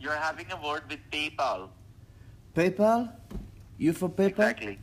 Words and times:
You're 0.00 0.14
having 0.16 0.50
a 0.52 0.56
word 0.60 0.82
with 0.88 1.00
PayPal. 1.10 1.68
PayPal? 2.54 3.12
You 3.76 3.92
from 3.92 4.12
PayPal? 4.12 4.28
Exactly. 4.50 4.78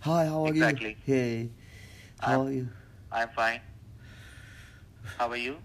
Hi, 0.00 0.26
how 0.26 0.44
are 0.44 0.54
you? 0.54 0.62
Exactly. 0.64 0.96
you? 1.06 1.14
Hey, 1.14 1.50
how 2.20 2.30
I'm- 2.32 2.46
are 2.46 2.52
you? 2.52 2.68
I'm 3.12 3.28
fine. 3.30 3.60
How 5.18 5.28
are 5.28 5.36
you? 5.36 5.56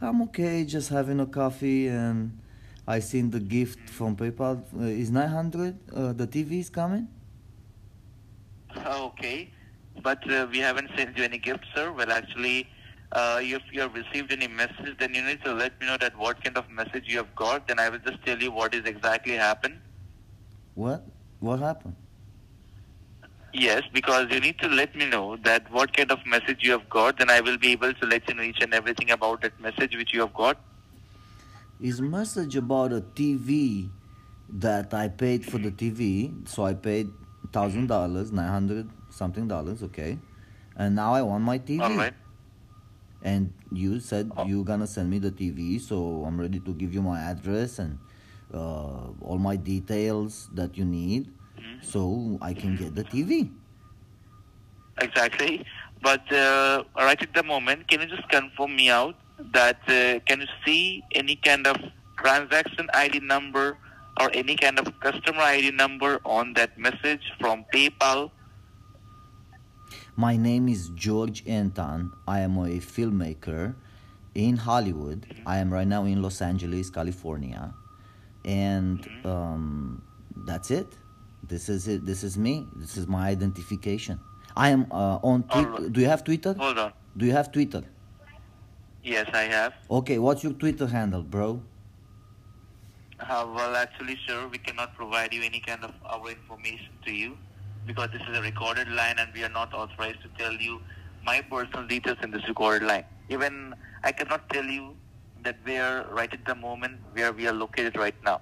I'm 0.00 0.22
okay, 0.22 0.64
just 0.64 0.88
having 0.90 1.20
a 1.20 1.26
coffee 1.26 1.88
and 1.88 2.38
I 2.86 2.98
seen 3.00 3.30
the 3.30 3.40
gift 3.40 3.90
from 3.90 4.16
PayPal. 4.16 4.62
Uh, 4.74 4.82
is 4.84 5.10
900? 5.10 5.78
Uh, 5.92 6.12
the 6.12 6.26
TV 6.26 6.60
is 6.60 6.70
coming? 6.70 7.08
Okay. 8.86 9.50
But 10.02 10.30
uh, 10.30 10.46
we 10.50 10.58
haven't 10.58 10.90
sent 10.96 11.16
you 11.16 11.24
any 11.24 11.38
gift, 11.38 11.64
sir. 11.74 11.90
Well, 11.90 12.12
actually, 12.12 12.68
uh, 13.12 13.38
if 13.42 13.62
you 13.72 13.80
have 13.80 13.94
received 13.94 14.32
any 14.32 14.48
message, 14.48 14.96
then 14.98 15.14
you 15.14 15.22
need 15.22 15.42
to 15.44 15.52
let 15.52 15.80
me 15.80 15.86
know 15.86 15.96
that 15.98 16.16
what 16.18 16.42
kind 16.42 16.56
of 16.56 16.68
message 16.70 17.04
you 17.06 17.18
have 17.18 17.34
got. 17.34 17.68
Then 17.68 17.78
I 17.78 17.88
will 17.88 17.98
just 17.98 18.24
tell 18.24 18.38
you 18.38 18.50
what 18.50 18.74
is 18.74 18.84
exactly 18.84 19.34
happened. 19.34 19.78
What? 20.74 21.04
What 21.40 21.60
happened? 21.60 21.96
Yes, 23.52 23.82
because 23.92 24.26
you 24.30 24.40
need 24.40 24.58
to 24.58 24.68
let 24.68 24.94
me 24.94 25.06
know 25.08 25.36
that 25.44 25.70
what 25.72 25.96
kind 25.96 26.10
of 26.10 26.24
message 26.26 26.58
you 26.62 26.72
have 26.72 26.88
got. 26.90 27.18
Then 27.18 27.30
I 27.30 27.40
will 27.40 27.56
be 27.56 27.72
able 27.72 27.94
to 27.94 28.06
let 28.06 28.28
you 28.28 28.34
know 28.34 28.42
each 28.42 28.60
and 28.60 28.74
everything 28.74 29.10
about 29.10 29.40
that 29.42 29.58
message 29.60 29.96
which 29.96 30.12
you 30.12 30.20
have 30.20 30.34
got. 30.34 30.58
Is 31.80 32.00
message 32.00 32.56
about 32.56 32.92
a 32.92 33.00
TV 33.00 33.88
that 34.48 34.92
I 34.92 35.08
paid 35.08 35.44
for 35.44 35.58
the 35.58 35.70
TV. 35.70 36.46
So 36.48 36.64
I 36.64 36.74
paid 36.74 37.08
thousand 37.52 37.86
dollars, 37.86 38.32
nine 38.32 38.48
hundred 38.48 38.90
something 39.10 39.48
dollars, 39.48 39.82
okay. 39.82 40.18
And 40.76 40.94
now 40.94 41.14
I 41.14 41.22
want 41.22 41.44
my 41.44 41.58
TV. 41.58 41.80
All 41.80 41.96
right. 41.96 42.14
And 43.22 43.52
you 43.72 43.98
said 44.00 44.30
Oh. 44.36 44.44
you're 44.46 44.64
gonna 44.64 44.86
send 44.86 45.10
me 45.10 45.18
the 45.18 45.30
TV, 45.32 45.78
so 45.80 46.24
I'm 46.26 46.38
ready 46.38 46.60
to 46.60 46.72
give 46.74 46.94
you 46.94 47.02
my 47.02 47.18
address 47.20 47.78
and 47.78 47.98
uh, 48.54 49.10
all 49.20 49.38
my 49.38 49.56
details 49.56 50.48
that 50.54 50.76
you 50.78 50.84
need, 50.84 51.26
Mhm. 51.58 51.82
so 51.82 52.38
I 52.40 52.54
can 52.54 52.76
get 52.76 52.94
the 52.94 53.02
TV. 53.04 53.50
Exactly. 55.00 55.64
But 56.02 56.24
uh, 56.32 56.84
right 56.96 57.20
at 57.20 57.32
the 57.34 57.42
moment, 57.42 57.88
can 57.88 58.00
you 58.00 58.06
just 58.06 58.28
confirm 58.28 58.76
me 58.76 58.88
out 58.90 59.16
that 59.52 59.80
uh, 59.88 60.20
can 60.24 60.40
you 60.40 60.48
see 60.64 61.02
any 61.12 61.36
kind 61.36 61.66
of 61.66 61.76
transaction 62.16 62.88
ID 62.94 63.20
number 63.20 63.76
or 64.20 64.30
any 64.32 64.56
kind 64.56 64.78
of 64.78 64.88
customer 65.00 65.40
ID 65.42 65.72
number 65.72 66.20
on 66.24 66.54
that 66.54 66.78
message 66.78 67.32
from 67.40 67.64
PayPal? 67.74 68.30
My 70.18 70.34
name 70.38 70.66
is 70.66 70.88
George 70.94 71.46
Anton. 71.46 72.10
I 72.26 72.40
am 72.40 72.56
a 72.56 72.78
filmmaker 72.80 73.74
in 74.34 74.56
Hollywood. 74.56 75.26
I 75.44 75.58
am 75.58 75.70
right 75.70 75.86
now 75.86 76.06
in 76.06 76.22
Los 76.22 76.40
Angeles, 76.40 76.88
California, 76.88 77.74
and 78.42 79.06
um, 79.26 80.00
that's 80.46 80.70
it. 80.70 80.86
This 81.46 81.68
is 81.68 81.86
it. 81.86 82.06
This 82.06 82.24
is 82.24 82.38
me. 82.38 82.66
This 82.76 82.96
is 82.96 83.06
my 83.06 83.28
identification. 83.28 84.18
I 84.56 84.70
am 84.70 84.86
uh, 84.90 85.18
on 85.22 85.42
Twitter. 85.42 85.90
Do 85.90 86.00
you 86.00 86.06
have 86.06 86.24
Twitter? 86.24 86.54
Hold 86.54 86.78
on. 86.78 86.92
Do 87.14 87.26
you 87.26 87.32
have 87.32 87.52
Twitter? 87.52 87.82
Yes, 89.04 89.28
I 89.34 89.42
have. 89.42 89.74
Okay, 89.90 90.18
what's 90.18 90.42
your 90.42 90.54
Twitter 90.54 90.86
handle, 90.86 91.22
bro? 91.22 91.60
Uh, 93.20 93.46
well, 93.54 93.76
actually, 93.76 94.18
sir, 94.26 94.48
we 94.48 94.56
cannot 94.56 94.96
provide 94.96 95.34
you 95.34 95.42
any 95.42 95.60
kind 95.60 95.84
of 95.84 95.92
our 96.06 96.30
information 96.30 96.92
to 97.04 97.12
you 97.12 97.36
because 97.86 98.10
this 98.12 98.22
is 98.28 98.36
a 98.36 98.42
recorded 98.42 98.88
line 98.90 99.16
and 99.18 99.32
we 99.34 99.42
are 99.44 99.48
not 99.48 99.72
authorized 99.72 100.20
to 100.22 100.28
tell 100.38 100.52
you 100.52 100.80
my 101.24 101.40
personal 101.40 101.86
details 101.86 102.18
in 102.22 102.30
this 102.30 102.46
recorded 102.48 102.86
line. 102.86 103.04
Even 103.28 103.74
I 104.04 104.12
cannot 104.12 104.48
tell 104.50 104.64
you 104.64 104.94
that 105.42 105.56
we 105.64 105.76
are 105.76 106.04
right 106.10 106.32
at 106.32 106.44
the 106.44 106.54
moment 106.54 106.98
where 107.12 107.32
we 107.32 107.46
are 107.46 107.52
located 107.52 107.96
right 107.96 108.14
now. 108.24 108.40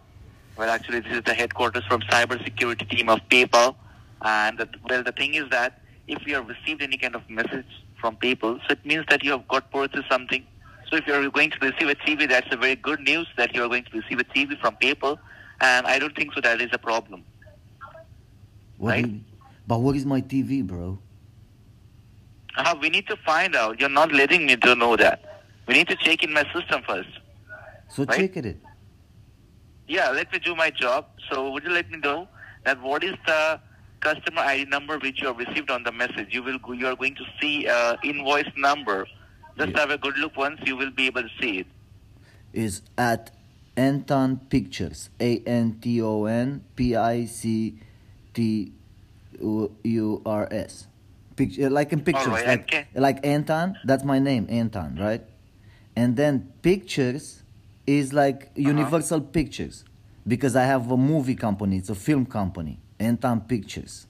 Well, 0.56 0.70
actually, 0.70 1.01
this 1.01 1.12
is 1.12 1.23
the 1.25 1.34
headquarters 1.34 1.84
from 1.86 2.01
cybersecurity 2.03 2.89
team 2.89 3.09
of 3.09 3.20
PayPal. 3.28 3.75
And 4.23 4.59
the, 4.59 4.69
well, 4.89 5.03
the 5.03 5.12
thing 5.12 5.34
is 5.34 5.48
that 5.51 5.81
if 6.06 6.27
you 6.27 6.34
have 6.36 6.48
received 6.48 6.83
any 6.83 6.97
kind 6.97 7.14
of 7.14 7.29
message 7.29 7.67
from 8.01 8.17
PayPal, 8.17 8.58
so 8.61 8.67
it 8.70 8.85
means 8.86 9.05
that 9.08 9.24
you 9.24 9.33
have 9.33 9.46
got 9.48 9.70
purchased 9.70 10.08
something. 10.11 10.46
So 10.89 10.96
if 10.96 11.07
you're 11.07 11.29
going 11.30 11.51
to 11.51 11.58
receive 11.61 11.89
a 11.89 11.95
TV, 11.95 12.29
that's 12.29 12.52
a 12.52 12.57
very 12.57 12.77
good 12.77 13.01
news 13.01 13.27
that 13.36 13.55
you're 13.55 13.69
going 13.69 13.85
to 13.85 13.98
receive 13.98 14.20
a 14.20 14.24
TV 14.24 14.58
from 14.61 14.77
PayPal. 14.77 15.19
And 15.61 15.86
I 15.86 15.98
don't 15.98 16.14
think 16.14 16.33
so 16.35 16.40
that 16.42 16.61
is 16.61 16.70
a 16.73 16.79
problem. 16.79 17.24
What 18.79 18.92
do 18.95 18.96
Right. 19.02 19.07
you- 19.07 19.20
but 19.67 19.79
what 19.80 19.97
is 19.97 20.05
my 20.07 20.20
TV, 20.20 20.67
bro? 20.67 20.98
Uh, 22.57 22.75
we 22.80 22.89
need 22.89 23.07
to 23.08 23.17
find 23.25 23.57
out. 23.57 23.80
You're 23.80 23.89
not 23.89 24.13
letting 24.13 24.47
me 24.47 24.57
to 24.57 24.75
know 24.75 24.97
that. 24.97 25.42
We 25.67 25.75
need 25.75 25.89
to 25.89 25.97
check 25.97 26.23
in 26.23 26.33
my 26.33 26.45
system 26.52 26.83
first. 26.86 27.08
So 27.89 28.05
Right. 28.05 28.19
check 28.19 28.36
it. 28.36 28.58
Yeah, 29.89 30.11
let 30.11 30.33
me 30.33 30.39
do 30.39 30.55
my 30.55 30.70
job. 30.70 31.07
So 31.30 31.51
would 31.52 31.64
you 31.64 31.70
let 31.70 31.91
me 31.91 31.98
know 31.98 32.29
that 32.64 32.80
what 32.80 33.02
is 33.05 33.14
the 33.27 33.61
customer 34.01 34.41
ID 34.42 34.67
number 34.70 34.98
which 34.98 35.20
you 35.20 35.27
have 35.29 35.39
received 35.39 35.70
on 35.70 35.83
the 35.83 35.92
message? 35.92 36.29
You 36.33 36.42
will 36.42 36.58
go, 36.58 36.73
you 36.73 36.86
are 36.86 36.96
going 36.96 37.14
to 37.17 37.25
see 37.41 37.67
uh, 37.67 37.96
invoice 38.02 38.51
number. 38.57 39.07
Just 39.58 39.70
Yeah. 39.73 39.81
have 39.81 39.91
a 39.91 39.98
good 39.98 40.17
look 40.19 40.36
once. 40.36 40.61
You 40.64 40.77
will 40.77 40.91
be 40.91 41.07
able 41.07 41.23
to 41.23 41.29
see 41.41 41.58
it. 41.58 41.67
Is 42.52 42.83
at 42.96 43.31
Anton 43.77 44.36
Pictures. 44.48 45.11
A 45.20 45.39
N 45.41 45.79
T 45.81 46.01
O 46.01 46.25
N 46.27 46.64
P 46.77 46.95
I 46.95 47.25
C 47.25 47.79
T 48.33 48.73
U 49.40 50.22
R 50.27 50.48
S. 50.50 50.86
Picture 51.36 51.68
like 51.68 51.92
in 51.92 52.00
pictures, 52.00 52.27
Alright, 52.28 52.46
like, 52.46 52.62
okay. 52.62 52.86
like 52.95 53.27
Anton. 53.27 53.77
That's 53.84 54.05
my 54.05 54.18
name, 54.20 54.46
Anton, 54.48 54.96
right? 55.00 55.22
And 55.96 56.17
then 56.17 56.52
pictures 56.62 57.42
is 57.86 58.12
like 58.12 58.45
Uh-huh. 58.45 58.68
Universal 58.74 59.20
Pictures 59.22 59.84
because 60.27 60.55
I 60.56 60.64
have 60.64 60.90
a 60.90 60.96
movie 60.96 61.34
company. 61.34 61.77
It's 61.78 61.90
a 61.90 61.95
film 61.95 62.24
company, 62.27 62.78
Anton 63.00 63.40
Pictures. 63.42 64.06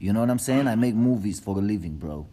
You 0.00 0.12
know 0.12 0.20
what 0.20 0.30
I'm 0.30 0.38
saying? 0.38 0.66
I 0.68 0.74
make 0.74 0.94
movies 0.94 1.40
for 1.40 1.58
a 1.58 1.60
living, 1.60 1.96
bro. 1.96 2.26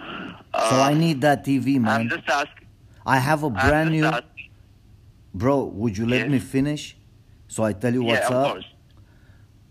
so 0.00 0.80
I 0.80 0.94
need 0.94 1.20
that 1.22 1.44
TV, 1.44 1.80
man. 1.80 1.88
Uh, 1.88 1.90
I'm 2.00 2.08
just 2.08 2.28
asking. 2.28 2.66
I 3.06 3.18
have 3.18 3.42
a 3.42 3.50
brand 3.50 3.90
new. 3.90 4.04
asking. 4.06 4.50
Bro, 5.34 5.64
would 5.74 5.98
you 5.98 6.06
let 6.06 6.22
Yes. 6.22 6.30
me 6.30 6.38
finish? 6.38 6.96
So 7.48 7.62
I 7.64 7.72
tell 7.72 7.92
you 7.92 8.02
what's 8.04 8.30
yeah, 8.30 8.36
up. 8.36 8.52
course. 8.52 8.64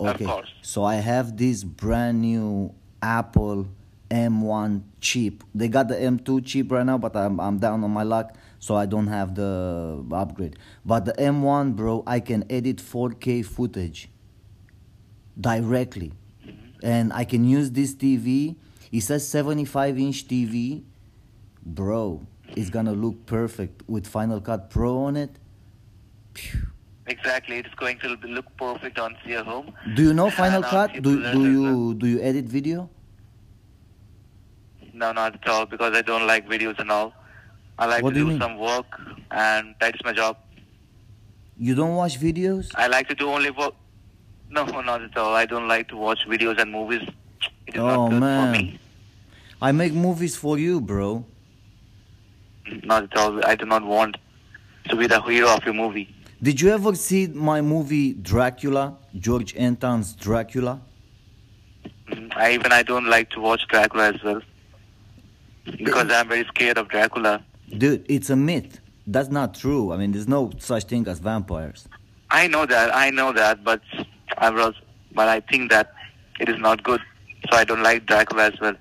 Okay. 0.09 0.25
Of 0.25 0.29
course. 0.29 0.53
So 0.61 0.83
I 0.83 0.95
have 0.95 1.37
this 1.37 1.63
brand 1.63 2.21
new 2.21 2.73
Apple 3.01 3.67
M1 4.09 4.83
chip. 5.01 5.43
They 5.55 5.67
got 5.67 5.87
the 5.87 5.95
M2 5.95 6.45
chip 6.45 6.71
right 6.71 6.85
now, 6.85 6.97
but 6.97 7.15
I'm 7.15 7.39
I'm 7.39 7.57
down 7.57 7.83
on 7.83 7.91
my 7.91 8.03
luck, 8.03 8.35
so 8.59 8.75
I 8.75 8.85
don't 8.85 9.07
have 9.07 9.35
the 9.35 10.05
upgrade. 10.11 10.57
But 10.85 11.05
the 11.05 11.13
M1, 11.13 11.75
bro, 11.75 12.03
I 12.05 12.19
can 12.19 12.45
edit 12.49 12.77
4K 12.77 13.43
footage 13.45 14.09
directly, 15.39 16.13
and 16.83 17.11
I 17.11 17.25
can 17.25 17.43
use 17.43 17.71
this 17.71 17.95
TV. 17.95 18.55
It 18.91 19.01
says 19.01 19.27
75 19.27 19.97
inch 19.97 20.27
TV, 20.27 20.83
bro. 21.65 22.27
It's 22.55 22.69
gonna 22.69 22.93
look 22.93 23.25
perfect 23.25 23.81
with 23.87 24.05
Final 24.05 24.39
Cut 24.39 24.69
Pro 24.69 25.05
on 25.05 25.15
it. 25.15 25.39
Phew. 26.35 26.72
Exactly. 27.07 27.57
It's 27.57 27.73
going 27.75 27.99
to 27.99 28.09
look 28.27 28.45
perfect 28.57 28.97
on 28.97 29.15
your 29.25 29.43
home. 29.43 29.73
Do 29.95 30.03
you 30.03 30.13
know 30.13 30.29
Final 30.29 30.63
Cut? 30.63 30.93
Do, 31.01 31.21
do 31.33 31.41
you 31.51 31.93
do 31.95 32.07
you 32.07 32.21
edit 32.21 32.45
video? 32.45 32.89
No, 34.93 35.11
not 35.11 35.35
at 35.35 35.47
all, 35.49 35.65
because 35.65 35.95
I 35.97 36.01
don't 36.01 36.27
like 36.27 36.47
videos 36.47 36.79
and 36.79 36.91
all. 36.91 37.13
I 37.79 37.87
like 37.87 38.03
What 38.03 38.13
to 38.13 38.19
do 38.19 38.29
do 38.29 38.39
some 38.39 38.57
work, 38.57 38.85
and 39.31 39.73
that's 39.81 39.97
my 40.03 40.13
job. 40.13 40.37
You 41.57 41.73
don't 41.75 41.95
watch 41.95 42.19
videos? 42.19 42.71
I 42.75 42.87
like 42.87 43.07
to 43.09 43.15
do 43.15 43.29
only 43.29 43.49
work. 43.49 43.73
No, 44.49 44.63
not 44.65 45.01
at 45.01 45.17
all. 45.17 45.33
I 45.33 45.45
don't 45.45 45.67
like 45.67 45.87
to 45.89 45.97
watch 45.97 46.19
videos 46.27 46.61
and 46.61 46.71
movies. 46.71 47.01
It 47.67 47.75
is 47.75 47.81
Oh, 47.81 47.87
not 47.87 48.09
good 48.11 48.19
man. 48.19 48.53
for 48.53 48.61
me. 48.61 48.79
I 49.61 49.71
make 49.71 49.93
movies 49.93 50.35
for 50.35 50.59
you, 50.59 50.79
bro. 50.79 51.25
Not 52.83 53.03
at 53.03 53.17
all. 53.17 53.43
I 53.45 53.55
do 53.55 53.65
not 53.65 53.83
want 53.83 54.17
to 54.89 54.95
be 54.95 55.07
the 55.07 55.21
hero 55.21 55.49
of 55.55 55.63
your 55.65 55.73
movie. 55.73 56.13
Did 56.43 56.59
you 56.59 56.71
ever 56.71 56.93
see 56.93 57.27
my 57.27 57.61
movie 57.61 58.11
Dracula? 58.15 58.97
George 59.17 59.55
Anton's 59.55 60.11
Dracula? 60.13 60.81
Mm, 62.09 62.35
I 62.35 62.51
even 62.51 62.73
I 62.73 62.83
don't 62.83 63.05
like 63.05 63.29
to 63.29 63.39
watch 63.39 63.61
Dracula 63.69 64.11
as 64.13 64.21
well 64.21 64.41
because 65.65 66.11
I'm 66.11 66.27
very 66.27 66.45
scared 66.47 66.77
of 66.77 66.89
Dracula. 66.89 67.41
Dude, 67.77 68.05
it's 68.09 68.29
a 68.29 68.35
myth. 68.35 68.81
That's 69.07 69.29
not 69.29 69.53
true. 69.53 69.93
I 69.93 69.95
mean, 69.95 70.11
there's 70.11 70.27
no 70.27 70.51
such 70.57 70.83
thing 70.83 71.07
as 71.07 71.19
vampires. 71.19 71.87
I 72.29 72.47
know 72.47 72.65
that. 72.65 72.93
I 72.93 73.09
know 73.09 73.31
that, 73.31 73.63
but 73.63 73.81
I 74.37 74.49
was, 74.49 74.73
but 75.13 75.29
I 75.29 75.39
think 75.39 75.71
that 75.71 75.93
it 76.41 76.49
is 76.49 76.59
not 76.59 76.83
good. 76.83 76.99
So 77.49 77.55
I 77.55 77.63
don't 77.63 77.83
like 77.83 78.05
Dracula 78.05 78.47
as 78.47 78.59
well. 78.59 78.75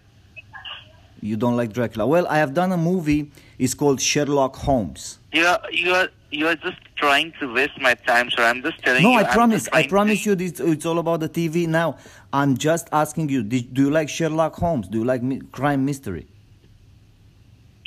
You 1.20 1.36
don't 1.36 1.56
like 1.56 1.72
Dracula. 1.72 2.08
Well, 2.08 2.26
I 2.26 2.38
have 2.38 2.54
done 2.54 2.72
a 2.72 2.76
movie. 2.76 3.30
It's 3.56 3.74
called 3.74 4.00
Sherlock 4.00 4.56
Holmes. 4.56 5.20
Are 5.32 5.60
you 5.70 5.92
are 5.92 6.08
you 6.32 6.46
are 6.48 6.54
just 6.56 6.78
trying 6.96 7.32
to 7.40 7.52
waste 7.52 7.78
my 7.80 7.94
time, 7.94 8.30
sir. 8.30 8.42
I'm 8.42 8.62
just 8.62 8.78
telling 8.82 9.02
No, 9.02 9.12
you. 9.12 9.18
I 9.18 9.22
I'm 9.22 9.32
promise. 9.32 9.68
I 9.72 9.86
promise 9.86 10.24
you 10.26 10.34
this. 10.34 10.58
It's 10.60 10.86
all 10.86 10.98
about 10.98 11.20
the 11.20 11.28
TV. 11.28 11.66
Now, 11.66 11.96
I'm 12.32 12.56
just 12.56 12.88
asking 12.92 13.28
you. 13.28 13.42
Did, 13.42 13.74
do 13.74 13.82
you 13.82 13.90
like 13.90 14.08
Sherlock 14.08 14.54
Holmes? 14.56 14.88
Do 14.88 14.98
you 14.98 15.04
like 15.04 15.22
mi- 15.22 15.40
crime 15.52 15.84
mystery? 15.84 16.26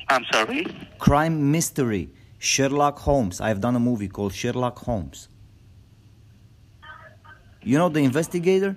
I'm 0.09 0.25
sorry. 0.31 0.65
Crime 0.99 1.51
mystery. 1.51 2.09
Sherlock 2.39 2.99
Holmes. 2.99 3.41
I've 3.41 3.59
done 3.61 3.75
a 3.75 3.79
movie 3.79 4.07
called 4.07 4.33
Sherlock 4.33 4.77
Holmes. 4.79 5.29
You 7.63 7.79
know 7.79 7.89
the 7.89 8.01
investigator? 8.01 8.75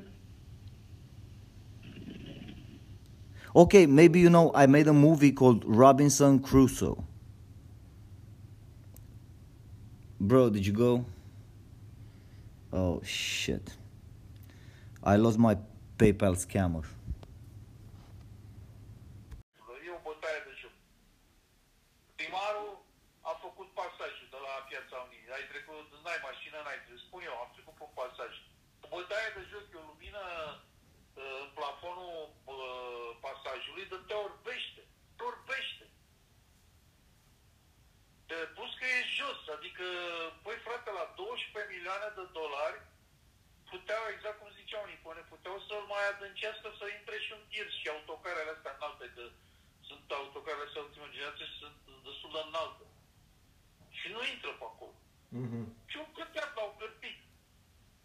Okay, 3.55 3.87
maybe 3.87 4.21
you 4.21 4.31
know 4.31 4.51
I 4.55 4.67
made 4.67 4.87
a 4.89 4.93
movie 4.93 5.33
called 5.33 5.65
Robinson 5.67 6.39
Crusoe. 6.39 7.05
Bro, 10.21 10.51
did 10.51 10.67
you 10.67 10.73
go? 10.73 11.05
Oh 12.73 13.01
shit. 13.05 13.77
I 15.03 15.17
lost 15.17 15.39
my 15.39 15.57
PayPal 15.97 16.35
scammer. 16.37 16.85
De 42.19 42.27
dolari 42.41 42.79
puteau, 43.73 44.05
exact 44.15 44.39
cum 44.39 44.59
ziceau 44.61 44.83
unii, 44.87 45.05
până 45.07 45.21
puteau 45.33 45.57
să-l 45.69 45.85
mai 45.93 46.05
adâncească 46.13 46.67
să 46.79 46.85
intre 46.87 47.17
și 47.25 47.31
un 47.37 47.45
tir 47.51 47.69
și 47.79 47.87
autocarele 47.95 48.53
astea 48.55 48.75
înalte, 48.77 49.07
că 49.17 49.25
sunt 49.89 50.05
autocarele 50.21 50.67
astea 50.67 50.87
ultimă 50.87 51.07
generație 51.15 51.47
și 51.51 51.61
sunt 51.63 51.79
destul 52.09 52.31
de 52.35 52.41
înalte. 52.43 52.85
Și 53.99 54.07
nu 54.15 54.21
intră 54.33 54.53
pe 54.61 54.67
acolo. 54.71 54.97
Mm-hmm. 55.39 55.65
Și 55.91 55.97
un 56.03 56.11
cârteat 56.17 56.51
l-au 56.57 56.71
cârpit. 56.79 57.19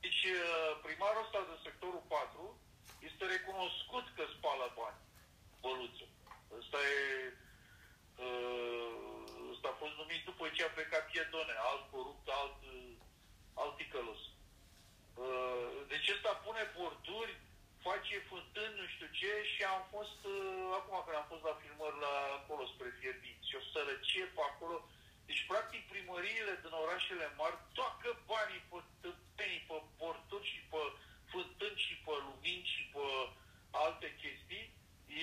Deci 0.04 0.24
uh, 0.38 0.72
primarul 0.86 1.24
ăsta 1.26 1.40
de 1.50 1.56
sectorul 1.68 2.04
4 2.08 2.60
este 3.08 3.24
recunoscut 3.36 4.06
că 4.16 4.24
spală 4.36 4.68
bani. 4.80 5.00
Băluță. 5.62 6.06
Ăsta 6.60 6.80
e 6.96 7.02
uh, 8.24 9.52
ăsta 9.54 9.68
a 9.72 9.82
fost 9.84 9.96
numit 10.02 10.22
după 10.30 10.44
ce 10.56 10.64
a 10.64 10.76
plecat 10.78 11.04
Piedone, 11.10 11.56
alt 11.70 11.84
corupt, 11.92 12.28
alt, 12.40 12.58
uh, 13.54 13.62
alt 13.62 13.76
ticălos. 13.78 14.22
Uh, 15.24 15.70
deci 15.92 16.12
ăsta 16.16 16.32
pune 16.46 16.64
borduri, 16.78 17.34
face 17.88 18.16
fântâni, 18.30 18.80
nu 18.80 18.86
știu 18.94 19.10
ce, 19.20 19.32
și 19.52 19.62
am 19.64 19.84
fost, 19.94 20.20
uh, 20.34 20.78
acum 20.80 20.96
când 21.04 21.18
am 21.18 21.28
fost 21.34 21.44
la 21.50 21.60
filmări 21.62 21.98
la 22.06 22.14
acolo 22.40 22.64
spre 22.74 22.90
Fierbinți, 23.00 23.48
și 23.50 23.60
o 23.60 23.64
sărăcie 23.72 24.26
pe 24.36 24.42
acolo, 24.52 24.78
deci 25.28 25.46
practic 25.52 25.82
primăriile 25.94 26.54
din 26.64 26.74
orașele 26.84 27.26
mari 27.42 27.58
toacă 27.78 28.10
banii 28.32 28.64
pe 28.70 28.80
tâmpenii, 29.02 29.66
pe 29.70 29.78
borduri 30.00 30.50
și 30.52 30.60
pe 30.72 30.82
fântâni 31.32 31.84
și 31.86 31.94
pe 32.06 32.14
lumini 32.28 32.72
și 32.74 32.84
pe 32.94 33.06
alte 33.84 34.10
chestii, 34.22 34.66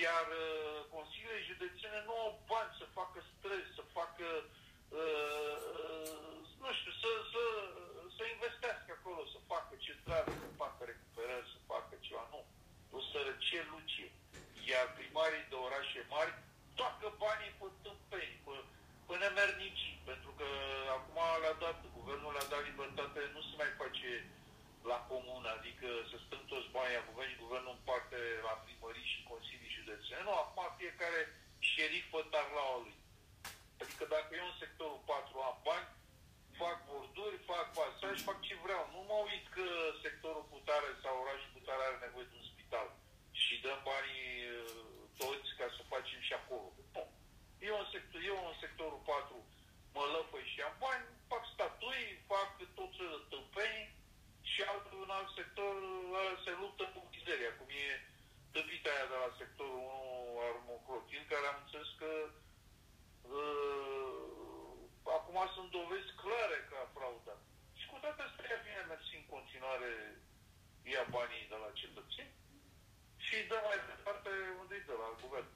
iar 0.05 0.25
uh, 0.45 0.79
consiliile 0.95 1.47
județene 1.49 1.99
nu 2.07 2.13
au 2.25 2.31
bani 2.49 2.77
să 2.79 2.85
facă 2.97 3.19
străzi, 3.31 3.75
să 3.77 3.83
facă, 3.97 4.27
uh, 5.01 5.55
uh, 5.79 6.41
nu 6.61 6.69
știu, 6.77 6.93
să, 7.01 7.11
să, 7.31 7.43
să 8.21 8.35
investească 8.37 8.89
acolo, 8.93 9.21
să 9.33 9.39
facă 9.53 9.73
centrale, 9.87 10.29
să 10.43 10.49
facă 10.63 10.81
recuperări, 10.91 11.51
să 11.53 11.59
facă 11.73 11.93
ceva. 12.05 12.23
Nu. 12.33 12.41
O 12.97 12.99
sărăcie 13.11 13.63
lucie. 13.73 14.09
Iar 14.69 14.85
primarii 14.97 15.49
de 15.51 15.57
orașe 15.65 16.01
mari 16.15 16.33
toacă 16.79 17.07
banii 17.23 17.57
pe 17.59 17.67
tâmpeni, 17.83 18.35
pe, 18.45 18.55
pe 19.07 19.13
nemernici, 19.23 19.85
pentru 20.09 20.31
că 20.39 20.47
acum 20.97 21.19
le-a 21.41 21.55
dat, 21.65 21.79
guvernul 21.97 22.31
le-a 22.35 22.51
dat 22.53 22.63
libertate, 22.69 23.19
nu 23.35 23.41
se 23.47 23.53
mai 23.61 23.71
face 23.81 24.09
la 24.91 24.99
comună, 25.11 25.47
adică 25.57 25.87
să 26.09 26.15
stăm 26.25 26.41
toți 26.51 26.73
banii 26.77 27.01
acum 27.01 27.19
și 27.29 27.43
guvernul 27.43 27.75
în 27.75 27.83
parte 27.89 28.19
la 28.47 28.53
primării 28.65 29.11
și 29.11 29.27
consilii 29.31 29.75
județene. 29.77 30.21
Nu, 30.27 30.33
acum 30.43 30.65
fiecare 30.81 31.21
șerif 31.71 32.05
pe 32.13 32.21
tarlaua 32.33 32.77
lui. 32.85 32.95
Adică 33.81 34.03
dacă 34.15 34.31
eu 34.39 34.47
în 34.49 34.57
sectorul 34.63 35.01
4 35.05 35.49
am 35.49 35.57
bani, 35.69 35.87
fac 35.89 35.90
borduri, 35.90 35.90
fac 37.51 37.67
pasaj, 37.79 38.17
fac 38.29 38.39
ce 38.47 38.55
vreau. 38.65 38.83
Nu 38.95 39.01
mă 39.09 39.17
uit 39.29 39.45
că 39.57 39.67
sectorul 40.05 40.49
putare 40.53 40.89
sau 41.03 41.13
orașul 41.23 41.55
putare 41.57 41.81
are 41.83 41.97
nevoie 42.05 42.27
de 42.29 42.37
un 42.41 42.47
spital 42.51 42.87
și 43.41 43.53
dăm 43.63 43.79
banii 43.91 44.33
uh, 44.57 45.01
toți 45.21 45.49
ca 45.59 45.67
să 45.75 45.81
facem 45.93 46.19
și 46.27 46.33
acolo. 46.39 46.67
Nu. 46.95 47.03
Eu 47.69 47.75
în, 47.83 47.87
sector, 47.93 48.19
eu 48.31 48.37
în 48.51 48.57
sectorul 48.63 49.01
4 49.05 49.45
mă 49.95 50.03
lăpăi 50.15 50.51
și 50.51 50.59
am 50.67 50.75
bani, 50.83 51.05
fac 51.31 51.43
statui, 51.53 52.05
fac 52.31 52.49
tot 52.79 52.91
felul 52.97 53.19
de 53.21 53.27
tâmpeni 53.31 53.83
și 54.51 54.59
altul 54.71 54.99
în 55.05 55.11
alt 55.17 55.29
sector 55.39 55.73
ăla 56.19 56.35
se 56.45 56.51
luptă 56.61 56.83
cu 56.93 56.99
mizeria, 57.13 57.51
cum 57.59 57.69
e 57.85 57.87
tăpita 58.53 58.89
aia 58.93 59.11
de 59.11 59.17
la 59.23 59.29
sectorul 59.39 59.83
1 60.35 60.47
Armocrotil, 60.49 61.23
care 61.31 61.45
am 61.47 61.59
înțeles 61.63 61.91
că 62.01 62.11
uh, 63.35 64.40
acum 65.17 65.37
sunt 65.55 65.69
dovezi 65.77 66.11
clare 66.23 66.57
că 66.69 66.75
a 66.79 66.91
fraudat. 66.95 67.41
Și 67.79 67.85
cu 67.91 67.97
toate 68.03 68.21
astea 68.23 68.45
ea 68.51 68.59
vine 68.67 68.83
mersi 68.91 69.13
în 69.19 69.25
continuare, 69.33 69.91
ia 70.93 71.03
banii 71.15 71.49
de 71.51 71.57
la 71.63 71.69
cetățeni 71.81 72.33
și 73.23 73.31
îi 73.37 73.49
dă 73.51 73.57
mai 73.67 73.79
departe 73.91 74.31
unde 74.61 74.73
îi 74.77 74.87
dă, 74.87 74.95
la 75.03 75.09
guvern. 75.21 75.49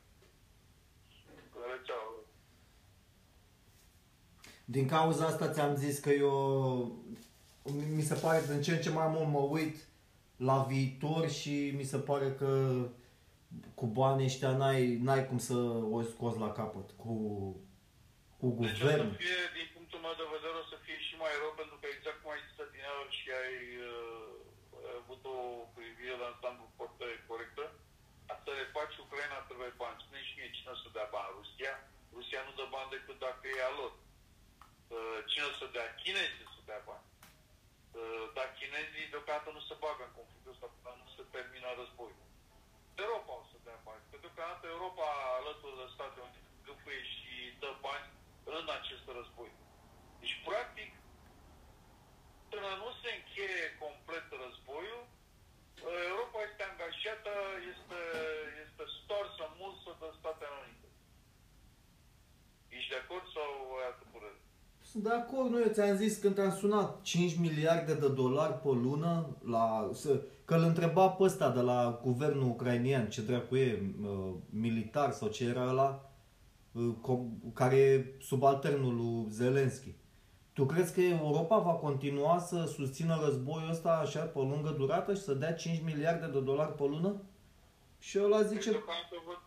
La 1.60 1.66
rețeaua 1.74 2.10
lui. 2.16 2.28
Din 4.76 4.86
cauza 4.94 5.26
asta 5.26 5.54
ți-am 5.54 5.76
zis 5.84 5.96
că 6.00 6.10
eu 6.10 6.36
mi 7.98 8.02
se 8.10 8.16
pare 8.24 8.40
că 8.40 8.52
din 8.52 8.62
ce 8.62 8.72
în 8.72 8.82
ce 8.82 8.90
mai 8.90 9.08
mult 9.08 9.30
mă 9.30 9.40
uit 9.40 9.76
la 10.36 10.58
viitor 10.64 11.30
și 11.30 11.74
mi 11.78 11.84
se 11.84 11.98
pare 11.98 12.32
că 12.32 12.78
cu 13.74 13.86
banii 13.86 14.26
ăștia 14.26 14.58
n-ai, 14.58 14.96
n-ai 14.96 15.28
cum 15.28 15.38
să 15.38 15.54
o 15.92 16.02
scoți 16.02 16.40
la 16.40 16.52
capăt 16.52 16.90
cu, 16.92 17.16
cu 18.58 18.64
Deci 18.66 18.82
o 18.82 18.84
guvern. 18.84 19.10
să 19.12 19.18
fie, 19.24 19.40
din 19.58 19.68
punctul 19.76 20.00
meu 20.06 20.16
de 20.22 20.28
vedere, 20.36 20.56
o 20.64 20.66
să 20.72 20.78
fie 20.86 21.00
și 21.08 21.16
mai 21.24 21.34
rău, 21.42 21.52
pentru 21.62 21.76
că 21.80 21.86
exact 21.90 22.20
cum 22.22 22.32
ai 22.34 22.46
zis 22.48 22.58
adineauri 22.66 23.18
și 23.20 23.28
ai 23.44 23.58
uh, 23.92 24.32
avut 25.02 25.22
o 25.36 25.38
privire 25.78 26.16
la 26.22 26.28
ansamblu 26.32 26.66
foarte 26.80 27.06
corectă, 27.30 27.64
să 28.44 28.50
refaci 28.54 29.02
Ucraina 29.06 29.48
trebuie 29.50 29.80
bani. 29.84 30.02
Spune 30.04 30.22
și 30.28 30.38
mie 30.38 30.56
cine 30.56 30.72
o 30.76 30.78
să 30.84 30.90
dea 30.96 31.08
bani? 31.16 31.36
Rusia? 31.40 31.74
Rusia 32.16 32.42
nu 32.48 32.54
dă 32.60 32.66
bani 32.76 32.94
decât 32.96 33.18
dacă 33.28 33.46
e 33.48 33.70
a 33.70 33.72
lor. 33.80 33.94
Uh, 34.96 35.20
cine 35.30 35.46
o 35.52 35.54
să 35.60 35.66
dea? 35.76 35.88
Chinezii 36.02 36.54
să 36.56 36.62
dea 36.70 36.82
bani. 36.90 37.08
Uh, 38.00 38.26
dar 38.36 38.48
chinezii 38.60 39.12
deocamdată 39.14 39.50
nu 39.58 39.62
se 39.68 39.76
bagă 39.84 40.04
în 40.06 40.14
conflictul 40.20 40.54
ăsta 40.56 40.68
până 40.74 40.92
nu 41.02 41.08
se 41.16 41.24
termină 41.36 41.68
războiul. 41.82 42.24
Europa 43.04 43.32
o 43.42 43.46
să 43.52 43.58
dea 43.68 43.80
bani. 43.88 44.04
Pentru 44.12 44.18
că 44.18 44.24
deocamdată 44.24 44.66
Europa 44.76 45.08
alături 45.40 45.80
de 45.80 45.86
Statele 45.96 46.24
Unite 46.28 46.42
gâfâie 46.68 47.02
și 47.16 47.34
dă 47.62 47.72
bani 47.86 48.08
în 48.62 48.68
acest 48.80 49.06
război. 49.18 49.52
Deci, 50.22 50.36
practic, 50.48 50.90
până 52.52 52.70
nu 52.84 52.90
se 53.02 53.10
încheie 53.18 53.66
complet 53.84 54.28
războiul, 54.44 55.04
Europa 56.12 56.40
este 56.50 56.64
angajată, 56.72 57.34
este, 57.72 58.00
este 58.66 58.84
storsă, 58.98 59.44
mulsă 59.62 59.90
de 60.02 60.08
Statele 60.20 60.56
Unite. 60.64 60.88
Ești 62.78 62.92
de 62.94 63.00
acord 63.04 63.26
sau 63.36 63.50
ai 63.78 63.86
altă 63.90 64.06
părere? 64.14 64.40
Sunt 64.90 65.04
de 65.04 65.14
acord, 65.22 65.50
nu, 65.50 65.58
eu 65.66 65.72
ți-am 65.76 65.96
zis 66.04 66.14
când 66.22 66.36
te-am 66.36 66.56
sunat 66.62 66.90
5 67.02 67.38
miliarde 67.46 67.94
de 68.04 68.10
dolari 68.22 68.54
pe 68.54 68.72
lună 68.86 69.14
la, 69.54 69.90
să, 69.94 70.22
că 70.46 70.54
îl 70.56 70.64
întreba 70.64 71.10
pe 71.10 71.24
ăsta 71.24 71.50
de 71.50 71.62
la 71.62 72.00
guvernul 72.04 72.50
ucrainian, 72.50 73.10
ce 73.10 73.22
dracu 73.22 73.56
e, 73.56 73.94
uh, 74.02 74.34
militar 74.50 75.12
sau 75.12 75.28
ce 75.30 75.44
era 75.44 75.66
ăla, 75.68 75.90
uh, 75.90 76.00
co- 76.00 76.15
care 77.54 77.76
e 77.76 78.06
subalternul 78.30 78.96
lui 78.96 79.26
Zelenski. 79.40 79.92
Tu 80.54 80.66
crezi 80.66 80.94
că 80.94 81.02
Europa 81.02 81.58
va 81.58 81.76
continua 81.88 82.36
să 82.50 82.58
susțină 82.78 83.14
războiul 83.26 83.70
ăsta 83.76 83.92
așa 84.06 84.24
pe 84.32 84.38
o 84.40 84.50
lungă 84.52 84.70
durată 84.82 85.14
și 85.14 85.22
să 85.28 85.34
dea 85.34 85.54
5 85.54 85.82
miliarde 85.90 86.28
de 86.36 86.42
dolari 86.50 86.74
pe 86.80 86.86
lună? 86.94 87.12
Și 88.08 88.16
ăla 88.26 88.42
zice, 88.52 88.70
Deocamdată 88.76 89.18
văd, 89.28 89.42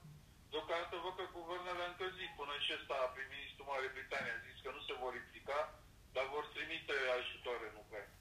deocamdată 0.53 0.97
văd 1.05 1.15
că 1.19 1.25
guvernele 1.39 1.85
încă 1.91 2.07
zic, 2.19 2.31
până 2.41 2.55
și 2.65 2.71
ăsta, 2.79 2.97
prim-ministrul 3.15 3.67
Marii 3.71 3.95
Britanii 3.97 4.35
a 4.37 4.39
zis 4.47 4.57
că 4.65 4.69
nu 4.77 4.81
se 4.89 4.95
vor 5.03 5.13
implica, 5.23 5.59
dar 6.15 6.25
vor 6.35 6.45
trimite 6.55 6.95
ajutoare 7.19 7.65
în 7.71 7.77
Ucraina. 7.85 8.13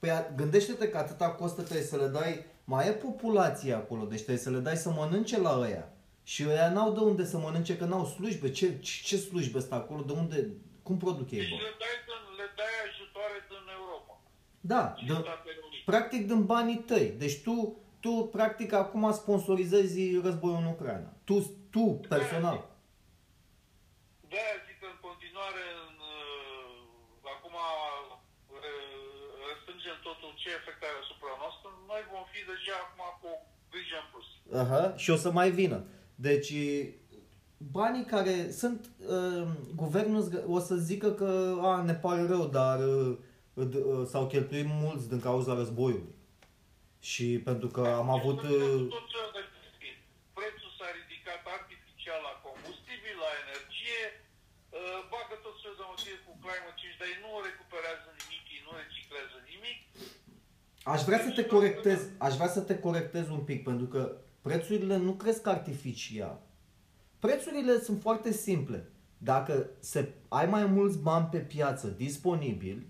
Păi 0.00 0.10
a- 0.16 0.28
gândește-te 0.40 0.86
că 0.92 0.98
atâta 1.04 1.28
costă 1.40 1.60
trebuie 1.66 1.90
să 1.92 1.96
le 2.02 2.08
dai, 2.18 2.32
mai 2.72 2.84
e 2.88 2.92
populație 3.08 3.72
acolo, 3.82 4.02
deci 4.12 4.24
trebuie 4.26 4.46
să 4.46 4.52
le 4.54 4.62
dai 4.68 4.78
să 4.84 4.88
mănânce 4.98 5.36
la 5.46 5.54
ăia. 5.66 5.84
Și 6.32 6.42
ăia 6.48 6.68
n-au 6.70 6.92
de 6.92 7.00
unde 7.10 7.24
să 7.24 7.36
mănânce, 7.38 7.76
că 7.76 7.84
n-au 7.84 8.04
slujbe. 8.04 8.50
Ce, 8.50 8.66
ce, 8.86 8.94
ce 9.02 9.16
slujbe 9.16 9.58
asta 9.58 9.74
acolo? 9.76 10.02
De 10.02 10.12
unde? 10.12 10.38
Cum 10.82 10.96
produc 10.96 11.30
ei? 11.30 11.38
Deci 11.38 11.50
le 11.50 11.72
dai, 11.80 11.96
din, 13.48 13.64
Europa. 13.78 14.12
Da, 14.72 14.82
de 15.06 15.14
practic 15.84 16.26
din 16.26 16.44
banii 16.44 16.80
tăi. 16.90 17.08
Deci 17.22 17.36
tu, 17.46 17.76
tu 18.00 18.12
practic 18.36 18.72
acum 18.72 19.12
sponsorizezi 19.12 20.20
războiul 20.26 20.62
în 20.62 20.66
Ucraina. 20.74 21.10
Tu, 21.24 21.36
tu 21.70 21.84
personal. 22.14 22.58
Da, 24.32 24.46
zic 24.66 24.76
că 24.80 24.86
în 24.94 24.98
continuare 25.08 25.64
în, 25.86 25.94
uh, 26.16 27.34
acum 27.34 27.54
răstângem 29.48 29.96
totul 30.08 30.30
ce 30.40 30.48
efect 30.58 30.80
are 30.88 30.98
asupra 31.04 31.32
noastră, 31.42 31.68
noi 31.90 32.02
vom 32.12 32.24
fi 32.32 32.40
deja 32.52 32.76
acum 32.84 33.02
cu 33.20 33.30
grijă 33.72 33.96
în 34.02 34.08
plus. 34.12 34.28
Aha, 34.62 34.82
și 35.02 35.10
o 35.14 35.18
să 35.24 35.30
mai 35.40 35.50
vină. 35.60 35.80
Deci, 36.18 36.52
banii 37.58 38.04
care 38.04 38.50
sunt, 38.50 38.80
uh, 39.08 39.46
guvernul 39.74 40.22
zg- 40.28 40.44
o 40.46 40.58
să 40.58 40.74
zică 40.74 41.10
că 41.12 41.30
a, 41.62 41.82
ne 41.82 41.94
pare 42.04 42.22
rău, 42.32 42.44
dar 42.58 42.78
uh, 42.78 43.16
uh, 43.54 44.06
s-au 44.10 44.24
cheltuit 44.26 44.66
mulți 44.84 45.08
din 45.08 45.20
cauza 45.20 45.52
războiului. 45.54 46.14
Și 47.12 47.26
pentru 47.48 47.68
că 47.76 47.82
am 48.00 48.08
avut... 48.18 48.38
Pentru 48.40 48.56
că 48.56 48.64
Uh, 48.64 48.92
tot 48.96 49.06
felul 49.14 49.32
de 49.38 49.42
chestii. 49.54 49.94
Prețul 50.38 50.70
s-a 50.78 50.88
ridicat 50.98 51.42
artificial 51.58 52.20
la 52.28 52.34
combustibil, 52.46 53.16
la 53.26 53.32
energie, 53.44 54.00
uh, 54.14 54.98
bagă 55.12 55.36
tot 55.46 55.56
felul 55.62 55.76
de 55.80 55.86
motive 55.92 56.18
cu 56.26 56.32
climate 56.42 56.76
change, 56.80 56.98
dar 57.00 57.08
ei 57.12 57.20
nu 57.24 57.30
recuperează 57.48 58.08
nimic, 58.20 58.44
ei 58.56 58.62
nu 58.66 58.72
reciclează 58.82 59.36
nimic. 59.52 59.78
Aș 60.92 61.00
vrea 61.08 61.20
să 61.26 61.30
te 61.38 61.44
corectez, 61.54 62.00
aș 62.26 62.32
vrea 62.38 62.52
să 62.56 62.62
te 62.68 62.76
corectez 62.86 63.26
un 63.36 63.42
pic, 63.50 63.60
pentru 63.70 63.86
că 63.94 64.02
prețurile 64.46 64.96
nu 64.96 65.12
cresc 65.12 65.46
artificial. 65.46 66.40
Prețurile 67.18 67.80
sunt 67.80 68.00
foarte 68.00 68.32
simple. 68.32 68.90
Dacă 69.18 69.70
se, 69.78 70.14
ai 70.28 70.46
mai 70.46 70.64
mulți 70.64 70.98
bani 70.98 71.28
pe 71.30 71.38
piață 71.38 71.88
disponibili, 71.88 72.86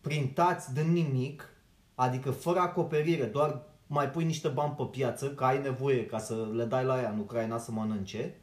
printați 0.00 0.74
din 0.74 0.92
nimic, 0.92 1.48
adică 1.94 2.30
fără 2.30 2.58
acoperire, 2.58 3.24
doar 3.24 3.62
mai 3.86 4.10
pui 4.10 4.24
niște 4.24 4.48
bani 4.48 4.74
pe 4.74 4.84
piață, 4.90 5.30
că 5.34 5.44
ai 5.44 5.62
nevoie 5.62 6.06
ca 6.06 6.18
să 6.18 6.48
le 6.52 6.64
dai 6.64 6.84
la 6.84 7.00
ea 7.00 7.10
în 7.10 7.18
Ucraina 7.18 7.58
să 7.58 7.70
mănânce, 7.70 8.40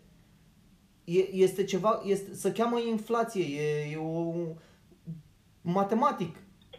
e, 1.03 1.19
este 1.31 1.63
ceva, 1.63 2.01
este, 2.05 2.35
se 2.35 2.51
cheamă 2.51 2.79
inflație, 2.79 3.43
e, 3.43 3.91
e 3.91 3.97
o 3.97 4.33
matematic. 5.61 6.33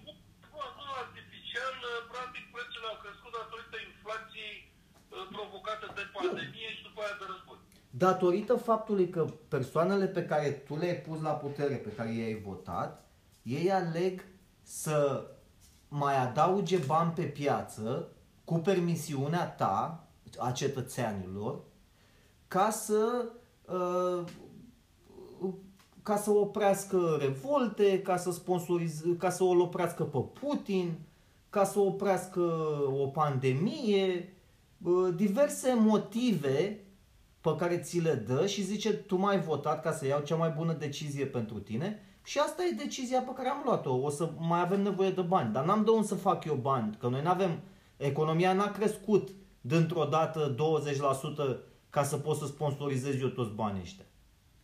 Nu, 0.04 0.64
nu 0.78 0.86
artificial, 1.04 1.74
uh, 1.90 1.98
practic 2.12 2.44
prețurile 2.54 2.88
au 2.92 2.98
crescut 3.04 3.32
datorită 3.38 3.76
inflației 3.90 4.56
uh, 5.14 5.26
provocată 5.34 5.86
de 5.98 6.04
pandemie 6.14 6.70
și 6.76 6.82
după 6.88 7.00
aia 7.04 7.16
de 7.20 7.26
război. 7.32 7.58
Datorită 8.00 8.54
faptului 8.54 9.08
că 9.08 9.26
persoanele 9.48 10.06
pe 10.06 10.24
care 10.24 10.50
tu 10.50 10.76
le-ai 10.76 10.96
pus 10.96 11.20
la 11.20 11.30
putere, 11.30 11.74
pe 11.74 11.92
care 11.96 12.12
i-ai 12.12 12.42
votat, 12.46 13.10
ei 13.42 13.72
aleg 13.72 14.24
să 14.62 15.26
mai 15.88 16.16
adauge 16.16 16.76
bani 16.76 17.12
pe 17.12 17.22
piață 17.22 18.08
cu 18.44 18.54
permisiunea 18.54 19.46
ta, 19.46 20.06
a 20.38 20.50
cetățeanilor, 20.50 21.60
ca 22.48 22.70
să 22.70 23.28
uh, 23.64 24.24
ca 26.02 26.16
să 26.16 26.30
oprească 26.30 27.16
revolte, 27.20 28.02
ca 28.02 28.16
să 28.16 28.32
sponsorize, 28.32 29.16
ca 29.18 29.30
să 29.30 29.44
o 29.44 29.60
oprească 29.60 30.04
pe 30.04 30.18
Putin, 30.18 30.98
ca 31.50 31.64
să 31.64 31.78
oprească 31.78 32.40
o 33.00 33.06
pandemie, 33.06 34.34
uh, 34.82 35.14
diverse 35.14 35.74
motive 35.74 36.84
pe 37.40 37.54
care 37.58 37.78
ți 37.78 37.98
le 37.98 38.14
dă 38.14 38.46
și 38.46 38.62
zice 38.62 38.92
tu 38.92 39.16
m-ai 39.16 39.40
votat 39.40 39.82
ca 39.82 39.92
să 39.92 40.06
iau 40.06 40.20
cea 40.20 40.36
mai 40.36 40.50
bună 40.50 40.72
decizie 40.72 41.26
pentru 41.26 41.58
tine 41.58 42.04
și 42.24 42.38
asta 42.38 42.62
e 42.64 42.82
decizia 42.82 43.20
pe 43.20 43.32
care 43.34 43.48
am 43.48 43.62
luat-o. 43.64 43.94
O 43.94 44.10
să 44.10 44.30
mai 44.38 44.60
avem 44.60 44.82
nevoie 44.82 45.10
de 45.10 45.20
bani, 45.20 45.52
dar 45.52 45.64
n-am 45.64 45.84
de 45.84 45.90
unde 45.90 46.06
să 46.06 46.14
fac 46.14 46.44
eu 46.44 46.54
bani, 46.54 46.96
că 47.00 47.08
noi 47.08 47.22
n-avem, 47.22 47.60
economia 47.96 48.52
n-a 48.52 48.70
crescut 48.70 49.28
dintr-o 49.60 50.04
dată 50.04 50.54
20% 51.54 51.56
ca 51.90 52.02
să 52.02 52.16
pot 52.16 52.36
să 52.36 52.46
sponsorizez 52.46 53.20
eu 53.20 53.28
toți 53.28 53.50
banii 53.50 53.80
ăștia. 53.80 54.04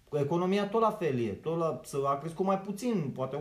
Cu 0.09 0.17
economia 0.17 0.69
tot 0.69 0.81
la 0.81 0.91
fel 0.91 1.19
e, 1.19 1.33
tot 1.33 1.59
la, 1.59 1.81
să 1.85 2.03
a 2.05 2.19
crescut 2.19 2.45
mai 2.47 2.61
puțin, 2.61 3.11
poate 3.15 3.37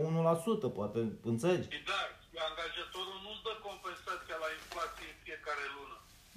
1%, 0.70 0.74
poate, 0.74 1.18
înțelegi? 1.22 1.68
Și 1.74 1.82
da, 1.90 2.00
angajatorul 2.48 3.18
nu-ți 3.24 3.42
dă 3.46 3.52
compensația 3.68 4.36
la 4.44 4.48
inflație 4.58 5.06
în 5.12 5.18
fiecare 5.26 5.64
lună. 5.76 5.96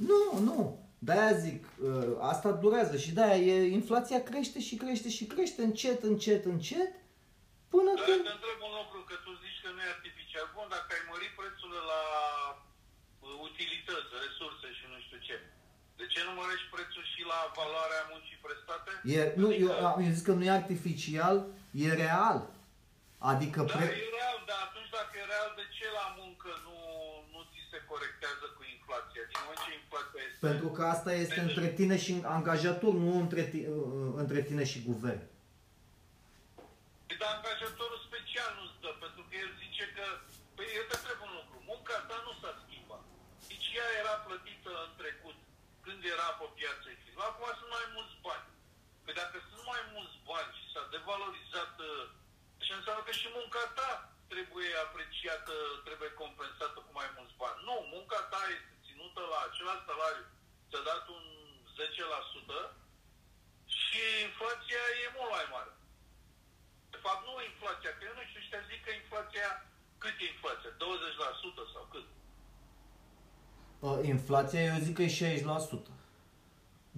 Nu, 0.10 0.22
nu. 0.48 0.89
De-aia 1.08 1.34
zic, 1.46 1.62
ă, 1.90 1.92
asta 2.32 2.50
durează 2.64 2.96
și 3.04 3.12
de-aia 3.18 3.38
e, 3.52 3.56
inflația 3.80 4.20
crește 4.30 4.60
și 4.68 4.76
crește 4.84 5.10
și 5.18 5.26
crește 5.34 5.62
încet, 5.70 6.00
încet, 6.12 6.44
încet, 6.54 6.92
până 7.74 7.92
Dar 8.00 8.06
când... 8.08 8.24
te 8.28 8.34
întreb 8.38 8.60
un 8.68 8.74
lucru, 8.82 9.00
că 9.10 9.16
tu 9.26 9.32
zici 9.44 9.60
că 9.64 9.70
nu 9.76 9.80
e 9.86 9.96
artificial. 9.98 10.46
Bun, 10.56 10.68
dacă 10.76 10.90
ai 10.98 11.04
mărit 11.12 11.34
prețurile 11.42 11.82
la 11.94 12.02
uh, 13.26 13.48
utilități, 13.48 14.12
resurse 14.26 14.68
și 14.78 14.86
nu 14.92 14.98
știu 15.06 15.20
ce, 15.28 15.36
de 16.00 16.06
ce 16.14 16.20
nu 16.28 16.32
mărești 16.40 16.68
prețul 16.76 17.06
și 17.14 17.22
la 17.32 17.40
valoarea 17.60 18.04
muncii 18.12 18.44
prestate? 18.46 18.92
E, 19.20 19.22
nu, 19.42 19.48
Adică- 19.50 19.64
eu, 19.64 19.72
am- 19.90 20.00
eu 20.06 20.12
zic 20.18 20.26
că 20.30 20.34
nu 20.38 20.44
e 20.50 20.60
artificial, 20.62 21.38
e 21.86 21.90
real. 22.06 22.40
Adică 23.34 23.60
Da, 23.62 23.74
pre... 23.76 23.86
e 24.04 24.10
real, 24.20 24.38
dar 24.50 24.60
atunci 24.68 24.92
dacă 25.00 25.14
e 25.22 25.26
real, 25.34 25.50
de 25.60 25.66
ce 25.76 25.86
la 26.00 26.06
încă 26.28 26.52
nu, 26.68 26.78
nu 27.34 27.40
ți 27.52 27.62
se 27.72 27.80
corectează 27.92 28.46
cu 28.56 28.62
inflația? 28.76 29.24
Din 29.30 29.38
moment 29.42 29.62
ce 29.66 29.72
inflația 29.82 30.22
este... 30.29 30.29
Pentru 30.46 30.68
că 30.76 30.82
asta 30.96 31.12
este 31.24 31.40
între 31.48 31.68
tine 31.78 31.98
și 32.06 32.12
angajator, 32.38 32.94
nu 33.08 33.14
între, 33.24 33.44
ti- 33.52 33.68
între 34.24 34.40
tine 34.48 34.64
și 34.72 34.80
guvern. 34.90 35.22
Dar 37.22 37.32
angajatorul 37.38 38.02
special 38.10 38.50
nu-ți 38.60 38.78
dă, 38.84 38.92
pentru 39.04 39.22
că 39.28 39.34
el 39.44 39.52
zice 39.64 39.84
că... 39.96 40.06
Păi 40.56 40.68
eu 40.80 40.86
te 40.90 40.96
întreb 41.00 41.20
un 41.28 41.34
lucru, 41.40 41.56
munca 41.72 41.98
ta 42.10 42.18
nu 42.28 42.34
s-a 42.42 42.52
schimbat. 42.64 43.04
Deci 43.50 43.68
ea 43.80 43.90
era 44.02 44.16
plătită 44.28 44.72
în 44.88 44.92
trecut, 45.02 45.38
când 45.86 46.00
era 46.14 46.30
pe 46.40 46.48
piață 46.58 46.86
echilibră. 46.90 47.24
Acum 47.30 47.48
sunt 47.60 47.72
mai 47.78 47.88
mulți 47.96 48.16
bani. 48.28 48.48
Păi 49.04 49.14
dacă 49.22 49.38
sunt 49.50 49.64
mai 49.74 49.84
mulți 49.96 50.18
bani 50.30 50.52
și 50.58 50.64
s-a 50.74 50.84
devalorizat, 50.96 51.74
și 52.66 52.72
înseamnă 52.78 53.02
că 53.06 53.14
și 53.22 53.28
munca 53.38 53.64
ta 53.78 53.92
trebuie 54.34 54.72
apreciată, 54.86 55.54
trebuie 55.88 56.12
compensată 56.22 56.78
cu 56.86 56.92
mai 57.00 57.10
mulți 57.18 57.36
bani. 57.42 57.58
Nu, 57.68 57.76
munca 57.96 58.20
ta 58.34 58.42
este 58.56 58.74
ținută 58.86 59.22
la 59.34 59.40
același 59.48 59.86
salariu, 59.90 60.26
ți-a 60.70 60.84
dat 60.92 61.04
un 61.18 61.26
10% 61.78 62.60
și 63.80 64.02
inflația 64.28 64.84
e 65.04 65.16
mult 65.18 65.32
mai 65.38 65.48
mare. 65.56 65.72
De 66.94 67.00
fapt, 67.06 67.22
nu 67.28 67.34
inflația, 67.52 67.92
că 67.94 68.02
eu 68.10 68.16
nu 68.18 68.24
știu, 68.28 68.42
ăștia 68.44 68.62
zic 68.70 68.80
că 68.86 68.92
inflația, 68.94 69.50
cât 70.02 70.16
e 70.22 70.34
inflația? 70.36 70.72
20% 70.82 71.74
sau 71.74 71.84
cât? 71.94 72.08
Uh, 73.88 74.00
Inflația, 75.04 75.28
eu 75.30 75.40
zic 75.40 75.66
că 75.66 75.82
e 75.82 75.82
60%. 75.82 75.98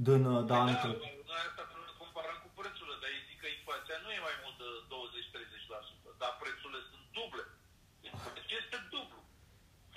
Din 0.08 0.24
uh, 0.34 0.40
da, 0.50 0.56
anul 0.64 0.78
da, 0.80 0.84
trecut. 0.86 1.12
noi 1.32 1.42
asta 1.50 1.64
trebuie 1.70 1.90
să 1.92 1.96
comparăm 2.04 2.38
cu 2.46 2.50
prețurile, 2.60 2.96
dar 3.02 3.10
ei 3.16 3.24
zic 3.30 3.38
că 3.44 3.48
inflația 3.58 3.98
nu 4.04 4.10
e 4.18 4.20
mai 4.30 4.38
mult 4.44 4.56
de 4.64 4.70
20-30%, 4.92 6.22
dar 6.22 6.32
prețurile 6.44 6.82
sunt 6.90 7.06
duble. 7.18 7.44
Deci 8.38 8.52
este 8.62 8.78
dublu. 8.94 9.20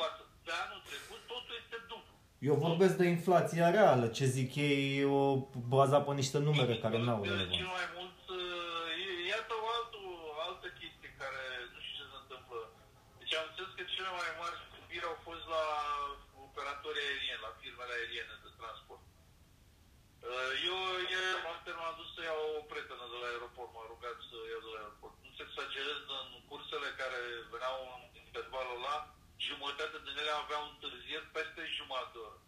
Față 0.01 0.23
de 0.47 0.53
anul 0.65 0.81
trecut, 0.91 1.21
totul 1.33 1.55
este 1.63 1.77
dublu. 1.91 2.13
Eu 2.49 2.55
vorbesc 2.67 2.95
de 3.03 3.07
inflația 3.17 3.67
reală, 3.79 4.07
ce 4.17 4.25
zic 4.37 4.51
ei, 4.69 5.05
o 5.19 5.23
baza 5.75 5.99
pe 6.07 6.13
niște 6.21 6.39
numere 6.49 6.75
care 6.85 6.99
n-au 7.05 7.21
Cel 7.23 7.31
relevanță. 7.33 7.75
mai 7.79 7.89
mult, 7.99 8.21
uh, 8.39 9.03
e- 9.05 9.23
iată 9.35 9.53
o 9.65 9.67
altă, 9.77 9.99
altă 10.49 10.69
chestie 10.81 11.11
care 11.23 11.43
nu 11.73 11.79
știu 11.85 11.95
ce 12.01 12.05
se 12.13 12.19
întâmplă. 12.23 12.61
Deci 13.21 13.35
am 13.39 13.45
înțeles 13.49 13.73
că 13.79 13.83
cele 13.95 14.11
mai 14.21 14.31
mari 14.43 14.57
scutiri 14.67 15.09
au 15.11 15.19
fost 15.29 15.45
la 15.55 15.65
operatorii 16.47 17.07
aerieni, 17.09 17.45
la 17.47 17.53
firmele 17.61 17.95
aeriene 17.99 18.35
de 18.45 18.51
transport. 18.61 19.05
Uh, 20.29 20.53
Eu 20.69 20.79
ieri 21.13 21.43
noapte 21.47 21.71
m-am 21.79 21.95
dus 22.01 22.11
să 22.17 22.21
iau 22.23 22.41
o 22.59 22.63
prietenă 22.71 23.05
de 23.13 23.19
la 23.23 23.29
aeroport, 23.33 23.71
m-a 23.75 23.85
rugat 23.93 24.19
să 24.31 24.37
iau 24.53 24.63
de 24.67 24.71
la 24.75 24.81
aeroport. 24.83 25.15
Nu 25.25 25.31
se 25.37 25.43
exagerez, 25.47 26.01
în 26.21 26.29
cursele 26.51 26.89
care 27.01 27.21
veneau 27.53 27.77
în 27.95 28.03
intervalul 28.25 28.79
ăla, 28.81 28.97
jumătate 29.49 29.97
din 30.07 30.17
ele 30.23 30.35
aveau 30.43 30.63
întârzieri 30.73 31.33
peste 31.37 31.63
jumătate 31.79 32.11
de 32.15 32.21
oră. 32.29 32.39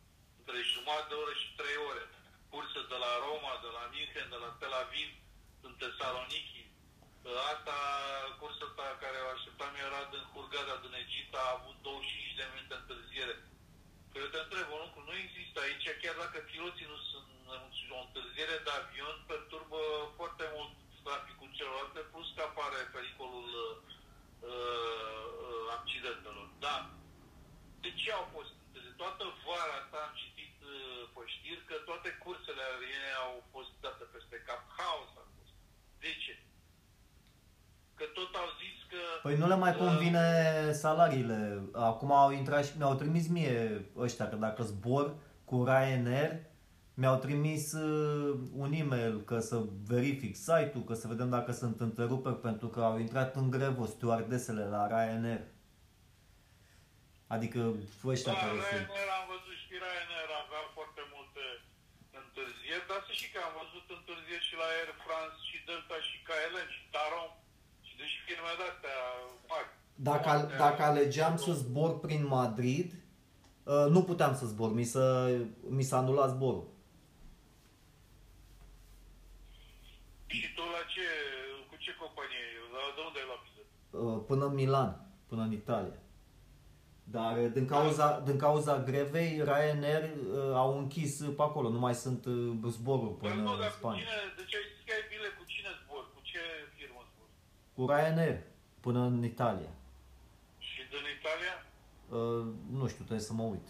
Între 0.40 0.56
jumătate 0.72 1.08
de 1.10 1.16
oră 1.22 1.32
și 1.42 1.48
trei 1.60 1.78
ore. 1.90 2.04
Curse 2.52 2.80
de 2.92 2.98
la 3.04 3.12
Roma, 3.26 3.52
de 3.64 3.70
la 3.76 3.84
München, 3.92 4.28
de 4.34 4.38
la 4.44 4.50
Tel 4.60 4.74
Aviv, 4.82 5.10
în 5.66 5.72
Tesaloniki. 5.80 6.62
Asta, 7.52 7.76
cursa 8.40 8.64
asta 8.68 8.86
care 9.02 9.18
o 9.20 9.28
așteptam 9.34 9.74
era 9.86 10.00
din 10.12 10.24
Hurghada, 10.32 10.74
din 10.84 10.94
Egipt, 11.04 11.32
a 11.36 11.44
avut 11.56 11.76
25 11.82 12.38
de 12.40 12.44
minute 12.52 12.74
întârziere. 12.78 13.34
Că 14.10 14.16
eu 14.22 14.28
te 14.32 14.40
întreb 14.42 14.66
un 14.74 14.80
lucru, 14.84 15.00
nu 15.08 15.14
există 15.24 15.56
aici, 15.60 15.86
chiar 16.02 16.16
dacă 16.22 16.36
piloții 16.52 16.90
nu 16.92 16.98
sunt 17.08 17.26
o 17.96 18.00
întârziere 18.06 18.56
de 18.66 18.72
avion, 18.80 19.16
perturbă 19.32 19.80
foarte 20.18 20.44
mult 20.54 20.72
traficul 21.06 21.48
celorlalte, 21.58 22.00
plus 22.12 22.28
că 22.34 22.40
apare 22.48 22.80
pericolul 22.96 23.48
uh, 23.64 23.72
uh, 24.50 25.62
accidentelor. 25.76 26.46
Da. 26.66 26.76
De 27.84 27.90
ce 28.00 28.08
au 28.18 28.26
fost 28.36 28.52
întârzieri? 28.64 29.00
Toată 29.02 29.24
vara 29.46 29.74
asta 29.82 29.98
am 30.06 30.14
citit 30.22 30.54
uh, 30.62 31.02
pe 31.14 31.22
știri 31.34 31.62
că 31.70 31.76
toate 31.88 32.08
cursele 32.22 32.62
aeriene 32.70 33.10
au 33.26 33.34
fost 33.54 33.70
date 33.84 34.04
peste 34.14 34.36
cap. 34.46 34.60
Haos 34.78 35.10
a 35.22 35.24
fost. 35.34 35.52
De 36.04 36.12
ce? 36.24 36.34
Că 37.98 38.04
tot 38.18 38.32
au 38.42 38.48
zis 38.62 38.76
că... 38.90 39.00
Păi 39.26 39.36
nu 39.42 39.46
le 39.52 39.58
mai 39.64 39.72
uh, 39.74 39.80
convine 39.84 40.24
salariile. 40.86 41.62
Acum 41.72 42.12
au 42.12 42.30
intrat 42.32 42.64
și 42.66 42.76
mi-au 42.76 42.94
trimis 42.94 43.28
mie 43.28 43.84
ăștia 43.96 44.28
că 44.28 44.36
dacă 44.36 44.62
zbor 44.62 45.14
cu 45.44 45.64
Ryanair, 45.64 46.32
mi-au 46.94 47.16
trimis 47.16 47.72
uh, 47.72 48.38
un 48.62 48.72
e-mail 48.72 49.20
că 49.20 49.38
să 49.38 49.56
verific 49.86 50.36
site-ul, 50.36 50.84
că 50.86 50.94
să 50.94 51.06
vedem 51.08 51.28
dacă 51.30 51.52
sunt 51.52 51.80
întreruperi 51.80 52.40
pentru 52.40 52.68
că 52.68 52.80
au 52.80 52.98
intrat 52.98 53.36
în 53.36 53.50
grevă 53.50 53.86
stewardesele 53.86 54.64
la 54.64 54.86
Ryanair. 54.86 55.42
Adică 57.26 57.60
ăștia 58.12 58.32
Da, 58.32 58.38
care 58.38 58.58
sunt. 58.70 58.86
Ryanair 58.86 59.10
am 59.18 59.26
văzut 59.32 59.56
și 59.62 59.72
Ryanair 59.82 60.30
avea 60.42 60.62
foarte 60.76 61.00
și 63.20 63.26
că 63.32 63.38
am 63.48 63.54
văzut 63.62 63.86
întârzieri 63.98 64.48
și 64.48 64.54
la 64.60 64.66
Air 64.74 64.90
France 65.04 65.38
și 65.48 65.56
Delta 65.68 65.98
și 66.08 66.16
KLM 66.28 66.68
și 66.76 66.82
Tarom 66.94 67.32
și 67.86 67.92
deci 68.00 68.16
firme 68.26 68.52
de-astea 68.60 68.98
mari. 69.50 69.75
Dacă, 69.98 70.28
al- 70.28 70.38
Foarte- 70.38 70.56
dacă 70.56 70.82
alegeam 70.82 71.36
să 71.36 71.52
zbor 71.52 71.98
prin 72.00 72.26
Madrid, 72.26 72.92
uh, 73.64 73.86
nu 73.90 74.02
puteam 74.02 74.34
să 74.34 74.46
zbor, 74.46 74.72
mi 74.72 74.84
s-a, 74.84 75.28
mi 75.68 75.82
s-a 75.82 75.96
anulat 75.98 76.28
zborul. 76.30 76.64
Și 80.26 80.54
tu 80.54 80.60
la 80.62 80.82
ce, 80.94 81.06
cu 81.70 81.76
ce 81.78 81.90
companie, 82.00 82.44
la, 82.74 82.80
de 82.96 83.00
unde 83.06 83.18
ai 83.22 83.28
la 83.32 83.38
bilet? 83.44 83.68
Uh, 84.04 84.22
până 84.26 84.44
în 84.46 84.54
Milan, 84.54 85.06
până 85.26 85.42
în 85.42 85.52
Italia. 85.52 85.98
Dar 87.04 87.36
uh, 87.38 87.50
din 87.52 87.66
cauza, 87.66 88.20
din 88.20 88.36
cauza 88.38 88.82
grevei, 88.82 89.42
Ryanair 89.44 90.02
uh, 90.02 90.54
au 90.54 90.78
închis 90.78 91.20
uh, 91.20 91.34
pe 91.36 91.42
acolo, 91.42 91.68
nu 91.68 91.78
mai 91.78 91.94
sunt 91.94 92.24
uh, 92.24 92.52
zboruri 92.68 93.20
Dar 93.22 93.30
până 93.30 93.42
nu, 93.42 93.52
în 93.52 93.58
dar 93.58 93.68
cu 93.70 93.74
Spania. 93.76 93.98
cine, 94.00 94.16
deci 94.36 94.54
ai 94.54 94.64
zis 94.74 94.82
că 94.86 94.92
ai 94.98 95.04
bilet, 95.08 95.32
cu 95.38 95.44
cine 95.46 95.68
zbor, 95.84 96.02
cu 96.14 96.20
ce 96.22 96.38
firmă 96.76 97.00
zbor? 97.10 97.26
Cu 97.74 97.82
Ryanair, 97.92 98.38
până 98.80 99.00
în 99.00 99.24
Italia. 99.24 99.70
Și 101.26 101.32
din 101.32 101.42
Italia? 101.42 101.56
Uh, 102.16 102.44
nu 102.78 102.84
știu, 102.88 103.04
trebuie 103.08 103.28
să 103.30 103.32
mă 103.32 103.42
uit. 103.54 103.68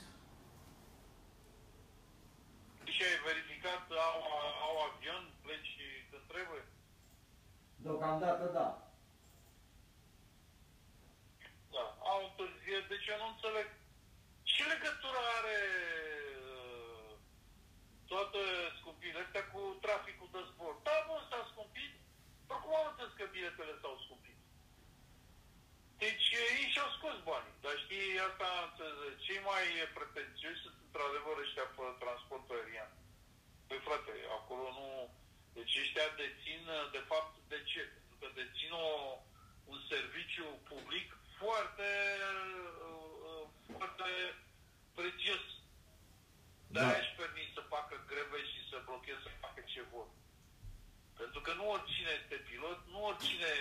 Și 2.95 3.03
ai 3.09 3.19
verificat, 3.29 3.83
au, 4.09 4.19
au 4.67 4.75
avion, 4.87 5.25
pleci 5.43 5.73
când 6.11 6.25
trebuie? 6.33 6.65
Deocamdată 7.85 8.45
da. 8.59 8.69
Da, 11.75 11.85
au 12.13 12.21
întârzieri, 12.29 12.91
deci 12.93 13.07
eu 13.13 13.19
nu 13.23 13.29
înțeleg. 13.35 13.69
Ce 14.43 14.63
legătură 14.73 15.21
are 15.39 15.59
uh, 16.53 17.11
toate 18.13 18.43
scumpirile 18.79 19.25
astea 19.27 19.45
cu 19.53 19.61
traficul 19.85 20.29
de 20.33 20.43
zbor? 20.51 20.75
Da, 20.87 20.97
bun, 21.09 21.23
s-a 21.31 21.41
scumpit, 21.53 21.93
dar 22.49 22.59
cum 22.63 22.73
am 22.75 22.89
înțeles 22.91 23.13
că 23.17 23.25
biletele 23.35 23.75
s-au 23.83 23.97
scumpit? 24.05 24.36
Deci 26.05 26.27
ei 26.45 26.71
și-au 26.73 26.91
scos 26.97 27.17
banii, 27.31 27.57
dar 27.65 27.75
știi, 27.85 28.25
asta 28.29 28.47
am 28.51 28.65
înțeles. 28.69 29.15
Cei 29.27 29.41
mai 29.51 29.65
pretențioși 29.99 30.63
sunt 30.65 30.77
într-adevăr 30.87 31.37
ăștia 31.45 31.67
pe 31.77 31.85
transportul 32.03 32.57
aerian. 32.57 32.93
Păi 33.67 33.81
frate, 33.87 34.13
acolo 34.39 34.67
nu... 34.79 34.89
Deci 35.57 35.79
ăștia 35.83 36.09
dețin, 36.23 36.63
de 36.97 37.03
fapt, 37.11 37.33
de 37.53 37.59
ce? 37.71 37.83
Pentru 37.97 38.17
că 38.21 38.27
dețin 38.41 38.73
o, 38.87 38.87
un 39.73 39.81
serviciu 39.93 40.47
public 40.73 41.09
foarte, 41.39 41.91
uh, 42.89 43.45
foarte 43.77 44.09
prețios. 44.99 45.45
Da. 46.67 46.81
De-aia 46.81 47.03
își 47.03 47.19
permit 47.23 47.49
să 47.57 47.71
facă 47.75 47.95
greve 48.11 48.41
și 48.51 48.61
să 48.71 48.77
blocheze, 48.89 49.21
să 49.23 49.43
facă 49.45 49.61
ce 49.73 49.83
vor. 49.93 50.09
Pentru 51.21 51.41
că 51.41 51.53
nu 51.53 51.65
oricine 51.75 52.13
este 52.21 52.37
pilot, 52.49 52.81
nu 52.93 52.99
oricine 53.11 53.53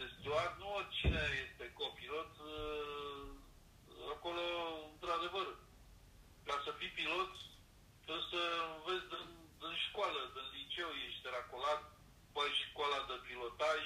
este 0.00 0.14
steward, 0.18 0.54
nu 0.62 0.68
oricine 0.78 1.22
este 1.46 1.64
copilot. 1.80 2.32
uh, 2.52 3.28
Acolo, 4.14 4.44
într-adevăr, 4.94 5.46
ca 6.48 6.56
să 6.64 6.70
fii 6.78 6.92
pilot, 6.98 7.32
trebuie 8.04 8.26
să 8.34 8.42
înveți 8.76 9.06
din, 9.12 9.26
din 9.62 9.74
școală, 9.86 10.20
din 10.36 10.46
liceu, 10.56 10.90
ești 11.06 11.26
racolat, 11.36 11.82
faci 12.36 12.58
școala 12.68 12.98
de 13.10 13.16
pilotaj 13.28 13.82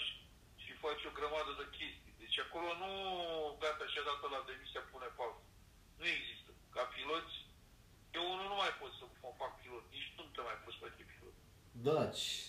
și 0.63 0.73
faci 0.85 1.03
o 1.09 1.17
grămadă 1.19 1.53
de 1.61 1.67
chestii. 1.77 2.15
Deci 2.23 2.39
acolo 2.45 2.69
nu, 2.83 2.91
gata, 3.63 3.85
și-a 3.93 4.05
dat 4.09 4.21
la 4.35 4.41
demisia, 4.49 4.83
pune 4.93 5.09
pauză. 5.19 5.43
Nu 6.01 6.07
există. 6.17 6.51
Ca 6.75 6.83
piloți, 6.97 7.35
eu 8.17 8.25
unul 8.35 8.49
nu 8.53 8.57
mai 8.63 8.73
pot 8.81 8.93
să 8.99 9.05
mă 9.25 9.31
fac 9.41 9.53
pilot, 9.61 9.85
nici 9.95 10.09
tu 10.15 10.21
nu 10.27 10.31
te 10.35 10.43
mai 10.49 10.59
poți 10.63 10.81
face 10.83 11.03
pilot. 11.13 11.37
Da, 11.87 11.99
ci- 12.19 12.49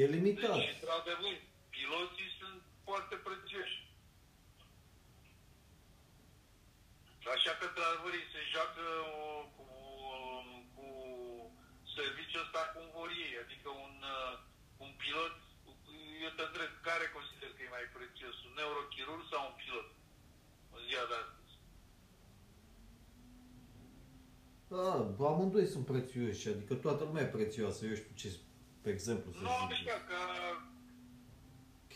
e 0.00 0.04
limitat. 0.16 0.54
Deci, 0.58 0.72
într-adevăr, 0.76 1.34
piloții 1.76 2.30
sunt 2.40 2.60
foarte 2.86 3.16
prețioși. 3.28 3.76
Așa 7.36 7.52
că, 7.58 7.64
într-adevăr, 7.68 8.12
ei 8.20 8.32
se 8.34 8.42
joacă 8.54 8.84
uh, 9.04 9.42
cu, 9.56 9.66
cu 10.76 10.86
serviciul 11.96 12.44
ăsta 12.46 12.60
cum 12.74 12.86
vor 12.98 13.10
ei. 13.26 13.34
Adică 13.44 13.68
un, 13.84 13.94
uh, 14.16 14.32
un 14.84 14.90
pilot, 15.00 15.34
eu 16.24 16.32
te 16.36 16.44
întreb, 16.48 16.70
care 16.88 17.14
consider 17.16 17.50
că 17.52 17.60
e 17.62 17.76
mai 17.76 17.86
prețios? 17.96 18.34
Un 18.46 18.52
neurochirurg 18.58 19.22
sau 19.32 19.40
un 19.50 19.54
pilot? 19.60 19.88
În 20.76 20.82
ziua 20.88 21.06
de 21.10 21.16
astăzi. 21.22 21.54
Da, 24.72 24.90
amândoi 25.30 25.66
sunt 25.74 25.84
prețioși, 25.92 26.48
adică 26.54 26.74
toată 26.74 27.00
lumea 27.04 27.22
e 27.22 27.36
prețioasă, 27.38 27.80
eu 27.86 27.94
știu 28.00 28.14
ce, 28.22 28.28
pe 28.82 28.88
exemplu, 28.96 29.28
să 29.32 29.38
Nu, 29.40 29.56
zic. 29.60 29.88
așa, 29.88 29.96
ca... 30.10 30.20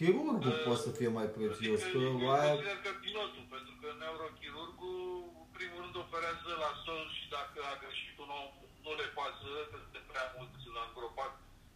Chirurgul 0.00 0.54
Uh, 0.54 0.62
poate 0.66 0.84
să 0.86 0.90
fie 0.98 1.10
mai 1.18 1.28
prețios, 1.36 1.80
Adică 1.82 1.98
că 1.98 1.98
eu 2.04 2.30
aia... 2.36 2.52
consider 2.52 2.78
că 2.86 2.92
pilotul, 3.06 3.44
pentru 3.54 3.74
că 3.80 3.88
neurochirurgul, 4.02 5.00
în 5.44 5.50
primul 5.58 5.78
rând, 5.82 5.96
operează 6.04 6.50
la 6.64 6.70
sol 6.84 7.04
și 7.16 7.24
dacă 7.36 7.58
a 7.72 7.74
greșit 7.82 8.16
un 8.24 8.30
om, 8.40 8.48
nu 8.84 8.92
le 9.00 9.08
pasă, 9.18 9.48
că 9.70 9.76
de 9.94 10.00
prea 10.10 10.26
mulți 10.36 10.64
l-au 10.74 10.86
îngropat 10.90 11.32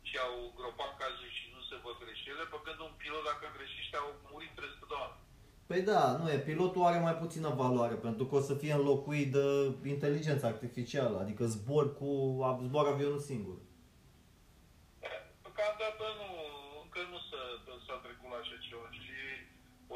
și 0.09 0.15
au 0.27 0.35
îngropat 0.49 0.93
cazul 1.03 1.31
și 1.39 1.45
nu 1.55 1.61
se 1.69 1.77
văd 1.85 1.97
greșelile, 2.05 2.45
pe 2.53 2.59
când 2.65 2.79
un 2.89 2.95
pilot, 3.01 3.25
dacă 3.31 3.45
greșește, 3.57 3.97
au 4.03 4.09
murit 4.33 4.53
300 4.59 4.85
de 4.91 4.97
oameni. 5.03 5.23
Păi 5.71 5.81
da, 5.93 6.03
nu 6.21 6.27
e, 6.35 6.49
pilotul 6.51 6.89
are 6.89 7.01
mai 7.09 7.17
puțină 7.23 7.51
valoare, 7.63 7.97
pentru 8.07 8.25
că 8.27 8.35
o 8.39 8.43
să 8.49 8.55
fie 8.63 8.75
înlocuit 8.77 9.29
de 9.37 9.45
inteligență 9.95 10.45
artificială, 10.55 11.17
adică 11.21 11.43
zbor 11.55 11.87
cu, 11.99 12.11
zbor 12.69 12.87
avionul 12.95 13.23
singur. 13.31 13.57
Deocamdată 15.43 16.05
nu, 16.21 16.29
încă 16.83 17.01
nu 17.13 17.19
s-a, 17.29 17.43
s-a 17.87 17.97
trecut 18.05 18.29
la 18.33 18.39
așa 18.43 18.57
ceva 18.67 18.89
și 19.01 19.17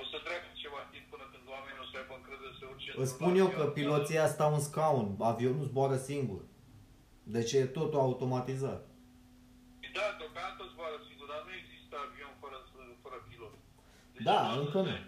o 0.01 0.03
să 0.11 0.17
treacă 0.27 0.49
ceva 0.63 0.81
timp 0.93 1.07
până 1.13 1.25
când 1.33 1.45
oamenii 1.55 1.83
o 1.85 1.87
să 1.91 1.95
aibă 2.01 2.15
încredere 2.17 2.53
să 2.59 2.65
urce 2.73 2.88
Îți 3.03 3.11
într-un 3.13 3.19
spun 3.29 3.35
eu 3.43 3.49
că 3.57 3.63
avion. 3.67 3.77
piloții 3.79 4.17
ăia 4.17 4.29
stau 4.37 4.51
în 4.59 4.63
scaun, 4.69 5.07
avionul 5.33 5.65
zboară 5.71 5.97
singur. 6.11 6.41
Deci 7.35 7.53
e 7.61 7.65
totul 7.79 7.99
automatizat. 8.07 8.81
Da, 9.97 10.07
deocamdată 10.21 10.63
zboară 10.73 10.97
sigur, 11.09 11.27
dar 11.33 11.41
nu 11.49 11.53
există 11.63 11.95
avion 12.07 12.33
fără, 12.43 12.57
fără 13.05 13.19
pilot. 13.29 13.55
Deci 14.15 14.25
Da, 14.31 14.39
nu 14.43 14.49
o 14.51 14.55
să 14.55 14.61
încă 14.65 14.79
nu. 14.87 14.91
se- 14.93 15.07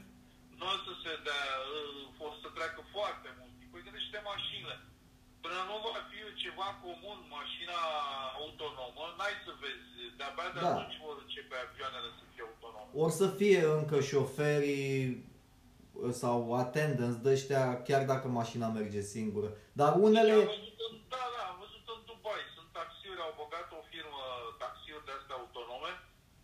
Nu 0.61 0.67
o 0.75 0.77
să 0.87 0.93
se 1.05 1.13
dea, 1.29 1.45
uh, 1.77 2.27
o 2.27 2.29
să 2.43 2.47
treacă 2.57 2.81
foarte 2.97 3.29
mult 3.39 3.53
timp. 3.59 3.71
Păi 3.73 3.85
gândește 3.87 4.19
mașinile. 4.33 4.77
Până 5.45 5.59
nu 5.71 5.77
va 5.87 5.97
fi 6.11 6.19
ceva 6.45 6.69
comun, 6.85 7.19
mașina 7.39 7.79
autonomă, 8.43 9.03
n-ai 9.19 9.37
să 9.47 9.53
vezi, 9.63 9.89
de-abia 10.19 10.49
de 10.55 10.61
Da. 10.65 10.69
atunci 10.73 10.99
vor 11.07 11.17
începe 11.25 11.57
avioanele 11.67 12.09
să 12.19 12.25
fie 12.33 12.43
autonome. 12.49 12.91
Or 13.03 13.11
să 13.21 13.27
fie 13.41 13.61
încă 13.79 13.97
șoferii 14.13 14.93
sau 16.21 16.39
attendants 16.63 17.17
de 17.25 17.31
ăștia, 17.37 17.63
chiar 17.89 18.03
dacă 18.13 18.27
mașina 18.41 18.69
merge 18.79 19.03
singură. 19.15 19.49
Dar 19.81 19.91
unele... 20.07 20.35
Deci 20.35 20.49
am 20.49 20.55
văzut 20.57 20.79
în, 20.89 20.95
da, 21.15 21.25
da, 21.35 21.43
am 21.53 21.59
văzut 21.65 21.85
în 21.95 22.01
Dubai, 22.09 22.43
sunt 22.57 22.69
taxiuri, 22.79 23.25
au 23.27 23.33
băgat 23.43 23.69
o 23.79 23.81
firmă 23.93 24.23
taxiuri 24.63 25.07
de 25.09 25.13
astea 25.19 25.37
autonome, 25.41 25.93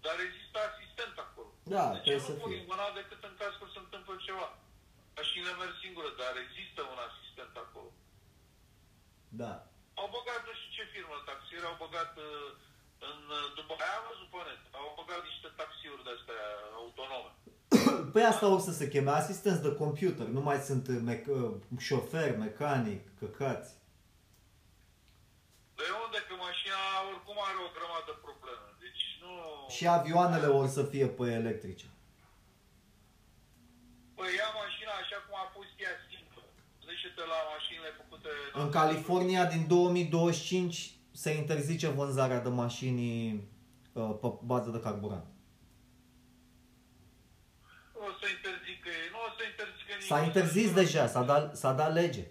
dar 0.05 0.17
există 0.27 0.57
asistent 0.69 1.17
acolo. 1.25 1.51
Da, 1.75 1.85
deci 1.93 2.05
trebuie 2.05 2.25
nu 2.25 2.31
să 2.31 2.35
pui 2.43 2.59
fie. 2.59 2.69
mâna 2.71 2.89
decât 3.01 3.21
în 3.29 3.35
caz 3.41 3.53
că 3.61 3.67
se 3.75 3.81
întâmplă 3.85 4.15
ceva. 4.27 4.47
Mașinile 5.19 5.55
merg 5.61 5.75
singure, 5.83 6.11
dar 6.23 6.33
există 6.45 6.81
un 6.93 6.99
asistent 7.09 7.55
acolo. 7.65 7.91
Da. 9.43 9.53
Au 10.01 10.09
băgat 10.17 10.41
nu 10.49 10.53
știu 10.59 10.71
ce 10.77 10.85
firmă 10.95 11.17
taxiuri, 11.31 11.69
au 11.71 11.77
băgat 11.85 12.13
uh, 12.29 12.49
în 13.11 13.19
uh, 13.39 13.45
Dubai, 13.57 13.93
am 13.99 14.05
văzut 14.11 14.29
pe 14.33 14.41
net, 14.49 14.63
au 14.81 14.89
băgat 15.01 15.21
niște 15.31 15.49
taxiuri 15.61 16.07
de 16.07 16.13
astea 16.17 16.45
autonome. 16.81 17.33
Păi 18.13 18.23
asta 18.23 18.47
o 18.47 18.59
să 18.59 18.73
se 18.73 18.89
cheme 18.89 19.11
asistenți 19.11 19.63
de 19.63 19.73
computer, 19.75 20.27
nu 20.27 20.41
mai 20.41 20.59
sunt 20.59 20.89
mec- 21.11 21.79
șofer, 21.79 22.37
mecanic, 22.37 23.03
căcați. 23.19 23.71
De 25.79 25.87
unde? 26.05 26.19
Că 26.29 26.35
mașina 26.49 26.81
oricum 27.11 27.37
are 27.49 27.59
o 27.67 27.69
grămadă 27.77 28.05
de 28.11 28.17
probleme. 28.27 28.69
Deci 28.85 29.05
nu... 29.23 29.33
Și 29.77 29.85
avioanele 29.99 30.49
or 30.59 30.67
să 30.77 30.83
fie 30.93 31.07
pe 31.19 31.27
electrice. 31.41 31.87
Păi 34.17 34.31
ia 34.41 34.51
mașina 34.63 34.93
așa 35.03 35.19
cum 35.25 35.35
a 35.45 35.47
fost 35.57 35.73
ea 35.85 35.95
simplă. 36.09 36.43
Gândește-te 36.79 37.23
la 37.33 37.41
mașinile 37.55 37.91
făcute... 38.01 38.31
În 38.63 38.69
California 38.79 39.45
din 39.55 39.65
2025 39.67 40.95
se 41.23 41.31
interzice 41.43 41.89
vânzarea 41.89 42.41
de 42.47 42.49
mașini 42.49 43.09
uh, 43.93 44.13
pe 44.21 44.29
bază 44.51 44.71
de 44.71 44.81
carburant. 44.81 45.27
Nu 48.07 48.13
o 48.15 48.19
să 48.23 48.27
interzică 48.37 48.89
ei, 49.01 49.09
nu 49.15 49.21
o 49.29 49.31
să 49.37 49.43
interzică 49.53 49.91
nimic. 49.93 50.11
S-a 50.11 50.19
interzis 50.29 50.71
deja, 50.81 51.05
s-a 51.15 51.23
dat, 51.31 51.45
s-a 51.63 51.73
dat 51.81 51.93
lege. 52.01 52.25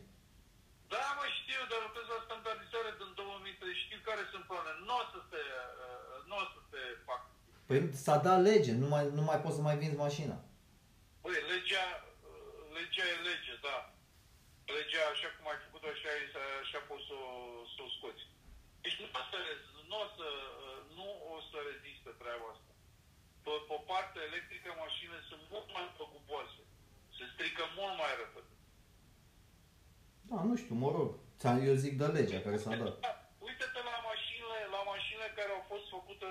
Da, 0.93 1.03
mă 1.19 1.25
știu, 1.39 1.61
dar 1.71 1.79
lucrez 1.88 2.07
la 2.15 2.19
standardizare 2.27 2.91
din 3.01 3.11
2003, 3.15 3.83
știu 3.83 3.99
care 4.09 4.23
sunt 4.31 4.43
planele. 4.49 4.79
Nu 4.89 4.95
o 5.01 5.05
să 5.13 5.19
se, 5.29 5.41
uh, 5.85 6.15
nu 6.29 6.35
o 6.43 6.45
să 6.53 6.59
se 6.71 6.79
facă. 7.07 7.27
Păi 7.67 7.79
s-a 8.05 8.17
dat 8.27 8.39
lege, 8.49 8.71
nu 8.83 8.88
mai, 8.93 9.03
nu 9.17 9.23
mai 9.29 9.39
poți 9.43 9.57
să 9.57 9.61
mai 9.67 9.77
vinzi 9.81 10.03
mașina. 10.07 10.38
Băi, 11.23 11.38
legea, 11.53 11.85
uh, 12.29 12.59
legea 12.77 13.05
e 13.13 13.15
lege, 13.29 13.53
da. 13.67 13.77
Legea, 14.77 15.03
așa 15.13 15.29
cum 15.35 15.45
ai 15.51 15.59
făcut-o, 15.65 15.88
așa, 15.95 16.09
e, 16.19 16.23
așa 16.63 16.79
poți 16.89 17.05
să, 17.09 17.15
o- 17.29 17.65
să 17.73 17.79
o 17.85 17.89
scoți. 17.95 18.23
Deci 18.83 18.97
nu 19.01 19.07
poți 19.13 19.29
să, 19.33 19.38
nu 19.89 19.97
o 20.05 20.07
să, 20.17 20.27
nu 20.97 21.07
o 21.33 21.35
să 21.49 21.57
rezistă 21.69 22.09
treaba 22.21 22.45
asta. 22.53 22.64
Pe, 23.45 23.53
pe 23.69 23.77
partea 23.91 24.23
electrică, 24.29 24.69
mașinile 24.86 25.21
sunt 25.29 25.43
mult 25.53 25.67
mai 25.75 25.86
păguboase. 25.97 26.62
Se 27.17 27.23
strică 27.34 27.63
mult 27.79 27.95
mai 28.01 28.13
repede. 28.21 28.51
Da, 30.29 30.38
nu 30.49 30.55
știu, 30.62 30.75
mă 30.84 30.89
rog. 30.97 31.10
Ți-am- 31.39 31.65
Eu 31.69 31.75
zic 31.86 31.93
de 32.01 32.08
legea 32.17 32.39
care 32.45 32.58
s-a 32.63 32.73
dat. 32.81 32.93
Da, 33.05 33.12
Uite-te 33.47 33.81
la 33.89 33.97
mașinile, 34.12 34.60
la 34.75 34.81
mașinile 34.93 35.29
care 35.38 35.51
au 35.58 35.63
fost 35.71 35.86
făcute 35.95 36.29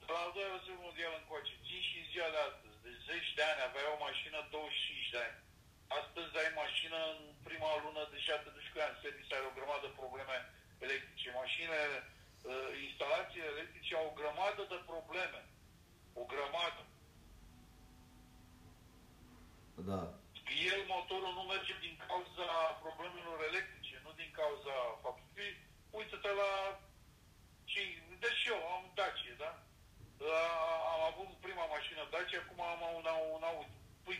de 0.00 0.06
la 0.14 0.18
al 0.24 0.30
doilea 0.34 0.52
război 0.54 0.78
mondial 0.86 1.12
încoace. 1.20 1.52
Țin 1.66 1.82
și 1.88 1.96
în 2.02 2.06
ziua 2.12 2.28
de 2.34 2.40
astăzi. 2.48 2.76
De 2.84 2.90
zeci 3.08 3.30
de 3.38 3.42
ani 3.50 3.62
aveai 3.68 3.92
o 3.94 4.02
mașină 4.08 4.38
25 4.56 5.12
de 5.14 5.20
ani. 5.26 5.36
Astăzi 6.00 6.32
ai 6.42 6.50
mașină 6.62 6.98
în 7.14 7.18
prima 7.48 7.70
lună, 7.84 8.02
deja 8.14 8.34
te 8.42 8.50
duci 8.56 8.70
cu 8.72 8.76
ea 8.80 8.90
în 8.92 8.98
serviciu, 9.04 9.34
ai 9.36 9.48
o 9.50 9.56
grămadă 9.58 9.84
de 9.86 9.96
probleme 10.02 10.36
electrice. 10.86 11.28
Mașinile, 11.42 11.80
uh, 12.50 12.68
instalațiile 12.88 13.48
electrice 13.54 13.92
au 13.94 14.06
o 14.10 14.16
grămadă 14.20 14.62
de 14.72 14.78
probleme. 14.92 15.40
O 16.20 16.22
grămadă. 16.32 16.82
Da. 19.90 20.00
El, 20.72 20.80
motorul 20.94 21.32
nu 21.38 21.44
merge 21.52 21.74
din 21.86 21.94
cauza 22.08 22.46
problemelor 22.84 23.38
electrice, 23.50 23.94
nu 24.04 24.10
din 24.20 24.30
cauza 24.40 24.74
faptului. 25.04 25.50
Uite-te 25.98 26.30
la 26.42 26.50
cei, 27.70 27.88
deci 28.24 28.42
eu 28.52 28.58
am 28.74 28.84
Dacia, 28.98 29.34
da? 29.44 29.50
A- 30.42 30.82
Am 30.94 31.02
avut 31.10 31.28
prima 31.46 31.64
mașină 31.76 32.02
Dacia, 32.14 32.38
acum 32.42 32.60
am 32.72 32.80
un, 32.98 33.06
un 33.36 33.42
Audi. 33.50 33.76
Păi, 34.04 34.18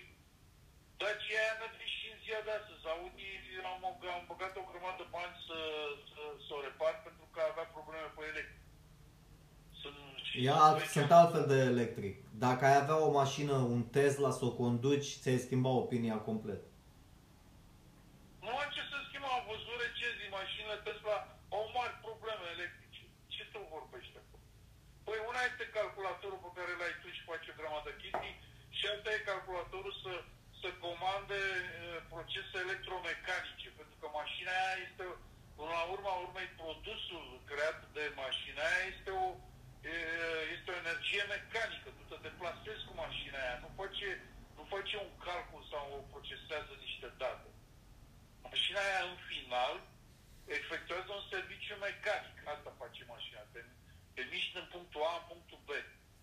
Dacia 1.03 1.39
aia 1.43 1.55
merge 1.63 1.87
și 1.97 2.05
în 2.13 2.19
ziua 2.25 2.41
de 2.47 2.53
astăzi. 2.59 2.85
Audi 2.95 3.27
am, 3.71 3.81
am 4.17 4.25
băgat 4.33 4.55
o 4.61 4.69
grămadă 4.71 4.97
de 5.03 5.07
bani 5.17 5.35
să, 5.47 5.59
să, 6.13 6.21
să 6.47 6.51
o 6.59 6.61
repar 6.69 6.95
pentru 7.07 7.27
că 7.33 7.39
avea 7.43 7.67
probleme 7.77 8.09
cu 8.15 8.21
electric. 8.33 8.63
Sunt, 10.39 10.47
și 10.47 10.51
Ia, 10.51 10.57
sunt 10.57 10.69
alt, 10.69 10.79
vechi 10.79 10.97
sunt 10.97 11.11
ani. 11.11 11.21
altfel 11.21 11.45
de 11.53 11.59
electric. 11.73 12.15
Dacă 12.45 12.63
ai 12.69 12.77
avea 12.83 12.99
o 13.07 13.11
mașină, 13.21 13.55
un 13.75 13.83
Tesla, 13.97 14.31
să 14.39 14.45
o 14.49 14.53
conduci, 14.63 15.09
ți-ai 15.21 15.45
schimba 15.47 15.71
opinia 15.85 16.19
complet. 16.31 16.63
Nu 18.45 18.51
am 18.63 18.69
ce 18.77 18.83
să 18.91 18.97
schimb, 19.07 19.25
am 19.37 19.45
văzut 19.53 19.77
recenzii, 19.87 20.37
mașinile 20.41 20.77
Tesla 20.87 21.17
au 21.57 21.65
mari 21.79 21.95
probleme 22.07 22.47
electrice. 22.57 23.03
Ce 23.35 23.43
tu 23.53 23.59
vorbești 23.77 24.17
acum? 24.23 24.41
Păi 25.07 25.19
una 25.31 25.43
este 25.51 25.65
calculatorul 25.79 26.41
pe 26.45 26.51
care 26.59 26.73
l-ai 26.81 26.95
tu 27.03 27.09
și 27.17 27.29
faci 27.31 27.51
o 27.51 27.59
grămadă 27.61 27.91
chestii 28.03 28.37
și 28.77 28.85
alta 28.91 29.11
e 29.17 29.31
calculatorul 29.33 29.95
să, 30.05 30.13
să 30.61 30.69
comande 30.87 31.41
uh, 31.59 31.99
procese 32.13 32.57
electromecanice, 32.67 33.69
pentru 33.79 33.97
că 34.01 34.07
mașina 34.21 34.53
aia 34.63 34.77
este, 34.87 35.05
până 35.57 35.73
la 35.79 35.85
urma 35.95 36.13
urmei, 36.25 36.49
produsul 36.63 37.27
creat 37.51 37.79
de 37.97 38.05
mașina 38.25 38.63
aia 38.71 38.85
este 38.93 39.11
o, 39.23 39.27
e, 39.93 39.95
este 40.57 40.69
o 40.71 40.81
energie 40.85 41.23
mecanică. 41.35 41.89
Tu 41.97 42.03
te 42.11 42.17
deplasezi 42.27 42.87
cu 42.89 42.95
mașina 43.05 43.39
aia, 43.45 43.57
nu 43.65 43.71
face, 43.81 44.09
nu 44.57 44.63
face 44.75 44.95
un 45.07 45.13
calcul 45.27 45.63
sau 45.73 45.85
o 45.97 45.99
procesează 46.13 46.73
niște 46.87 47.09
date. 47.23 47.49
Mașina 48.49 48.81
aia, 48.89 49.03
în 49.13 49.19
final, 49.31 49.75
efectuează 50.59 51.11
un 51.19 51.25
serviciu 51.35 51.75
mecanic. 51.89 52.37
Asta 52.55 52.79
face 52.83 53.01
mașina. 53.15 53.43
Te, 53.53 53.61
te 54.15 54.23
miști 54.33 54.55
din 54.57 54.67
punctul 54.75 55.03
A 55.11 55.15
în 55.21 55.25
punctul 55.31 55.61
B. 55.69 55.71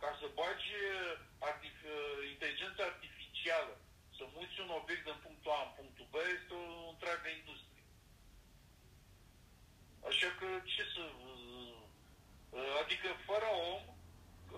Ca 0.01 0.09
să 0.19 0.25
bagi 0.39 0.73
uh, 0.83 1.47
artif- 1.49 1.89
uh, 1.95 2.19
inteligența 2.33 2.83
artificială, 2.91 3.73
să 4.17 4.23
muți 4.35 4.57
un 4.65 4.71
obiect 4.79 5.03
din 5.09 5.19
punctul 5.25 5.51
A 5.57 5.61
în 5.67 5.73
punctul 5.79 6.07
B, 6.13 6.15
este 6.37 6.53
o 6.85 6.89
întreagă 6.93 7.27
industrie. 7.29 7.85
Așa 10.09 10.29
că 10.39 10.47
ce 10.73 10.83
să... 10.93 11.03
uh, 11.29 11.79
uh, 12.55 12.73
Adică 12.81 13.09
fără 13.29 13.49
om, 13.73 13.81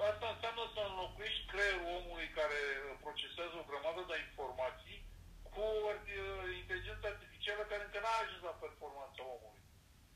asta 0.09 0.27
înseamnă 0.31 0.63
să 0.75 0.81
înlocuiești 0.83 1.49
creierul 1.51 1.93
omului 1.99 2.29
care 2.39 2.59
procesează 3.05 3.55
o 3.57 3.67
grămadă 3.69 4.01
de 4.11 4.15
informații 4.27 4.99
cu 5.53 5.65
uh, 5.85 5.93
inteligența 6.61 7.07
artificială 7.13 7.63
care 7.71 7.83
încă 7.85 7.99
n-a 8.01 8.15
ajuns 8.21 8.41
la 8.49 8.55
performanța 8.65 9.21
omului. 9.35 9.63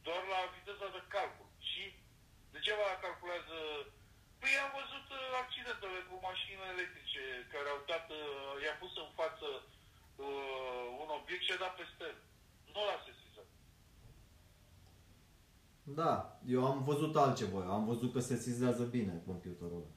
Doar 0.05 0.21
la 0.33 0.41
viteza 0.55 0.87
de 0.95 1.01
calcul. 1.15 1.49
Și 1.69 1.83
degeaba 2.53 3.01
calculează... 3.05 3.57
Păi 4.41 4.63
am 4.63 4.71
văzut 4.81 5.07
uh, 5.17 5.23
accidentele 5.43 5.99
cu 6.09 6.15
mașinile 6.29 6.67
electrice 6.75 7.23
care 7.53 7.67
au 7.73 7.81
dat, 7.91 8.05
uh, 8.19 8.23
i-a 8.63 8.75
pus 8.81 8.93
în 9.05 9.11
față 9.21 9.47
uh, 10.25 10.85
un 11.03 11.09
obiect 11.19 11.43
și 11.45 11.53
a 11.55 11.63
dat 11.65 11.73
peste 11.79 12.03
el. 12.11 12.17
Nu 12.73 12.81
l-a 12.87 12.99
sesizat. 13.07 13.49
Da, 15.99 16.13
eu 16.55 16.61
am 16.71 16.79
văzut 16.83 17.11
altceva. 17.31 17.61
Am 17.77 17.83
văzut 17.91 18.09
că 18.13 18.21
se 18.29 18.35
sizează 18.45 18.83
bine 18.95 19.13
computerul 19.29 19.77
ăla. 19.79 19.91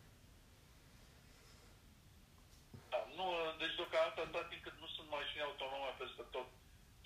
Da, 2.93 2.99
nu, 3.19 3.27
deci 3.61 3.75
deocamdată 3.79 4.21
atât 4.23 4.49
timp 4.51 4.63
cât 4.67 4.77
nu 4.83 4.89
sunt 4.97 5.09
mașini 5.17 5.47
autonome 5.49 5.91
peste 6.03 6.25
tot. 6.35 6.49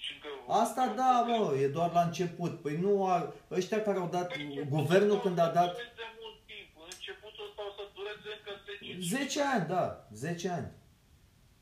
Și 0.03 0.11
încă 0.15 0.29
Asta 0.63 0.85
da, 1.01 1.13
mă, 1.29 1.39
e 1.65 1.77
doar 1.79 1.91
la 1.99 2.03
început. 2.09 2.53
Păi 2.65 2.77
nu 2.85 2.93
ar... 3.15 3.23
Ăștia 3.59 3.81
care 3.87 3.99
au 4.03 4.11
dat... 4.17 4.29
Guvernul 4.77 5.19
când 5.25 5.39
a 5.47 5.49
dat... 5.59 5.71
De 6.03 6.09
mult 6.21 6.39
timp. 6.51 6.71
Începutul 6.93 7.45
ăsta 7.49 7.63
o 7.69 7.73
să 7.79 7.85
dureze 7.97 8.29
încă 8.37 8.53
10 8.67 9.25
10 9.25 9.43
ani, 9.55 9.67
da, 9.75 9.85
10 10.13 10.49
ani. 10.59 10.71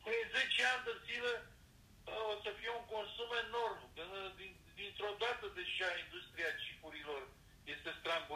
Păi 0.04 0.18
10 0.34 0.70
ani 0.72 0.82
de 0.88 0.94
zile 1.06 1.32
uh, 2.10 2.32
o 2.32 2.34
să 2.44 2.50
fie 2.58 2.70
un 2.78 2.86
consum 2.94 3.30
enorm. 3.44 3.80
Când, 3.96 4.12
uh, 4.20 4.30
din, 4.38 4.52
dintr-o 4.78 5.12
dată 5.22 5.44
deja 5.58 5.88
industria 6.04 6.50
chipurilor 6.60 6.65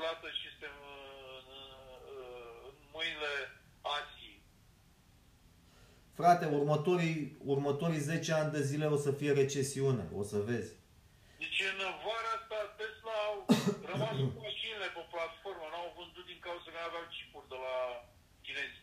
este 0.01 0.17
strangulată 0.17 0.29
și 0.39 0.45
este 0.53 0.67
uh, 0.67 1.39
în, 1.39 1.67
uh, 2.17 2.69
în 2.69 2.75
mâinile 2.95 3.33
Asiei. 3.99 4.39
Frate, 6.19 6.45
următorii, 6.59 7.17
următorii 7.53 8.07
10 8.11 8.33
ani 8.33 8.51
de 8.57 8.63
zile 8.71 8.87
o 8.87 8.97
să 8.97 9.11
fie 9.13 9.33
recesiune, 9.33 10.05
o 10.21 10.23
să 10.23 10.39
vezi. 10.49 10.73
Deci 11.43 11.61
în 11.73 11.79
vara 12.05 12.31
asta 12.39 12.59
Tesla 12.81 13.15
au 13.29 13.37
rămas 13.91 14.15
cu 14.35 14.41
mașinile 14.47 14.89
pe 14.97 15.03
platformă, 15.13 15.65
n-au 15.73 15.89
vândut 15.99 16.27
din 16.31 16.39
cauza 16.45 16.65
că 16.65 16.71
nu 16.75 16.81
aveau 16.89 17.05
chipuri 17.15 17.51
de 17.53 17.59
la 17.67 17.77
chinezi. 18.45 18.79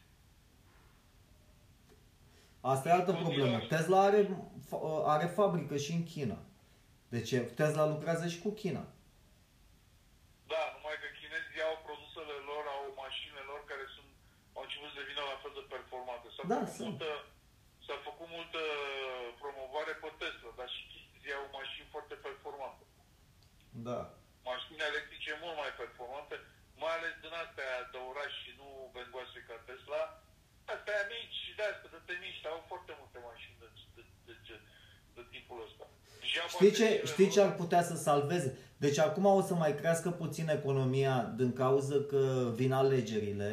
Asta 2.72 2.90
e 2.90 2.98
altă 3.00 3.14
problemă. 3.24 3.58
Tesla 3.74 4.00
are, 4.10 4.22
fa- 4.70 5.04
are 5.14 5.28
fabrică 5.40 5.76
și 5.86 5.92
în 5.98 6.04
China. 6.14 6.38
Deci 7.16 7.32
Tesla 7.60 7.86
lucrează 7.94 8.26
și 8.34 8.40
cu 8.46 8.52
China. 8.62 8.84
Da, 10.52 10.64
numai 10.76 10.98
că 11.02 11.08
chinezii 11.20 11.68
au 11.70 11.76
produsele 11.88 12.36
lor, 12.50 12.64
au 12.76 12.84
mașinile 13.04 13.44
lor 13.52 13.62
care 13.72 13.86
sunt, 13.96 14.10
au 14.58 14.64
început 14.66 14.90
să 14.92 15.00
devină 15.02 15.22
la 15.32 15.38
fel 15.42 15.54
de 15.60 15.64
performante. 15.76 16.28
S-a, 16.36 16.37
Da, 16.52 16.60
făcut, 16.60 16.76
sunt. 16.78 16.90
multă, 16.90 17.12
s-a 17.86 17.98
făcut 18.08 18.28
multă 18.38 18.62
promovare 19.42 19.94
pe 20.02 20.10
Tesla, 20.22 20.50
dar 20.60 20.70
și 20.76 20.82
chinezii 20.92 21.38
au 21.40 21.48
mașini 21.60 21.88
foarte 21.96 22.16
performante. 22.28 22.84
Da. 23.88 24.00
Mașini 24.50 24.88
electrice 24.92 25.32
mult 25.44 25.56
mai 25.62 25.72
performante, 25.82 26.36
mai 26.82 26.94
ales 26.98 27.14
din 27.24 27.34
astea 27.44 27.70
de 27.94 28.00
oraș 28.12 28.32
și 28.44 28.52
nu 28.60 28.68
bengoase 28.96 29.40
ca 29.48 29.56
Tesla. 29.70 30.02
Astea 30.74 31.00
mici 31.14 31.38
și 31.44 31.52
de 31.58 31.64
astea 31.72 31.90
de 31.96 32.02
temiști, 32.10 32.46
au 32.52 32.60
foarte 32.72 32.94
multe 33.00 33.18
mașini 33.30 33.56
de, 33.62 33.68
de, 33.96 34.02
de, 34.28 34.34
de, 34.48 34.56
de 35.16 35.24
tipul 35.34 35.58
ăsta. 35.68 35.86
Degeaba 36.22 36.50
Știi 36.56 36.74
ce, 36.80 36.84
bateriile 36.88 37.12
știi 37.14 37.30
ce 37.36 37.40
lor- 37.40 37.46
ar 37.48 37.52
putea 37.62 37.82
să 37.90 37.96
salveze? 38.08 38.50
Deci 38.84 39.00
acum 39.08 39.26
o 39.40 39.42
să 39.50 39.54
mai 39.64 39.74
crească 39.82 40.10
puțin 40.24 40.48
economia 40.60 41.16
din 41.40 41.52
cauză 41.62 41.96
că 42.12 42.22
vin 42.60 42.72
alegerile 42.84 43.52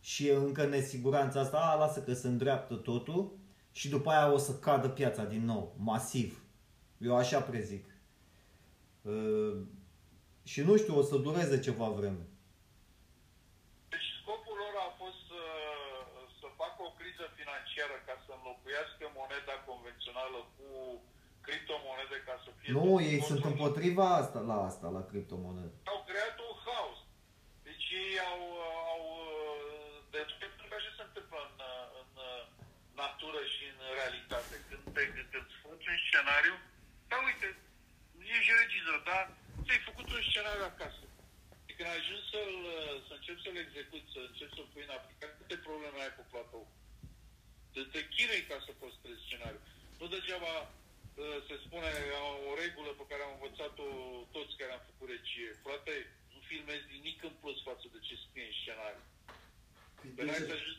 și 0.00 0.28
e 0.28 0.34
încă 0.34 0.66
nesiguranța 0.66 1.40
asta, 1.40 1.58
a, 1.58 1.74
lasă 1.74 2.02
că 2.02 2.12
se 2.12 2.28
îndreaptă 2.28 2.74
totul 2.74 3.38
și 3.72 3.88
după 3.88 4.10
aia 4.10 4.32
o 4.32 4.38
să 4.38 4.58
cadă 4.58 4.88
piața 4.88 5.24
din 5.24 5.44
nou, 5.44 5.74
masiv. 5.78 6.42
Eu 6.98 7.16
așa 7.16 7.40
prezic. 7.40 7.84
Uh, 9.02 9.56
și 10.52 10.60
nu 10.68 10.76
știu, 10.76 10.94
o 10.98 11.02
să 11.10 11.16
dureze 11.16 11.56
ceva 11.66 11.88
vreme. 11.98 12.24
Deci 13.92 14.08
scopul 14.20 14.56
lor 14.62 14.74
a 14.86 14.90
fost 15.00 15.20
să, 15.30 15.42
să 16.40 16.46
facă 16.60 16.80
o 16.88 16.90
criză 16.98 17.24
financiară 17.38 17.96
ca 18.08 18.14
să 18.24 18.30
înlocuiască 18.38 19.04
moneda 19.20 19.56
convențională 19.68 20.38
cu 20.56 20.68
criptomonede 21.46 22.18
ca 22.28 22.34
să 22.44 22.48
fie... 22.58 22.70
Nu, 22.76 22.86
tot 22.88 23.00
ei 23.10 23.18
sunt 23.28 23.40
controlul. 23.40 23.54
împotriva 23.54 24.06
asta, 24.22 24.38
la 24.50 24.58
asta, 24.68 24.86
la 24.96 25.02
criptomonede. 25.10 25.76
Au 25.92 25.97
începi 43.28 43.46
să-l 43.46 43.64
execuți, 43.66 44.12
să 44.14 44.20
începi 44.28 44.54
să-l 44.56 44.68
pui 44.72 44.86
în 44.88 44.96
aplicare, 44.98 45.32
câte 45.38 45.56
probleme 45.68 45.98
ai 46.00 46.16
cu 46.18 46.24
platou? 46.30 46.64
Te, 47.72 47.80
te 47.92 48.00
chinui 48.14 48.42
ca 48.50 48.56
să 48.66 48.70
păstrezi 48.82 49.24
scenariul. 49.26 49.64
Nu 50.00 50.06
degeaba 50.14 50.54
ă, 51.22 51.26
se 51.48 51.56
spune 51.64 51.90
o 52.50 52.52
regulă 52.62 52.90
pe 52.96 53.08
care 53.10 53.22
am 53.22 53.34
învățat-o 53.36 53.88
toți 54.36 54.56
care 54.60 54.72
am 54.74 54.82
făcut 54.88 55.08
regie. 55.14 55.50
Frate, 55.64 55.94
nu 56.32 56.38
filmezi 56.50 56.92
nimic 56.96 57.18
în 57.28 57.34
plus 57.40 57.58
față 57.68 57.86
de 57.94 57.98
ce 58.06 58.14
scrie 58.24 58.46
în 58.50 58.56
scenariu. 58.60 59.04
Păi, 60.00 60.10
Pe 60.16 60.22
să 60.48 60.54
ajungi 60.56 60.77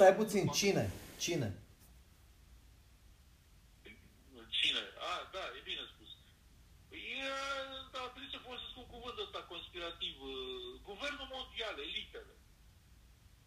Stai 0.00 0.20
puțin, 0.22 0.44
cine? 0.60 0.84
Cine? 1.24 1.48
Cine? 4.58 4.82
Ah, 5.10 5.22
da, 5.34 5.44
e 5.58 5.60
bine 5.70 5.84
spus. 5.92 6.10
E, 7.22 7.28
da, 7.94 8.02
trebuie 8.12 8.34
să 8.36 8.44
folosesc 8.46 8.74
un 8.82 8.88
cuvânt 8.94 9.16
ăsta 9.24 9.40
conspirativ. 9.52 10.14
Uh, 10.30 10.32
guvernul 10.90 11.28
mondial, 11.36 11.76
elitele, 11.86 12.34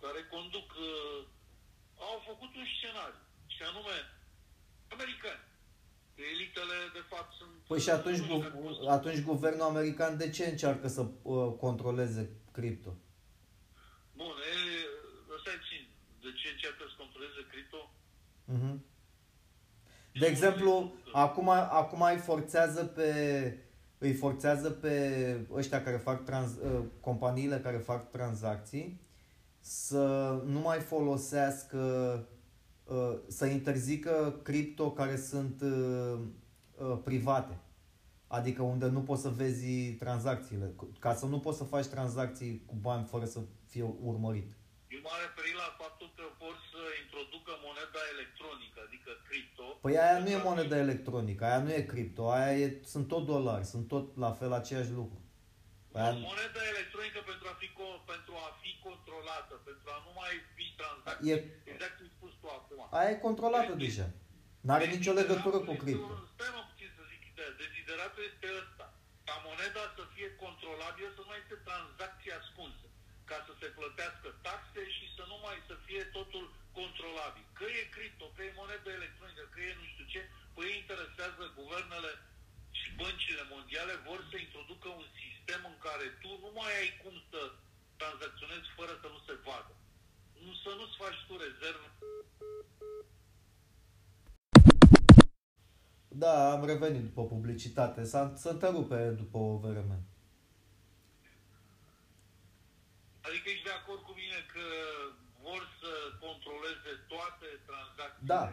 care 0.03 0.21
conduc, 0.33 0.69
uh, 0.89 1.19
au 2.09 2.17
făcut 2.29 2.51
un 2.61 2.67
scenariu, 2.75 3.23
și 3.55 3.61
anume, 3.69 3.95
americani. 4.95 5.43
Elitele, 6.31 6.77
de 6.97 7.03
fapt, 7.11 7.31
sunt... 7.39 7.53
Păi 7.71 7.83
și 7.85 7.91
atunci, 7.97 8.21
uh, 8.33 8.93
atunci 8.97 9.27
guvernul 9.31 9.69
american 9.71 10.13
de 10.21 10.27
ce 10.35 10.43
încearcă 10.45 10.87
să 10.95 11.01
uh, 11.01 11.47
controleze 11.65 12.23
cripto? 12.57 12.91
Uh, 12.95 13.12
exemplu, 20.43 20.93
acum, 21.13 21.49
acum 21.49 22.01
îi 22.01 22.17
forțează 22.17 22.83
pe 22.83 23.57
îi 23.97 24.13
forțează 24.13 24.69
pe 24.69 25.47
ăștia 25.51 25.83
care 25.83 25.97
fac 25.97 26.23
trans, 26.23 26.51
ă, 26.51 26.83
companiile 26.99 27.59
care 27.59 27.77
fac 27.77 28.11
tranzacții 28.11 29.01
să 29.59 30.41
nu 30.45 30.59
mai 30.59 30.79
folosească 30.79 31.79
ă, 32.89 33.17
să 33.27 33.45
interzică 33.45 34.39
cripto 34.43 34.91
care 34.91 35.17
sunt 35.17 35.61
ă, 35.61 36.95
private. 37.03 37.57
Adică 38.27 38.61
unde 38.61 38.87
nu 38.87 39.01
poți 39.01 39.21
să 39.21 39.29
vezi 39.29 39.91
tranzacțiile. 39.91 40.73
Ca 40.99 41.13
să 41.13 41.25
nu 41.25 41.39
poți 41.39 41.57
să 41.57 41.63
faci 41.63 41.85
tranzacții 41.85 42.63
cu 42.65 42.75
bani 42.81 43.05
fără 43.05 43.25
să 43.25 43.39
fie 43.67 43.95
urmărit. 44.01 44.51
Eu 44.87 44.99
m-am 45.03 45.19
referit 45.25 45.55
la 45.55 45.69
faptul 45.83 46.11
că 46.15 46.23
vor 46.39 46.55
Păi 49.83 49.95
aia 50.03 50.19
nu 50.23 50.29
e 50.35 50.47
moneda 50.49 50.77
electronică, 50.87 51.41
aia 51.45 51.61
nu 51.65 51.71
e 51.79 51.91
cripto, 51.93 52.23
aia 52.37 52.51
e, 52.63 52.67
sunt 52.93 53.05
tot 53.13 53.23
dolari, 53.33 53.65
sunt 53.73 53.85
tot 53.93 54.05
la 54.23 54.31
fel 54.39 54.51
aceeași 54.59 54.91
lucru. 54.99 55.19
Aia... 55.99 56.11
O 56.31 56.33
electronică 56.73 57.19
pentru 57.31 57.45
a, 57.51 57.55
fi, 57.61 57.67
pentru 58.13 58.33
a 58.45 58.47
fi 58.61 58.71
controlată, 58.87 59.53
pentru 59.69 59.87
a 59.95 59.97
nu 60.05 60.11
mai 60.21 60.33
fi 60.55 60.65
tranzacții, 60.81 61.31
e... 61.31 61.35
exact 61.71 61.95
cum 61.99 62.09
spus 62.17 62.31
tu 62.41 62.47
acum. 62.57 62.79
Aia 62.97 63.11
e 63.13 63.25
controlată 63.27 63.71
deci, 63.73 63.83
deja. 63.85 64.07
N-are 64.67 64.85
nicio 64.95 65.13
deci, 65.13 65.21
legătură 65.21 65.57
cu 65.67 65.73
cripto. 65.83 66.13
Stai 66.35 66.51
mă 66.57 66.63
puțin 66.69 66.89
să 66.97 67.03
zic, 67.11 67.21
de, 67.37 67.45
dezideratul 67.61 68.23
este 68.31 68.47
ăsta. 68.61 68.85
Ca 69.27 69.35
moneda 69.47 69.83
să 69.97 70.03
fie 70.13 70.27
controlabilă, 70.43 71.09
să 71.15 71.21
nu 71.23 71.29
mai 71.31 71.41
este 71.43 71.57
tranzacții 71.67 72.37
ascunse, 72.41 72.87
ca 73.29 73.37
să 73.45 73.51
se 73.61 73.67
plătească 73.77 74.27
taxe 74.47 74.81
și 74.95 75.05
să 75.15 75.23
nu 75.31 75.37
mai 75.45 75.57
să 75.69 75.75
fie 75.87 76.03
totul 76.17 76.45
controlabil. 76.79 77.45
Că 77.57 77.65
e 77.79 77.93
cripto, 77.95 78.25
că 78.35 78.41
e 78.43 78.59
monedă 78.61 78.89
electronică, 78.91 79.43
că 79.53 79.59
e 79.67 79.79
nu 79.81 79.85
știu 79.91 80.05
ce, 80.13 80.21
păi 80.55 80.79
interesează 80.81 81.43
guvernele 81.59 82.11
și 82.79 82.87
băncile 83.01 83.43
mondiale 83.53 83.93
vor 84.07 84.19
să 84.29 84.35
introducă 84.37 84.87
un 85.01 85.07
sistem 85.21 85.61
în 85.71 85.77
care 85.85 86.05
tu 86.21 86.31
nu 86.43 86.49
mai 86.59 86.71
ai 86.79 86.89
cum 87.03 87.15
să 87.31 87.41
tranzacționezi 88.01 88.67
fără 88.77 88.93
să 89.01 89.07
nu 89.13 89.19
se 89.27 89.35
vadă. 89.47 89.73
Nu, 90.43 90.51
să 90.63 90.69
nu-ți 90.77 90.99
faci 91.01 91.19
tu 91.27 91.33
rezervă. 91.45 91.89
Da, 96.23 96.51
am 96.51 96.65
revenit 96.65 97.03
după 97.09 97.23
publicitate. 97.25 98.03
S-a, 98.03 98.33
întrerupe 98.43 99.09
după 99.09 99.37
o 99.37 99.57
vreme. 99.57 99.97
Adică 103.27 103.49
ești 103.49 103.63
de 103.63 103.75
acord 103.79 104.01
cu 104.01 104.13
mine 104.21 104.39
că 104.53 104.65
vor 105.45 105.61
să 105.81 105.91
la. 108.03 108.17
Da. 108.31 108.43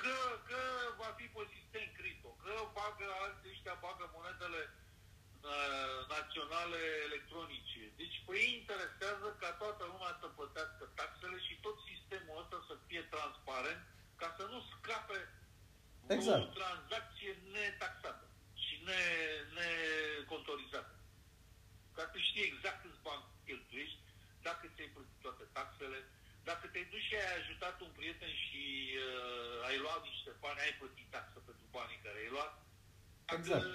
Că, 0.00 0.16
că 0.48 0.62
va 1.02 1.10
fi 1.18 1.26
consistent 1.38 1.88
cripto, 1.98 2.30
că 2.42 2.52
bagă 2.78 3.06
alții 3.24 3.52
ăștia, 3.54 3.82
bagă 3.86 4.04
monedele 4.16 4.62
uh, 4.70 5.98
naționale 6.14 6.80
electronice. 7.08 7.82
Deci 8.00 8.16
pe 8.26 8.32
ei 8.42 8.50
interesează 8.60 9.28
ca 9.42 9.50
toată 9.62 9.82
lumea 9.92 10.12
să 10.20 10.26
plătească 10.38 10.84
taxele 10.98 11.38
și 11.46 11.54
tot 11.64 11.76
sistemul 11.90 12.40
ăsta 12.42 12.58
să 12.68 12.74
fie 12.86 13.02
transparent 13.14 13.82
ca 14.20 14.28
să 14.38 14.44
nu 14.52 14.58
scape 14.72 15.20
exact. 16.16 16.42
o 16.42 16.46
tranzacție 16.58 17.32
netaxată 17.54 18.26
și 18.64 18.74
ne, 18.88 19.02
necontorizată. 19.58 20.94
Ca 21.96 22.04
să 22.12 22.18
știi 22.28 22.48
exact 22.50 22.78
câți 22.82 23.04
bani 23.06 23.24
cheltuiești, 23.46 24.00
dacă 24.46 24.64
ți-ai 24.74 24.92
plătit 24.94 25.20
toate 25.26 25.44
taxele, 25.58 25.98
dacă 26.50 26.64
te-ai 26.66 26.90
dus 26.92 27.02
și 27.08 27.14
ai 27.22 27.32
ajutat 27.40 27.76
un 27.86 27.92
prieten 27.98 28.32
și 28.44 28.64
uh, 29.08 29.68
ai 29.68 29.76
luat 29.84 30.02
niște 30.10 30.30
bani, 30.42 30.62
ai 30.64 30.78
plătit 30.80 31.08
taxă 31.14 31.38
pentru 31.48 31.66
banii 31.76 32.04
care 32.04 32.18
ai 32.20 32.34
luat. 32.36 32.52
Dacă, 33.26 33.38
Exact. 33.38 33.66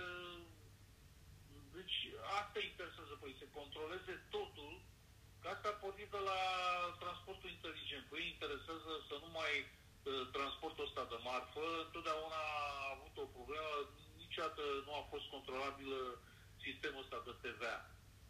Deci 1.77 1.97
asta 2.39 2.57
îi 2.59 2.69
interesează, 2.71 3.13
păi 3.21 3.39
să 3.41 3.45
controleze 3.59 4.13
totul, 4.35 4.73
că 5.41 5.47
asta 5.49 5.67
a 5.71 5.81
pornit 5.83 6.09
de 6.15 6.21
la 6.31 6.41
transportul 7.03 7.49
inteligent. 7.57 8.05
Păi 8.07 8.21
îi 8.21 8.33
interesează 8.35 8.91
să 9.07 9.15
nu 9.23 9.29
mai 9.39 9.53
uh, 9.63 10.23
transportul 10.35 10.87
ăsta 10.87 11.03
de 11.11 11.19
marfă, 11.29 11.65
întotdeauna 11.85 12.41
a 12.85 12.91
avut 12.95 13.15
o 13.23 13.27
problemă, 13.37 13.73
niciodată 14.23 14.63
nu 14.85 14.93
a 14.95 15.03
fost 15.11 15.25
controlabilă 15.35 15.99
sistemul 16.65 17.03
ăsta 17.05 17.19
de 17.27 17.33
TVA. 17.43 17.75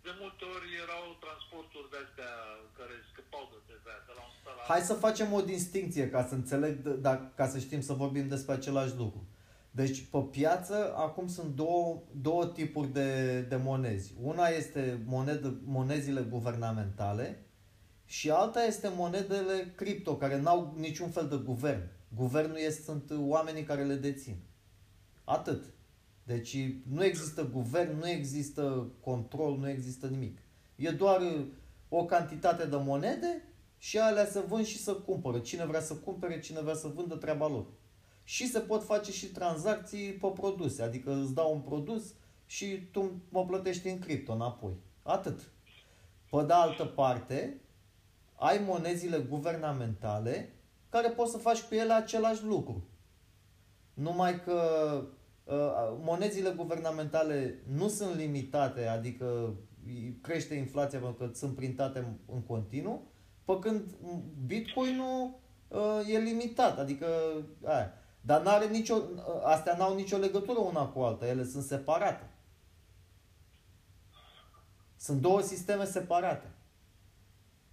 De 0.07 0.13
multe 0.21 0.43
ori 0.55 0.69
erau 0.85 1.03
transporturi 1.25 1.89
de 1.93 1.99
astea 2.05 2.31
care 2.77 2.95
scăpau 3.11 3.43
de 3.53 3.59
TVA, 3.69 3.95
de 4.07 4.13
la 4.17 4.23
un 4.29 4.33
stat 4.39 4.53
la 4.57 4.61
Hai 4.71 4.81
să 4.89 4.93
facem 5.05 5.29
o 5.33 5.41
distinție 5.41 6.05
ca 6.09 6.21
să 6.29 6.33
înțeleg, 6.33 6.73
d- 6.85 6.99
da, 7.07 7.13
ca 7.35 7.47
să 7.53 7.57
știm 7.59 7.81
să 7.81 7.93
vorbim 7.93 8.27
despre 8.27 8.53
același 8.53 8.95
lucru. 8.95 9.21
Deci, 9.71 9.99
pe 10.11 10.17
piață, 10.31 10.75
acum 10.95 11.27
sunt 11.27 11.55
două, 11.55 12.01
două 12.27 12.45
tipuri 12.45 12.87
de, 12.93 13.41
de 13.41 13.55
monezi. 13.55 14.13
Una 14.21 14.47
este 14.47 15.01
monedă, 15.05 15.59
monezile 15.63 16.21
guvernamentale 16.21 17.45
și 18.05 18.29
alta 18.29 18.63
este 18.63 18.91
monedele 18.95 19.73
cripto, 19.75 20.17
care 20.17 20.39
n-au 20.41 20.73
niciun 20.77 21.09
fel 21.09 21.27
de 21.27 21.35
guvern. 21.35 21.81
Guvernul 22.15 22.57
este, 22.57 22.81
sunt 22.81 23.11
oamenii 23.17 23.63
care 23.63 23.83
le 23.83 23.95
dețin. 23.95 24.37
Atât. 25.23 25.63
Deci 26.25 26.57
nu 26.89 27.03
există 27.03 27.49
guvern, 27.53 27.97
nu 27.97 28.07
există 28.07 28.91
control, 28.99 29.57
nu 29.57 29.69
există 29.69 30.07
nimic. 30.07 30.37
E 30.75 30.89
doar 30.89 31.21
uh, 31.21 31.45
o 31.89 32.05
cantitate 32.05 32.65
de 32.65 32.75
monede 32.75 33.43
și 33.77 33.99
alea 33.99 34.25
să 34.25 34.43
vând 34.47 34.65
și 34.65 34.77
să 34.77 34.93
cumpără. 34.93 35.39
Cine 35.39 35.65
vrea 35.65 35.81
să 35.81 35.93
cumpere, 35.93 36.39
cine 36.39 36.61
vrea 36.61 36.73
să 36.73 36.87
vândă, 36.87 37.15
treaba 37.15 37.47
lor. 37.47 37.65
Și 38.23 38.47
se 38.47 38.59
pot 38.59 38.83
face 38.83 39.11
și 39.11 39.25
tranzacții 39.25 40.11
pe 40.11 40.27
produse, 40.27 40.81
adică 40.81 41.21
îți 41.21 41.33
dau 41.33 41.53
un 41.53 41.59
produs 41.59 42.13
și 42.45 42.65
tu 42.91 43.21
mă 43.29 43.45
plătești 43.45 43.87
în 43.87 43.99
cripto 43.99 44.33
înapoi. 44.33 44.73
Atât. 45.03 45.39
Pe 46.29 46.43
de 46.43 46.53
altă 46.53 46.85
parte, 46.85 47.61
ai 48.35 48.61
monezile 48.65 49.19
guvernamentale 49.19 50.53
care 50.89 51.09
poți 51.09 51.31
să 51.31 51.37
faci 51.37 51.61
cu 51.61 51.73
ele 51.75 51.93
același 51.93 52.43
lucru. 52.43 52.83
Numai 53.93 54.41
că 54.41 54.61
uh, 55.01 55.07
monezile 55.99 56.49
guvernamentale 56.49 57.59
nu 57.67 57.87
sunt 57.87 58.15
limitate, 58.15 58.87
adică 58.87 59.55
crește 60.21 60.55
inflația 60.55 60.99
pentru 60.99 61.25
că 61.25 61.33
sunt 61.33 61.55
printate 61.55 61.99
în, 61.99 62.17
în 62.25 62.41
continuu, 62.41 63.11
pe 63.45 63.59
când 63.59 63.91
Bitcoin-ul 64.45 65.39
uh, 65.67 66.01
e 66.07 66.17
limitat, 66.17 66.79
adică 66.79 67.07
aia. 67.65 67.93
Dar 68.21 68.41
n-are 68.41 68.67
nicio, 68.67 68.95
uh, 68.95 69.41
astea 69.43 69.77
n-au 69.77 69.95
nicio 69.95 70.17
legătură 70.17 70.59
una 70.59 70.85
cu 70.85 70.99
alta, 70.99 71.27
ele 71.27 71.43
sunt 71.43 71.63
separate. 71.63 72.29
Sunt 74.97 75.21
două 75.21 75.41
sisteme 75.41 75.85
separate. 75.85 76.47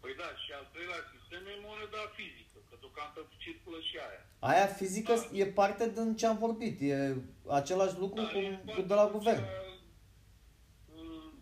Păi 0.00 0.14
da, 0.20 0.28
și 0.42 0.50
al 0.58 0.66
treilea 0.72 1.02
sistem 1.14 1.42
e 1.52 1.64
moneda 1.68 2.02
fizică, 2.16 2.58
că 2.68 2.74
deocamdată 2.80 3.20
circulă 3.44 3.78
și 3.88 3.96
aia. 4.08 4.24
Aia 4.44 4.66
fizică 4.66 5.12
e 5.32 5.46
parte 5.46 5.90
din 5.94 6.16
ce 6.16 6.26
am 6.26 6.38
vorbit, 6.38 6.80
e 6.80 7.16
același 7.48 7.98
lucru 7.98 8.22
Da, 8.22 8.28
e 8.38 8.42
cu, 8.50 8.56
cu 8.56 8.62
foarte 8.64 8.82
de 8.86 8.94
la 8.94 9.08
guvern. 9.12 9.36
cea- 9.36 9.48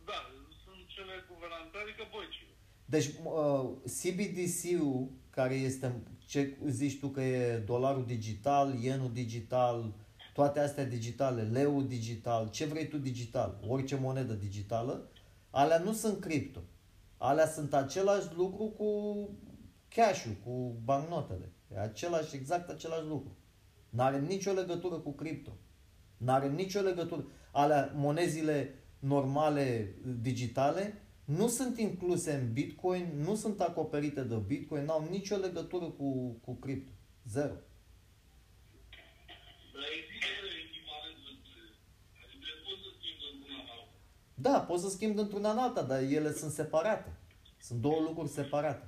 Da, 0.04 0.18
sunt 0.64 0.86
cele 0.86 1.12
guvernamentale, 1.32 1.82
adică 1.82 2.02
băncile. 2.14 2.48
Deci 2.84 3.06
uh, 3.24 3.70
CBDC-ul, 4.00 5.08
care 5.30 5.54
este, 5.54 6.02
ce 6.26 6.56
zici 6.66 6.98
tu 6.98 7.08
că 7.08 7.20
e 7.22 7.56
dolarul 7.58 8.06
digital, 8.06 8.74
yenul 8.82 9.12
digital, 9.12 9.92
toate 10.34 10.60
astea 10.60 10.84
digitale, 10.84 11.42
leu 11.42 11.82
digital, 11.82 12.50
ce 12.50 12.64
vrei 12.64 12.88
tu 12.88 12.98
digital, 12.98 13.58
orice 13.68 13.96
monedă 13.96 14.32
digitală, 14.32 15.08
alea 15.50 15.78
nu 15.78 15.92
sunt 15.92 16.20
cripto. 16.20 16.60
Alea 17.16 17.46
sunt 17.46 17.74
același 17.74 18.26
lucru 18.36 18.64
cu 18.64 19.28
cash-ul, 19.88 20.32
cu 20.44 20.74
bancnotele. 20.84 21.52
E 21.74 21.78
același, 21.78 22.37
exact 22.37 22.68
același 22.68 23.06
lucru. 23.06 23.37
N-are 23.88 24.20
nicio 24.20 24.52
legătură 24.52 24.94
cu 24.94 25.12
cripto. 25.12 25.50
N-are 26.16 26.48
nicio 26.48 26.80
legătură. 26.80 27.26
Alea, 27.52 27.92
monezile 27.94 28.74
normale 28.98 29.94
digitale 30.20 31.02
nu 31.24 31.48
sunt 31.48 31.78
incluse 31.78 32.33
în 32.33 32.52
Bitcoin, 32.52 33.06
nu 33.16 33.35
sunt 33.35 33.61
acoperite 33.61 34.22
de 34.22 34.37
Bitcoin, 34.37 34.85
n-au 34.85 35.09
nicio 35.11 35.37
legătură 35.37 35.85
cu, 35.85 36.38
cu 36.44 36.54
cripto. 36.54 36.92
Zero. 37.35 37.54
Dar 39.74 39.88
există 40.00 40.46
echivalent 40.64 41.20
între. 41.33 41.61
Adică 42.24 42.50
poți 42.66 42.83
să 42.85 42.90
schimbi 42.98 43.24
într-una 43.33 43.59
în 43.62 43.68
alta. 43.76 43.94
Da, 44.46 44.56
poți 44.68 44.83
să 44.85 44.88
schimbi 44.96 45.20
într-una 45.24 45.50
în 45.52 45.61
alta, 45.66 45.83
dar 45.90 46.00
ele 46.18 46.30
sunt 46.40 46.52
separate. 46.61 47.11
Sunt 47.66 47.78
două 47.87 48.00
lucruri 48.09 48.37
separate. 48.40 48.87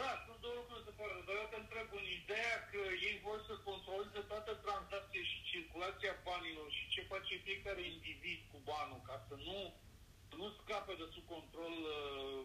Da, 0.00 0.10
sunt 0.26 0.38
două 0.44 0.56
lucruri 0.60 0.84
separate, 0.88 1.22
dar 1.28 1.36
eu 1.42 1.48
te 1.52 1.58
întreb 1.64 1.88
în 2.00 2.06
ideea 2.20 2.54
că 2.72 2.80
ei 3.08 3.16
vor 3.26 3.38
să 3.48 3.54
controleze 3.68 4.20
toată 4.32 4.50
tranzacția 4.64 5.24
și 5.30 5.38
circulația 5.50 6.12
banilor 6.28 6.68
și 6.76 6.83
ce 6.94 7.02
face 7.12 7.34
fiecare 7.48 7.82
individ 7.94 8.40
cu 8.50 8.58
banul 8.70 9.00
ca 9.08 9.16
să 9.28 9.34
nu, 9.48 9.58
nu 10.40 10.46
scape 10.60 10.92
de 11.00 11.06
sub 11.14 11.24
control 11.34 11.74
uh, 11.86 11.96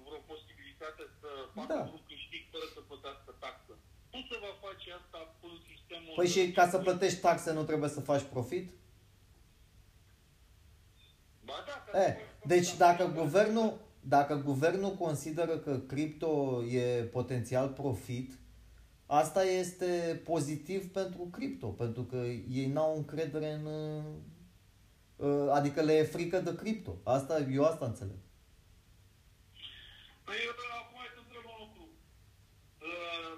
vreo 0.06 0.22
posibilitate 0.32 1.04
să 1.20 1.30
facă 1.58 1.74
Da. 1.74 1.82
un 1.98 2.02
câștig 2.10 2.44
fără 2.54 2.68
să 2.76 2.80
plătească 2.90 3.30
taxă. 3.46 3.74
Cum 4.12 4.22
se 4.32 4.38
va 4.46 4.54
face 4.66 4.88
asta 5.02 5.20
cu 5.40 5.48
sistemul... 5.70 6.14
Păi 6.20 6.28
de- 6.30 6.34
și 6.36 6.42
ca 6.58 6.66
să 6.74 6.78
plătești 6.88 7.20
taxe 7.28 7.50
nu 7.58 7.64
trebuie 7.70 7.90
să 7.98 8.02
faci 8.12 8.26
profit? 8.36 8.68
Ba 11.48 11.58
da, 11.70 11.76
ca 11.86 11.92
să 11.92 11.98
E, 12.08 12.12
faci 12.12 12.48
deci 12.54 12.62
profit, 12.64 12.80
dacă 12.86 13.04
dar- 13.04 13.14
guvernul, 13.22 13.70
dacă 14.16 14.34
guvernul 14.50 14.94
consideră 15.06 15.58
că 15.58 15.74
cripto 15.92 16.64
e 16.64 17.04
potențial 17.04 17.68
profit, 17.70 18.30
asta 19.06 19.44
este 19.44 20.22
pozitiv 20.24 20.92
pentru 20.92 21.28
cripto, 21.32 21.68
pentru 21.68 22.04
că 22.04 22.16
ei 22.50 22.66
n-au 22.68 22.96
încredere 22.96 23.52
în... 23.52 23.66
uh, 25.26 25.50
Adică 25.58 25.80
le 25.82 25.94
e 25.98 26.04
frică 26.16 26.38
de 26.48 26.54
cripto. 26.62 26.94
Asta, 27.16 27.34
eu 27.58 27.64
asta 27.72 27.86
înțeleg. 27.86 28.20
Păi 30.26 30.38
eu 30.48 30.54
acum 30.82 30.98
hai 31.02 31.12
să 31.16 31.20
întreb 31.26 31.46
un 31.54 31.58
lucru. 31.64 31.84
Uh, 32.90 33.34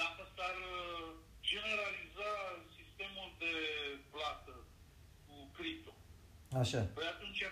Dacă 0.00 0.22
s-ar 0.34 0.56
uh, 0.78 1.08
generaliza 1.50 2.30
sistemul 2.76 3.28
de 3.42 3.54
plată 4.12 4.54
cu 5.26 5.34
cripto, 5.56 5.92
Așa. 6.62 6.80
păi 6.96 7.06
atunci 7.14 7.42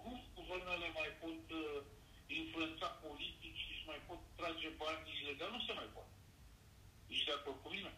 cum 0.00 0.16
guvernele 0.38 0.88
mai 0.98 1.10
pot 1.22 1.42
uh, 1.62 1.78
influența 2.40 2.88
politic 3.04 3.54
și 3.62 3.68
își 3.74 3.88
mai 3.90 4.00
pot 4.08 4.20
trage 4.38 4.68
bani 4.82 5.02
ilegal? 5.20 5.50
Nu 5.56 5.60
se 5.66 5.72
mai 5.80 5.88
poate. 5.94 6.14
Ești 7.12 7.28
de 7.28 7.34
acord 7.38 7.58
cu 7.64 7.68
mine? 7.76 7.92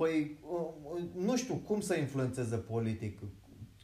Păi, 0.00 0.14
uh, 0.40 0.68
uh, 0.92 1.02
nu 1.28 1.36
știu 1.36 1.56
cum 1.68 1.80
să 1.80 1.94
influențeze 1.96 2.56
politic. 2.72 3.18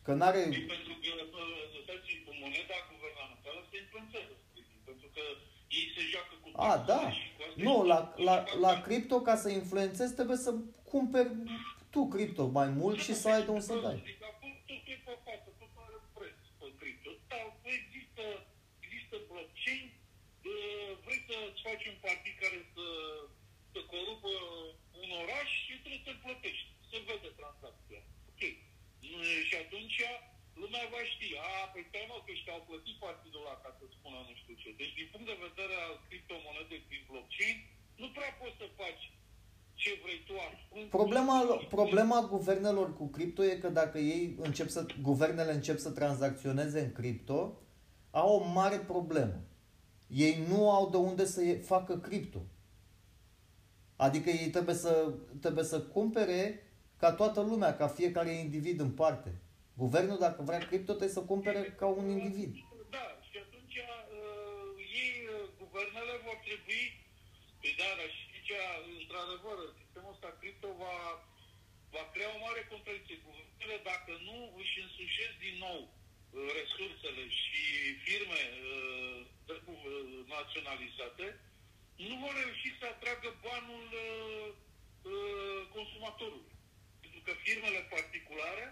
Că 0.05 0.13
n-are... 0.15 0.41
Păi 0.43 0.65
pentru 0.75 0.95
că 1.05 1.13
uh, 1.41 1.83
stați, 1.83 2.13
cu 2.27 2.33
moneda 2.43 2.77
guvernamentală 2.93 3.61
se 3.71 3.77
influențează. 3.85 4.33
Pentru 4.89 5.09
că 5.15 5.23
ei 5.79 5.87
se 5.95 6.03
joacă 6.13 6.35
cu 6.43 6.49
A, 6.71 6.77
da. 6.91 6.99
taxele 7.01 7.13
și 7.21 7.29
cu 7.37 7.43
astea 7.47 7.65
Nu, 7.67 7.75
și 7.83 7.87
la, 7.93 7.99
cu- 8.07 8.23
la, 8.29 8.35
și 8.47 8.53
cu 8.55 8.59
la 8.65 8.69
asta. 8.73 8.81
cripto, 8.87 9.17
ca 9.29 9.35
să 9.45 9.49
influențezi, 9.61 10.15
trebuie 10.19 10.37
să 10.47 10.51
cumperi 10.93 11.31
tu 11.95 12.01
cripto 12.15 12.45
mai 12.59 12.69
mult 12.81 12.99
și 13.07 13.13
să 13.21 13.27
ai 13.29 13.43
de 13.47 13.51
unde 13.57 13.69
să 13.71 13.75
dai. 13.87 13.99
Adică 14.05 14.25
acum 14.33 14.53
tot 14.69 14.83
e 14.95 14.97
pe 15.07 15.15
față, 15.27 15.49
tot 15.61 15.73
are 15.85 15.99
preț 16.17 16.39
pe 16.61 16.67
cripto. 16.81 17.11
Da, 17.33 17.41
există, 17.79 18.25
există 18.87 19.15
blockchain, 19.29 19.85
uh, 20.51 20.91
vrei 21.05 21.21
să-ți 21.29 21.61
faci 21.67 21.85
un 21.93 21.99
partid 22.07 22.35
care 22.45 22.59
să, 22.75 22.87
să 23.73 23.81
corupă 23.93 24.33
un 25.11 25.17
oraș 25.25 25.49
și 25.65 25.73
trebuie 25.85 26.05
să-l 26.07 26.19
plătești. 26.27 26.69
Se 26.91 26.97
vede 27.09 27.31
tranzacția. 27.41 28.01
Ok. 28.31 28.43
Mm, 29.09 29.41
Și 29.49 29.55
atunci 29.65 29.97
lumea 30.63 30.85
va 30.95 31.03
ști, 31.13 31.29
a, 31.49 31.51
păi 31.73 31.85
stai 31.89 32.07
mă, 32.11 32.17
că 32.25 32.31
ăștia 32.37 32.55
au 32.57 32.65
plătit 32.69 32.97
partidul 33.07 33.41
ăla 33.43 33.55
ca 33.65 33.71
să 33.79 33.85
spună 33.97 34.19
nu 34.29 34.35
știu 34.41 34.55
ce. 34.63 34.69
Deci 34.81 34.95
din 34.99 35.09
punct 35.13 35.27
de 35.31 35.43
vedere 35.47 35.75
al 35.87 35.95
criptomonedei 36.07 36.83
prin 36.89 37.03
blockchain, 37.11 37.57
nu 38.03 38.07
prea 38.17 38.33
poți 38.41 38.59
să 38.63 38.67
faci 38.81 39.05
ce 39.83 39.91
vrei 40.03 40.21
tu 40.29 40.35
ascunzi. 40.49 40.89
Problema, 41.01 41.37
problema 41.79 42.19
guvernelor 42.35 42.89
cu 42.99 43.07
cripto 43.17 43.43
e 43.45 43.63
că 43.65 43.69
dacă 43.81 43.99
ei 44.15 44.23
încep 44.49 44.69
să, 44.77 44.81
guvernele 45.09 45.53
încep 45.59 45.79
să 45.87 45.91
tranzacționeze 46.01 46.79
în 46.81 46.93
cripto, 46.99 47.39
au 48.11 48.29
o 48.39 48.45
mare 48.59 48.79
problemă. 48.93 49.39
Ei 50.27 50.35
nu 50.49 50.71
au 50.71 50.91
de 50.91 50.97
unde 50.97 51.25
să 51.35 51.41
ie- 51.43 51.59
facă 51.73 51.93
cripto. 51.99 52.41
Adică 54.07 54.29
ei 54.43 54.51
trebuie 54.57 54.79
să, 54.85 54.93
trebuie 55.45 55.67
să 55.73 55.79
cumpere 55.97 56.43
ca 57.03 57.11
toată 57.21 57.41
lumea, 57.51 57.73
ca 57.81 57.87
fiecare 57.99 58.33
individ 58.45 58.79
în 58.87 58.93
parte. 59.03 59.31
Guvernul, 59.83 60.19
dacă 60.27 60.41
vrea 60.49 60.63
cripto, 60.69 60.93
trebuie 60.93 61.19
să 61.19 61.31
cumpere 61.33 61.63
ca 61.81 61.87
un 62.01 62.07
individ. 62.17 62.53
Da, 62.97 63.07
și 63.29 63.37
atunci 63.45 63.77
uh, 63.87 64.69
ei, 65.03 65.15
uh, 65.35 65.45
guvernele 65.63 66.15
vor 66.27 66.39
trebui, 66.47 66.85
păi 67.61 67.73
da, 67.81 67.89
dar 67.99 68.11
și 68.17 68.25
aici, 68.35 68.53
într-adevăr, 69.03 69.59
sistemul 69.81 70.15
ăsta 70.15 70.31
cripto 70.41 70.69
va, 70.83 70.97
va 71.95 72.05
crea 72.15 72.31
o 72.37 72.43
mare 72.47 72.63
contradicție. 72.73 73.25
Guvernele, 73.29 73.77
dacă 73.93 74.13
nu 74.29 74.37
își 74.61 74.77
însușesc 74.85 75.35
din 75.47 75.57
nou 75.67 75.81
uh, 75.87 76.49
resursele 76.59 77.25
și 77.41 77.63
firme 78.05 78.43
uh, 78.53 79.19
uh, 79.73 80.13
naționalizate, 80.37 81.27
nu 82.09 82.17
vor 82.25 82.35
reuși 82.43 82.71
să 82.79 82.85
atragă 82.95 83.29
banul 83.47 83.87
uh, 84.07 84.47
uh, 85.13 85.61
consumatorului. 85.77 86.55
Pentru 87.03 87.21
că 87.27 87.33
firmele 87.47 87.81
particulare, 87.95 88.65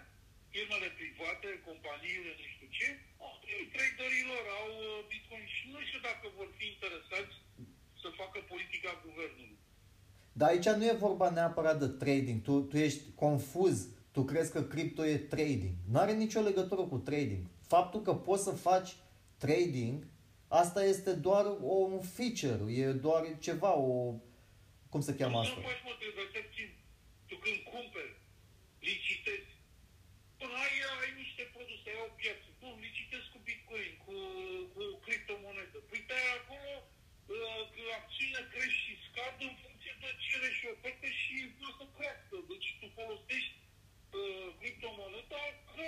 firmele 0.53 0.89
private, 0.99 1.49
companiile, 1.69 2.31
nu 2.39 2.45
știu 2.53 2.69
ce, 2.77 2.87
au 3.25 3.33
traderilor, 3.75 4.43
au 4.59 4.69
uh, 4.77 4.99
bitcoin 5.11 5.45
și 5.55 5.63
nu 5.73 5.79
știu 5.87 6.01
dacă 6.09 6.25
vor 6.37 6.49
fi 6.57 6.65
interesați 6.73 7.33
să 8.01 8.07
facă 8.21 8.37
politica 8.53 8.91
guvernului. 9.05 9.59
Dar 10.39 10.47
aici 10.49 10.69
nu 10.79 10.85
e 10.85 11.05
vorba 11.07 11.27
neapărat 11.29 11.77
de 11.79 11.89
trading. 12.03 12.41
Tu, 12.47 12.53
tu 12.69 12.75
ești 12.77 13.03
confuz. 13.23 13.87
Tu 14.11 14.21
crezi 14.25 14.51
că 14.51 14.61
cripto 14.63 15.05
e 15.05 15.17
trading. 15.17 15.75
Nu 15.91 15.99
are 15.99 16.13
nicio 16.13 16.41
legătură 16.41 16.81
cu 16.81 16.97
trading. 16.97 17.43
Faptul 17.67 18.01
că 18.01 18.13
poți 18.13 18.43
să 18.43 18.51
faci 18.51 18.89
trading, 19.37 20.07
asta 20.49 20.81
este 20.93 21.11
doar 21.27 21.45
o, 21.73 21.75
un 21.95 22.01
feature, 22.17 22.61
e 22.81 22.85
doar 23.07 23.21
ceva, 23.45 23.71
o... 23.91 23.91
Cum 24.91 25.01
se 25.07 25.15
cheamă 25.19 25.37
Nu 25.37 25.43
asta? 25.43 25.61
faci, 25.69 25.83
mă, 25.87 25.93
trebuie 26.03 26.27
să 26.35 26.41
țin. 26.55 26.69
Tu 27.29 27.35
când 27.43 27.59
cumperi, 27.71 28.13
licitezi. 28.89 29.51
Până 30.39 30.55
ai, 30.65 30.75
ai 31.01 31.11
niște 31.23 31.43
produse, 31.55 31.87
ai 31.93 32.01
o 32.07 32.11
piață. 32.19 32.47
Bun, 32.61 32.75
licitezi 32.87 33.27
cu 33.33 33.39
bitcoin, 33.47 33.91
cu, 34.03 34.13
cu 34.73 34.81
criptomonedă. 35.05 35.77
Păi 35.89 36.01
te 36.09 36.17
acolo 36.39 36.73
uh, 36.83 37.61
că 37.73 37.81
acțiunea 37.99 38.43
crește 38.51 38.77
și 38.81 38.91
scade 39.05 39.43
în 39.49 39.55
funcție 39.63 39.93
de 40.03 40.09
cerere 40.23 40.51
și 40.57 40.65
ofertă 40.73 41.07
și 41.21 41.33
o 41.67 41.69
să 41.77 41.85
crească. 41.95 42.35
Deci 42.51 42.69
tu 42.79 42.85
folosești 42.97 43.53
uh, 44.19 44.47
criptomoneda 44.59 45.43
că, 45.71 45.87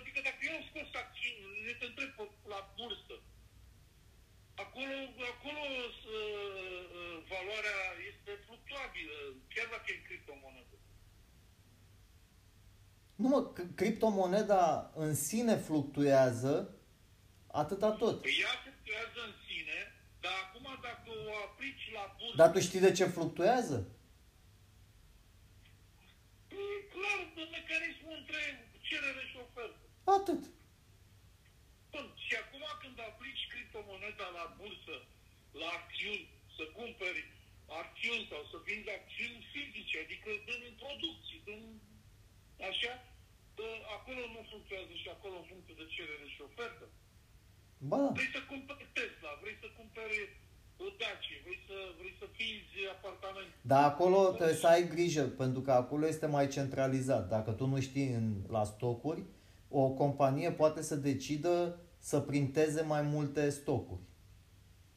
adică 0.00 0.20
dacă 0.28 0.40
eu 0.48 0.54
am 0.58 0.64
scos 0.70 0.88
acțiuni, 1.02 1.40
ne 1.66 1.72
te 1.78 1.86
întreb 1.90 2.10
pe- 2.18 2.38
la 2.52 2.60
bursă, 2.78 3.14
Acolo, 4.62 4.96
acolo 5.34 5.62
uh, 6.16 7.16
valoarea 7.32 7.80
este 8.10 8.30
fluctuabilă, 8.46 9.16
chiar 9.54 9.66
dacă 9.74 9.86
e 9.92 9.96
în 10.00 10.04
criptomonedă. 10.08 10.76
Nu 13.22 13.28
mă, 13.28 13.40
c- 13.56 13.74
criptomoneda 13.74 14.90
în 14.94 15.14
sine 15.14 15.56
fluctuează 15.56 16.54
atâta 17.62 17.90
tot. 18.02 18.20
Păi 18.22 18.38
ea 18.44 18.54
fluctuează 18.64 19.18
în 19.28 19.34
sine, 19.48 19.78
dar 20.20 20.32
acum 20.44 20.66
dacă 20.88 21.10
o 21.30 21.32
aplici 21.46 21.86
la 21.96 22.04
bursă, 22.18 22.36
Dar 22.36 22.50
tu 22.52 22.58
știi 22.60 22.80
de 22.86 22.92
ce 22.98 23.04
fluctuează? 23.16 23.78
e 26.48 26.82
clar 26.94 27.18
de 27.36 27.44
mecanismul 27.56 28.14
între 28.20 28.40
cerere 28.88 29.22
și 29.30 29.36
ofertă. 29.46 29.84
Atât. 30.18 30.42
Bun, 31.92 32.06
și 32.24 32.32
acum 32.42 32.62
când 32.82 32.96
aplici 33.08 33.44
criptomoneda 33.72 34.28
la 34.38 34.46
bursă, 34.60 34.94
la 35.60 35.68
acțiuni, 35.78 36.26
să 36.56 36.64
cumperi 36.78 37.22
acțiuni 37.82 38.24
sau 38.32 38.42
să 38.50 38.56
vinzi 38.68 38.90
acțiuni 39.00 39.38
fizice, 39.52 39.96
adică 40.04 40.30
din 40.46 40.74
producții, 40.82 41.40
din 41.48 41.62
așa, 42.70 42.92
ă, 43.64 43.68
acolo 43.96 44.22
nu 44.34 44.40
fluctuează 44.50 44.94
și 45.02 45.08
acolo 45.16 45.36
în 45.38 45.46
funcție 45.52 45.74
de 45.80 45.86
cerere 45.94 46.26
și 46.34 46.40
ofertă. 46.48 46.86
Ba 47.90 47.96
da. 48.02 48.10
Vrei 48.18 48.34
să 48.36 48.40
cumperi 48.52 48.86
Tesla, 48.96 49.30
vrei 49.42 49.56
să 49.62 49.68
cumperi 49.78 50.18
o 50.84 50.86
Dacia, 51.00 51.38
vrei 51.46 51.60
să, 51.68 51.76
vrei 51.98 52.14
să 52.20 52.26
vinzi 52.36 52.78
apartament. 52.96 53.50
Dar 53.70 53.82
acolo 53.92 54.18
trebuie 54.38 54.62
să 54.64 54.68
ai 54.74 54.84
grijă, 54.94 55.24
pentru 55.42 55.60
că 55.66 55.72
acolo 55.82 56.04
este 56.06 56.28
mai 56.36 56.46
centralizat. 56.56 57.24
Dacă 57.34 57.50
tu 57.58 57.64
nu 57.72 57.78
știi 57.88 58.08
în, 58.20 58.26
la 58.56 58.64
stocuri, 58.74 59.22
o 59.80 59.84
companie 60.02 60.50
poate 60.62 60.80
să 60.90 60.96
decidă 61.10 61.56
să 62.10 62.16
printeze 62.30 62.82
mai 62.92 63.02
multe 63.14 63.42
stocuri 63.58 64.04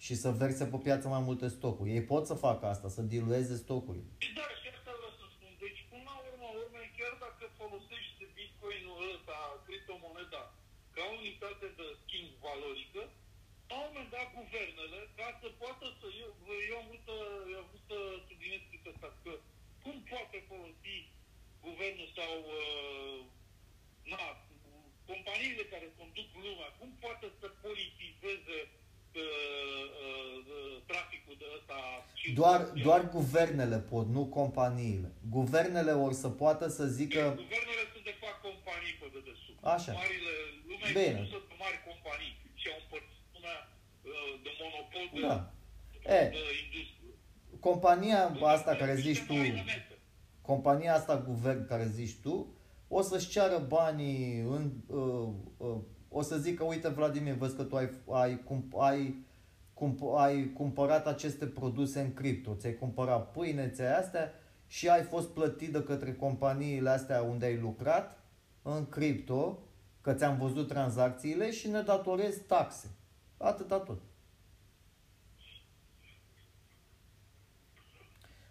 și 0.06 0.14
să 0.24 0.30
verse 0.42 0.64
pe 0.72 0.78
piață 0.86 1.06
mai 1.16 1.24
multe 1.28 1.48
stocuri. 1.58 1.94
Ei 1.98 2.06
pot 2.12 2.24
să 2.30 2.36
facă 2.46 2.64
asta, 2.74 2.88
să 2.96 3.02
dilueze 3.14 3.56
stocurile. 3.66 4.10
Și 4.26 4.32
da, 4.40 4.48
și 4.60 4.68
asta 4.76 4.92
vreau 5.00 5.14
să 5.20 5.26
spun. 5.36 5.52
Deci, 5.64 5.82
până 5.92 6.04
la 6.10 6.16
urmă, 6.30 6.48
urmă, 6.62 6.82
chiar 6.98 7.14
dacă 7.26 7.44
folosești 7.60 8.22
bitcoinul 8.38 9.00
ăsta, 9.14 9.38
criptomoneda, 9.66 10.44
ca 10.96 11.04
unitate 11.18 11.68
de 11.80 11.88
schimb 12.02 12.30
valorică, 12.48 13.02
la 13.70 13.76
un 13.78 13.86
moment 13.88 14.10
dat, 14.16 14.28
guvernele, 14.40 15.00
ca 15.18 15.28
să 15.42 15.48
poată 15.62 15.86
să... 16.00 16.06
Eu, 16.24 16.30
eu 16.70 16.76
am 16.82 16.86
vrut 16.90 17.04
să, 17.10 17.16
eu 17.52 17.58
am 17.62 17.68
vrut 17.72 17.84
să 17.92 17.98
subliniez 18.28 18.64
chestia 18.70 18.92
asta, 18.96 19.10
că 19.24 19.34
cum 19.84 19.96
poate 20.12 20.38
folosi 20.52 20.96
guvernul 21.66 22.10
sau 22.20 22.34
uh, 22.60 23.18
na, 24.14 24.26
companiile 25.12 25.64
care 25.74 25.88
conduc 26.00 26.28
lumea, 26.46 26.70
cum 26.80 26.90
poate 27.04 27.28
să 27.40 27.48
politizeze 27.66 28.58
uh, 29.24 29.86
uh, 30.04 30.74
traficul 30.92 31.36
de 31.42 31.48
ăsta? 31.58 31.78
Doar, 32.42 32.60
doar 32.88 33.02
guvernele 33.18 33.78
pot, 33.92 34.06
nu 34.18 34.24
companiile. 34.40 35.10
Guvernele 35.38 35.92
or 36.06 36.14
să 36.24 36.30
poată 36.44 36.66
să 36.78 36.86
zică, 37.00 37.22
Guvernele 37.44 37.84
sunt 37.94 38.04
de 38.12 38.16
fapt 38.22 38.40
companii 38.48 38.94
pe 39.02 39.08
dedesubt. 39.16 39.60
Așa. 39.76 39.92
Marile, 40.02 40.34
lumea 40.70 40.90
Bine. 40.98 41.02
e 41.02 41.14
condusă 41.16 41.42
de 41.52 41.56
mari 41.64 41.78
companii 41.90 42.34
și 42.62 42.66
au 42.74 42.78
împărțit 42.84 43.24
lumea 43.36 43.58
uh, 44.10 44.34
de 44.46 44.52
monopol 44.62 45.06
de, 45.14 45.20
Da. 45.28 45.38
de, 46.04 46.14
E. 46.20 46.30
de 46.38 46.44
industrie. 46.66 47.12
compania 47.68 48.22
asta 48.56 48.72
care 48.82 48.94
Niște 48.96 49.08
zici 49.12 49.24
tu, 49.28 49.34
marionete. 49.34 49.96
compania 50.42 50.94
asta 50.96 51.16
guvern 51.32 51.68
care 51.68 51.86
zici 52.00 52.16
tu, 52.26 52.36
o 52.88 53.02
să-și 53.02 53.30
ceară 53.30 53.66
banii 53.68 54.40
în, 54.40 54.72
uh, 54.88 55.30
uh, 55.58 55.78
o 56.10 56.22
să 56.22 56.38
zică, 56.38 56.64
uite 56.64 56.88
Vladimir, 56.88 57.34
văd 57.34 57.52
că 57.52 57.64
tu 57.64 57.76
ai, 57.76 57.90
ai, 58.10 58.44
cum, 58.44 58.74
ai, 58.78 59.26
cum, 59.74 59.98
ai 60.16 60.52
cumpărat 60.54 61.08
aceste 61.08 61.46
produse 61.46 62.00
în 62.00 62.14
cripto, 62.14 62.54
ți-ai 62.54 62.74
cumpărat 62.74 63.32
pâine, 63.32 63.70
ți-ai 63.70 63.98
astea 63.98 64.32
și 64.68 64.90
ai 64.90 65.04
fost 65.04 65.30
plătit 65.30 65.72
de 65.72 65.84
către 65.84 66.14
companiile 66.14 66.90
astea 66.90 67.22
unde 67.22 67.46
ai 67.46 67.58
lucrat 67.58 68.20
în 68.62 68.90
cripto, 68.90 69.60
că 70.02 70.14
ți-am 70.14 70.38
văzut 70.38 70.68
tranzacțiile 70.68 71.52
și 71.52 71.70
ne 71.70 71.82
datorezi 71.82 72.40
taxe. 72.40 72.90
Atâta 73.38 73.80
tot. 73.80 74.02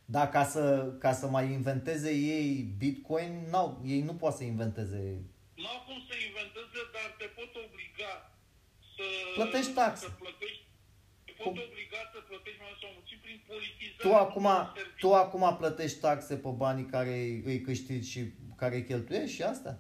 Dar 0.05 0.29
ca 0.29 0.45
să, 0.45 0.93
ca 0.99 1.13
să 1.13 1.27
mai 1.27 1.53
inventeze 1.53 2.11
ei 2.15 2.75
Bitcoin, 2.79 3.33
n-au, 3.51 3.81
ei 3.85 4.01
nu 4.01 4.15
pot 4.15 4.33
să 4.33 4.45
inventeze. 4.45 5.01
Nu 5.55 5.67
au 5.67 5.81
cum 5.87 5.99
să 6.09 6.15
inventeze, 6.29 6.81
dar 6.95 7.09
te 7.19 7.25
pot 7.25 7.53
obliga 7.65 8.13
să... 8.97 9.05
Plătești 9.35 9.73
taxe. 9.73 10.05
Să 10.05 10.11
plătești, 10.11 10.65
te 11.25 11.33
pot 11.37 11.45
Cum? 11.45 11.63
obliga 11.69 12.01
să 12.13 12.19
plătești 12.29 12.59
mai 12.61 12.69
mult 12.71 12.81
sau 12.81 12.89
mai 12.93 12.99
puțin 13.01 13.19
prin 13.25 13.39
politizare. 13.51 14.03
Tu 14.05 14.13
acum, 14.25 14.49
servicii. 14.75 15.01
tu 15.03 15.15
acum 15.15 15.57
plătești 15.61 15.99
taxe 16.07 16.35
pe 16.37 16.49
banii 16.49 16.87
care 16.95 17.15
îi 17.51 17.61
câștigi 17.61 18.11
și 18.11 18.21
care 18.57 18.75
îi 18.75 18.85
cheltuiești 18.85 19.37
și 19.37 19.43
asta? 19.43 19.73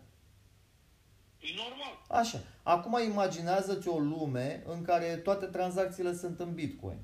E 1.39 1.49
normal. 1.57 1.95
Așa. 2.21 2.39
Acum 2.63 3.03
imaginează-ți 3.11 3.89
o 3.89 3.99
lume 3.99 4.63
în 4.67 4.83
care 4.83 5.17
toate 5.17 5.47
tranzacțiile 5.47 6.15
sunt 6.15 6.41
în 6.41 6.55
Bitcoin. 6.55 6.99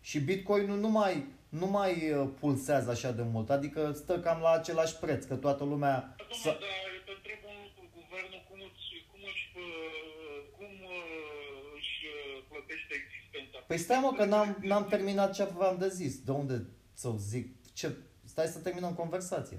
Și 0.00 0.20
Bitcoinul 0.20 0.78
nu 0.78 0.88
mai, 0.88 1.26
nu 1.48 1.66
mai 1.66 2.12
uh, 2.12 2.28
pulsează 2.40 2.90
așa 2.90 3.12
de 3.12 3.22
mult, 3.22 3.50
adică 3.50 3.92
stă 3.92 4.20
cam 4.20 4.40
la 4.40 4.50
același 4.50 4.96
preț, 4.96 5.24
că 5.24 5.34
toată 5.34 5.64
lumea... 5.64 5.94
Acum, 5.96 6.36
Să... 6.42 6.48
dar 6.48 6.76
eu 6.94 7.02
te 7.04 7.12
întreb 7.16 7.40
un 7.50 7.56
lucru, 7.64 7.84
guvernul 7.98 8.42
cum, 8.48 8.58
îți, 8.68 8.86
cum, 9.10 9.20
își, 9.32 9.46
uh, 9.56 10.38
cum 10.56 10.72
uh, 10.96 11.76
își 11.78 11.96
uh, 12.14 12.44
plătește 12.50 12.92
existența? 13.02 13.58
Păi 13.66 13.78
stai 13.78 14.00
mă 14.02 14.12
că 14.16 14.24
n-am, 14.24 14.58
n-am 14.60 14.86
terminat 14.86 15.32
ce 15.32 15.42
aveam 15.42 15.78
de 15.78 15.88
zis. 15.88 16.14
De 16.28 16.30
unde 16.30 16.66
să 16.92 17.10
zic? 17.18 17.46
Ce? 17.72 17.96
Stai 18.24 18.46
să 18.46 18.58
terminăm 18.58 18.94
conversația. 18.94 19.58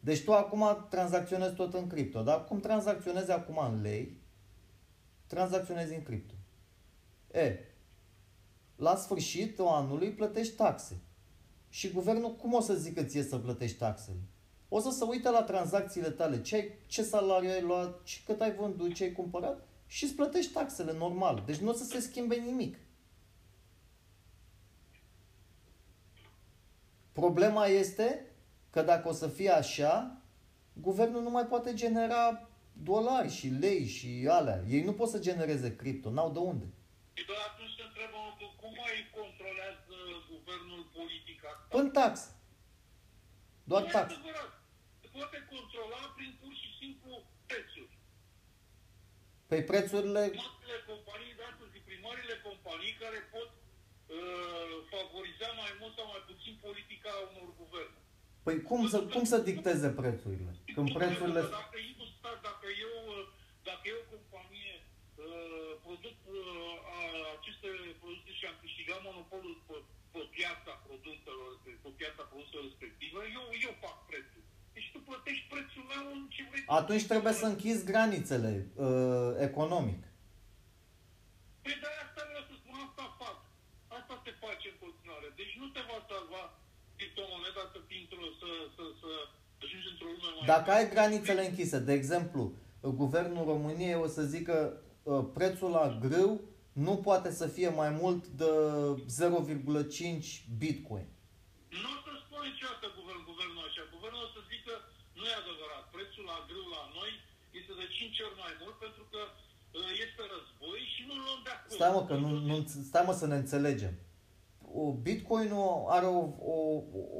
Deci 0.00 0.24
tu 0.24 0.32
acum 0.32 0.86
tranzacționezi 0.90 1.54
tot 1.54 1.74
în 1.74 1.86
cripto, 1.86 2.22
da? 2.22 2.34
Cum 2.38 2.60
tranzacționezi 2.60 3.30
acum 3.30 3.58
în 3.72 3.80
lei, 3.80 4.20
tranzacționezi 5.26 5.94
în 5.94 6.02
cripto. 6.02 6.34
E, 7.32 7.58
la 8.80 8.96
sfârșitul 8.96 9.66
anului 9.66 10.12
plătești 10.12 10.54
taxe. 10.54 11.00
și 11.68 11.90
guvernul 11.90 12.36
cum 12.36 12.52
o 12.52 12.60
să 12.60 12.74
zică 12.74 13.02
ție 13.02 13.22
să 13.22 13.38
plătești 13.38 13.78
taxele? 13.78 14.20
O 14.68 14.80
să 14.80 14.90
se 14.90 15.04
uite 15.04 15.30
la 15.30 15.42
tranzacțiile 15.42 16.10
tale, 16.10 16.42
ce, 16.42 16.54
ai, 16.54 16.72
ce 16.86 17.02
salariu 17.02 17.50
ai 17.50 17.62
luat, 17.62 18.02
ce, 18.02 18.18
cât 18.24 18.40
ai 18.40 18.54
vândut, 18.54 18.94
ce 18.94 19.04
ai 19.04 19.12
cumpărat 19.12 19.66
și 19.86 20.04
îți 20.04 20.14
plătești 20.14 20.52
taxele 20.52 20.92
normal. 20.92 21.42
Deci 21.46 21.56
nu 21.56 21.68
o 21.68 21.72
să 21.72 21.84
se 21.84 22.00
schimbe 22.00 22.36
nimic. 22.36 22.78
Problema 27.12 27.66
este 27.66 28.26
că 28.70 28.82
dacă 28.82 29.08
o 29.08 29.12
să 29.12 29.28
fie 29.28 29.50
așa, 29.50 30.22
guvernul 30.72 31.22
nu 31.22 31.30
mai 31.30 31.46
poate 31.46 31.74
genera 31.74 32.48
dolari 32.72 33.30
și 33.30 33.48
lei 33.48 33.86
și 33.86 34.26
alea. 34.28 34.64
Ei 34.68 34.82
nu 34.82 34.92
pot 34.92 35.08
să 35.08 35.18
genereze 35.18 35.76
cripto, 35.76 36.10
n-au 36.10 36.30
de 36.32 36.38
unde. 36.38 36.64
Și 37.12 37.26
doar 37.26 37.38
atunci 37.50 37.74
se 37.78 37.82
întrebă 37.88 38.18
cum 38.38 38.48
mai 38.90 39.00
controlează 39.18 39.96
guvernul 40.32 40.82
politica 40.98 41.46
asta? 41.54 41.66
Până 41.76 41.88
tax. 42.00 42.14
Doar 43.70 43.82
nu 43.82 43.88
e 43.90 43.94
tax. 43.96 44.06
adevărat. 44.12 44.52
Se 45.02 45.08
poate 45.16 45.38
controla 45.54 46.00
prin 46.16 46.30
pur 46.40 46.52
și 46.62 46.68
simplu 46.80 47.10
prețuri. 47.50 47.94
Păi 49.50 49.62
prețurile... 49.72 50.22
Marile 50.44 50.78
companii 50.90 51.34
de 51.38 51.44
astăzi, 51.50 51.74
primarile 51.90 52.36
companii 52.48 52.94
care 53.04 53.18
pot 53.34 53.50
uh, 53.56 54.74
favoriza 54.92 55.48
mai 55.62 55.72
mult 55.80 55.92
sau 55.98 56.06
mai 56.14 56.22
puțin 56.30 56.54
politica 56.66 57.12
unor 57.28 57.48
guverne. 57.62 57.98
Păi 58.46 58.56
cum 58.68 58.80
să, 58.92 58.98
cum 59.14 59.24
să 59.32 59.38
dicteze 59.50 59.88
prețurile? 60.00 60.50
Când 60.76 60.88
prețurile... 61.00 61.40
Pentru 61.42 61.56
că 61.56 61.62
Dacă 61.64 61.78
eu, 61.90 61.98
stat, 62.18 62.38
dacă 62.50 62.66
eu, 62.86 62.94
uh, 63.14 63.22
dacă 63.68 63.84
eu 63.94 64.00
companie 64.12 64.74
uh, 64.84 65.70
produc 65.86 66.16
uh, 66.38 66.92
a- 66.96 67.28
aceste 67.38 67.68
produse 68.02 68.29
și 68.40 68.48
am 68.50 68.58
câștigat 68.64 69.00
monopolul 69.08 69.54
pe, 69.68 69.76
pe 70.14 70.22
piața 70.36 70.72
produselor, 70.86 71.50
pe 71.84 71.90
piața 72.00 72.22
produselor 72.30 72.64
respectivă, 72.70 73.18
eu, 73.38 73.44
eu 73.66 73.72
fac 73.84 73.96
prețul. 74.10 74.42
Deci 74.74 74.88
tu 74.92 74.98
plătești 75.08 75.46
prețul 75.52 75.84
meu 75.92 76.04
în 76.14 76.20
ce 76.34 76.42
vrei. 76.48 76.62
tu. 76.64 76.72
Atunci 76.80 77.04
trebuie 77.12 77.34
să 77.40 77.46
închizi 77.48 77.88
granițele 77.92 78.52
uh, 78.86 79.30
economic. 79.48 80.02
Păi 81.64 81.76
de 81.82 81.88
asta 82.04 82.20
vreau 82.30 82.44
să 82.50 82.54
spun, 82.60 82.74
asta 82.86 83.04
fac. 83.22 83.38
Asta 83.98 84.14
se 84.24 84.32
face 84.44 84.66
în 84.72 84.78
continuare. 84.84 85.28
Deci 85.40 85.54
nu 85.60 85.66
te 85.74 85.82
va 85.88 85.98
salva 86.10 86.42
criptomoneda 86.96 87.62
să 87.74 87.78
fii 87.88 88.00
într-o, 88.04 88.26
să, 88.40 88.50
să, 88.74 88.84
să 89.00 89.10
ajungi 89.62 89.88
într-o 89.92 90.10
lume 90.14 90.30
mai... 90.34 90.50
Dacă 90.54 90.68
ai 90.76 90.86
granițele 90.94 91.42
închise, 91.48 91.78
de 91.88 91.94
exemplu, 92.00 92.42
guvernul 93.02 93.44
României 93.52 94.02
o 94.04 94.08
să 94.16 94.22
zică 94.34 94.56
uh, 95.02 95.22
prețul 95.36 95.70
la 95.78 95.84
grâu 96.04 96.32
nu 96.72 96.94
poate 97.06 97.30
să 97.40 97.46
fie 97.46 97.68
mai 97.80 97.90
mult 98.00 98.22
de 98.26 98.44
0,5 98.44 98.48
bitcoin. 100.62 101.06
Nu 101.82 101.88
o 101.96 101.98
să 102.04 102.10
spune 102.22 102.44
niciodată 102.52 102.86
guvern, 102.98 103.22
guvernul 103.30 103.62
așa. 103.68 103.82
Guvernul 103.94 104.22
o 104.26 104.30
să 104.34 104.40
zică, 104.52 104.74
nu 105.18 105.24
e 105.30 105.34
adevărat, 105.42 105.84
prețul 105.94 106.24
la 106.32 106.38
grâu 106.48 106.66
la 106.76 106.82
noi 106.98 107.12
este 107.58 107.72
de 107.80 107.86
5 107.98 108.24
ori 108.26 108.36
mai 108.44 108.54
mult 108.62 108.76
pentru 108.84 109.04
că 109.12 109.20
uh, 109.30 109.90
este 110.04 110.22
război 110.34 110.80
și 110.94 111.00
nu 111.08 111.14
luăm 111.24 111.40
de 111.46 111.52
acord. 111.54 111.74
Stai 111.78 111.92
mă, 111.96 112.02
că 112.08 112.14
nu, 112.22 112.28
nu, 112.50 112.56
stai 112.90 113.06
mă 113.08 113.14
să 113.20 113.26
ne 113.26 113.38
înțelegem. 113.42 113.94
O 114.82 114.84
Bitcoinul 115.04 115.70
are 115.96 116.06
o, 116.18 116.20
o, 116.54 116.56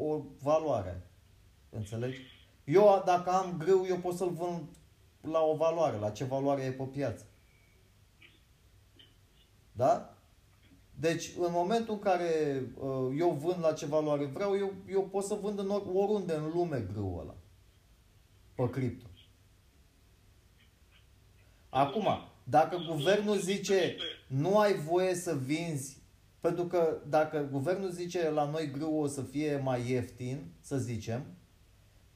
o 0.07 0.09
valoare. 0.49 0.95
Înțelegi? 1.81 2.21
Eu, 2.65 3.03
dacă 3.07 3.31
am 3.31 3.57
grâu, 3.59 3.87
eu 3.87 3.99
pot 3.99 4.17
să-l 4.17 4.31
vând 4.31 4.69
la 5.21 5.41
o 5.41 5.57
valoare, 5.57 5.97
la 5.97 6.11
ce 6.11 6.25
valoare 6.25 6.63
e 6.63 6.73
pe 6.73 6.83
piață. 6.83 7.25
Da? 9.81 10.15
Deci, 10.95 11.33
în 11.39 11.49
momentul 11.51 11.95
în 11.95 12.01
care 12.01 12.63
uh, 12.75 13.15
eu 13.19 13.31
vând 13.31 13.61
la 13.61 13.73
ce 13.73 13.87
valoare 13.87 14.25
vreau, 14.25 14.57
eu, 14.57 14.73
eu 14.89 15.03
pot 15.03 15.25
să 15.25 15.35
vând 15.35 15.59
în 15.59 15.71
or, 15.71 15.83
oriunde 15.95 16.35
în 16.35 16.51
lume 16.55 16.81
grâul 16.93 17.21
ăla. 17.21 17.35
Pe 18.55 18.71
cripto. 18.71 19.07
Acum, 21.69 22.07
dacă 22.45 22.77
guvernul 22.89 23.39
zice 23.39 23.97
nu 24.27 24.59
ai 24.59 24.75
voie 24.75 25.15
să 25.15 25.35
vinzi, 25.35 26.03
pentru 26.41 26.65
că 26.65 27.01
dacă 27.09 27.49
guvernul 27.51 27.91
zice 27.91 28.31
la 28.31 28.51
noi 28.51 28.71
grâu 28.71 29.01
o 29.01 29.07
să 29.07 29.23
fie 29.23 29.57
mai 29.57 29.91
ieftin, 29.91 30.53
să 30.61 30.79
zicem, 30.79 31.25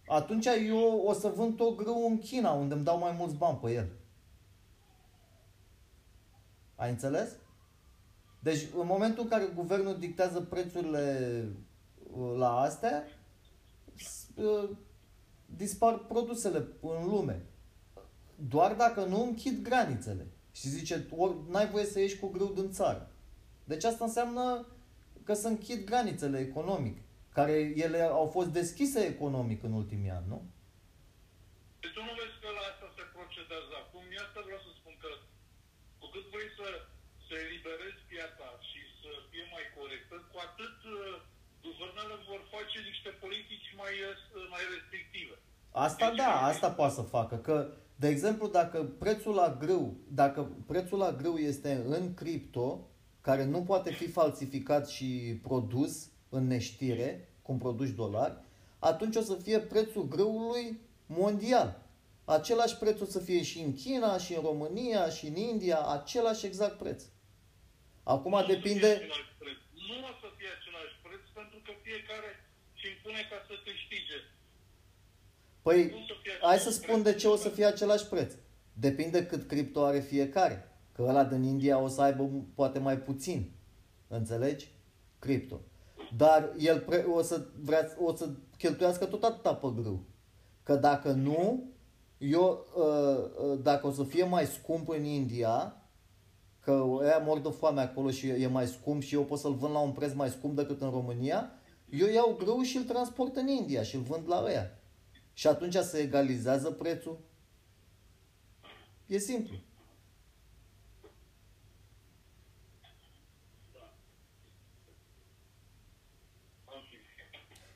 atunci 0.07 0.47
eu 0.69 1.03
o 1.07 1.13
să 1.13 1.29
vând 1.29 1.57
tot 1.57 1.77
grâu 1.77 2.07
în 2.07 2.19
China, 2.19 2.53
unde 2.53 2.75
îmi 2.75 2.85
dau 2.85 2.99
mai 2.99 3.15
mulți 3.19 3.37
bani 3.37 3.59
pe 3.63 3.73
el. 3.73 3.89
Ai 6.75 6.91
înțeles? 6.91 7.37
Deci, 8.45 8.63
în 8.81 8.87
momentul 8.87 9.23
în 9.23 9.29
care 9.29 9.45
guvernul 9.61 9.99
dictează 9.99 10.41
prețurile 10.41 11.05
uh, 12.13 12.35
la 12.37 12.51
astea, 12.61 13.05
s- 13.95 14.27
uh, 14.35 14.69
dispar 15.47 15.95
produsele 15.99 16.59
în 16.83 17.05
lume. 17.13 17.37
Doar 18.49 18.73
dacă 18.75 19.01
nu 19.05 19.23
închid 19.23 19.63
granițele. 19.69 20.25
Și 20.59 20.69
zice, 20.77 20.95
ori 21.23 21.35
n-ai 21.51 21.69
voie 21.75 21.85
să 21.93 21.99
ieși 22.01 22.21
cu 22.23 22.29
grâu 22.35 22.51
din 22.59 22.71
țară. 22.79 23.03
Deci 23.71 23.85
asta 23.91 24.05
înseamnă 24.05 24.45
că 25.27 25.35
să 25.43 25.49
închid 25.49 25.81
granițele 25.91 26.39
economic, 26.49 26.97
care 27.39 27.57
ele 27.87 28.01
au 28.21 28.27
fost 28.37 28.51
deschise 28.61 29.01
economic 29.15 29.61
în 29.69 29.73
ultimii 29.81 30.15
ani, 30.19 30.29
nu? 30.35 30.41
Deci 31.81 31.95
tu 31.97 32.01
nu 32.09 32.15
vezi 32.21 32.37
că 32.43 32.49
la 32.59 32.65
asta 32.73 32.87
se 32.97 33.05
procedează 33.17 33.73
acum. 33.83 34.05
Eu 34.17 34.23
asta 34.27 34.41
vreau 34.49 34.61
să 34.67 34.71
spun 34.81 34.95
că 35.03 35.11
cu 36.01 36.07
cât 36.15 36.25
vrei 36.35 36.51
să, 36.59 36.69
să 37.27 37.35
eliberezi 37.47 38.01
piața 38.13 38.47
și 38.69 38.81
să 39.01 39.11
fie 39.31 39.45
mai 39.55 39.67
corectă, 39.79 40.15
cu 40.31 40.37
atât 40.49 40.77
uh, 40.97 40.99
guvernele 41.67 42.17
vor 42.31 42.43
face 42.57 42.77
niște 42.91 43.11
politici 43.25 43.64
mai, 43.77 43.93
uh, 43.93 44.49
mai 44.51 44.61
restrictive. 44.75 45.39
Asta 45.71 46.13
da, 46.17 46.43
asta 46.43 46.71
poate 46.71 46.95
să 46.95 47.03
facă. 47.03 47.37
Că, 47.37 47.73
de 47.97 48.09
exemplu, 48.09 48.49
dacă 48.49 48.83
prețul 48.99 49.35
la 49.35 49.57
grâu, 49.61 49.97
dacă 50.09 50.51
prețul 50.67 50.99
la 50.99 51.13
grâu 51.13 51.37
este 51.37 51.85
în 51.87 52.15
cripto, 52.15 52.89
care 53.21 53.45
nu 53.45 53.63
poate 53.63 53.93
fi 53.93 54.09
falsificat 54.09 54.89
și 54.89 55.39
produs 55.43 56.11
în 56.29 56.47
neștire, 56.47 57.29
cum 57.43 57.59
produci 57.59 57.89
dolari, 57.89 58.35
atunci 58.79 59.17
o 59.17 59.21
să 59.21 59.35
fie 59.35 59.59
prețul 59.61 60.09
grâului 60.09 60.79
mondial. 61.07 61.83
Același 62.25 62.77
preț 62.77 63.01
o 63.01 63.05
să 63.05 63.19
fie 63.19 63.43
și 63.43 63.59
în 63.59 63.75
China, 63.75 64.19
și 64.19 64.35
în 64.35 64.43
România, 64.43 65.09
și 65.09 65.27
în 65.27 65.37
India, 65.37 65.79
același 65.81 66.47
exact 66.47 66.79
preț. 66.79 67.03
Acum 68.03 68.31
Nu 68.31 68.37
o 68.37 68.41
să 68.41 68.47
fie 68.47 68.57
depinde... 68.57 68.87
același 68.87 69.35
preț. 69.39 69.59
Nu 69.89 69.95
o 70.11 70.15
să 70.23 70.29
fie 70.37 70.51
același 70.59 70.95
preț 71.05 71.23
pentru 71.39 71.59
că 71.65 71.73
fiecare 71.87 72.31
și 72.85 72.91
impune 72.97 73.21
ca 73.31 73.37
să 73.49 73.55
câștige. 73.65 74.17
Păi, 75.63 75.79
Nu 75.91 75.97
o 75.99 76.07
să 76.07 76.15
fie 76.23 76.33
hai 76.41 76.59
să 76.59 76.69
același 76.69 76.83
spun 76.83 77.01
preț. 77.03 77.15
de 77.15 77.21
ce 77.21 77.27
o 77.29 77.37
să 77.37 77.49
fie 77.49 77.65
același 77.65 78.07
preț. 78.07 78.33
Depinde 78.73 79.27
cât 79.27 79.49
cripto 79.49 79.85
are 79.85 80.01
fiecare. 80.01 80.69
Că 80.93 81.03
ăla 81.09 81.25
din 81.25 81.43
India 81.43 81.79
o 81.79 81.89
să 81.89 82.03
aibă 82.03 82.31
poate 82.55 82.79
mai 82.79 82.99
puțin. 82.99 83.51
Înțelegi? 84.09 84.69
Cripto. 85.19 85.61
Dar 86.17 86.53
el 86.59 86.81
pre- 86.81 87.07
o, 87.15 87.23
să 87.23 87.47
vrea, 87.61 87.97
o 87.99 88.15
să 88.15 88.31
cheltuiască 88.59 89.05
tot 89.05 89.23
atâta 89.25 89.55
pe 89.55 89.67
grâu. 89.77 90.05
Că 90.63 90.75
dacă 90.75 91.11
nu, 91.11 91.65
eu, 92.19 92.67
uh, 92.77 93.47
uh, 93.51 93.59
dacă 93.63 93.87
o 93.87 93.93
să 93.93 94.05
fie 94.05 94.25
mai 94.25 94.47
scump 94.47 94.89
în 94.89 95.05
India, 95.05 95.77
că 96.61 96.85
ea 97.05 97.19
mor 97.19 97.39
de 97.41 97.49
foame 97.49 97.81
acolo 97.81 98.11
și 98.11 98.29
e 98.29 98.47
mai 98.47 98.67
scump 98.67 99.03
și 99.03 99.15
eu 99.15 99.25
pot 99.25 99.39
să-l 99.39 99.55
vând 99.55 99.73
la 99.73 99.79
un 99.79 99.93
preț 99.93 100.13
mai 100.13 100.29
scump 100.29 100.57
decât 100.57 100.81
în 100.81 100.91
România, 100.91 101.51
eu 101.91 102.09
iau 102.09 102.37
grâu 102.39 102.63
și 102.63 102.77
îl 102.77 102.85
transport 102.85 103.37
în 103.37 103.49
India 103.49 103.83
și 103.83 103.95
îl 103.95 104.03
vând 104.03 104.29
la 104.29 104.43
ăia. 104.45 104.79
Și 105.33 105.47
atunci 105.47 105.75
se 105.75 105.99
egalizează 105.99 106.71
prețul? 106.71 107.19
E 109.07 109.19
simplu. 109.19 109.55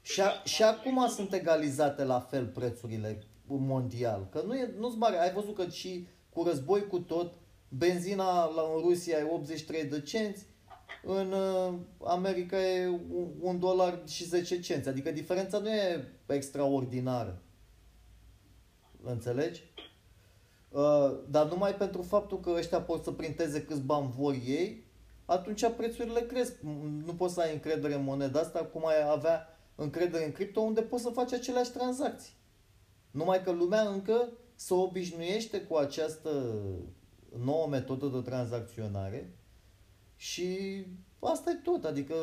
Și, 0.03 0.21
a, 0.21 0.43
și 0.45 0.63
acum 0.63 1.09
sunt 1.09 1.33
egalizate 1.33 2.05
la 2.05 2.21
fel 2.21 2.47
prețurile 2.47 3.23
mondial. 3.47 4.29
Că 4.31 4.43
nu 4.47 4.55
e, 4.55 4.75
nu-ți 4.79 4.97
mare. 4.97 5.19
Ai 5.19 5.33
văzut 5.33 5.55
că 5.55 5.69
și 5.69 6.07
cu 6.31 6.43
război 6.43 6.87
cu 6.87 6.99
tot, 6.99 7.33
benzina 7.69 8.45
la, 8.45 8.63
în 8.75 8.81
Rusia 8.81 9.19
e 9.19 9.29
83 9.33 9.85
de 9.85 10.01
cenți, 10.01 10.47
în 11.11 11.33
uh, 11.33 11.75
America 12.05 12.61
e 12.61 12.89
un, 12.89 13.29
un 13.41 13.59
dolar 13.59 14.03
și 14.07 14.25
10 14.25 14.61
cenți. 14.61 14.89
Adică 14.89 15.11
diferența 15.11 15.59
nu 15.59 15.69
e 15.69 16.09
extraordinară. 16.27 17.43
Înțelegi? 19.03 19.63
Uh, 20.69 21.15
dar 21.29 21.49
numai 21.49 21.75
pentru 21.75 22.03
faptul 22.03 22.41
că 22.41 22.51
ăștia 22.51 22.81
pot 22.81 23.03
să 23.03 23.11
printeze 23.11 23.63
câți 23.63 23.81
bani 23.81 24.15
vor 24.17 24.33
ei, 24.33 24.85
atunci 25.25 25.71
prețurile 25.77 26.21
cresc. 26.21 26.53
M- 26.57 27.05
Nu 27.05 27.15
poți 27.15 27.35
să 27.35 27.41
ai 27.41 27.53
încredere 27.53 27.95
în 27.95 28.05
moneda 28.05 28.41
asta 28.41 28.65
cum 28.65 28.87
ai 28.87 29.11
avea 29.11 29.47
încredere 29.75 30.25
în 30.25 30.33
cripto 30.33 30.61
unde 30.61 30.83
poți 30.83 31.03
să 31.03 31.11
faci 31.11 31.33
aceleași 31.33 31.71
tranzacții. 31.71 32.33
Numai 33.11 33.43
că 33.43 33.51
lumea 33.51 33.83
încă 33.83 34.29
se 34.55 34.75
obișnuiește 34.75 35.61
cu 35.61 35.77
această 35.77 36.55
nouă 37.39 37.67
metodă 37.67 38.07
de 38.07 38.21
tranzacționare 38.31 39.33
și 40.19 40.47
asta 41.21 41.51
e 41.51 41.55
tot. 41.55 41.85
Adică 41.85 42.15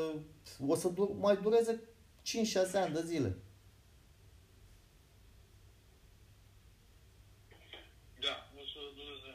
o 0.68 0.76
să 0.76 0.88
dur- 0.90 1.16
mai 1.20 1.38
dureze 1.38 1.82
5-6 2.22 2.78
ani 2.78 2.94
de 2.94 3.02
zile. 3.02 3.38
Da, 8.26 8.34
o 8.62 8.64
să 8.74 8.80
dureze. 8.98 9.32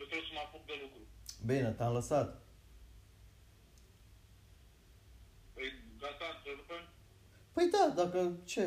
Eu 0.00 0.06
trebuie 0.10 0.28
să 0.30 0.34
mă 0.36 0.42
apuc 0.46 0.62
de 0.66 0.76
lucru. 0.82 1.00
Bine, 1.46 1.70
te-am 1.76 1.92
lăsat. 1.92 2.28
Păi, 5.54 5.68
gata, 6.02 6.26
întrerupem? 6.36 6.82
Păi 7.54 7.66
da, 7.74 7.84
dacă 8.02 8.20
ce? 8.52 8.64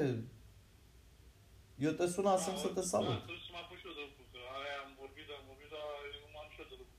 Eu 1.88 1.92
te 1.92 2.06
sunasem 2.16 2.56
să 2.64 2.68
te 2.68 2.74
Da, 2.86 2.92
salut. 2.94 3.18
trebuie 3.28 3.46
să 3.48 3.52
mă 3.56 3.60
apuc 3.64 3.78
și 3.82 3.88
eu 3.90 3.94
de 4.00 4.04
lucru, 4.10 4.24
că 4.34 4.40
aia 4.60 4.78
am 4.86 4.92
vorbit, 5.02 5.28
am 5.38 5.44
vorbit, 5.52 5.70
dar 5.76 5.86
eu 6.16 6.30
m-am 6.36 6.48
și 6.54 6.60
eu 6.64 6.68
de 6.72 6.76
lucru. 6.82 6.98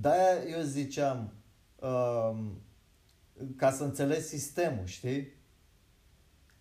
De-aia 0.00 0.32
eu 0.54 0.60
ziceam, 0.60 1.18
um, 1.88 2.38
ca 3.60 3.70
să 3.76 3.82
înțelegi 3.84 4.30
sistemul, 4.36 4.86
știi? 4.86 5.22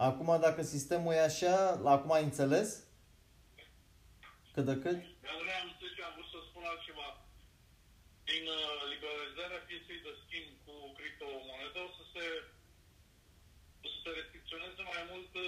Acum 0.07 0.29
dacă 0.45 0.61
sistemul 0.73 1.13
e 1.13 1.29
așa, 1.31 1.55
acum 1.95 2.11
ai 2.11 2.23
înțeles? 2.29 2.69
Cât 4.53 4.65
de 4.69 4.75
cât? 4.83 4.97
Dar 5.25 5.36
vreau 5.43 5.63
să 5.79 5.86
zic, 5.91 5.99
am 6.07 6.13
vrut 6.15 6.29
să 6.36 6.39
spun 6.49 6.63
altceva. 6.71 7.07
Din 8.29 8.43
uh, 8.57 8.77
liberalizarea 8.93 9.65
pieței 9.67 9.99
de 10.05 10.13
schimb 10.21 10.49
cu 10.65 10.75
criptomonedă 10.97 11.79
o 11.88 11.89
să 11.97 12.03
se 12.13 12.25
o 13.86 13.88
să 13.93 13.97
se 14.03 14.11
restricționeze 14.19 14.81
mai 14.93 15.03
mult 15.11 15.31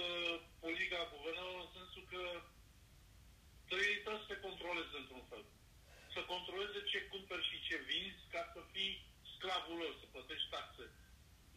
politica 0.64 1.10
guvernelor 1.14 1.58
în 1.64 1.70
sensul 1.76 2.04
că 2.12 2.22
trebuie, 3.68 3.94
trebuie 4.04 4.22
să 4.24 4.30
se 4.32 4.42
controleze 4.46 4.94
într-un 5.02 5.24
fel. 5.30 5.44
Să 6.18 6.32
controleze 6.36 6.80
ce 6.92 6.98
cumperi 7.12 7.48
și 7.50 7.56
ce 7.66 7.76
vinzi 7.88 8.22
ca 8.34 8.42
să 8.54 8.60
fii 8.72 8.92
sclavul 9.34 9.76
lor, 9.82 9.92
să 10.00 10.06
plătești 10.14 10.48
taxe. 10.54 10.84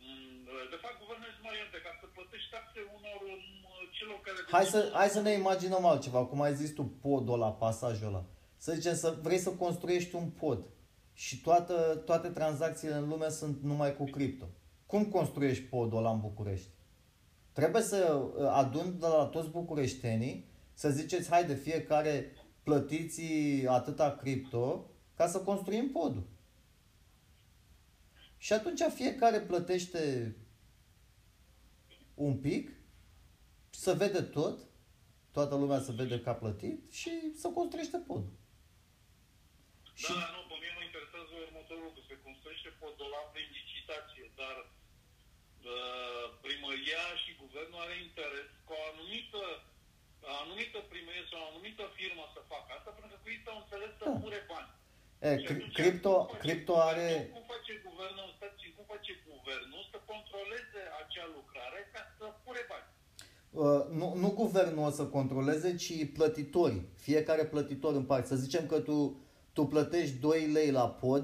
Mm, 0.04 0.40
De 0.74 0.80
fapt, 0.84 0.98
guvernele 1.04 1.34
sunt 1.36 1.46
mai 1.48 1.84
ca 1.86 1.94
să 2.02 2.06
plătești 2.18 2.50
taxe 2.56 2.80
unor 2.98 3.20
um, 3.34 3.46
celor 3.98 4.18
care... 4.26 4.38
Hai 4.58 4.68
să, 4.74 4.80
hai 5.00 5.10
să 5.16 5.22
ne 5.22 5.34
imaginăm 5.42 5.84
altceva, 5.92 6.22
cum 6.32 6.40
ai 6.42 6.60
zis 6.62 6.72
tu, 6.78 6.84
podul 7.06 7.34
ăla, 7.38 7.52
pasajul 7.64 8.10
ăla. 8.12 8.24
Să 8.64 8.70
zicem, 8.78 8.96
să 9.04 9.10
vrei 9.26 9.42
să 9.46 9.52
construiești 9.66 10.14
un 10.22 10.28
pod 10.42 10.60
și 11.24 11.36
toată, 11.48 11.76
toate 12.10 12.28
tranzacțiile 12.40 12.96
în 13.02 13.08
lume 13.12 13.30
sunt 13.30 13.56
numai 13.70 13.92
cu 14.00 14.06
cripto. 14.16 14.48
Cum 14.86 15.02
construiești 15.18 15.64
podul 15.64 15.98
ăla 15.98 16.12
în 16.12 16.22
București? 16.28 16.70
Trebuie 17.60 17.82
să 17.82 18.00
uh, 18.14 18.48
aduni 18.62 19.00
de 19.00 19.08
la 19.08 19.26
toți 19.36 19.50
bucureștenii, 19.50 20.36
să 20.74 20.90
ziceți, 20.90 21.30
haide, 21.30 21.56
fiecare 21.56 22.32
plătiți 22.64 23.22
atâta 23.68 24.16
cripto 24.16 24.90
ca 25.16 25.28
să 25.28 25.40
construim 25.42 25.90
podul. 25.90 26.28
Și 28.38 28.54
atunci 28.54 28.82
fiecare 28.94 29.40
plătește 29.40 30.36
un 32.14 32.34
pic, 32.38 32.66
să 33.70 33.92
vede 33.94 34.22
tot, 34.22 34.58
toată 35.32 35.56
lumea 35.62 35.80
să 35.88 35.92
vede 35.92 36.18
că 36.22 36.30
a 36.30 36.42
plătit 36.44 36.80
și 37.00 37.12
să 37.42 37.48
construiește 37.48 37.98
podul. 37.98 38.34
Și 40.02 40.12
Da, 40.20 40.28
nu, 40.36 40.42
pe 40.50 40.56
mine 40.62 40.74
mă 40.78 40.84
interesează 40.90 41.32
următorul 41.48 41.84
lucru. 41.88 42.02
Se 42.10 42.16
construiește 42.28 42.70
podul 42.84 43.12
prin 43.34 43.50
licitație, 43.60 44.26
dar 44.42 44.58
uh, 45.74 46.26
primăria 46.46 47.06
și 47.22 47.40
guvernul 47.44 47.84
are 47.86 47.96
interes 48.08 48.48
ca 48.68 48.74
o 48.82 48.84
anumită, 48.92 49.42
o 49.54 49.71
anumită 50.44 50.78
primărie 50.92 51.26
sau 51.32 51.40
o 51.44 51.48
anumită 51.52 51.84
firmă 51.98 52.24
să 52.36 52.40
facă 52.52 52.70
asta, 52.78 52.90
pentru 52.98 53.10
că 53.14 53.18
cu 53.24 53.28
ei 53.34 53.42
au 53.54 53.60
înțeles 53.64 53.92
să 54.00 54.06
Da. 54.10 54.14
fure 54.24 54.42
bani. 54.52 54.70
e, 55.28 55.30
Și 55.42 55.46
cri- 55.48 55.56
atunci, 55.60 55.76
cripto, 55.80 56.14
cum 56.18 56.28
face 56.34 56.42
cripto 56.46 56.74
guvernul- 56.74 56.92
are... 56.92 57.08
Cum 57.36 57.44
face 57.54 57.72
guvernul, 57.88 58.28
stați, 58.38 58.66
cum 58.76 58.86
face 58.94 59.12
guvernul 59.32 59.82
să 59.92 59.98
controleze 60.12 60.82
acea 61.02 61.26
lucrare 61.38 61.80
ca 61.94 62.02
să 62.18 62.26
fure 62.44 62.64
bani? 62.72 62.88
Uh, 63.64 63.82
nu, 64.00 64.08
nu 64.24 64.30
guvernul 64.42 64.86
o 64.90 64.92
să 65.00 65.04
controleze, 65.18 65.70
ci 65.84 65.94
plătitorii. 66.18 66.84
Fiecare 67.08 67.44
plătitor 67.54 67.94
în 68.00 68.06
parte. 68.10 68.28
Să 68.34 68.36
zicem 68.46 68.64
că 68.72 68.78
tu, 68.80 68.98
tu 69.56 69.62
plătești 69.74 70.16
2 70.28 70.46
lei 70.58 70.72
la 70.80 70.88
pod 71.04 71.24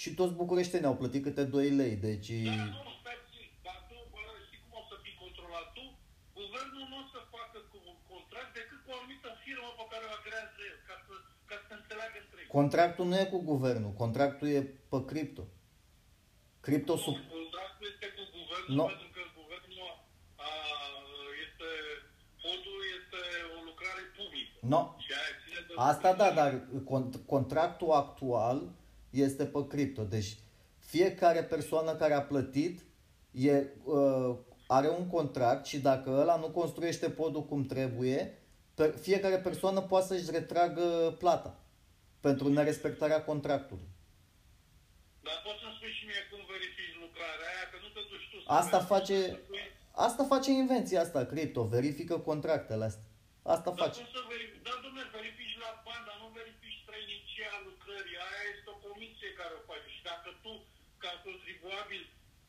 și 0.00 0.08
toți 0.18 0.32
bucureștenii 0.42 0.86
au 0.90 0.96
plătit 1.02 1.22
câte 1.22 1.44
2 1.44 1.68
lei. 1.80 1.94
Deci... 2.08 2.30
Da, 2.48 2.54
nu, 2.86 2.92
stați, 3.00 3.32
dar 3.66 3.78
tu, 3.88 3.96
bă, 4.12 4.20
știi 4.46 4.60
cum 4.64 4.72
o 4.80 4.82
să 4.90 4.96
fii 5.04 5.16
controlat 5.24 5.66
tu? 5.76 5.84
Guvernul 6.40 6.84
nu 6.92 6.96
o 7.02 7.06
să 7.14 7.18
facă 7.36 7.58
cu 7.70 7.76
un 7.92 7.98
contract 8.12 8.50
decât 8.58 8.78
cu 8.84 8.90
o 8.92 8.96
anumită 8.98 9.28
firmă 9.44 9.68
pe 9.78 9.84
care 9.92 10.04
o 10.10 10.12
agrează 10.18 10.58
el, 10.70 10.78
ca 10.88 10.96
să, 11.06 11.12
ca 11.48 11.56
să 11.60 11.64
se 11.68 11.74
înțeleagă 11.80 12.16
între 12.24 12.37
ei. 12.37 12.37
Contractul 12.48 13.06
nu 13.06 13.16
e 13.18 13.24
cu 13.24 13.38
guvernul, 13.42 13.92
contractul 13.92 14.48
e 14.48 14.60
pe 14.88 15.04
cripto. 15.04 15.42
Cripto 16.60 16.96
sub... 16.96 17.14
Contractul 17.14 17.86
este 17.92 18.06
cu 18.16 18.22
guvernul 18.36 18.76
No. 18.76 18.84
pentru 18.84 19.08
că 19.14 19.20
guvernul 19.40 19.88
a, 20.36 20.50
este, 21.44 21.68
podul 22.44 22.78
este 22.98 23.20
o 23.56 23.58
lucrare 23.68 24.02
publică. 24.16 24.54
No. 24.74 24.82
Și 25.04 25.10
aia 25.18 25.32
ține 25.42 25.60
de 25.68 25.72
Asta 25.76 26.14
da, 26.14 26.30
dar 26.30 26.50
cont- 26.84 27.20
contractul 27.26 27.90
actual 27.90 28.58
este 29.10 29.44
pe 29.44 29.66
cripto. 29.66 30.02
Deci 30.02 30.36
fiecare 30.78 31.42
persoană 31.44 31.94
care 31.94 32.14
a 32.14 32.22
plătit 32.22 32.84
e, 33.30 33.64
uh, 33.84 34.36
are 34.66 34.88
un 34.88 35.06
contract 35.06 35.66
și 35.66 35.78
dacă 35.80 36.10
ăla 36.10 36.36
nu 36.36 36.48
construiește 36.50 37.10
podul 37.10 37.44
cum 37.44 37.64
trebuie, 37.64 38.38
pe, 38.74 38.94
fiecare 39.00 39.38
persoană 39.38 39.80
poate 39.80 40.06
să-și 40.06 40.30
retragă 40.30 41.14
plata 41.18 41.58
pentru 42.26 42.46
nerespectarea 42.58 43.24
contractului. 43.30 43.88
Dar 45.26 45.36
poți 45.46 45.60
să-mi 45.62 45.76
spui 45.78 45.92
și 45.98 46.04
mie 46.10 46.22
cum 46.30 46.40
verifici 46.54 46.94
lucrarea 47.04 47.48
aia, 47.54 47.64
că 47.72 47.76
nu 47.84 47.88
te 47.96 48.02
duci 48.10 48.26
tu 48.32 48.36
să 48.40 48.46
Asta 48.60 48.78
verifici, 48.78 48.92
face, 48.94 49.16
să 49.34 49.38
spui- 49.46 49.70
asta 50.06 50.22
face 50.34 50.50
invenția 50.62 51.00
asta, 51.04 51.20
cripto, 51.32 51.62
verifică 51.76 52.14
contractele 52.30 52.84
astea. 52.90 53.06
Asta 53.54 53.70
Dar 53.70 53.78
face. 53.82 53.98
cum 54.00 54.08
să 54.16 54.22
verifici? 54.32 54.62
Da, 54.68 54.74
domnule, 54.84 55.06
verifici 55.18 55.56
la 55.64 55.70
bani, 55.86 56.04
dar 56.08 56.16
nu 56.22 56.28
verifici 56.40 56.80
trăinicia 56.88 57.52
lucrării. 57.68 58.18
Aia 58.28 58.44
este 58.54 58.68
o 58.74 58.78
comisie 58.88 59.30
care 59.40 59.52
o 59.58 59.62
face. 59.70 59.88
Și 59.96 60.02
dacă 60.10 60.28
tu, 60.44 60.52
ca 61.02 61.10
contribuabil, 61.26 62.02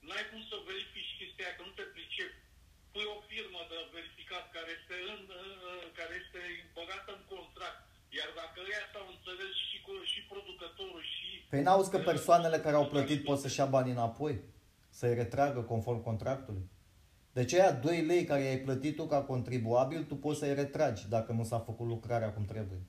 n-ai 0.07 0.25
cum 0.31 0.41
să 0.49 0.55
verifici 0.69 1.17
chestia 1.19 1.45
aia, 1.45 1.55
că 1.57 1.63
nu 1.67 1.73
te 1.77 1.85
pricepi, 1.95 2.37
pui 2.93 3.07
o 3.15 3.17
firmă 3.31 3.61
de 3.71 3.77
verificat 3.97 4.45
care 4.55 4.69
este, 4.77 4.95
în, 5.13 5.19
în- 5.43 5.91
care 5.99 6.13
este 6.23 6.39
băgată 6.77 7.09
în 7.17 7.23
contract, 7.23 7.28
iar 8.19 8.31
dacă 8.41 8.57
ăia 8.67 8.83
s-au 8.93 9.05
înțeles 9.15 9.51
și, 9.69 9.77
cu, 9.85 9.91
și 10.11 10.19
producătorul 10.31 11.03
și... 11.13 11.25
Păi 11.51 11.61
n-auzi 11.65 11.91
că 11.93 11.97
persoanele 12.11 12.57
care 12.65 12.75
au 12.75 12.87
plătit 12.93 13.23
pot 13.23 13.39
să-și 13.39 13.59
ia 13.59 13.65
banii 13.75 13.97
înapoi? 13.97 14.33
Să-i 14.97 15.19
retragă 15.21 15.59
conform 15.61 16.01
contractului? 16.09 16.65
Deci 17.37 17.53
aia 17.53 17.71
2 17.71 18.01
lei 18.01 18.23
care 18.23 18.41
ai 18.41 18.65
plătit 18.67 18.95
tu 18.95 19.05
ca 19.07 19.21
contribuabil, 19.31 20.03
tu 20.03 20.15
poți 20.15 20.39
să-i 20.39 20.53
retragi 20.53 21.09
dacă 21.15 21.31
nu 21.31 21.43
s-a 21.43 21.59
făcut 21.59 21.87
lucrarea 21.87 22.33
cum 22.33 22.45
trebuie. 22.45 22.81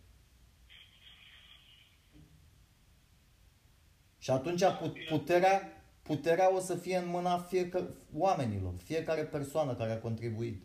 Și 4.25 4.31
atunci 4.31 4.65
pu- 4.81 4.93
puterea, 5.09 5.57
puterea 6.03 6.55
o 6.57 6.61
să 6.69 6.75
fie 6.85 6.97
în 6.97 7.09
mâna 7.17 7.35
fiecare, 7.39 7.89
oamenilor, 8.27 8.75
fiecare 8.91 9.25
persoană 9.37 9.73
care 9.75 9.93
a 9.93 10.05
contribuit. 10.07 10.59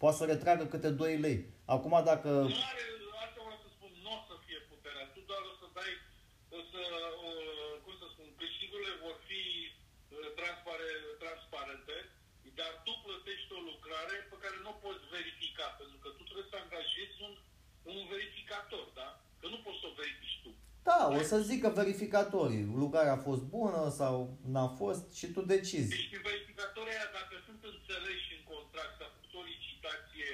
Poate 0.00 0.16
să 0.20 0.24
retragă 0.24 0.64
câte 0.72 0.90
2 0.90 1.16
lei. 1.26 1.38
Acum 1.74 1.94
dacă... 2.10 2.28
Nu 2.28 2.60
are, 2.72 2.84
asta 3.24 3.40
vreau 3.46 3.60
să 3.64 3.68
spun, 3.76 3.90
nu 4.04 4.10
o 4.18 4.20
să 4.28 4.34
fie 4.44 4.58
puterea. 4.72 5.04
Tu 5.14 5.20
doar 5.30 5.42
o 5.52 5.54
să 5.60 5.66
dai, 5.78 5.92
o 6.58 6.60
să, 6.70 6.80
o, 7.26 7.28
cum 7.84 7.94
să 8.02 8.06
spun, 8.14 8.28
câștigurile 8.40 8.94
vor 9.04 9.16
fi 9.28 9.42
uh, 9.70 10.28
transpare, 10.38 10.88
transparente, 11.22 11.96
dar 12.60 12.72
tu 12.86 12.92
plătești 13.06 13.50
o 13.58 13.60
lucrare 13.70 14.16
pe 14.30 14.36
care 14.42 14.56
nu 14.64 14.70
o 14.74 14.80
poți 14.84 15.04
verifica, 15.16 15.66
pentru 15.80 15.96
că 16.02 16.08
tu 16.16 16.22
trebuie 16.28 16.52
să 16.52 16.56
angajezi 16.58 17.16
un, 17.26 17.32
un 17.92 17.98
verificator, 18.12 18.84
da? 19.00 19.08
Că 19.40 19.46
nu 19.52 19.58
poți 19.64 19.80
să 19.80 19.86
o 19.90 19.96
verifici 20.00 20.38
tu. 20.44 20.50
Da, 20.88 20.98
o 21.18 21.22
să 21.30 21.38
zică 21.50 21.68
verificatorii, 21.80 22.64
lucrarea 22.82 23.16
a 23.16 23.24
fost 23.28 23.42
bună 23.56 23.82
sau 24.00 24.14
n-a 24.52 24.68
fost 24.80 25.04
și 25.18 25.26
tu 25.34 25.40
decizi. 25.54 25.92
Deci 25.96 26.22
verificatorii 26.30 26.94
aia, 26.96 27.08
dacă 27.18 27.34
sunt 27.46 27.60
înțeleși 27.72 28.28
în 28.36 28.42
contract, 28.52 28.92
s-a 28.98 29.08
făcut 29.14 29.32
o 29.40 29.42
licitație 29.54 30.28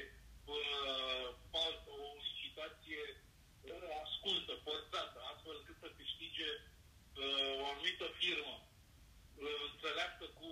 uh, 0.55 1.27
falsă, 1.53 1.91
o 2.09 2.13
licitație 2.29 3.03
uh, 3.17 4.03
ascultă, 4.05 4.53
păstrată, 4.67 5.19
astfel 5.31 5.55
încât 5.61 5.77
să 5.83 5.89
câștige 5.99 6.51
uh, 6.61 7.63
o 7.63 7.65
anumită 7.73 8.07
firmă 8.21 8.57
uh, 8.63 9.61
înțelească 9.71 10.25
cu, 10.39 10.51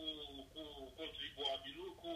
cu 0.54 0.62
contribuabilul, 1.00 1.90
cu 2.02 2.12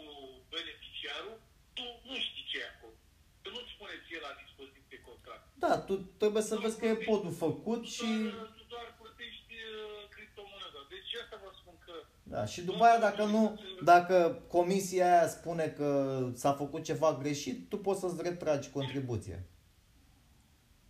beneficiarul, 0.55 1.37
tu 1.77 1.85
nu 2.09 2.15
știi 2.25 2.47
ce 2.51 2.57
e 2.61 2.71
acolo. 2.73 2.97
Că 3.41 3.49
nu-ți 3.55 3.73
spune 3.75 3.95
ție 4.05 4.19
la 4.27 4.33
dispoziție 4.43 4.99
contract. 5.09 5.45
Da, 5.65 5.73
tu 5.87 5.93
trebuie 6.21 6.32
să 6.43 6.59
vezi 6.61 6.79
că 6.79 6.85
e 6.85 6.93
podul 6.95 7.31
făcut 7.31 7.81
Tu 7.81 7.87
și... 7.95 8.05
doar, 8.05 8.53
tu 8.57 8.63
doar 8.73 8.87
plătești 9.01 9.53
uh, 9.53 10.09
criptomoneda. 10.13 10.79
Deci 10.93 11.11
asta 11.23 11.35
vă 11.43 11.49
spun 11.59 11.73
că 11.85 11.93
Da, 12.23 12.45
și 12.45 12.61
după 12.69 12.83
aia 12.83 12.99
dacă 12.99 13.23
nu, 13.25 13.59
dacă 13.83 14.43
comisia 14.47 15.05
aia 15.05 15.27
spune 15.27 15.65
că 15.77 15.89
s-a 16.33 16.51
făcut 16.53 16.83
ceva 16.83 17.17
greșit, 17.21 17.69
tu 17.69 17.77
poți 17.77 17.99
să-ți 17.99 18.21
retragi 18.21 18.69
contribuția. 18.69 19.39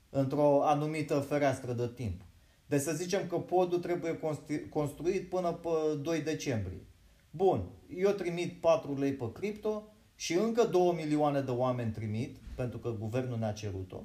Într-o 0.09 0.63
anumită 0.63 1.19
fereastră 1.19 1.73
de 1.73 1.87
timp. 1.95 2.21
Deci 2.65 2.81
să 2.81 2.91
zicem 2.93 3.27
că 3.27 3.37
podul 3.37 3.79
trebuie 3.79 4.19
constru- 4.19 4.69
construit 4.69 5.29
până 5.29 5.51
pe 5.51 5.69
2 6.01 6.21
decembrie. 6.21 6.85
Bun, 7.31 7.69
eu 7.95 8.11
trimit 8.11 8.61
4 8.61 8.97
lei 8.97 9.13
pe 9.13 9.31
cripto 9.31 9.93
și 10.15 10.33
încă 10.33 10.63
2 10.63 10.93
milioane 10.95 11.41
de 11.41 11.51
oameni 11.51 11.91
trimit, 11.91 12.37
pentru 12.55 12.77
că 12.77 12.89
guvernul 12.99 13.37
ne-a 13.37 13.51
cerut-o. 13.51 14.03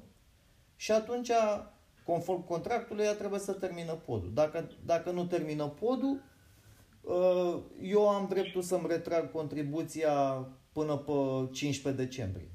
Și 0.79 0.91
atunci, 0.91 1.31
conform 2.05 2.45
contractului, 2.45 3.03
ea 3.03 3.15
trebuie 3.15 3.39
să 3.39 3.53
termină 3.53 3.93
podul. 3.93 4.33
Dacă, 4.33 4.71
dacă 4.85 5.11
nu 5.11 5.25
termină 5.25 5.67
podul, 5.67 6.21
uh, 7.01 7.59
eu 7.81 8.09
am 8.09 8.27
dreptul 8.29 8.61
să-mi 8.61 8.87
retrag 8.87 9.31
contribuția 9.31 10.47
până 10.71 10.97
pe 10.97 11.11
15 11.51 12.03
decembrie. 12.03 12.51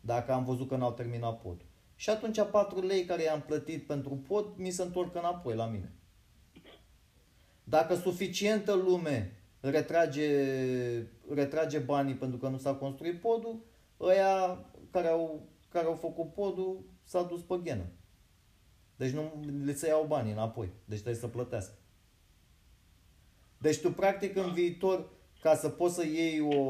Dacă 0.00 0.32
am 0.32 0.44
văzut 0.44 0.68
că 0.68 0.76
n-au 0.76 0.92
terminat 0.92 1.40
podul. 1.40 1.66
Și 1.94 2.10
atunci 2.10 2.40
4 2.50 2.86
lei 2.86 3.04
care 3.04 3.22
i-am 3.22 3.42
plătit 3.46 3.86
pentru 3.86 4.14
pod, 4.14 4.56
mi 4.56 4.70
se 4.70 4.82
întorc 4.82 5.14
înapoi 5.14 5.54
la 5.54 5.66
mine. 5.66 5.92
Dacă 7.64 7.94
suficientă 7.94 8.72
lume 8.72 9.40
retrage, 9.60 10.28
retrage 11.34 11.78
banii 11.78 12.14
pentru 12.14 12.38
că 12.38 12.48
nu 12.48 12.58
s-a 12.58 12.74
construit 12.74 13.20
podul, 13.20 13.64
ăia 14.00 14.64
care 14.90 15.08
au, 15.08 15.48
care 15.68 15.86
au 15.86 15.94
făcut 15.94 16.32
podul 16.32 16.94
s-a 17.06 17.22
dus 17.22 17.42
pe 17.42 17.60
ghenă. 17.62 17.86
Deci 18.96 19.10
nu 19.10 19.44
le 19.64 19.74
se 19.74 19.86
iau 19.86 20.04
banii 20.04 20.32
înapoi. 20.32 20.72
Deci 20.84 21.00
trebuie 21.00 21.20
să 21.20 21.28
plătească. 21.28 21.74
Deci 23.58 23.80
tu 23.80 23.92
practic 23.92 24.36
în 24.36 24.52
viitor, 24.52 25.08
ca 25.40 25.54
să 25.54 25.68
poți 25.68 25.94
să 25.94 26.04
iei 26.06 26.40
o, 26.40 26.60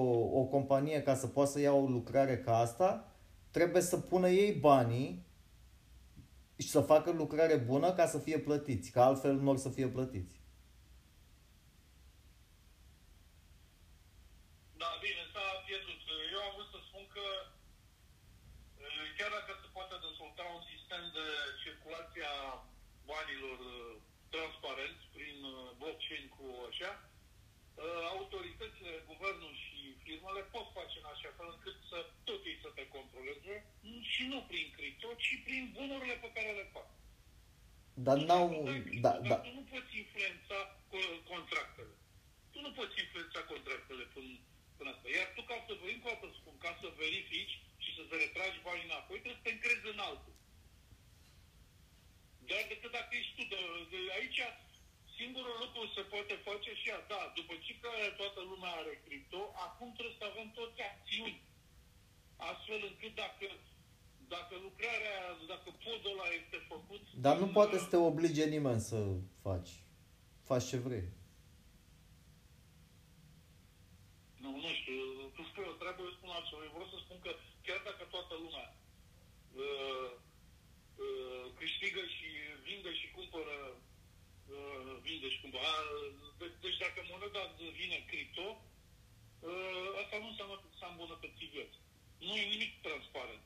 o 0.40 0.44
companie, 0.44 1.02
ca 1.02 1.14
să 1.14 1.26
poți 1.26 1.52
să 1.52 1.60
iau 1.60 1.84
o 1.84 1.88
lucrare 1.88 2.38
ca 2.38 2.58
asta, 2.58 3.12
trebuie 3.50 3.82
să 3.82 3.96
pună 3.98 4.28
ei 4.28 4.52
banii 4.52 5.26
și 6.56 6.68
să 6.68 6.80
facă 6.80 7.10
lucrare 7.10 7.56
bună 7.56 7.88
ca 7.92 8.06
să 8.06 8.18
fie 8.18 8.38
plătiți, 8.38 8.90
că 8.90 9.00
altfel 9.00 9.34
nu 9.40 9.50
or 9.50 9.58
să 9.66 9.70
fie 9.76 9.88
plătiți. 9.96 10.34
Da, 14.80 14.90
bine, 15.04 15.22
s-a 15.32 15.46
pierdut. 15.66 16.00
Eu 16.34 16.40
am 16.46 16.52
vrut 16.56 16.70
să 16.74 16.78
spun 16.88 17.04
că 17.16 17.26
eh, 18.84 19.06
chiar 19.18 19.30
dacă 19.38 19.52
se 19.62 19.68
poate 19.76 19.94
dezvolta 20.06 20.44
un 20.56 20.62
sistem 20.72 21.02
de 21.16 21.26
circulație 21.62 22.24
a 22.38 22.40
banilor 23.16 23.58
eh, 23.74 23.94
transparent 24.34 24.98
prin 25.16 25.36
eh, 25.52 25.54
blockchain 25.80 26.26
cu 26.36 26.46
așa, 26.70 26.90
autoritățile, 28.16 28.92
guvernul 29.10 29.54
și 29.64 29.78
firmele 30.04 30.42
pot 30.54 30.66
face 30.78 30.96
în 31.02 31.08
așa 31.14 31.30
fel 31.36 31.48
încât 31.54 31.76
să 31.90 31.98
tot 32.28 32.40
ei 32.50 32.58
să 32.64 32.70
te 32.76 32.84
controleze 32.96 33.54
și 34.12 34.22
nu 34.32 34.38
prin 34.50 34.66
cripto, 34.76 35.08
ci 35.22 35.32
prin 35.46 35.64
bunurile 35.76 36.16
pe 36.24 36.30
care 36.36 36.50
le 36.60 36.66
fac. 36.74 36.88
Dar 38.06 38.16
n-au... 38.28 38.46
Da, 39.04 39.10
Dar 39.10 39.28
da. 39.30 39.36
tu 39.46 39.50
nu 39.58 39.64
poți 39.72 39.92
influența 40.02 40.58
co- 40.92 41.18
contractele. 41.32 41.94
Tu 42.52 42.58
nu 42.64 42.70
poți 42.78 43.00
influența 43.04 43.40
contractele 43.52 44.04
până, 44.14 44.32
până 44.76 44.90
asta. 44.92 45.06
Iar 45.16 45.28
tu, 45.36 45.42
ca 45.50 45.56
să, 45.66 45.72
încă 45.92 46.06
o 46.08 46.10
dată 46.12 46.26
spun, 46.40 46.54
ca 46.64 46.72
să 46.80 46.86
verifici 47.02 47.54
și 47.82 47.90
să-ți 47.96 48.16
retragi 48.22 48.64
banii 48.66 48.88
înapoi, 48.90 49.18
trebuie 49.20 49.40
să 49.40 49.44
te 49.46 49.54
încrezi 49.56 49.86
în 49.94 50.00
altul. 50.08 50.34
Doar 52.48 52.64
decât 52.72 52.92
dacă 52.98 53.12
ești 53.20 53.34
tu. 53.36 53.42
De, 53.52 53.60
de, 53.92 53.98
aici, 54.18 54.40
singurul 55.18 55.56
lucru 55.64 55.80
se 55.96 56.02
poate 56.12 56.34
face 56.48 56.70
și 56.80 56.88
ea, 56.92 57.00
da, 57.12 57.20
după 57.38 57.54
ce 57.64 57.72
că 57.82 57.90
toată 58.20 58.40
lumea 58.50 58.72
are 58.80 58.94
cripto, 59.04 59.40
acum 59.66 59.88
trebuie 59.96 60.18
să 60.20 60.26
avem 60.26 60.48
toate 60.58 60.82
acțiuni. 60.92 61.40
Astfel 62.50 62.80
încât 62.90 63.12
dacă, 63.24 63.46
dacă 64.34 64.54
lucrarea, 64.66 65.18
dacă 65.52 65.68
podul 65.84 66.12
ăla 66.14 66.28
este 66.40 66.58
făcut... 66.72 67.02
Dar 67.26 67.36
nu 67.40 67.46
în, 67.46 67.52
poate 67.58 67.76
uh, 67.76 67.82
să 67.82 67.88
te 67.92 67.98
oblige 68.10 68.44
nimeni 68.56 68.86
să 68.90 68.98
faci. 69.46 69.72
Faci 70.48 70.68
ce 70.70 70.76
vrei. 70.86 71.06
Nu, 74.42 74.50
nu 74.64 74.70
știu, 74.80 75.00
tu 75.34 75.42
spui 75.50 75.66
o 75.72 75.74
treabă, 75.80 76.00
eu 76.02 76.16
spun 76.16 76.30
altceva. 76.30 76.62
Eu 76.64 76.74
vreau 76.76 76.90
să 76.94 76.98
spun 77.04 77.18
că 77.24 77.30
chiar 77.66 77.80
dacă 77.88 78.02
toată 78.14 78.34
lumea 78.44 78.66
uh, 79.54 79.62
uh, 79.62 80.25
câștigă 81.60 82.02
și 82.16 82.28
vinde 82.66 82.92
și 83.00 83.06
cumpără, 83.16 83.56
uh, 84.54 84.92
vinde 85.06 85.28
și 85.34 85.40
cumpără, 85.42 85.64
a, 85.74 85.76
de- 86.38 86.56
deci 86.64 86.78
dacă 86.84 86.98
moneda 87.12 87.42
devine 87.58 87.98
cripto, 88.10 88.46
uh, 89.48 89.88
asta 90.02 90.16
nu 90.22 90.28
înseamnă 90.30 90.56
că 90.62 90.68
s-a 90.78 90.88
îmbunătățit 90.90 91.50
viața. 91.56 91.78
Nu 92.26 92.32
e 92.42 92.52
nimic 92.54 92.72
transparent. 92.86 93.44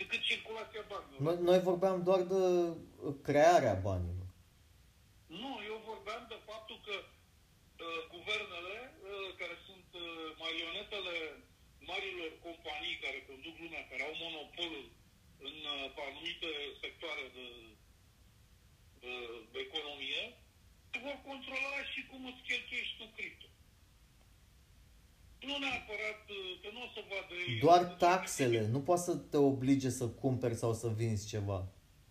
Decât 0.00 0.20
circulația 0.30 0.82
banilor. 0.90 1.20
Noi, 1.26 1.36
noi 1.50 1.60
vorbeam 1.70 1.96
doar 2.08 2.20
de 2.32 2.42
uh, 2.44 3.14
crearea 3.26 3.76
banilor. 3.88 4.28
Nu, 5.42 5.52
eu 5.70 5.78
vorbeam 5.90 6.22
de 6.32 6.38
faptul 6.50 6.78
că 6.86 6.94
uh, 7.04 8.00
guvernele, 8.14 8.76
uh, 8.92 9.28
care 9.40 9.56
sunt 9.66 9.88
uh, 9.94 10.02
marionetele 10.44 11.14
marilor 11.90 12.30
companii 12.46 13.02
care 13.04 13.18
conduc 13.30 13.54
lumea, 13.62 13.88
care 13.90 14.02
au 14.08 14.14
monopolul 14.24 14.86
în 15.48 15.56
uh, 15.74 15.84
pe 15.94 16.00
anumite 16.10 16.50
sectoare 16.82 17.24
de, 17.36 17.46
uh, 19.08 19.36
de 19.52 19.58
economie, 19.68 20.22
vor 21.04 21.16
controla 21.30 21.78
și 21.92 22.00
cum 22.10 22.20
îți 22.30 22.42
cheltuiești 22.48 22.96
tu 22.98 23.06
cripto. 23.16 23.46
Nu 25.48 25.54
neapărat 25.64 26.22
uh, 26.38 26.50
că 26.62 26.68
nu 26.74 26.80
o 26.86 26.88
să 26.94 27.00
vadă 27.10 27.34
ei. 27.46 27.58
Doar 27.66 27.82
taxele. 28.06 28.60
Nu 28.74 28.80
poate 28.88 29.02
să 29.08 29.14
te 29.32 29.38
oblige 29.50 29.90
să 30.00 30.06
cumperi 30.22 30.60
sau 30.62 30.72
să 30.82 30.88
vinzi 31.00 31.28
ceva. 31.34 31.60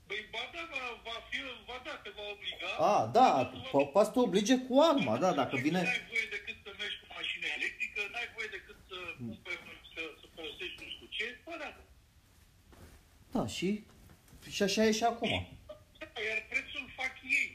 Păi, 0.10 0.22
ba 0.34 0.44
da, 0.54 0.64
va, 0.74 0.84
va 1.08 1.18
fi, 1.30 1.38
va 1.70 1.78
da, 1.86 1.94
te 2.04 2.10
va 2.18 2.26
obliga. 2.36 2.70
A, 2.92 2.96
da, 3.18 3.30
Dar 3.30 3.52
nu 3.54 3.60
va- 3.60 3.70
po- 3.74 3.90
poate 3.94 4.08
să 4.08 4.14
te 4.16 4.20
oblige 4.28 4.56
cu 4.68 4.74
arma, 4.90 5.16
da, 5.24 5.30
dacă 5.42 5.56
vine... 5.66 5.82
N-ai 5.82 6.04
voie 6.14 6.28
decât 6.38 6.58
să 6.66 6.70
mergi 6.82 6.98
cu 7.02 7.08
mașină 7.18 7.46
electrică, 7.58 8.00
n-ai 8.14 8.30
voie 8.36 8.50
decât 8.58 8.78
să 8.90 8.98
cumperi, 9.26 9.62
să, 9.94 10.02
să 10.20 10.26
folosești 10.36 10.78
nu 10.84 10.90
știu 10.96 11.08
ce, 11.18 11.26
bă, 11.46 11.54
da. 11.64 11.70
Da, 13.36 13.44
și, 13.56 13.70
și 14.56 14.62
așa 14.64 14.82
e 14.86 15.00
și 15.00 15.06
acum. 15.12 15.34
Iar 16.28 16.40
prețul 16.52 16.86
fac 17.00 17.14
ei. 17.40 17.50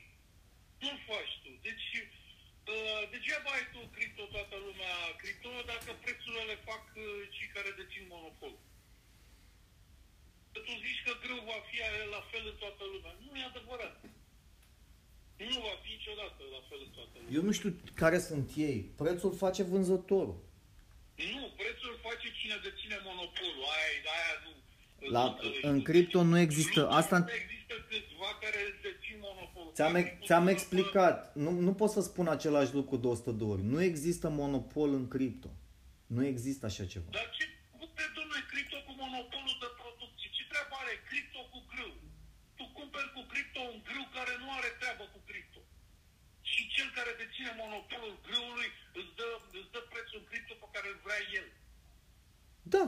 Nu-l 0.82 0.98
faci 1.10 1.34
tu. 1.42 1.50
Deci, 1.66 1.88
uh, 2.72 3.02
degeaba 3.12 3.50
ai 3.56 3.66
tu 3.72 3.80
cripto, 3.94 4.22
toată 4.36 4.56
lumea 4.66 4.94
cripto, 5.20 5.50
dacă 5.72 5.90
prețurile 6.04 6.42
le 6.50 6.58
fac 6.68 6.84
uh, 6.96 7.04
cei 7.34 7.48
care 7.54 7.70
dețin 7.80 8.04
monopol. 8.14 8.54
Tu 10.66 10.72
zici 10.86 11.02
că 11.06 11.12
greu 11.24 11.40
va 11.52 11.58
fi 11.68 11.76
la 12.16 12.22
fel 12.30 12.44
în 12.52 12.56
toată 12.62 12.84
lumea. 12.92 13.12
Nu 13.24 13.32
e 13.38 13.44
adevărat. 13.52 13.94
Nu 15.50 15.58
va 15.66 15.74
fi 15.82 15.88
niciodată 15.96 16.42
la 16.56 16.60
fel 16.68 16.80
în 16.86 16.92
toată 16.96 17.14
lumea. 17.16 17.34
Eu 17.36 17.42
nu 17.48 17.52
știu 17.58 17.70
care 18.02 18.18
sunt 18.28 18.48
ei. 18.68 18.78
Prețul 19.00 19.32
face 19.44 19.62
vânzătorul. 19.62 20.38
Nu, 21.34 21.42
prețul 21.60 21.94
face 22.06 22.26
cine 22.38 22.56
deține 22.66 22.96
monopolul. 23.08 23.64
Aia, 23.74 23.90
aia 24.16 24.34
nu. 24.44 24.52
La, 25.10 25.24
nu- 25.24 25.38
în 25.70 25.82
cripto 25.88 26.22
nu 26.22 26.38
există. 26.46 26.80
Asta 27.00 27.16
Există 27.42 27.74
câțiva 27.90 28.30
care 28.42 28.60
dețin 28.86 29.16
monopolul. 29.28 29.72
ți-am, 29.76 29.92
Care 29.92 30.04
ex- 30.04 30.26
ți-am 30.26 30.44
pot 30.44 30.48
să- 30.52 30.56
explicat. 30.56 31.18
Nu, 31.44 31.50
nu 31.66 31.72
pot 31.80 31.90
să 31.96 32.00
spun 32.10 32.26
același 32.36 32.72
lucru 32.78 32.96
de 33.02 33.06
100 33.06 33.30
de 33.40 33.44
ori. 33.52 33.62
Nu 33.72 33.78
există 33.90 34.26
monopol 34.42 34.90
în 35.00 35.06
cripto. 35.14 35.50
Nu 36.16 36.22
există 36.32 36.62
așa 36.70 36.84
ceva. 36.92 37.08
Dar 37.18 37.28
ce 37.36 37.44
cumpere, 37.78 38.08
domnule, 38.16 38.42
cripto 38.52 38.76
cu 38.86 38.92
monopolul 39.02 39.56
de 39.64 39.70
producție? 39.80 40.28
Ce 40.36 40.42
treabă 40.52 40.74
are 40.82 40.94
cripto 41.08 41.40
cu 41.52 41.58
grâu? 41.70 41.94
Tu 42.58 42.64
cumperi 42.78 43.10
cu 43.16 43.22
cripto 43.32 43.60
un 43.72 43.78
grâu 43.88 44.06
care 44.16 44.32
nu 44.42 44.48
are 44.58 44.70
treabă 44.80 45.04
cu 45.14 45.20
cripto. 45.28 45.60
Și 46.50 46.60
cel 46.74 46.88
care 46.98 47.12
deține 47.22 47.52
monopolul 47.62 48.14
grâului 48.26 48.68
îți 49.00 49.12
dă, 49.18 49.28
îți 49.58 49.70
dă 49.74 49.80
prețul 49.92 50.18
în 50.20 50.26
cripto 50.30 50.54
pe 50.62 50.68
care 50.74 50.86
îl 50.92 50.98
vrea 51.06 51.22
el. 51.40 51.48
Da. 52.74 52.84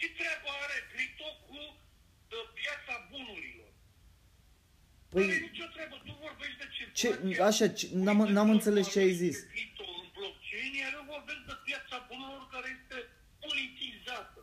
Ce 0.00 0.06
treabă 0.18 0.48
are 0.64 0.78
cripto 0.92 1.28
cu 1.46 1.58
uh, 2.36 2.46
piața 2.58 2.94
bunurilor? 3.10 3.72
Nu 5.14 5.20
are 5.20 5.26
Păi, 5.28 5.40
nicio 5.50 5.66
treabă. 5.74 5.96
Tu 6.06 6.12
vorbești 6.26 6.58
de 6.62 6.66
ce, 6.76 6.82
circulație. 7.00 7.42
așa, 7.42 7.68
ce, 7.78 7.88
n-am, 8.04 8.18
n-am 8.34 8.50
înțeles 8.50 8.90
ce 8.92 8.98
ai 8.98 9.12
zis. 9.24 9.36
Cripto 9.54 9.84
în 10.02 10.06
blockchain, 10.16 10.72
iar 10.82 10.92
eu 10.98 11.04
vorbesc 11.14 11.42
de 11.50 11.56
piața 11.68 11.96
bunurilor 12.08 12.48
care 12.54 12.68
este 12.78 12.96
politizată. 13.46 14.38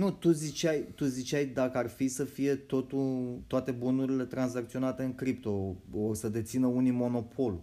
Nu, 0.00 0.06
tu 0.22 0.30
ziceai, 0.30 0.78
tu 0.96 1.04
ziceai 1.04 1.44
dacă 1.60 1.78
ar 1.78 1.88
fi 1.98 2.08
să 2.08 2.24
fie 2.24 2.54
totul, 2.56 3.42
toate 3.52 3.70
bunurile 3.82 4.24
tranzacționate 4.24 5.02
în 5.02 5.14
cripto, 5.14 5.76
o 5.92 6.14
să 6.14 6.28
dețină 6.28 6.66
unii 6.66 6.90
monopol. 7.02 7.54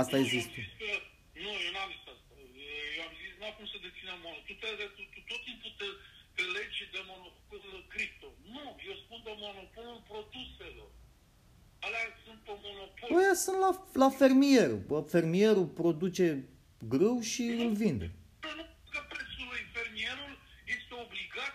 Asta 0.00 0.16
ai 0.16 0.22
Nu, 0.22 0.28
zis 0.34 0.44
eu 0.44 0.48
am 0.50 0.54
tu. 0.54 0.60
zis 0.60 0.72
că, 0.80 0.90
nu, 1.44 1.50
eu 1.66 1.70
n-am 1.76 1.90
zis 1.94 2.04
asta. 2.14 2.32
Eu 2.96 3.02
am 3.08 3.12
zis, 3.20 3.32
n-am 3.40 3.54
cum 3.58 3.66
să 3.72 3.78
dețină 3.86 4.12
monopol. 4.24 4.42
Tu, 4.48 4.54
te, 4.62 4.68
tu, 4.96 5.02
tu 5.12 5.20
tot 5.30 5.40
timpul 5.48 5.72
te, 5.80 5.88
te 6.36 6.42
legi 6.56 6.82
de 6.94 7.00
monopolul 7.10 7.31
cripto. 7.31 7.31
Nu, 7.31 7.31
sunt 9.22 9.36
pe 9.36 9.42
monopolul 9.46 10.00
produselor. 10.10 10.90
Alea 11.86 12.06
sunt 12.24 12.38
pe 12.46 12.54
monopol. 12.64 13.08
Păi 13.12 13.24
aia 13.24 13.36
sunt 13.44 13.58
la, 13.64 13.70
la 14.02 14.10
fermier. 14.20 14.70
Fermierul 15.14 15.68
produce 15.82 16.26
grâu 16.92 17.16
și 17.32 17.44
nu, 17.58 17.64
îl 17.66 17.74
vinde. 17.82 18.08
Nu 18.58 18.64
că 18.94 19.00
prețul 19.12 19.46
lui 19.52 19.62
fermierul 19.76 20.32
este 20.76 20.92
obligat 21.04 21.54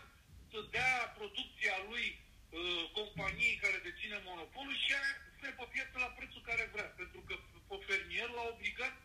să 0.51 0.59
dea 0.76 0.93
producția 1.20 1.76
lui 1.89 2.05
uh, 2.15 2.84
companiei 2.97 3.61
care 3.63 3.78
deține 3.88 4.18
monopolul 4.30 4.76
și 4.84 4.91
aia 4.99 5.13
se 5.41 5.47
pe 5.59 5.65
piață 5.74 5.95
la 6.05 6.11
prețul 6.18 6.43
care 6.49 6.63
vrea. 6.74 6.89
Pentru 7.01 7.20
că 7.28 7.34
pe 7.70 7.76
fermier 7.88 8.30
l-a 8.38 8.45
obligat 8.53 8.95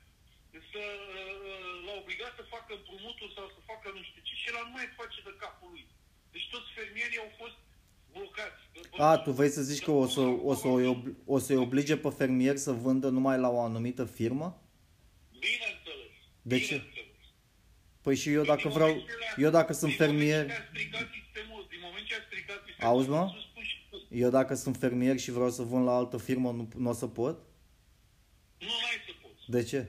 să, 0.71 0.85
uh, 1.19 1.75
l-a 1.85 1.95
obligat 2.03 2.33
să 2.39 2.53
facă 2.55 2.71
împrumuturi 2.75 3.37
sau 3.37 3.47
să 3.55 3.61
facă 3.71 3.87
nu 3.97 4.03
știu 4.09 4.23
ce 4.29 4.35
și 4.41 4.49
el 4.49 4.57
nu 4.67 4.73
mai 4.77 4.89
face 5.01 5.19
de 5.27 5.33
capul 5.45 5.71
lui. 5.75 5.85
Deci 6.33 6.51
toți 6.55 6.75
fermierii 6.79 7.25
au 7.25 7.33
fost 7.43 7.59
blocați. 8.13 8.61
A, 8.99 9.19
tu 9.19 9.31
vrei 9.31 9.49
să 9.49 9.63
zici 9.63 9.83
că 9.85 9.91
o, 9.91 10.07
să, 10.07 10.21
o, 10.21 10.55
să, 10.55 10.69
o, 11.25 11.39
să-i 11.39 11.57
oblige 11.57 11.97
pe 11.97 12.09
fermier 12.09 12.57
să 12.57 12.73
vândă 12.73 13.09
numai 13.09 13.39
la 13.39 13.49
o 13.49 13.61
anumită 13.61 14.05
firmă? 14.05 14.63
Bineînțeles. 15.39 16.13
De 16.43 16.59
ce? 16.59 16.65
bineînțeles. 16.65 17.07
Păi 18.03 18.17
și 18.17 18.31
eu 18.33 18.45
dacă 18.45 18.69
vreau, 18.69 19.03
eu 19.37 19.51
dacă 19.51 19.73
sunt 19.73 19.93
fermier, 19.95 20.45
Din 20.47 20.53
moment 20.53 20.57
ce 20.57 20.63
a 20.63 20.67
stricat 20.71 21.09
sistemul, 21.23 21.67
din 21.71 21.79
moment 21.83 22.07
ce 22.07 22.15
a 22.15 22.23
stricat 22.27 22.61
sistemul, 22.67 22.93
Auzi, 22.93 23.09
mă? 23.09 23.25
s-a 23.35 23.45
spus 23.51 23.65
și 23.65 23.79
tu. 23.91 23.97
eu 24.23 24.31
dacă 24.31 24.55
sunt 24.55 24.77
fermier 24.77 25.19
și 25.19 25.31
vreau 25.31 25.51
să 25.51 25.63
vând 25.63 25.85
la 25.85 25.95
altă 25.97 26.17
firmă, 26.17 26.51
nu, 26.51 26.69
nu 26.77 26.89
o 26.91 26.93
să 26.93 27.07
pot? 27.07 27.37
Nu, 28.59 28.75
n-ai 28.83 28.99
să 29.07 29.13
poți. 29.23 29.43
De 29.55 29.63
ce? 29.71 29.81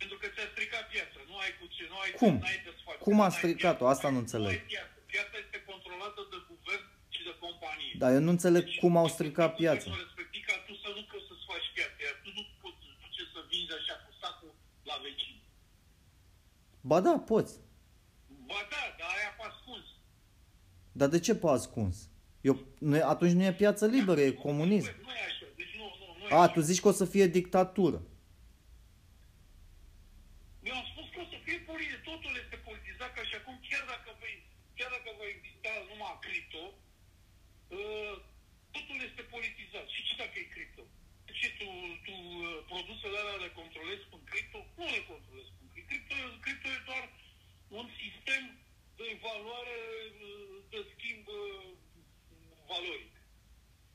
Pentru 0.00 0.16
că 0.20 0.26
ți-a 0.34 0.46
stricat 0.54 0.84
piața. 0.94 1.18
Nu 1.30 1.36
ai 1.44 1.50
cu 1.60 1.64
ce, 1.74 1.82
nu 1.92 1.96
ai 2.04 2.10
Cum? 2.22 2.34
N-ai 2.44 2.60
desfac. 2.68 2.96
Cum 3.06 3.18
a 3.20 3.26
N-ai 3.28 3.36
stricat-o? 3.38 3.84
piață. 3.84 3.92
Asta 3.94 4.08
nu 4.14 4.18
înțeleg. 4.24 4.54
ai 4.56 4.62
piață. 4.72 4.96
Piața 5.12 5.36
este 5.44 5.58
controlată 5.70 6.20
de 6.32 6.38
guvern 6.50 6.84
și 7.14 7.20
de 7.28 7.34
companie. 7.44 7.87
Dar 8.00 8.10
eu 8.16 8.20
nu 8.26 8.30
înțeleg 8.36 8.64
Deci, 8.64 8.78
cum 8.82 8.96
au 9.02 9.08
stricat 9.16 9.50
guvernul 9.50 9.80
piața. 9.82 9.90
Respectiv 10.04 10.42
ca 10.48 10.56
tu 10.66 10.72
să 10.82 10.88
nu 10.96 11.02
poți 11.10 11.26
să-ți 11.28 11.44
faci 11.50 11.66
piața, 11.76 11.98
iar 12.06 12.16
tu 12.24 12.30
nu 12.38 12.42
poți 12.62 12.78
duce 13.02 13.22
să 13.32 13.38
vinzi 13.50 13.72
așa 13.78 13.94
cu 14.04 14.10
sacul 14.22 14.52
la 14.90 14.96
vecin. 15.04 15.34
Ba 16.90 16.98
da, 17.06 17.14
poți. 17.32 17.54
Ba 18.50 18.60
da, 18.72 18.82
dar 18.98 19.08
aia 19.16 19.30
pe 19.38 19.44
ascuns. 19.50 19.86
Dar 20.98 21.08
de 21.14 21.18
ce 21.26 21.34
pe 21.42 21.48
ascuns? 21.58 21.96
Eu, 22.48 22.54
nu 22.88 22.94
e, 22.96 23.02
atunci 23.14 23.32
nu 23.38 23.44
e 23.44 23.52
piață 23.62 23.84
liberă, 23.96 24.20
e 24.20 24.30
comunism. 24.46 24.90
Nu 25.06 25.12
e 25.20 25.24
așa, 25.30 25.46
deci 25.60 25.74
nu, 25.80 25.86
nu, 26.00 26.06
nu 26.18 26.24
e 26.28 26.32
A, 26.38 26.40
așa. 26.42 26.52
tu 26.52 26.60
zici 26.68 26.80
că 26.82 26.88
o 26.88 26.96
să 27.00 27.04
fie 27.14 27.26
dictatură. 27.40 27.98
Eu 30.68 30.74
am 30.80 30.86
spus 30.92 31.06
că 31.14 31.18
o 31.24 31.26
să 31.32 31.36
fie 31.44 31.58
politic, 31.70 32.00
totul 32.10 32.32
este 32.42 32.56
politizat 32.68 33.10
ca 33.16 33.22
și 33.28 33.34
acum, 33.40 33.56
chiar 33.68 33.84
dacă 33.92 34.08
vei, 34.22 34.36
chiar 34.78 34.90
dacă 34.96 35.08
va 35.18 35.26
exista 35.34 35.70
numai 35.90 36.14
cripto, 36.24 36.62
uh, 37.76 37.77
totul 38.74 38.98
este 39.08 39.22
politizat. 39.34 39.86
Și 39.94 40.00
ce 40.06 40.14
dacă 40.22 40.36
e 40.38 40.54
cripto? 40.54 40.84
Ce 41.40 41.48
tu, 41.58 41.68
tu 42.06 42.14
uh, 42.14 42.64
produsele 42.72 43.16
alea 43.18 43.38
le 43.44 43.50
controlezi 43.60 44.04
cu 44.10 44.16
cripto? 44.30 44.58
Nu 44.78 44.84
le 44.96 45.02
controlezi 45.12 45.50
cu 45.56 45.62
cripto. 45.72 45.88
Cripto, 45.90 46.14
cripto 46.44 46.68
e 46.76 46.80
doar 46.90 47.04
un 47.78 47.86
sistem 48.02 48.42
de 48.98 49.04
evaluare, 49.16 49.78
uh, 50.26 50.56
de 50.72 50.80
schimb 50.92 51.24
uh, 51.26 51.66
valoric. 52.70 53.14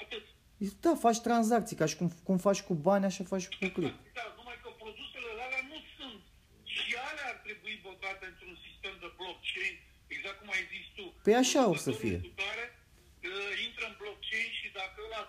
Atât. 0.04 0.26
Da, 0.84 0.92
faci 1.06 1.20
tranzacții, 1.28 1.80
ca 1.82 1.86
și 1.92 1.96
cum, 2.00 2.10
cum 2.28 2.38
faci 2.48 2.62
cu 2.68 2.74
bani, 2.88 3.06
așa 3.10 3.24
faci 3.34 3.42
și 3.46 3.50
cu 3.50 3.56
cripto. 3.58 3.82
Da, 4.20 4.26
numai 4.40 4.58
că 4.64 4.70
produsele 4.84 5.30
alea 5.46 5.64
nu 5.72 5.80
sunt. 5.98 6.22
Și 6.74 6.90
alea 7.10 7.28
ar 7.34 7.40
trebui 7.48 7.76
băgate 7.88 8.26
într-un 8.32 8.56
sistem 8.66 8.94
de 9.04 9.10
blockchain, 9.20 9.76
exact 10.16 10.38
cum 10.40 10.50
ai 10.58 10.66
zis 10.74 10.86
tu. 10.98 11.06
Păi 11.26 11.36
așa 11.44 11.62
o 11.74 11.76
să 11.86 11.92
fie. 12.02 12.18
Cu 12.26 12.32
Care, 12.46 12.66
uh, 13.32 13.52
intră 13.66 13.84
în 13.90 13.96
blockchain 14.02 14.52
și 14.60 14.68
dacă 14.80 14.98
ăla 15.08 15.24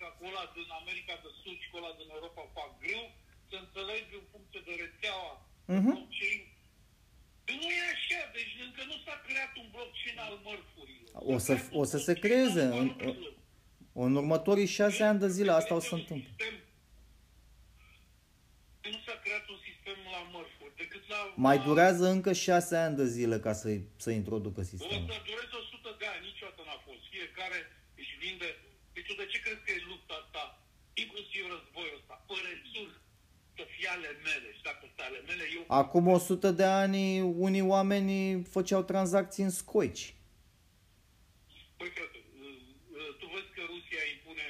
din 0.00 0.08
Africa, 0.08 0.18
cu 0.18 0.22
ăla 0.30 0.44
din 0.58 0.68
America 0.80 1.14
de 1.24 1.30
Sud 1.42 1.56
și 1.62 1.68
cu 1.70 1.76
ăla 1.80 1.92
din 2.00 2.08
Europa 2.16 2.42
fac 2.58 2.70
greu, 2.84 3.04
să 3.48 3.54
înțelegi 3.64 4.12
în 4.20 4.24
funcție 4.32 4.60
de 4.68 4.72
rețeaua 4.84 5.32
Mhm. 5.76 5.88
blockchain. 5.94 6.40
Păi 7.44 7.56
Nu 7.62 7.68
e 7.80 7.82
așa, 7.96 8.20
deci 8.36 8.52
încă 8.66 8.82
nu 8.90 8.96
s-a 9.04 9.16
creat 9.26 9.52
un 9.62 9.68
blockchain 9.74 10.18
al 10.26 10.34
mărfurilor. 10.46 11.10
O 11.32 11.38
S-a 11.38 11.44
să- 11.46 11.54
creat 11.54 11.72
o 11.78 11.78
un 11.82 11.88
să 11.94 11.98
se 11.98 12.12
blockchain 12.12 12.22
creeze 12.26 12.62
al 12.74 12.78
în- 12.82 12.88
valorilor. 12.96 13.34
În 14.04 14.12
următorii 14.22 14.70
șase 14.78 15.02
ani 15.10 15.18
de 15.24 15.28
zile 15.36 15.50
asta 15.60 15.72
o 15.78 15.80
să 15.80 15.88
se 15.88 15.94
Un 15.94 16.00
întâmple. 16.00 16.28
sistem- 16.30 16.60
Nu 18.94 18.98
s-a 19.06 19.16
creat 19.24 19.44
un 19.54 19.60
sistem 19.68 19.98
la 20.14 20.20
mărfuri, 20.34 20.74
decât 20.82 21.02
la... 21.12 21.20
Mai 21.46 21.56
la- 21.58 21.64
durează 21.68 22.04
încă 22.16 22.32
șase 22.46 22.74
ani 22.84 22.96
de 23.00 23.06
zile 23.16 23.36
ca 23.46 23.52
să, 23.60 23.68
să 24.04 24.10
introducă 24.20 24.60
O 24.60 24.68
sistemul. 24.72 25.10
să 25.12 25.18
dureze 25.30 25.54
100 25.64 25.90
de 26.00 26.06
ani, 26.12 26.22
niciodată 26.30 26.60
n-a 26.68 26.78
fost. 26.88 27.02
Fiecare 27.14 27.58
își 28.00 28.14
vinde... 28.24 28.48
Deci 28.94 29.06
tu 29.08 29.14
de 29.22 29.26
ce 29.32 29.38
crezi 29.44 29.62
că 29.66 29.70
e 29.72 29.88
lupta 29.92 30.14
asta, 30.22 30.42
inclusiv 31.02 31.42
războiul 31.54 31.98
ăsta, 32.00 32.14
pe 32.28 32.34
rețuri, 32.48 32.94
să 33.56 33.62
fie 33.74 33.88
ale 33.96 34.10
mele 34.28 34.48
și 34.56 34.62
dacă 34.68 34.80
sunt 34.88 35.00
ale 35.08 35.20
mele, 35.30 35.44
eu... 35.58 35.59
Acum 35.80 36.06
100 36.06 36.50
de 36.60 36.64
ani 36.84 37.20
unii 37.46 37.66
oameni 37.74 38.42
făceau 38.54 38.82
tranzacții 38.92 39.44
în 39.48 39.54
scoici. 39.60 40.04
Păi, 41.78 41.88
frate, 41.96 42.18
uh, 42.18 42.58
uh, 42.98 43.10
tu 43.18 43.26
vezi 43.34 43.50
că 43.56 43.62
Rusia 43.74 44.02
impune, 44.16 44.46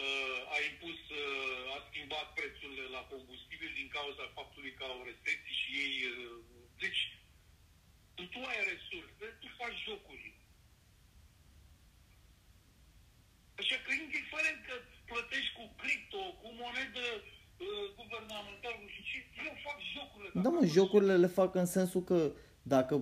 uh, 0.00 0.54
a 0.54 0.56
impus, 0.70 0.98
uh, 1.22 1.74
a 1.76 1.78
schimbat 1.88 2.26
prețurile 2.38 2.84
la 2.96 3.02
combustibil 3.12 3.70
din 3.80 3.88
cauza 3.96 4.24
faptului 4.38 4.72
că 4.78 4.84
au 4.92 4.98
restricții 5.08 5.56
și 5.62 5.68
ei... 5.84 5.94
uh, 6.12 6.44
Deci, 6.84 7.00
când 8.14 8.28
tu 8.34 8.40
ai 8.50 8.60
resurse, 8.72 9.24
tu 9.40 9.46
faci 9.60 9.78
jocuri. 9.88 10.26
Așa 13.60 13.76
că 13.84 13.90
indiferent 14.04 14.58
că 14.68 14.74
plătești 15.10 15.52
cu 15.58 15.64
cripto, 15.80 16.22
cu 16.40 16.48
monedă 16.62 17.04
uh, 17.20 17.84
guvernamentală 18.00 18.76
și 18.94 19.00
ce, 19.08 19.16
eu 19.48 19.54
fac 19.66 19.78
jocurile. 19.94 20.30
Da, 21.00 21.02
mă, 21.02 21.12
jocurile 21.12 21.16
le 21.16 21.26
fac 21.26 21.54
în 21.54 21.66
sensul 21.66 22.02
că 22.02 22.32
dacă 22.62 22.94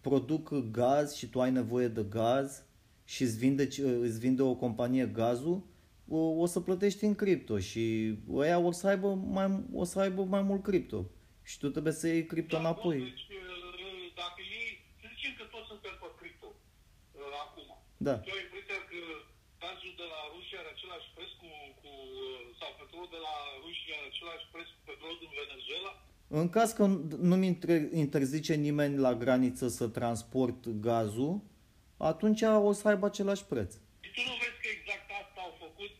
produc 0.00 0.70
gaz 0.70 1.14
și 1.14 1.26
tu 1.26 1.40
ai 1.40 1.50
nevoie 1.50 1.88
de 1.88 2.04
gaz 2.10 2.64
și 3.04 3.22
îți 3.22 3.38
vinde, 3.38 3.62
îți 4.06 4.18
vinde 4.18 4.42
o 4.42 4.54
companie 4.54 5.06
gazul, 5.06 5.62
o, 6.08 6.18
o 6.42 6.46
să 6.46 6.60
plătești 6.60 7.04
în 7.04 7.14
cripto 7.14 7.58
și 7.58 8.14
ăia 8.42 8.58
o 8.58 8.72
să 8.80 8.86
aibă 8.88 9.08
mai, 9.14 9.48
o 9.72 9.84
să 9.84 10.00
aibă 10.00 10.22
mai 10.24 10.42
mult 10.42 10.62
cripto. 10.62 11.00
Și 11.42 11.58
tu 11.58 11.68
trebuie 11.74 11.92
să 12.00 12.06
iei 12.08 12.26
cripto 12.32 12.54
Da, 12.56 12.60
înapoi. 12.62 12.98
bun, 12.98 13.08
Deci, 13.08 13.26
uh, 13.38 14.12
dacă 14.22 14.40
ei, 14.60 14.68
să 15.00 15.06
zicem 15.14 15.32
că 15.38 15.44
toți 15.54 15.68
suntem 15.72 15.94
pe 16.02 16.08
cripto 16.20 16.48
uh, 16.52 17.32
acum. 17.44 17.68
Da. 18.06 18.14
Tu 18.26 18.30
ai 18.36 18.44
impresia 18.46 18.78
că 18.90 19.00
gazul 19.64 19.92
de 20.00 20.06
la 20.14 20.20
Rusia 20.34 20.58
are 20.62 20.70
același 20.76 21.08
preț 21.16 21.30
cu, 21.42 21.50
cu 21.80 21.90
uh, 22.24 22.40
sau 22.58 22.70
petrolul 22.80 23.10
de 23.16 23.20
la 23.28 23.34
Rusia 23.66 23.94
are 23.98 24.08
același 24.12 24.44
preț 24.52 24.68
cu 24.74 24.80
petrolul 24.90 25.18
din 25.22 25.32
Venezuela? 25.42 25.92
În 26.28 26.48
caz 26.48 26.72
că 26.72 26.84
nu-mi 27.30 27.46
intre- 27.46 27.88
interzice 28.04 28.54
nimeni 28.54 28.96
la 29.06 29.14
graniță 29.14 29.68
să 29.68 29.86
transport 29.88 30.68
gazul, 30.68 31.40
atunci 31.96 32.42
o 32.68 32.72
să 32.72 32.88
aibă 32.88 33.06
același 33.06 33.44
preț. 33.52 33.70
Și 34.04 34.10
tu 34.16 34.20
nu 34.28 34.34
vezi 34.42 34.58
că 34.62 34.68
exact 34.76 35.08
asta 35.20 35.40
au 35.46 35.54
făcut? 35.64 35.92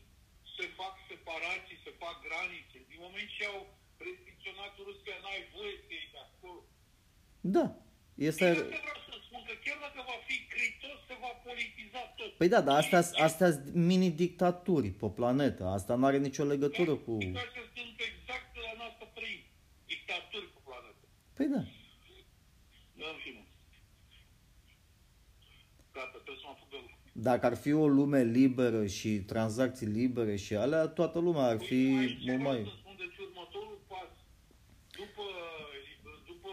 Se 0.57 0.65
fac 0.81 0.95
separații, 1.11 1.79
se 1.87 1.93
fac 2.03 2.17
granițe. 2.27 2.77
Din 2.91 3.01
moment 3.07 3.29
ce 3.37 3.45
au 3.53 3.61
restricționat 4.07 4.73
Rusia, 4.89 5.17
n-ai 5.23 5.43
voie 5.55 5.75
să 5.85 5.91
iei 5.97 6.09
de 6.15 6.21
acolo. 6.29 6.61
Da. 7.57 7.67
Este... 8.29 8.47
Și 8.47 8.61
asta 8.63 8.81
vreau 8.87 9.01
să 9.09 9.15
spun, 9.27 9.41
că 9.49 9.55
chiar 9.65 9.79
dacă 9.87 10.01
va 10.11 10.19
fi 10.29 10.37
cripto, 10.53 10.89
se 11.09 11.15
va 11.23 11.33
politiza 11.49 12.01
tot. 12.19 12.31
Păi 12.41 12.49
da, 12.55 12.61
dar 12.67 12.77
astea 12.83 13.03
astea 13.29 13.49
sunt 13.55 13.75
mini-dictaturi 13.91 14.91
pe 15.01 15.09
planetă. 15.19 15.65
Asta 15.79 15.93
nu 15.99 16.05
are 16.11 16.19
nicio 16.29 16.45
legătură 16.55 16.95
cu... 17.07 17.13
Astea 17.47 17.67
sunt 17.79 17.97
exact 18.11 18.51
la 18.67 18.73
noastră 18.81 19.05
trăim. 19.17 19.43
Dictaturi 19.93 20.47
pe 20.55 20.61
planetă. 20.67 21.05
Păi 21.39 21.47
da. 21.57 21.63
În 23.11 23.17
fine. 23.25 23.43
Gata, 25.97 26.19
trebuie 26.25 26.41
să 26.43 26.47
mă 26.49 26.55
apuc 26.55 26.69
de 26.75 26.79
lucru. 26.85 26.97
Dacă 27.29 27.45
ar 27.47 27.57
fi 27.65 27.73
o 27.85 27.87
lume 27.99 28.23
liberă 28.39 28.83
și 28.97 29.11
tranzacții 29.33 29.87
libere 30.01 30.37
și 30.45 30.55
alea, 30.65 30.85
toată 30.99 31.19
lumea 31.27 31.47
ar 31.53 31.59
fi 31.71 31.81
Aici 32.01 32.19
mult 32.19 32.23
vreau 32.25 32.41
mai... 32.49 32.61
să 32.71 32.75
spun, 32.81 32.95
deci 33.05 33.19
următorul 33.27 33.79
pas, 33.93 34.11
după, 35.01 35.27
după 36.31 36.53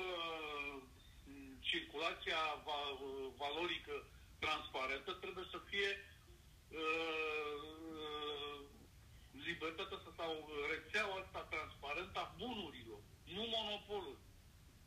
m, 1.27 1.57
circulația 1.69 2.39
va, 2.67 2.79
valorică 3.43 3.95
transparentă, 4.43 5.11
trebuie 5.23 5.47
să 5.53 5.59
fie 5.69 5.89
uh, 6.81 7.57
libertatea 9.47 9.97
asta 9.97 10.11
sau 10.21 10.31
rețeaua 10.73 11.17
asta 11.23 11.41
transparentă 11.53 12.17
a 12.21 12.33
bunurilor, 12.39 13.01
nu 13.35 13.43
monopolul. 13.55 14.17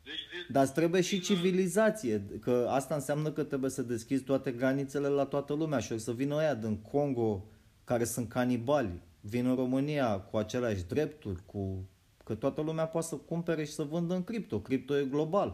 Deci 0.03 0.13
de, 0.13 0.51
Dar 0.51 0.63
îți 0.63 0.73
trebuie 0.73 1.01
și 1.01 1.19
civilizație, 1.19 2.21
că 2.41 2.67
asta 2.69 2.95
înseamnă 2.95 3.31
că 3.31 3.43
trebuie 3.43 3.69
să 3.69 3.81
deschizi 3.81 4.23
toate 4.23 4.51
granițele 4.51 5.07
la 5.07 5.25
toată 5.25 5.53
lumea 5.53 5.79
și 5.79 5.91
o 5.91 5.97
să 5.97 6.13
vină 6.13 6.35
ăia 6.35 6.55
din 6.55 6.81
Congo 6.81 7.45
care 7.83 8.03
sunt 8.03 8.29
canibali, 8.29 9.01
vin 9.19 9.45
în 9.45 9.55
România 9.55 10.19
cu 10.19 10.37
aceleași 10.37 10.83
drepturi, 10.83 11.45
cu 11.45 11.89
că 12.23 12.35
toată 12.35 12.61
lumea 12.61 12.87
poate 12.87 13.07
să 13.07 13.15
cumpere 13.15 13.63
și 13.65 13.71
să 13.71 13.83
vândă 13.83 14.13
în 14.13 14.23
cripto. 14.23 14.57
Cripto 14.61 14.97
e 14.97 15.13
global. 15.15 15.49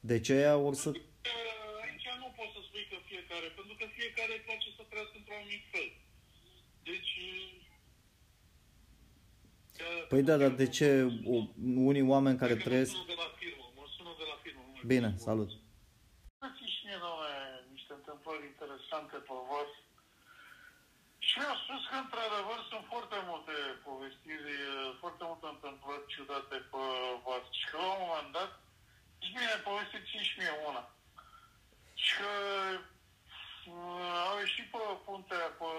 Deci 0.00 0.28
ăia 0.28 0.56
or 0.56 0.74
să... 0.74 0.88
Uh, 0.88 0.96
Aici 1.84 2.06
nu 2.22 2.28
poți 2.38 2.52
să 2.56 2.60
spui 2.68 2.84
că 2.90 2.96
fiecare, 3.10 3.46
pentru 3.58 3.74
că 3.78 3.84
fiecare 3.98 4.32
îi 4.36 4.44
place 4.48 4.68
să 4.78 4.82
trăiască 4.90 5.16
într-un 5.20 5.36
anumit 5.40 5.64
fel. 5.72 5.88
Deci... 6.88 7.12
uh, 9.80 10.06
Păi 10.12 10.22
da, 10.28 10.36
dar 10.42 10.52
de 10.62 10.68
ce 10.76 10.88
o, 11.34 11.36
unii 11.90 12.06
oameni 12.14 12.38
care 12.42 12.52
Cred 12.52 12.62
că 12.62 12.68
trăiesc... 12.68 12.92
Mă 12.92 12.98
sună 13.00 13.12
de 13.14 13.18
la 13.24 13.30
firmă, 13.40 13.64
mă 13.78 13.86
sună 13.96 14.12
de 14.20 14.26
la 14.32 14.36
firmă. 14.42 14.60
nu 14.66 14.72
mai 14.72 14.82
Bine, 14.92 15.08
pot 15.10 15.18
să 15.18 15.24
salut. 15.30 15.50
Dați 16.42 16.62
și 16.74 16.80
mie, 16.86 16.98
doamne, 17.04 17.32
niște 17.74 17.92
întâmplări 18.00 18.44
interesante 18.52 19.16
pe 19.28 19.36
vas. 19.50 19.72
Și 21.26 21.34
mi-au 21.38 21.58
spus 21.64 21.80
că, 21.90 21.96
într-adevăr, 22.04 22.58
sunt 22.70 22.84
foarte 22.92 23.18
multe 23.30 23.54
povestiri, 23.88 24.52
foarte 25.02 25.22
multe 25.30 25.46
întâmplări 25.54 26.10
ciudate 26.12 26.56
pe 26.72 26.84
vas. 27.24 27.44
Și 27.58 27.64
că, 27.70 27.76
la 27.82 27.90
un 27.96 28.02
moment 28.06 28.32
dat, 28.38 28.52
Și 29.22 29.30
bine, 29.36 29.54
povestiți 29.68 30.28
și 30.28 30.38
mie 30.40 30.54
una. 30.68 30.84
Și 32.04 32.12
că 32.18 32.32
uh, 33.72 34.10
au 34.28 34.36
ieșit 34.44 34.66
pe 34.74 34.82
puntea, 35.08 35.44
pe 35.60 35.70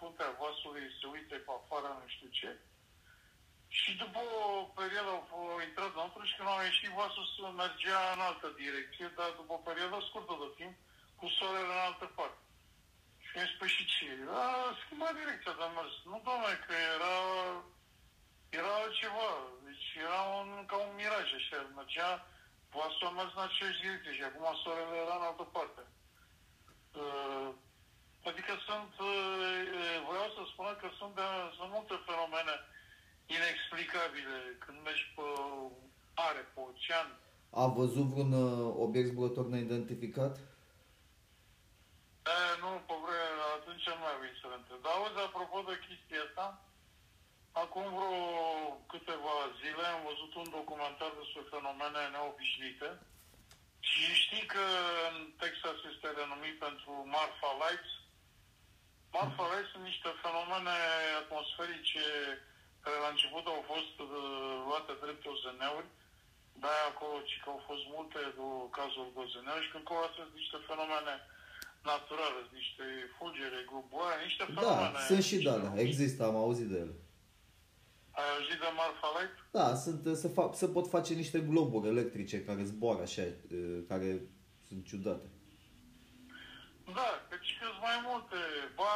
puntea 0.00 0.36
vasului, 0.40 0.84
se 0.98 1.06
uite 1.14 1.36
pe 1.46 1.52
afară, 1.58 1.88
nu 2.00 2.06
știu 2.14 2.28
ce. 2.38 2.50
Și 3.80 3.90
după 4.02 4.20
o 4.42 4.62
perioadă 4.80 5.10
au, 5.16 5.22
au 5.52 5.60
intrat 5.68 5.90
înăuntru 5.92 6.22
și 6.28 6.36
când 6.36 6.48
au 6.48 6.62
ieșit 6.62 6.90
vasul 7.00 7.26
să 7.34 7.44
mergea 7.62 8.00
în 8.14 8.20
altă 8.28 8.48
direcție, 8.62 9.06
dar 9.18 9.30
după 9.40 9.52
o 9.56 9.66
perioadă 9.68 9.96
scurtă 10.08 10.34
de 10.42 10.48
timp, 10.58 10.74
cu 11.18 11.26
soarele 11.36 11.74
în 11.76 11.86
altă 11.88 12.06
parte. 12.18 12.42
Și 13.24 13.30
mi-a 13.34 13.48
spus 13.54 13.70
și 13.76 13.84
ce? 13.92 14.08
A 14.42 14.46
schimbat 14.82 15.14
direcția 15.20 15.54
de 15.60 15.66
mers. 15.76 15.94
Nu, 16.10 16.16
doamne, 16.26 16.52
că 16.66 16.74
era, 16.94 17.16
era 18.58 18.72
altceva. 18.82 19.30
Deci 19.66 19.88
era 20.06 20.20
un, 20.38 20.48
ca 20.70 20.76
un 20.84 20.92
miraj 21.00 21.28
așa. 21.38 21.58
Mergea, 21.78 22.10
vasul 22.76 23.08
a 23.08 23.10
mers 23.18 23.32
în 23.36 23.44
aceeași 23.46 23.82
direcție 23.84 24.12
și 24.16 24.26
acum 24.26 24.46
soarele 24.62 24.96
era 25.04 25.14
în 25.18 25.28
altă 25.30 25.44
parte. 25.56 25.82
Uh, 27.00 27.50
Adică 28.30 28.52
sunt, 28.68 28.92
uh, 29.10 29.96
vreau 30.08 30.28
să 30.36 30.42
spun 30.52 30.68
că 30.80 30.88
sunt, 30.98 31.12
de, 31.18 31.26
sunt 31.56 31.70
multe 31.76 31.96
fenomene 32.08 32.54
inexplicabile 33.34 34.38
când 34.62 34.78
mergi 34.86 35.06
pe 35.16 35.26
mare, 36.18 36.42
pe 36.52 36.60
ocean. 36.68 37.08
A 37.62 37.64
văzut 37.80 38.06
vreun 38.12 38.32
uh, 38.32 38.74
obiect 38.84 39.08
zburător 39.10 39.46
neidentificat? 39.46 40.34
E, 42.34 42.38
nu, 42.62 42.70
pe 42.88 42.96
vreme, 43.04 43.44
atunci 43.58 43.86
nu 43.90 43.98
mai 44.02 44.14
avem 44.16 44.34
să 44.40 44.46
le 44.48 44.56
întreb. 44.58 44.80
Dar 44.84 44.92
auzi, 44.96 45.24
apropo 45.26 45.58
de 45.68 45.74
chestia 45.86 46.22
asta, 46.26 46.46
acum 47.62 47.86
vreo 47.96 48.18
câteva 48.92 49.36
zile 49.60 49.84
am 49.94 50.00
văzut 50.10 50.32
un 50.42 50.48
documentar 50.58 51.12
despre 51.20 51.42
fenomene 51.54 52.02
neobișnuite 52.14 52.88
și 53.90 54.04
știi 54.22 54.46
că 54.54 54.64
în 55.08 55.16
Texas 55.42 55.78
este 55.92 56.08
renumit 56.20 56.56
pentru 56.66 56.92
Marfa 57.14 57.52
Lights. 57.62 57.92
Marfa 59.16 59.44
Lights 59.50 59.70
sunt 59.72 59.84
niște 59.92 60.10
fenomene 60.24 60.76
atmosferice 61.22 62.06
care 62.86 62.98
la 63.06 63.10
început 63.14 63.44
au 63.54 63.62
fost 63.72 63.94
uh, 64.04 64.10
luate 64.68 64.92
drept 65.04 65.22
OZN-uri, 65.32 65.88
dar 66.64 66.76
acolo 66.92 67.16
ci 67.28 67.36
că 67.42 67.48
au 67.54 67.60
fost 67.68 67.84
multe 67.96 68.20
cazuri 68.78 69.12
de 69.14 69.18
OZN-uri 69.24 69.64
și 69.64 69.72
că 69.72 69.78
acolo 69.84 70.04
sunt 70.16 70.30
niște 70.40 70.58
fenomene 70.70 71.14
naturale, 71.90 72.40
niște 72.60 72.84
fulgere, 73.16 73.58
globoare, 73.70 74.16
niște 74.28 74.44
Da, 74.46 74.52
fenomene. 74.56 74.98
sunt 75.10 75.22
și 75.30 75.36
de 75.44 75.50
alea. 75.54 75.72
Există, 75.86 76.20
am 76.30 76.38
auzit 76.46 76.68
de 76.74 76.78
ele. 76.84 76.96
Ai 78.20 78.28
auzit 78.36 78.58
de 78.64 78.70
Marfa 78.80 79.10
Light? 79.16 79.36
Da, 79.58 79.66
sunt, 79.84 80.00
se, 80.22 80.28
fac, 80.38 80.48
se 80.62 80.68
pot 80.76 80.86
face 80.96 81.12
niște 81.22 81.38
globuri 81.50 81.88
electrice 81.94 82.44
care 82.48 82.62
zboară 82.72 83.02
așa, 83.08 83.22
uh, 83.22 83.78
care 83.90 84.08
sunt 84.68 84.80
ciudate. 84.90 85.26
Da, 86.98 87.08
deci 87.32 87.48
sunt 87.60 87.76
mai 87.88 87.98
multe. 88.08 88.38
Ba 88.78 88.94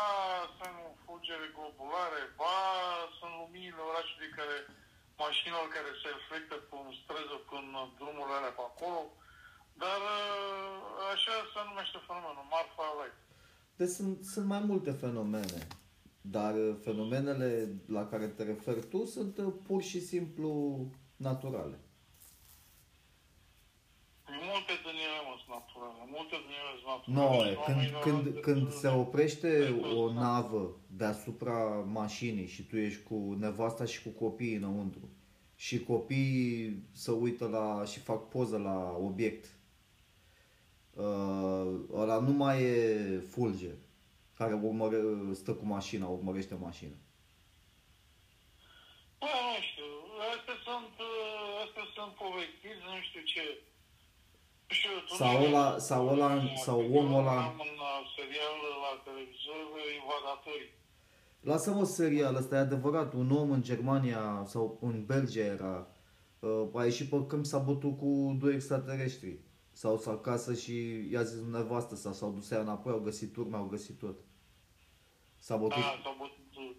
sunt 0.58 0.78
fulgere 1.20 1.48
globulare, 1.56 2.20
ba 2.40 2.56
sunt 3.18 3.32
luminile 3.40 3.82
orașului 3.90 4.30
care, 4.38 4.56
mașinilor 5.24 5.66
care 5.76 5.90
se 6.00 6.08
reflectă 6.16 6.54
pe 6.68 6.76
un 6.84 6.92
străză 7.00 7.36
până 7.50 7.78
drumurile 7.98 8.36
alea 8.38 8.54
pe 8.58 8.64
acolo. 8.70 9.00
Dar 9.82 10.00
uh, 10.16 11.12
așa 11.12 11.34
se 11.52 11.60
numește 11.70 11.98
fenomenul, 12.08 12.46
Marfa 12.54 12.88
Light. 12.98 13.18
Deci 13.78 13.94
sunt, 13.98 14.14
sunt 14.32 14.46
mai 14.54 14.62
multe 14.70 14.92
fenomene, 15.04 15.60
dar 16.36 16.54
uh, 16.64 16.72
fenomenele 16.86 17.50
la 17.96 18.04
care 18.10 18.26
te 18.36 18.42
referi 18.52 18.82
tu 18.92 19.00
sunt 19.14 19.34
uh, 19.38 19.52
pur 19.66 19.80
și 19.90 20.00
simplu 20.12 20.50
naturale. 21.28 21.76
Noe, 27.04 27.56
când, 27.64 28.02
când, 28.02 28.40
când 28.40 28.70
se 28.70 28.88
oprește 28.88 29.80
o 29.94 30.12
navă 30.12 30.76
deasupra 30.86 31.84
mașinii 31.92 32.46
și 32.46 32.62
tu 32.62 32.76
ești 32.76 33.02
cu 33.02 33.36
nevasta 33.38 33.84
și 33.84 34.02
cu 34.02 34.08
copiii 34.08 34.54
înăuntru 34.54 35.08
și 35.60 35.84
copiii 35.84 36.82
se 36.92 37.10
uită 37.10 37.46
la 37.48 37.84
și 37.84 37.98
fac 37.98 38.28
poză 38.28 38.58
la 38.58 38.96
obiect, 39.08 39.44
uh, 40.94 41.72
ăla 41.92 42.18
nu 42.18 42.32
mai 42.32 42.62
e 42.62 43.18
fulger 43.30 43.76
care 44.36 44.54
urmăre, 44.54 45.00
stă 45.32 45.54
cu 45.54 45.64
mașina, 45.64 46.06
urmărește 46.06 46.54
mașina. 46.54 46.96
Bă, 49.18 49.26
nu 49.26 49.60
știu, 49.68 49.90
astea 50.34 50.56
sunt, 50.66 50.94
uh, 50.98 51.64
astea 51.64 51.86
sunt 51.94 52.12
povestiri, 52.14 52.80
nu 52.86 53.00
știu 53.08 53.22
ce 53.32 53.42
nu 54.70 54.76
știu, 54.76 54.90
tu 55.06 55.14
Sau 55.14 55.32
nu- 55.38 55.46
ăla- 55.46 55.76
sau 55.78 56.02
ăla- 56.14 56.54
sau 56.64 56.78
omul 56.98 57.20
ăla- 57.22 57.44
Am 57.50 57.58
un 57.68 57.76
uh, 57.88 58.12
serial 58.16 58.54
la 58.84 58.92
televizor, 59.04 59.60
Invadatorii. 60.00 60.70
Lasă-mă 61.50 61.84
serial, 61.84 62.34
ăsta 62.34 62.54
e 62.56 62.58
adevărat, 62.58 63.12
un 63.12 63.30
om 63.30 63.50
în 63.50 63.62
Germania 63.62 64.22
sau 64.46 64.78
în 64.80 65.04
Belgia 65.06 65.40
era, 65.56 65.86
uh, 66.38 66.80
a 66.80 66.84
ieșit 66.84 67.08
pe 67.10 67.26
câmp, 67.26 67.44
s-a 67.44 67.58
bătut 67.58 67.94
cu 67.98 68.36
doi 68.40 68.54
extraterestri. 68.54 69.38
Sau 69.72 69.96
s-a 69.96 70.10
acasă 70.10 70.54
și 70.62 70.74
i-a 71.12 71.22
zis 71.22 71.40
nevastă 71.56 71.94
sa, 72.02 72.12
s-au 72.12 72.30
dus 72.36 72.50
ea 72.50 72.60
înapoi, 72.60 72.92
au 72.92 72.98
găsit 73.08 73.36
urme, 73.36 73.56
au 73.56 73.64
găsit 73.74 73.98
tot. 73.98 74.18
S-a 75.46 75.56
bătut. 75.56 75.82
Da, 75.82 76.00
s-au 76.04 76.16
bătut. 76.22 76.78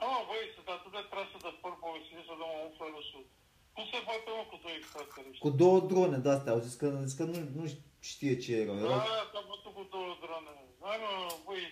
Mă, 0.00 0.18
băi, 0.28 0.44
sunt 0.54 0.68
atât 0.76 0.92
de 0.96 1.02
trase 1.12 1.36
de 1.46 1.52
păr 1.62 1.72
povestire 1.84 2.22
să 2.28 2.34
dăm 2.40 2.52
un 2.66 2.72
fel 2.78 2.94
sus. 3.10 3.28
Cum 3.76 3.84
se 3.92 3.98
poate, 4.08 4.28
mă, 4.36 4.44
cu 4.52 4.56
doi 4.64 4.74
extraterestri? 4.80 5.42
Cu 5.44 5.50
două 5.62 5.78
drone 5.90 6.18
de 6.24 6.30
astea, 6.36 6.52
au 6.56 6.62
zis 6.66 6.74
că, 6.80 6.86
zis 7.08 7.16
că 7.18 7.24
nu, 7.32 7.38
nu 7.58 7.64
știe 8.10 8.34
ce 8.42 8.52
erau. 8.62 8.74
Da, 8.74 8.80
erau 8.82 9.26
s-a 9.32 9.42
bătut 9.50 9.72
cu 9.78 9.84
două 9.94 10.12
drone. 10.24 10.50
Hai, 10.86 10.98
mă, 11.04 11.12
băi, 11.46 11.62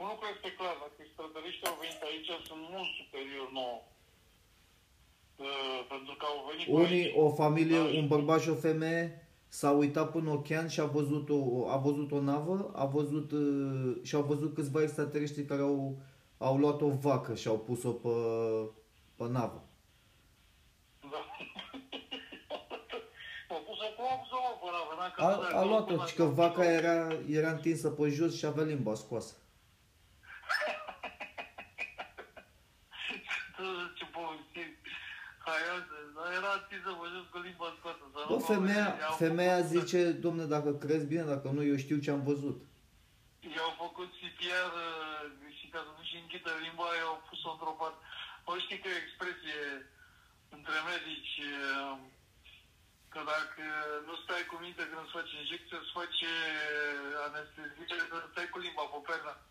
un 0.00 0.06
lucru 0.10 0.26
este 0.34 0.48
clar, 0.58 0.74
dacă 0.82 0.98
extraterestrii 1.06 1.70
au 1.72 1.78
venit 1.82 2.00
aici, 2.08 2.30
sunt 2.48 2.62
mult 2.72 2.90
superior 3.00 3.48
nouă. 3.60 3.78
Uh, 5.46 5.80
pentru 5.92 6.14
că 6.18 6.24
au 6.32 6.38
venit 6.50 6.66
cu 6.66 6.74
Unii, 6.82 7.04
aici. 7.04 7.16
o 7.22 7.26
familie, 7.42 7.78
Da, 7.82 7.98
un 8.00 8.06
bărbat 8.12 8.40
și 8.44 8.52
o 8.54 8.62
femeie, 8.68 9.04
s-a 9.58 9.70
uitat 9.70 10.10
până 10.10 10.30
în 10.30 10.36
ocean 10.36 10.68
și 10.68 10.80
a 10.80 10.84
văzut 10.98 11.26
o, 11.30 11.68
a 11.74 11.76
văzut 11.76 12.10
o 12.12 12.20
navă, 12.20 12.56
a 12.74 12.84
văzut, 12.96 13.28
uh, 13.32 13.96
și 14.02 14.14
au 14.14 14.22
văzut 14.22 14.54
câțiva 14.54 14.82
extraterestri 14.82 15.44
care 15.44 15.60
au, 15.60 15.98
au 16.38 16.56
luat 16.56 16.80
o 16.80 16.88
vacă 16.88 17.34
și 17.34 17.48
au 17.48 17.58
pus-o 17.58 17.90
pe, 17.90 18.08
pe 19.16 19.24
navă. 19.28 19.60
Da. 21.12 21.20
M-a 23.48 23.56
pus 23.66 23.78
acum, 23.88 24.04
am 24.12 24.18
pus-o, 24.22 24.38
mă, 24.44 24.50
până 24.60 24.78
venea 24.90 25.03
că... 25.03 25.03
A, 25.16 25.26
a 25.52 25.64
luat-o 25.64 26.06
și 26.06 26.14
că 26.14 26.24
vaca 26.24 26.64
era, 26.64 27.08
era 27.28 27.50
întinsă 27.50 27.88
pe 27.90 28.08
jos 28.08 28.36
și 28.36 28.44
avea 28.46 28.64
limba 28.64 28.94
scoasă. 28.94 29.34
Ce 33.98 34.04
povestiri 34.16 34.78
haioase, 35.46 35.98
dar 36.16 36.26
era 36.38 36.50
atinsă 36.60 36.90
pe 37.00 37.06
jos 37.14 37.26
cu 37.32 37.38
limba 37.46 37.68
scoasă. 37.78 38.02
să 38.12 38.18
Bă, 38.28 38.32
nu 38.34 38.36
mă 38.36 38.44
femeia, 38.54 38.86
vezi. 38.90 39.00
I-au 39.02 39.14
femeia 39.24 39.56
făcut- 39.62 39.70
zice, 39.74 40.00
domne, 40.24 40.44
dacă 40.56 40.70
crezi 40.84 41.06
bine, 41.12 41.24
dacă 41.34 41.46
nu, 41.56 41.62
eu 41.70 41.76
știu 41.84 41.98
ce 42.04 42.10
am 42.10 42.22
văzut. 42.30 42.58
I-au 43.56 43.72
făcut 43.82 44.10
CPR 44.20 44.72
uh, 44.86 45.24
și 45.58 45.64
ca 45.72 45.78
să 45.86 45.90
nu-și 45.96 46.16
închidă 46.22 46.50
limba, 46.66 46.86
i-au 47.00 47.16
pus-o 47.28 47.48
într-o 47.54 47.74
parte. 47.80 48.00
Bă, 48.44 48.52
știi 48.64 48.78
că 48.80 48.86
e 48.88 48.96
o 48.98 49.02
expresie 49.04 49.58
între 50.56 50.76
medici 50.92 51.34
uh, 51.52 51.92
că 53.14 53.20
dacă 53.34 53.64
nu 54.08 54.14
stai 54.22 54.44
cu 54.50 54.56
minte 54.64 54.82
când 54.88 55.02
îți 55.04 55.14
faci 55.18 55.32
injecție, 55.42 55.76
îți 55.80 55.94
face 55.98 56.30
anestezie, 57.26 57.84
că 58.10 58.16
stai 58.32 58.48
cu 58.52 58.58
limba 58.64 58.84
pe 58.92 58.98
pernă. 59.08 59.32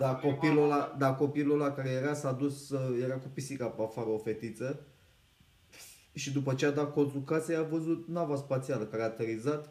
Dar 0.00 0.14
copilul 0.20 0.64
ăla, 0.64 0.94
dar 0.98 1.16
copilul 1.16 1.60
ăla 1.60 1.72
care 1.72 1.90
era 1.90 2.14
s-a 2.14 2.32
dus, 2.32 2.70
uh, 2.70 3.02
era 3.02 3.16
cu 3.18 3.28
pisica 3.28 3.66
pe 3.66 3.82
afară, 3.82 4.08
o 4.08 4.18
fetiță, 4.18 4.86
și 6.14 6.32
după 6.32 6.54
ce 6.54 6.66
a 6.66 6.70
dat 6.70 6.92
colțul 6.92 7.22
casei 7.22 7.56
a 7.56 7.62
văzut 7.62 8.08
nava 8.08 8.36
spațială 8.36 8.84
care 8.84 9.02
a 9.02 9.04
aterizat 9.06 9.68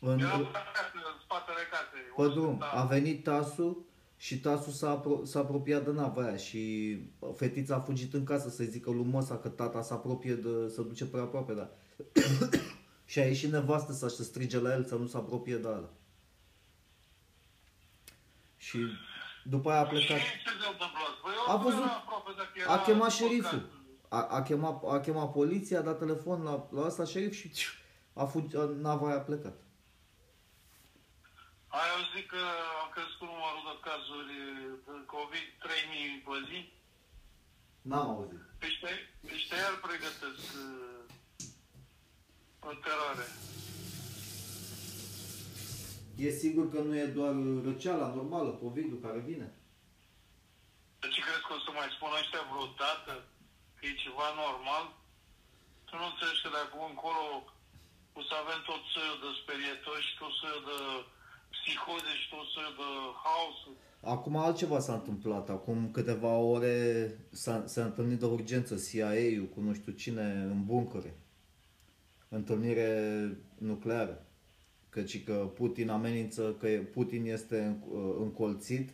în, 0.00 0.18
Era 0.18 0.28
pe 0.36 0.56
acasă, 0.56 0.90
în 0.94 1.18
spatele 1.24 1.62
casei. 1.70 2.00
pe 2.16 2.22
unde 2.22 2.34
drum. 2.34 2.56
stătea. 2.56 2.78
A 2.80 2.84
venit 2.84 3.22
tasul 3.22 3.84
și 4.22 4.40
tasul 4.40 4.72
s-a, 4.72 5.00
apro- 5.00 5.24
s-a 5.24 5.38
apropiat 5.38 5.84
de 5.84 5.90
nava 5.90 6.22
aia 6.22 6.36
și 6.36 6.96
fetița 7.36 7.74
a 7.74 7.80
fugit 7.80 8.14
în 8.14 8.24
casă 8.24 8.48
să-i 8.48 8.66
zică 8.66 8.90
lui 8.90 9.04
măsa 9.04 9.38
că 9.38 9.48
tata 9.48 9.82
se 9.82 9.92
apropie 9.92 10.34
de, 10.34 10.68
să 10.68 10.82
duce 10.82 11.06
prea 11.06 11.22
aproape, 11.22 11.52
dar... 11.52 11.70
și 13.10 13.18
a 13.18 13.24
ieșit 13.24 13.50
nevastă 13.50 13.92
să 13.92 14.08
să 14.08 14.22
strige 14.22 14.58
la 14.58 14.72
el 14.72 14.84
să 14.84 14.94
nu 14.94 15.06
se 15.06 15.16
apropie 15.16 15.56
de 15.56 15.68
ala. 15.68 15.90
Și 18.56 18.78
după 19.44 19.70
aia 19.70 19.80
a 19.80 19.84
plecat. 19.86 20.18
Și 20.18 20.24
ce 20.24 20.48
s-a 20.62 20.70
întâmplat? 20.70 21.12
Băi, 21.22 21.32
A 21.48 21.52
eu 21.52 21.56
nu 21.58 21.62
văzut- 21.64 21.78
eram 21.78 21.90
aproape 22.04 22.30
dacă 22.36 22.50
era 22.54 22.72
A 22.72 22.78
chemat 22.82 22.98
păcat. 22.98 23.12
șeriful. 23.12 23.68
A, 24.08 24.22
a, 24.22 24.42
chemat, 24.42 24.82
a 24.88 25.00
chemat 25.00 25.32
poliția, 25.32 25.78
a 25.78 25.82
dat 25.82 25.98
telefon 25.98 26.42
la, 26.42 26.68
la 26.72 26.86
ăsta 26.86 27.04
șerif 27.04 27.32
și 27.32 27.50
a 28.12 28.24
fugit, 28.24 28.54
a, 28.54 28.64
nava 28.80 29.06
aia 29.06 29.16
a 29.16 29.20
plecat. 29.20 29.56
Ai 31.80 31.88
auzit 31.96 32.26
că 32.34 32.42
a 32.82 32.84
crescut 32.94 33.28
numărul 33.32 33.64
de 33.68 33.74
cazuri 33.88 34.32
de 34.86 34.94
COVID 35.14 35.46
3000 35.58 36.24
pe 36.26 36.36
zi? 36.48 36.60
N-am 37.88 38.08
auzit. 38.16 38.40
Ăștia, 38.66 38.92
ăștia 39.36 39.58
iar 39.64 39.74
pregătesc 39.86 40.44
uh, 40.64 41.02
o 42.68 42.70
terare. 42.84 43.26
E 46.24 46.28
sigur 46.42 46.64
că 46.72 46.78
nu 46.86 46.94
e 47.02 47.16
doar 47.18 47.34
răceala 47.68 48.08
normală, 48.18 48.50
COVID-ul 48.64 49.04
care 49.06 49.20
vine? 49.30 49.48
De 51.00 51.06
ce 51.12 51.20
crezi 51.26 51.46
că 51.46 51.52
o 51.56 51.60
să 51.66 51.70
mai 51.78 51.88
spună 51.96 52.14
ăștia 52.22 52.42
vreodată 52.50 53.12
că 53.76 53.82
e 53.86 54.02
ceva 54.04 54.28
normal? 54.44 54.84
Tu 55.86 55.92
nu 56.00 56.06
înțelegi 56.08 56.42
că 56.42 56.48
de 56.54 56.60
acum 56.62 56.82
încolo 56.92 57.22
o 58.18 58.20
să 58.28 58.34
avem 58.42 58.60
tot 58.70 58.82
soiul 58.92 59.18
de 59.24 59.30
sperietoși, 59.40 60.16
tot 60.20 60.32
soiul 60.40 60.64
de 60.70 60.78
psihoze 61.54 62.12
și 62.20 62.28
tot 62.30 62.46
soiul 62.54 62.74
de 62.76 62.88
haos. 63.24 63.56
Acum 64.14 64.36
altceva 64.36 64.78
s-a 64.80 64.92
întâmplat. 64.92 65.48
Acum 65.48 65.90
câteva 65.90 66.34
ore 66.36 66.78
s-a, 67.30 67.62
s-a 67.66 67.84
întâlnit 67.84 68.18
de 68.18 68.24
urgență 68.26 68.74
CIA-ul 68.90 69.48
cu 69.54 69.60
nu 69.60 69.74
știu 69.74 69.92
cine 69.92 70.22
în 70.52 70.64
buncăre. 70.64 71.14
Întâlnire 72.28 72.90
nucleară. 73.58 74.26
Căci 74.88 75.24
că 75.24 75.32
Putin 75.56 75.88
amenință 75.90 76.52
că 76.60 76.68
Putin 76.92 77.24
este 77.26 77.58
în- 77.62 77.82
încolțit 78.18 78.90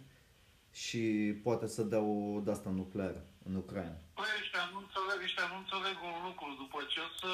și 0.73 1.03
poate 1.43 1.67
să 1.67 1.83
dea 1.83 2.01
o 2.01 2.41
de-asta 2.41 2.71
nucleară 2.71 3.21
în 3.49 3.55
Ucraina. 3.55 3.97
Păi 4.19 4.31
ăștia 4.43 4.63
nu 4.73 4.79
înțeleg, 4.85 5.19
ăștia 5.29 5.47
nu 5.53 5.57
înțeleg 5.63 5.97
un 6.11 6.17
lucru. 6.29 6.49
După 6.63 6.79
ce 6.93 6.99
o 7.07 7.11
să 7.21 7.31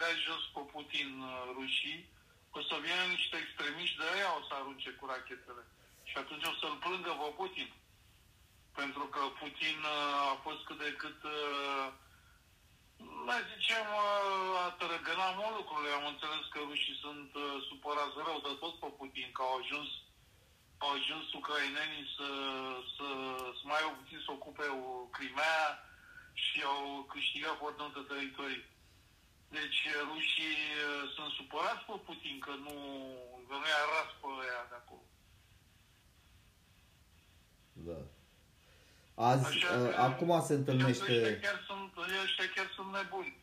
dea 0.00 0.12
jos 0.26 0.42
pe 0.54 0.62
Putin 0.74 1.08
uh, 1.20 1.34
rușii, 1.56 1.98
o 2.58 2.60
să 2.68 2.74
vină 2.84 3.04
niște 3.16 3.36
extremiști 3.38 3.98
de 4.00 4.06
aia 4.14 4.30
o 4.38 4.42
să 4.48 4.52
arunce 4.54 4.90
cu 4.90 5.04
rachetele. 5.12 5.62
Și 6.10 6.16
atunci 6.22 6.46
o 6.52 6.54
să-l 6.60 6.76
plângă 6.84 7.12
pe 7.20 7.28
Putin. 7.40 7.70
Pentru 8.80 9.04
că 9.14 9.22
Putin 9.40 9.78
uh, 9.94 10.32
a 10.32 10.36
fost 10.46 10.60
cât 10.68 10.78
de 10.84 10.90
cât, 11.02 11.18
uh, 11.38 11.86
mai 13.28 13.40
zicem, 13.52 13.86
uh, 14.02 14.64
a 14.64 14.66
tărăgănat 14.78 15.34
mult 15.40 15.54
lucrurile. 15.60 15.92
Am 15.92 16.06
înțeles 16.12 16.44
că 16.50 16.58
rușii 16.68 17.02
sunt 17.04 17.30
uh, 17.34 17.44
supărați 17.68 18.20
rău 18.26 18.38
de 18.46 18.54
tot 18.62 18.74
pe 18.80 18.88
Putin, 18.98 19.28
că 19.32 19.42
au 19.42 19.56
ajuns 19.62 19.90
au 20.84 20.90
ajuns 20.92 21.32
ucrainenii 21.32 22.06
să, 22.16 22.28
să, 22.96 23.06
să 23.58 23.62
mai 23.70 23.82
au 23.86 23.94
puțin 24.00 24.20
să 24.24 24.30
ocupe 24.32 24.66
o 24.84 24.84
Crimea 25.16 25.62
și 26.32 26.62
au 26.72 27.06
câștigat 27.12 27.56
foarte 27.62 27.80
multe 27.82 28.12
teritorii. 28.12 28.64
Deci 29.56 29.78
rușii 30.10 30.58
uh, 30.86 31.02
sunt 31.14 31.30
supărați 31.38 31.84
pe 31.88 31.94
Putin 32.06 32.36
că 32.44 32.52
nu, 32.64 32.74
că 33.48 33.54
nu 33.60 33.66
i-a 33.72 33.84
ras 33.92 34.10
pe 34.20 34.26
ăia 34.42 34.60
de 34.70 34.76
acolo. 34.82 35.04
Da. 37.88 37.98
Azi, 39.14 39.46
Așa 39.46 39.68
uh, 39.78 39.88
că- 39.90 39.96
acum 40.00 40.42
se 40.46 40.54
întâlnește... 40.54 41.12
Ăștia 41.12 41.38
chiar 41.40 41.58
sunt, 41.66 41.92
ăștia 42.24 42.44
chiar 42.54 42.68
sunt 42.74 42.92
nebuni. 42.92 43.36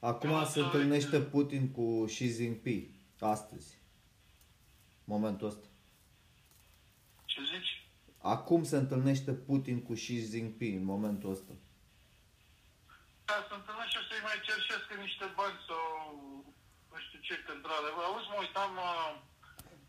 Acum 0.00 0.30
Eu 0.30 0.44
se 0.44 0.50
să- 0.50 0.60
întâlnește 0.60 1.20
Putin 1.20 1.70
cu 1.70 2.04
Xi 2.04 2.26
Jinping 2.36 2.86
astăzi. 3.20 3.78
Momentul 5.04 5.46
ăsta. 5.46 5.66
Ce 7.24 7.40
zici? 7.54 7.86
Acum 8.18 8.64
se 8.64 8.76
întâlnește 8.76 9.32
Putin 9.32 9.82
cu 9.82 9.92
Xi 9.92 10.14
Jinping 10.30 10.78
în 10.78 10.84
momentul 10.84 11.30
ăsta. 11.30 11.52
Da, 11.52 11.56
să 13.32 13.54
întâlnesc 13.58 13.90
și 13.92 14.00
o 14.00 14.04
să-i 14.08 14.26
mai 14.28 14.38
cerșesc 14.48 14.86
niște 15.06 15.26
bani 15.38 15.58
sau 15.68 15.84
nu 16.90 16.96
știu 17.04 17.18
ce, 17.26 17.34
că 17.44 17.50
într-adevăr. 17.58 18.02
Auzi, 18.06 18.30
mă 18.32 18.38
uitam, 18.44 18.72
uh, 18.88 19.10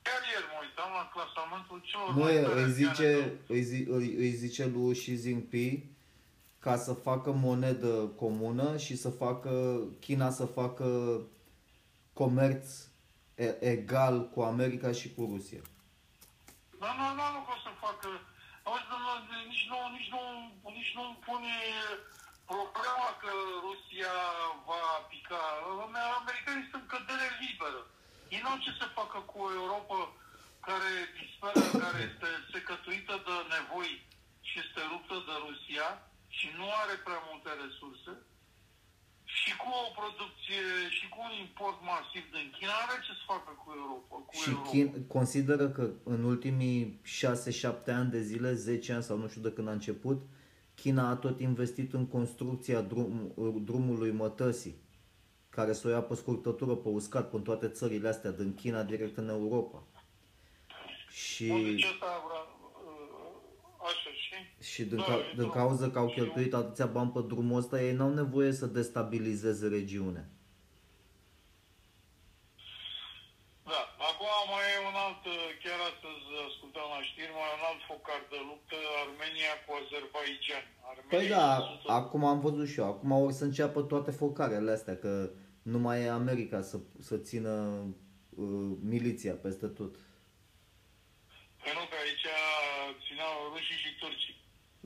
chiar 0.06 0.22
ieri 0.32 0.52
mă 0.52 0.58
uitam 0.66 0.90
la 1.00 1.06
clasamentul 1.16 1.78
celor 1.90 2.08
Nu, 2.18 2.24
mai 2.24 2.36
e, 2.36 2.42
tare 2.46 2.62
îi 2.62 2.72
zice, 2.82 3.10
aviane 3.12 3.54
îi, 3.56 3.64
zi, 3.70 3.80
îi, 3.98 4.08
îi 4.24 4.34
zice 4.44 4.64
lui 4.74 4.94
Xi 5.02 5.14
Jinping 5.24 5.78
ca 6.66 6.76
să 6.86 6.94
facă 7.08 7.30
monedă 7.48 7.94
comună 8.24 8.68
și 8.78 8.96
să 9.04 9.10
facă 9.24 9.54
China 10.06 10.30
să 10.40 10.46
facă 10.46 10.88
comerț 12.14 12.66
e- 13.46 13.58
egal 13.74 14.16
cu 14.34 14.40
America 14.42 14.92
și 15.00 15.08
cu 15.16 15.22
Rusia. 15.32 15.64
Da, 16.82 16.90
nu, 17.00 17.06
nu, 17.18 17.26
nu 17.36 17.42
pot 17.48 17.60
să 17.68 17.72
facă. 17.86 18.08
Auzi, 18.68 18.88
domnule, 18.92 19.38
nici 19.52 19.66
nu, 19.72 19.78
nici 19.98 20.10
nu, 20.16 20.22
nici 20.78 20.94
nu 20.98 21.04
pune 21.26 21.56
problema 22.54 23.10
că 23.24 23.32
Rusia 23.68 24.16
va 24.70 24.84
pica. 25.12 25.42
Americanii 26.22 26.72
sunt 26.72 26.86
cădere 26.94 27.28
liberă. 27.46 27.82
Ei 28.34 28.42
nu 28.44 28.52
au 28.54 28.60
ce 28.66 28.72
să 28.82 28.96
facă 29.00 29.18
cu 29.30 29.38
o 29.46 29.54
Europa 29.62 30.00
care 30.68 30.92
disperă, 31.20 31.62
care 31.84 32.00
este 32.10 32.30
secătuită 32.54 33.16
de 33.28 33.36
nevoi 33.54 33.94
și 34.48 34.56
este 34.64 34.82
ruptă 34.92 35.16
de 35.28 35.36
Rusia 35.46 35.88
și 36.38 36.48
nu 36.60 36.68
are 36.82 36.96
prea 37.08 37.22
multe 37.30 37.52
resurse 37.64 38.12
și 39.40 39.52
cu 39.62 39.70
o 39.84 39.86
producție 40.00 40.64
și 40.98 41.06
cu 41.14 41.20
un 41.28 41.34
import 41.46 41.80
masiv 41.92 42.24
din 42.36 42.48
China 42.58 42.76
are 42.84 42.96
ce 43.06 43.14
să 43.20 43.24
facă 43.34 43.52
cu 43.62 43.68
Europa. 43.82 44.16
Cu 44.28 44.34
Și 44.42 44.50
Europa. 44.50 44.70
Chin, 44.70 44.88
consideră 45.18 45.66
că 45.76 45.84
în 46.14 46.22
ultimii 46.34 46.80
6-7 47.04 48.00
ani 48.00 48.14
de 48.16 48.22
zile, 48.30 48.50
10 48.54 48.94
ani 48.94 49.08
sau 49.08 49.18
nu 49.18 49.28
știu 49.28 49.42
de 49.48 49.52
când 49.56 49.68
a 49.68 49.78
început, 49.80 50.20
China 50.76 51.10
a 51.10 51.16
tot 51.16 51.40
investit 51.40 51.94
în 51.94 52.08
construcția 52.08 52.82
drum, 52.82 53.34
drumului 53.64 54.12
mătăsii, 54.12 54.76
care 55.50 55.74
să 55.74 55.88
o 55.88 55.92
ia 55.92 56.02
pe 56.02 56.16
scurtătură, 56.16 56.76
pe 56.76 56.88
uscat, 56.88 57.30
până 57.30 57.44
toate 57.44 57.68
țările 57.70 58.08
astea, 58.08 58.32
din 58.32 58.54
China 58.56 58.84
direct 58.84 59.18
în 59.18 59.30
Europa. 59.30 59.84
Și, 61.10 61.48
Bun, 61.48 61.64
deci 61.64 61.84
asta 61.84 62.24
vrea, 62.28 62.40
uh, 62.40 63.82
așa 63.82 64.10
și... 64.24 64.64
și 64.72 64.84
din, 64.84 64.98
Da, 64.98 65.04
ca, 65.04 65.14
e 65.18 65.22
din 65.28 65.36
drum. 65.38 65.50
cauza 65.50 65.90
că 65.90 66.00
au 66.00 66.10
Și 66.10 66.14
cheltuit 66.16 66.54
atâția 66.54 66.86
bani 66.86 67.12
pe 67.12 67.20
drumul 67.28 67.58
ăsta, 67.58 67.82
ei 67.82 67.94
n-au 67.96 68.14
nevoie 68.14 68.52
să 68.52 68.66
destabilizeze 68.66 69.68
regiunea. 69.68 70.26
Da, 73.72 73.82
acum 74.10 74.32
mai 74.52 74.66
e 74.76 74.88
un 74.92 74.98
alt, 75.06 75.24
uh, 75.36 75.42
chiar 75.64 75.80
astăzi 75.92 76.26
ascultam 76.50 76.88
la 76.96 77.02
știri, 77.10 77.34
mai 77.38 77.50
e 77.52 77.58
un 77.60 77.66
alt 77.70 77.82
focar 77.90 78.22
de 78.34 78.40
luptă, 78.50 78.78
Armenia 79.04 79.44
cu 79.66 79.72
Azerbaijan. 79.82 80.66
Armenia 80.90 81.18
Păi 81.18 81.28
da, 81.28 81.48
e 81.58 81.78
sută- 81.82 81.92
acum 82.02 82.22
am 82.26 82.40
văzut 82.48 82.68
și 82.72 82.80
eu. 82.80 82.86
Acum 82.94 83.12
o 83.12 83.30
să 83.40 83.44
înceapă 83.44 83.80
toate 83.82 84.12
focarele 84.12 84.72
astea, 84.72 84.96
că 85.04 85.30
nu 85.74 85.80
mai 85.86 85.98
e 86.02 86.10
America 86.22 86.60
să, 86.62 86.78
să 87.08 87.16
țină 87.30 87.54
uh, 88.44 88.70
miliția 88.94 89.34
peste 89.46 89.68
tot. 89.80 89.94
Că 91.64 91.70
nu, 91.78 91.84
că 91.92 91.96
aici 92.06 92.28
țineau 93.06 93.34
rușii 93.54 93.82
și 93.84 93.92
turcii. 94.02 94.36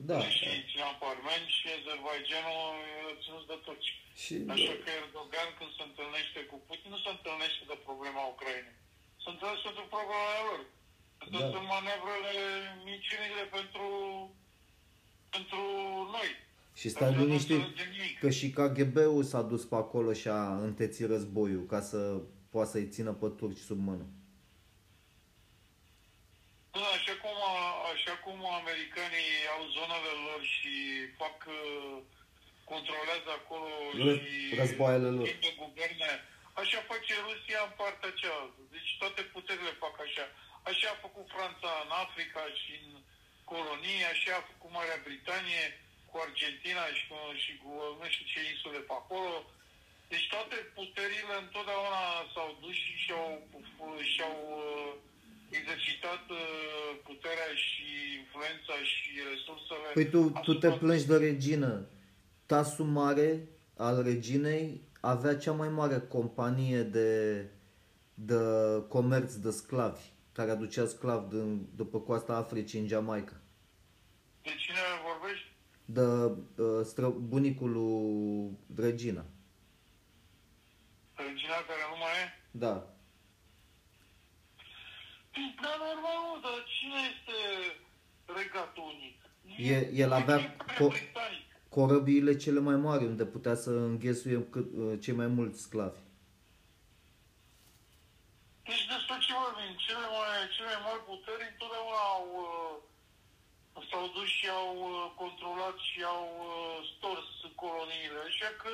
Da. 0.08 0.16
Rușii 0.24 0.64
țineau 0.70 0.92
pe 1.00 1.06
armeni 1.12 1.46
și 1.56 1.64
Azerbaijanul 1.78 2.64
e 3.08 3.20
ținut 3.24 3.44
de 3.52 3.56
turci. 3.64 3.90
Și 4.22 4.34
Așa 4.54 4.74
că 4.82 4.88
Erdogan 5.02 5.48
când 5.58 5.70
se 5.78 5.84
întâlnește 5.88 6.40
cu 6.50 6.56
Putin, 6.66 6.90
nu 6.94 7.00
se 7.04 7.10
întâlnește 7.16 7.62
de 7.72 7.76
problema 7.86 8.22
Ucrainei. 8.34 8.76
Se 9.22 9.28
întâlnește 9.32 9.70
de 9.78 9.84
problema 9.94 10.32
lor. 10.48 10.60
Astea 11.22 11.40
Da. 11.44 11.50
sunt 11.52 11.66
manevrele, 11.76 12.34
minciunile 12.90 13.44
pentru, 13.56 13.86
pentru 15.30 15.56
noi. 16.16 16.28
și 16.74 16.88
stai 16.88 17.02
Pentru 17.06 17.20
că 17.22 17.26
nu 17.26 17.32
liniștit 17.32 17.56
înțelegem 17.56 17.90
nimic. 17.96 18.18
că 18.18 18.30
și 18.30 18.50
KGB-ul 18.50 19.24
s-a 19.24 19.42
dus 19.42 19.64
pe 19.64 19.74
acolo 19.74 20.12
și 20.12 20.28
a 20.28 20.54
întețit 20.68 21.06
războiul 21.06 21.66
ca 21.66 21.80
să 21.80 21.98
poată 22.50 22.70
să-i 22.70 22.88
țină 22.88 23.12
pe 23.12 23.28
turci 23.38 23.58
sub 23.68 23.78
mână. 23.88 24.06
Da, 26.76 26.86
așa 26.98 27.14
cum, 27.22 27.36
așa 27.94 28.14
cum 28.24 28.38
americanii 28.60 29.34
au 29.54 29.62
zonele 29.76 30.12
lor 30.26 30.40
și 30.56 30.74
fac, 31.20 31.36
uh, 31.60 31.96
controlează 32.70 33.30
acolo 33.40 33.68
Ră- 34.04 34.20
și 34.22 34.54
războaiele 34.62 35.10
lor. 35.16 35.26
schimbă 35.26 35.50
guverne, 35.64 36.10
așa 36.62 36.78
face 36.90 37.12
Rusia 37.28 37.60
în 37.68 37.72
partea 37.80 38.10
cealaltă. 38.20 38.60
Deci 38.74 38.90
toate 39.02 39.20
puterile 39.34 39.72
fac 39.84 39.94
așa. 40.06 40.24
Așa 40.70 40.86
a 40.92 41.02
făcut 41.06 41.26
Franța 41.36 41.70
în 41.84 41.90
Africa 42.04 42.42
și 42.60 42.72
în 42.86 42.90
colonii, 43.50 44.10
așa 44.12 44.32
a 44.36 44.48
făcut 44.50 44.70
Marea 44.76 45.04
Britanie 45.06 45.64
cu 46.10 46.16
Argentina 46.26 46.84
și 46.96 47.02
cu, 47.08 47.16
și 47.42 47.52
cu 47.62 47.70
nu 48.00 48.06
știu 48.12 48.26
ce 48.32 48.40
insule 48.52 48.80
pe 48.88 48.94
acolo. 49.02 49.32
Deci 50.12 50.26
toate 50.34 50.56
puterile 50.78 51.34
întotdeauna 51.44 52.04
s-au 52.32 52.50
dus 52.62 52.76
și 52.84 52.94
și-au, 53.04 53.28
și-au 54.12 54.36
uh, 54.62 54.90
exercitat 55.58 56.24
uh, 56.30 56.90
puterea 57.08 57.50
și 57.66 57.86
influența 58.20 58.76
și 58.92 59.08
resursele. 59.30 59.88
Păi 59.98 60.08
tu, 60.14 60.20
tu 60.46 60.54
te 60.54 60.66
asupra- 60.66 60.82
plângi 60.82 61.10
de 61.12 61.16
regină. 61.28 61.72
Tasul 62.50 62.88
mare 63.00 63.28
al 63.86 63.96
reginei 64.10 64.80
avea 65.00 65.36
cea 65.36 65.52
mai 65.52 65.68
mare 65.68 65.98
companie 66.08 66.82
de, 66.82 67.10
de 68.14 68.40
comerț 68.88 69.32
de 69.34 69.50
sclavi, 69.50 70.04
care 70.32 70.50
aducea 70.50 70.86
sclavi 70.86 71.28
din, 71.34 71.68
de 71.76 71.82
pe 71.82 72.02
coasta 72.06 72.36
Africii 72.36 72.80
în 72.80 72.86
Jamaica. 72.86 73.39
De 75.92 76.00
cine 76.00 76.06
vorbești? 76.06 76.54
De 76.54 76.62
uh, 76.62 76.84
stră, 76.84 77.08
bunicul 77.08 77.70
lui 77.72 78.58
Regina. 78.84 79.24
Regina 81.14 81.54
care 81.68 81.84
nu 81.90 81.96
mai 81.98 82.14
e? 82.24 82.26
Da. 82.50 82.74
Da, 85.62 85.72
normal, 85.78 86.18
nu, 86.26 86.40
dar 86.44 86.58
cine 86.74 86.98
este 87.12 87.36
regatul 88.38 88.82
unic? 88.94 89.16
E- 89.70 89.90
el 90.02 90.12
avea 90.12 90.38
Imperiul 90.38 90.74
co- 90.74 90.92
Britanic. 90.96 91.44
corăbiile 91.68 92.36
cele 92.36 92.60
mai 92.60 92.76
mari, 92.76 93.04
unde 93.04 93.24
putea 93.24 93.54
să 93.54 93.70
înghesuie 93.70 94.46
cât, 94.50 94.66
uh, 94.76 94.98
cei 95.02 95.14
mai 95.14 95.26
mulți 95.26 95.60
sclavi. 95.60 96.00
Deci 98.68 98.84
despre 98.92 99.16
ce 99.24 99.32
vorbim? 99.42 99.72
Cele 99.86 100.06
mai, 100.16 100.34
cele 100.56 100.68
mai 100.74 100.82
mari 100.86 101.02
puteri 101.10 101.44
întotdeauna 101.52 102.00
au, 102.16 102.24
uh, 102.46 102.69
s-au 103.88 104.06
dus 104.16 104.28
și 104.38 104.48
au 104.48 104.70
uh, 104.88 105.10
controlat 105.22 105.76
și 105.88 106.00
au 106.14 106.26
uh, 106.48 106.88
stors 106.92 107.30
coloniile. 107.54 108.20
Așa 108.28 108.50
că 108.62 108.72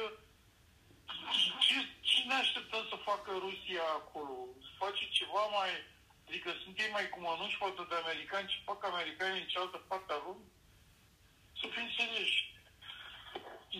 ce, 1.66 1.76
ce 2.08 2.18
ne 2.28 2.34
așteptăm 2.34 2.84
să 2.92 2.96
facă 3.10 3.30
Rusia 3.46 3.86
acolo? 4.00 4.34
Să 4.66 4.70
face 4.84 5.02
ceva 5.18 5.44
mai... 5.58 5.70
Adică 6.28 6.50
sunt 6.62 6.78
ei 6.78 6.90
mai 6.96 7.08
cu 7.08 7.18
mănuși 7.20 7.62
față 7.64 7.82
de 7.88 7.94
americani 7.94 8.52
și 8.52 8.66
fac 8.68 8.80
americanii 8.84 9.40
în 9.40 9.48
cealaltă 9.52 9.78
parte 9.90 10.12
a 10.12 10.20
lumii? 10.26 10.52
Să 11.60 11.66
fim 11.74 11.88
serioși. 11.98 12.40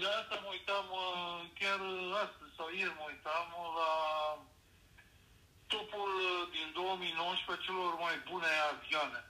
De 0.01 0.07
asta 0.07 0.35
mă 0.43 0.49
uitam 0.57 0.87
uh, 0.91 1.41
chiar 1.59 1.81
astăzi 2.25 2.57
sau 2.57 2.67
ieri 2.71 2.99
mă 2.99 3.05
uitam 3.13 3.49
la 3.81 3.93
topul 5.67 6.13
uh, 6.31 6.49
din 6.57 6.69
2019 6.75 7.67
celor 7.67 7.95
mai 8.05 8.17
bune 8.29 8.51
avioane. 8.73 9.21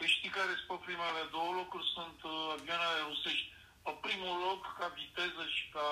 Păi 0.00 0.14
știi 0.16 0.36
care 0.38 0.52
sunt 0.56 0.68
pe 0.72 0.78
primele 0.86 1.22
două 1.36 1.50
locuri? 1.60 1.86
Sunt 1.96 2.18
uh, 2.32 2.34
avioanele 2.56 3.00
rusești. 3.10 3.46
Pe 3.84 3.92
primul 4.06 4.34
loc, 4.46 4.60
ca 4.78 4.86
viteză 5.00 5.42
și 5.56 5.64
ca 5.74 5.86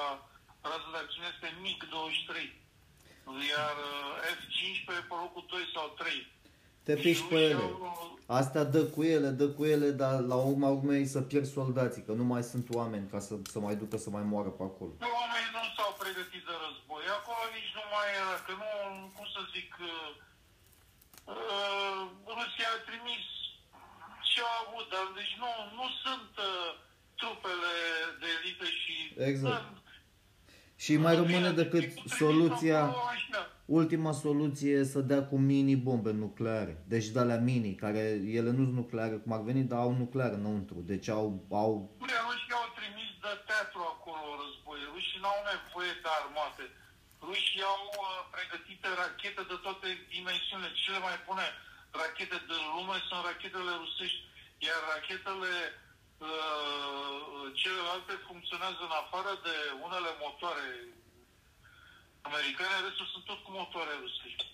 rază 0.70 0.88
de 0.94 0.98
acțiune, 1.00 1.28
este 1.34 1.48
MiG-23. 1.64 2.32
Iar 3.52 3.76
uh, 3.92 4.34
F-15 4.38 4.84
pe 5.08 5.14
locul 5.22 5.44
2 5.48 5.72
sau 5.74 5.86
3. 6.02 6.36
Te 6.86 6.94
piși 7.04 7.24
pe 7.30 7.38
ele. 7.50 7.64
au- 7.68 8.18
Asta 8.40 8.60
dă 8.74 8.82
cu 8.94 9.00
ele, 9.14 9.28
dă 9.40 9.46
cu 9.56 9.62
ele, 9.74 9.88
dar 10.02 10.16
la 10.32 10.38
urma 10.50 10.68
urmei 10.78 11.04
să 11.14 11.20
pierd 11.30 11.46
soldații, 11.58 12.04
că 12.06 12.12
nu 12.20 12.24
mai 12.32 12.42
sunt 12.52 12.66
oameni 12.80 13.10
ca 13.12 13.18
să, 13.26 13.34
să 13.52 13.58
mai 13.66 13.76
ducă 13.82 13.96
să 14.04 14.08
mai 14.16 14.24
moară 14.32 14.50
pe 14.58 14.62
acolo. 14.70 14.92
Nu, 15.04 15.10
oamenii 15.20 15.52
nu 15.56 15.62
s-au 15.76 15.92
pregătit 16.02 16.42
de 16.48 16.54
război. 16.64 17.04
Acolo 17.18 17.42
nici 17.58 17.72
nu 17.78 17.84
mai 17.94 18.06
era, 18.20 18.34
că 18.46 18.52
nu, 18.62 18.68
cum 19.16 19.26
să 19.34 19.40
zic, 19.54 19.70
uh, 19.92 20.10
uh, 21.34 22.00
Rusia 22.38 22.68
a 22.76 22.80
trimis 22.88 23.24
ce 24.38 24.44
a 24.52 24.56
avut, 24.66 24.86
dar 24.94 25.06
deci 25.18 25.34
nu, 25.42 25.50
nu 25.78 25.86
sunt 26.04 26.30
uh, 26.50 26.68
trupele 27.20 27.72
de 28.20 28.26
elită 28.38 28.64
și... 28.80 28.94
Exact. 29.30 29.62
Sunt- 29.64 29.76
Și 30.84 30.92
mai 31.04 31.14
rămâne 31.22 31.50
decât 31.62 31.86
Trimis 31.92 32.12
soluția, 32.22 32.80
acolo, 32.82 33.02
așa. 33.16 33.40
ultima 33.80 34.12
soluție 34.24 34.72
e 34.80 34.92
să 34.94 35.00
dea 35.10 35.22
cu 35.30 35.36
mini-bombe 35.50 36.12
nucleare. 36.24 36.74
Deci 36.92 37.06
de 37.14 37.18
alea 37.20 37.40
mini, 37.50 37.70
care 37.84 38.04
ele 38.38 38.50
nu 38.56 38.62
sunt 38.66 38.78
nucleare 38.82 39.14
cum 39.22 39.32
ar 39.36 39.42
veni, 39.50 39.62
dar 39.70 39.78
au 39.86 39.92
nucleare 40.02 40.34
înăuntru. 40.40 40.78
Deci 40.92 41.08
au, 41.18 41.26
au 41.64 41.70
Bine, 42.02 42.18
rușii 42.28 42.54
au 42.60 42.66
trimis 42.78 43.10
de 43.24 43.32
teatru 43.48 43.80
acolo 43.94 44.22
război. 44.42 44.78
Rușii 44.92 45.20
n-au 45.24 45.40
nevoie 45.52 45.92
de 46.04 46.08
armate. 46.20 46.64
Rușii 47.28 47.64
au 47.74 47.82
uh, 48.04 48.06
pregătite 48.34 48.88
rachete 49.00 49.42
de 49.50 49.56
toate 49.64 49.88
dimensiunile. 50.14 50.70
Cele 50.82 51.00
mai 51.06 51.16
bune 51.28 51.46
rachete 52.00 52.38
din 52.50 52.62
lume 52.74 52.96
sunt 53.08 53.22
rachetele 53.30 53.72
rusești, 53.82 54.20
iar 54.66 54.80
rachetele 54.94 55.52
uh, 56.28 57.42
celelalte 57.60 58.14
funcționează 58.28 58.82
în 58.88 58.94
afară 59.02 59.32
de 59.46 59.56
unele 59.86 60.10
motoare 60.24 60.68
americane, 62.28 62.76
restul 62.86 63.08
sunt 63.12 63.24
tot 63.30 63.40
cu 63.44 63.50
motoare 63.58 63.94
rusești. 64.04 64.44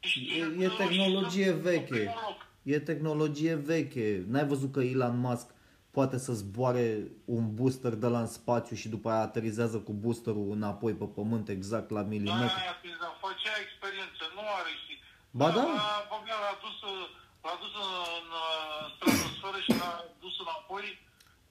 Deci, 0.00 0.16
E- 0.40 0.54
e 0.64 0.66
rușii 0.66 0.80
tehnologie 0.82 1.50
sunt 1.50 1.62
pe 1.62 1.70
veche. 1.70 1.98
primul 1.98 2.22
loc. 2.28 2.38
E 2.74 2.78
tehnologie 2.90 3.54
veche. 3.54 4.08
N-ai 4.30 4.46
văzut 4.52 4.70
că 4.72 4.80
Elon 4.80 5.18
Musk 5.26 5.48
poate 5.90 6.18
să 6.18 6.32
zboare 6.32 6.86
un 7.24 7.54
booster 7.54 7.92
de 7.94 8.06
la 8.06 8.20
în 8.20 8.26
spațiu 8.26 8.76
și 8.76 8.88
după 8.88 9.10
aia 9.10 9.20
aterizează 9.20 9.78
cu 9.78 9.92
boosterul 9.92 10.50
înapoi 10.50 10.92
pe 10.92 11.04
pământ 11.04 11.48
exact 11.48 11.90
la 11.90 12.02
milimetri? 12.02 12.60
Aia, 12.62 12.76
da, 13.00 13.18
făcea 13.26 13.54
experiență, 13.66 14.22
nu 14.34 14.40
are 14.58 14.72
și... 14.84 14.92
Ba 15.30 15.50
da. 15.50 15.62
L-a, 15.62 16.06
Bogdan 16.10 16.40
l-a 16.44 16.56
dus, 16.64 16.78
l-a 17.44 17.54
dus 17.62 17.74
în, 18.18 18.28
în 18.88 18.88
stratosferă 18.94 19.58
și 19.66 19.72
l-a 19.80 20.04
dus 20.20 20.34
înapoi. 20.44 20.86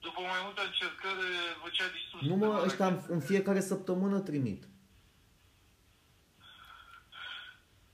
După 0.00 0.20
mai 0.20 0.40
multe 0.44 0.60
încercări, 0.70 1.26
făcea 1.62 1.86
distrus. 1.96 2.20
Nu 2.28 2.36
mă, 2.36 2.62
ăștia 2.64 2.86
în, 2.86 2.98
în 3.08 3.20
fiecare 3.20 3.60
săptămână 3.60 4.18
trimit. 4.20 4.62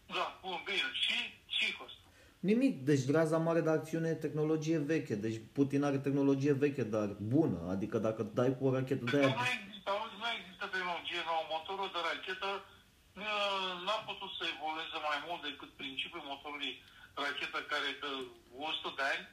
Da, 0.06 0.38
bun, 0.42 0.62
bine. 0.64 0.88
Și 0.92 1.16
ce 1.46 1.72
cu 1.72 1.82
asta? 1.86 1.98
Nimic, 2.38 2.84
deci 2.84 3.10
raza 3.10 3.38
mare 3.38 3.60
de 3.60 3.70
acțiune 3.70 4.08
e 4.08 4.14
tehnologie 4.14 4.78
veche. 4.78 5.14
Deci 5.14 5.40
Putin 5.52 5.82
are 5.84 5.98
tehnologie 5.98 6.52
veche, 6.52 6.82
dar 6.82 7.08
bună. 7.20 7.58
Adică 7.70 7.98
dacă 7.98 8.22
dai 8.22 8.56
cu 8.58 8.66
o 8.66 8.72
rachetă 8.72 9.04
de 9.04 9.10
Dar 9.10 9.20
aia... 9.20 9.34
nu 9.34 9.46
există, 9.58 9.90
auzi, 9.90 10.16
nu 10.22 10.28
există 10.38 10.64
tehnologie 10.72 11.20
nouă. 11.28 11.42
Motorul 11.54 11.88
de 11.94 12.00
rachetă 12.10 12.46
uh, 12.46 12.73
n-a 13.84 13.98
putut 14.10 14.30
să 14.38 14.44
evolueze 14.54 14.98
mai 15.08 15.18
mult 15.26 15.42
decât 15.48 15.70
principiul 15.82 16.24
motorului 16.32 16.72
rachetă 17.14 17.58
care 17.72 17.88
dă 18.02 18.12
100 18.56 18.92
de 18.96 19.02
ani. 19.12 19.24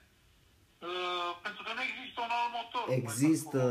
Uh, 0.89 1.31
pentru 1.41 1.63
că 1.63 1.71
nu 1.77 1.81
există 1.89 2.19
un 2.21 2.33
alt 2.39 2.51
motor. 2.59 2.83
Există, 3.01 3.61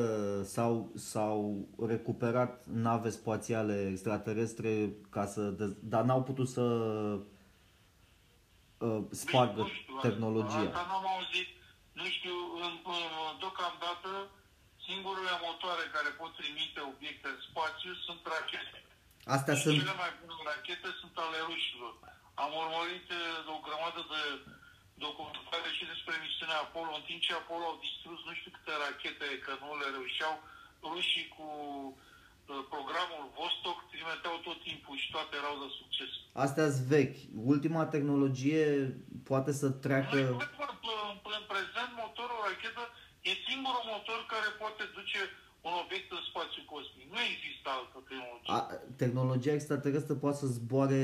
s-au, 0.54 0.90
s-au 0.96 1.68
recuperat 1.92 2.66
nave 2.66 3.10
spațiale 3.10 3.88
extraterestre 3.92 4.70
ca 5.10 5.26
să, 5.26 5.42
dez- 5.60 5.78
dar 5.92 6.02
n-au 6.02 6.22
putut 6.22 6.48
să 6.48 6.62
uh, 8.78 9.00
spargă 9.10 9.60
Nu 9.60 9.68
știu, 9.68 9.98
tehnologia. 10.06 10.66
Asta 10.70 10.86
n-am 10.90 11.06
auzit. 11.14 11.48
Nu 11.92 12.04
știu, 12.16 12.36
în, 12.64 12.72
în, 12.96 13.38
deocamdată, 13.42 14.10
singurele 14.86 15.34
motoare 15.46 15.84
care 15.96 16.08
pot 16.20 16.32
trimite 16.40 16.80
obiecte 16.92 17.28
în 17.34 17.40
spațiu 17.48 17.92
sunt 18.06 18.20
rachete. 18.32 18.78
Astea 19.36 19.56
Și 19.56 19.62
sunt, 19.64 19.78
Cele 19.80 20.00
mai 20.04 20.12
bune 20.20 20.42
rachete 20.50 20.90
sunt 21.00 21.14
ale 21.24 21.38
rușilor. 21.48 21.92
Am 22.42 22.52
urmărit 22.62 23.06
eh, 23.18 23.54
o 23.54 23.58
grămadă 23.66 24.00
de 24.14 24.22
documentare 25.06 25.70
și 25.76 25.84
despre 25.92 26.14
misiunea 26.24 26.58
Apollo, 26.62 26.92
în 26.96 27.04
timp 27.08 27.20
ce 27.26 27.32
Apollo 27.34 27.66
au 27.68 27.82
distrus 27.86 28.18
nu 28.28 28.32
știu 28.38 28.50
câte 28.56 28.72
rachete, 28.84 29.28
că 29.44 29.52
nu 29.62 29.70
le 29.80 29.88
reușeau, 29.96 30.34
rușii 30.92 31.28
cu 31.36 31.46
eh, 32.50 32.62
programul 32.74 33.24
Vostok 33.36 33.78
trimiteau 33.92 34.36
tot 34.46 34.58
timpul 34.68 34.96
și 35.02 35.08
toate 35.14 35.32
erau 35.40 35.56
de 35.62 35.68
succes. 35.80 36.10
astea 36.44 36.66
sunt 36.74 36.88
vechi. 36.94 37.20
Ultima 37.54 37.82
tehnologie 37.94 38.64
poate 39.30 39.52
să 39.60 39.66
treacă... 39.84 40.16
Noi, 40.16 40.34
în, 40.34 40.40
în, 41.08 41.16
în 41.38 41.44
prezent, 41.52 41.90
motorul 42.02 42.40
rachetă 42.48 42.84
e 43.28 43.32
singurul 43.48 43.84
motor 43.94 44.20
care 44.32 44.48
poate 44.62 44.82
duce 44.98 45.20
un 45.68 45.74
obiect 45.84 46.08
în 46.18 46.22
spațiu 46.30 46.62
cosmic. 46.74 47.06
Nu 47.14 47.20
există 47.32 47.66
altă 47.76 47.98
tehnologie. 48.08 48.52
A, 48.56 48.60
tehnologia 49.02 49.52
extraterestră 49.58 50.14
poate 50.14 50.36
să 50.42 50.46
zboare 50.58 51.02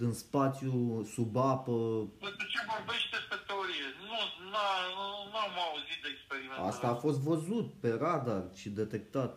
din 0.00 0.12
spațiu, 0.24 0.72
sub 1.14 1.32
apă. 1.36 1.76
Pentru 2.26 2.46
ce 2.52 2.58
vorbești 2.74 3.08
despre 3.16 3.38
teorie? 3.48 3.86
Nu, 4.08 4.18
n-a- 4.52 4.86
nu- 4.96 5.24
n-am 5.32 5.54
auzit 5.68 5.98
de 6.04 6.08
experimente. 6.16 6.62
Asta 6.70 6.86
a 6.88 6.94
fost 7.04 7.18
văzut 7.30 7.66
pe 7.82 7.88
radar 8.04 8.42
și 8.60 8.68
detectat. 8.82 9.32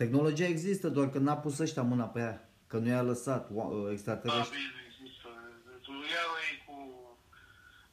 Tehnologia 0.00 0.46
există, 0.54 0.86
doar 0.96 1.08
că 1.10 1.18
n-a 1.18 1.36
pus 1.44 1.58
ăștia 1.58 1.82
mâna 1.92 2.04
pe 2.14 2.20
ea. 2.26 2.36
Că 2.70 2.76
nu 2.78 2.88
i-a 2.88 3.02
lăsat 3.12 3.42
oa- 3.58 3.72
Da, 3.84 3.90
extraterestri. 3.96 4.56
bine, 4.58 4.80
există. 4.90 5.28
Tu 5.86 5.92
iau 6.16 6.32
ei 6.48 6.56
cu... 6.66 6.74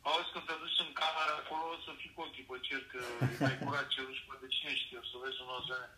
Auzi 0.10 0.32
când 0.34 0.46
te 0.50 0.56
duci 0.64 0.80
în 0.86 0.92
cameră 1.02 1.34
acolo 1.42 1.66
să 1.86 1.92
fii 2.00 2.12
cu 2.16 2.22
ochii 2.26 2.48
pe 2.50 2.58
cer, 2.68 2.82
că 2.92 3.00
e 3.34 3.38
mai 3.46 3.58
curat 3.64 3.88
cerul 3.94 4.16
și 4.74 4.88
poate 4.90 4.96
cine 4.96 4.98
știe, 4.98 4.98
o 4.98 5.04
să 5.12 5.18
vezi 5.24 5.42
un 5.42 5.50
OZN. 5.58 5.90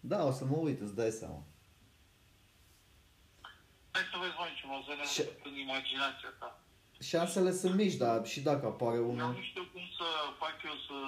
Da, 0.00 0.24
o 0.24 0.32
să 0.38 0.44
mă 0.44 0.56
uit, 0.56 0.80
îți 0.80 0.94
dai 1.00 1.10
seama. 1.10 1.42
Hai 3.94 4.02
să 4.12 4.16
vezi 4.22 4.36
mai 4.38 4.50
ce 4.58 4.62
un 4.66 4.72
OZN 4.78 5.00
Și- 5.14 5.30
în 5.48 5.54
imaginația 5.66 6.32
ta. 6.40 6.50
Șansele 7.10 7.52
sunt 7.60 7.74
mici, 7.82 7.94
dar 8.04 8.26
și 8.32 8.40
dacă 8.40 8.64
apare 8.66 8.96
Eu 8.96 9.10
unul... 9.10 9.32
nu 9.32 9.42
știu 9.50 9.64
cum 9.72 9.84
să 9.98 10.06
fac 10.42 10.56
eu 10.70 10.76
să, 10.88 10.98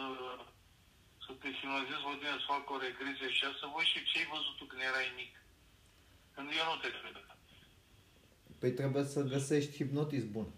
să 1.24 1.30
te 1.40 1.48
finalizez 1.60 2.00
pe 2.06 2.14
tine, 2.20 2.36
să 2.42 2.46
fac 2.54 2.64
o 2.74 2.76
regresie 2.86 3.28
și 3.36 3.44
să 3.60 3.66
văd 3.74 3.84
și 3.92 3.98
ce 4.08 4.18
ai 4.18 4.28
văzut 4.34 4.54
tu 4.58 4.64
când 4.70 4.82
erai 4.90 5.08
mic. 5.20 5.32
Când 6.34 6.48
eu 6.60 6.66
nu 6.72 6.76
te 6.82 6.88
cred. 6.98 7.16
Păi 8.60 8.72
trebuie 8.80 9.04
să 9.14 9.20
găsești 9.34 9.76
hipnotism 9.78 10.30
bun. 10.36 10.48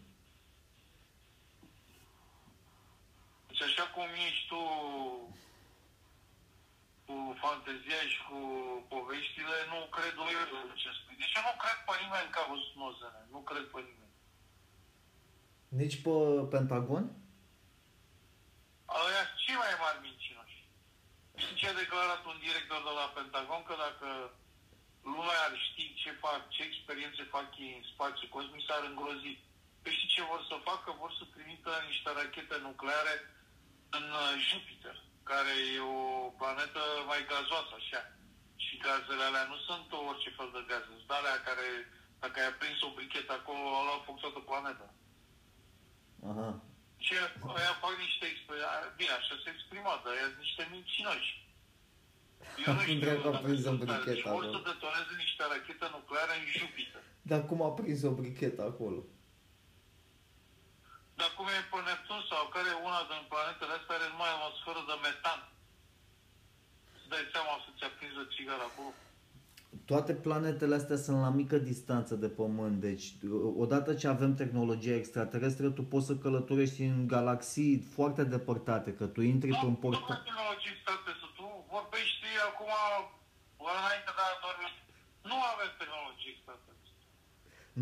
Deci 3.49 3.63
așa 3.63 3.85
cum 3.95 4.09
ești 4.29 4.47
tu 4.51 4.61
cu 7.09 7.17
fantezia 7.43 8.03
și 8.13 8.21
cu 8.29 8.41
poveștile, 8.93 9.57
nu 9.73 9.79
cred 9.97 10.15
eu 10.37 10.61
ce 10.83 10.91
spui. 10.99 11.21
Deci 11.23 11.37
eu 11.39 11.45
nu 11.49 11.55
cred 11.63 11.79
pe 11.87 11.95
nimeni 12.03 12.33
că 12.33 12.39
a 12.41 12.51
văzut 12.53 12.73
nozele. 12.83 13.21
Nu 13.35 13.41
cred 13.49 13.65
pe 13.73 13.81
nimeni. 13.89 14.15
Nici 15.81 15.97
pe 16.05 16.15
Pentagon? 16.53 17.05
Aia 19.01 19.25
cei 19.43 19.57
mai 19.63 19.75
mari 19.83 20.05
mincinoși. 20.07 20.59
Știi 21.41 21.59
ce 21.61 21.67
a 21.69 21.81
declarat 21.83 22.23
un 22.33 22.39
director 22.47 22.81
de 22.89 22.93
la 23.01 23.07
Pentagon? 23.17 23.63
Că 23.69 23.75
dacă 23.87 24.09
lumea 25.15 25.41
ar 25.47 25.55
ști 25.67 25.85
ce 26.03 26.11
fac, 26.25 26.41
ce 26.55 26.63
experiențe 26.63 27.23
fac 27.35 27.49
ei 27.65 27.75
în 27.79 27.85
spațiu 27.93 28.27
cosmic, 28.35 28.63
s-ar 28.65 28.83
îngrozi. 28.87 29.35
Păi 29.83 29.97
știi 29.97 30.15
ce 30.15 30.23
vor 30.31 30.43
să 30.51 30.67
facă? 30.71 30.89
Vor 31.03 31.13
să 31.19 31.25
trimită 31.35 31.71
niște 31.89 32.09
rachete 32.19 32.57
nucleare 32.69 33.15
în 33.97 34.05
uh, 34.23 34.33
Jupiter, 34.49 34.97
care 35.31 35.53
e 35.77 35.81
o 35.99 35.99
planetă 36.41 36.83
mai 37.11 37.21
gazoasă, 37.33 37.73
așa. 37.81 38.03
Și 38.65 38.75
gazele 38.87 39.25
alea 39.29 39.45
nu 39.53 39.59
sunt 39.69 39.87
orice 40.11 40.31
fel 40.39 40.51
de 40.57 40.63
gaze. 40.71 40.89
Sunt 40.99 41.13
alea 41.19 41.37
care, 41.49 41.67
dacă 42.23 42.37
ai 42.41 42.51
aprins 42.53 42.79
o 42.89 42.95
brichetă 42.97 43.33
acolo, 43.37 43.65
au 43.79 43.85
luat 43.89 44.03
foc 44.07 44.17
toată 44.25 44.41
planeta. 44.51 44.87
Aha. 46.31 46.51
Și 47.05 47.13
aia 47.59 47.75
fac 47.85 47.95
niște 48.07 48.25
experimente, 48.33 48.95
bine, 49.01 49.15
așa 49.21 49.35
se 49.43 49.49
exprima, 49.55 49.93
dar 50.03 50.13
aia 50.17 50.29
sunt 50.33 50.45
niște 50.47 50.63
mincinoși. 50.75 51.31
Eu 52.65 52.73
nu 52.77 52.81
Cum 52.81 52.87
știu 52.87 53.03
dracu 53.05 53.27
a 53.29 53.33
dacă 53.35 53.45
prins 53.47 53.61
o 53.65 53.67
sunt 53.69 53.79
tare. 53.81 53.91
brichetă 53.91 54.19
Și 54.21 54.27
vor 54.37 54.45
acolo? 54.45 54.53
să 54.55 54.61
detoneze 54.71 55.13
niște 55.25 55.43
rachete 55.53 55.87
nucleare 55.97 56.35
în 56.41 56.45
Jupiter. 56.59 57.03
Dar 57.31 57.41
cum 57.49 57.59
a 57.69 57.71
prins 57.79 58.01
o 58.11 58.13
brichetă 58.21 58.63
acolo? 58.73 59.01
Dar 61.19 61.31
cum 61.37 61.47
e 61.57 61.59
pe 61.71 61.79
Neptun 61.87 62.21
sau 62.31 62.43
care 62.55 62.69
e 62.71 62.85
una 62.89 63.01
din 63.11 63.25
planetele 63.33 63.75
astea 63.77 63.95
are 63.97 64.09
numai 64.13 64.31
atmosferă 64.33 64.81
de 64.91 64.97
metan? 65.05 65.41
Îți 66.97 67.09
dai 67.13 67.25
seama 67.33 67.53
să-ți 67.65 67.85
aprinzi 67.89 68.23
o 68.23 68.27
țigară 68.35 68.65
acolo? 68.71 68.93
Toate 69.91 70.13
planetele 70.27 70.75
astea 70.81 70.99
sunt 71.05 71.19
la 71.27 71.33
mică 71.41 71.57
distanță 71.71 72.15
de 72.23 72.29
Pământ, 72.39 72.77
deci 72.89 73.07
odată 73.65 73.91
ce 74.01 74.07
avem 74.09 74.33
tehnologia 74.43 75.01
extraterestră, 75.03 75.67
tu 75.77 75.83
poți 75.93 76.09
să 76.11 76.15
călătorești 76.25 76.81
în 76.93 76.99
galaxii 77.15 77.75
foarte 77.95 78.23
depărtate, 78.35 78.91
că 78.99 79.07
tu 79.15 79.21
intri 79.21 79.51
pe 79.61 79.67
un 79.73 79.77
Nu, 79.77 79.79
nu 79.79 79.83
portal... 79.85 80.17
pe 80.17 80.29
tehnologii 80.29 80.77
state, 80.83 81.11
să 81.21 81.27
tu 81.39 81.47
vorbești 81.75 82.27
acum 82.51 82.73
înainte 83.73 84.11
de 84.19 84.23
a 84.29 84.33
dormi. 84.45 84.71
Nu 85.31 85.37
avem 85.53 85.71
tehnologii 85.81 86.35
state. 86.43 86.71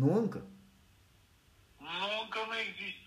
Nu 0.01 0.07
încă. 0.21 0.41
Nu, 1.99 2.09
încă 2.23 2.39
nu 2.49 2.55
există. 2.67 3.06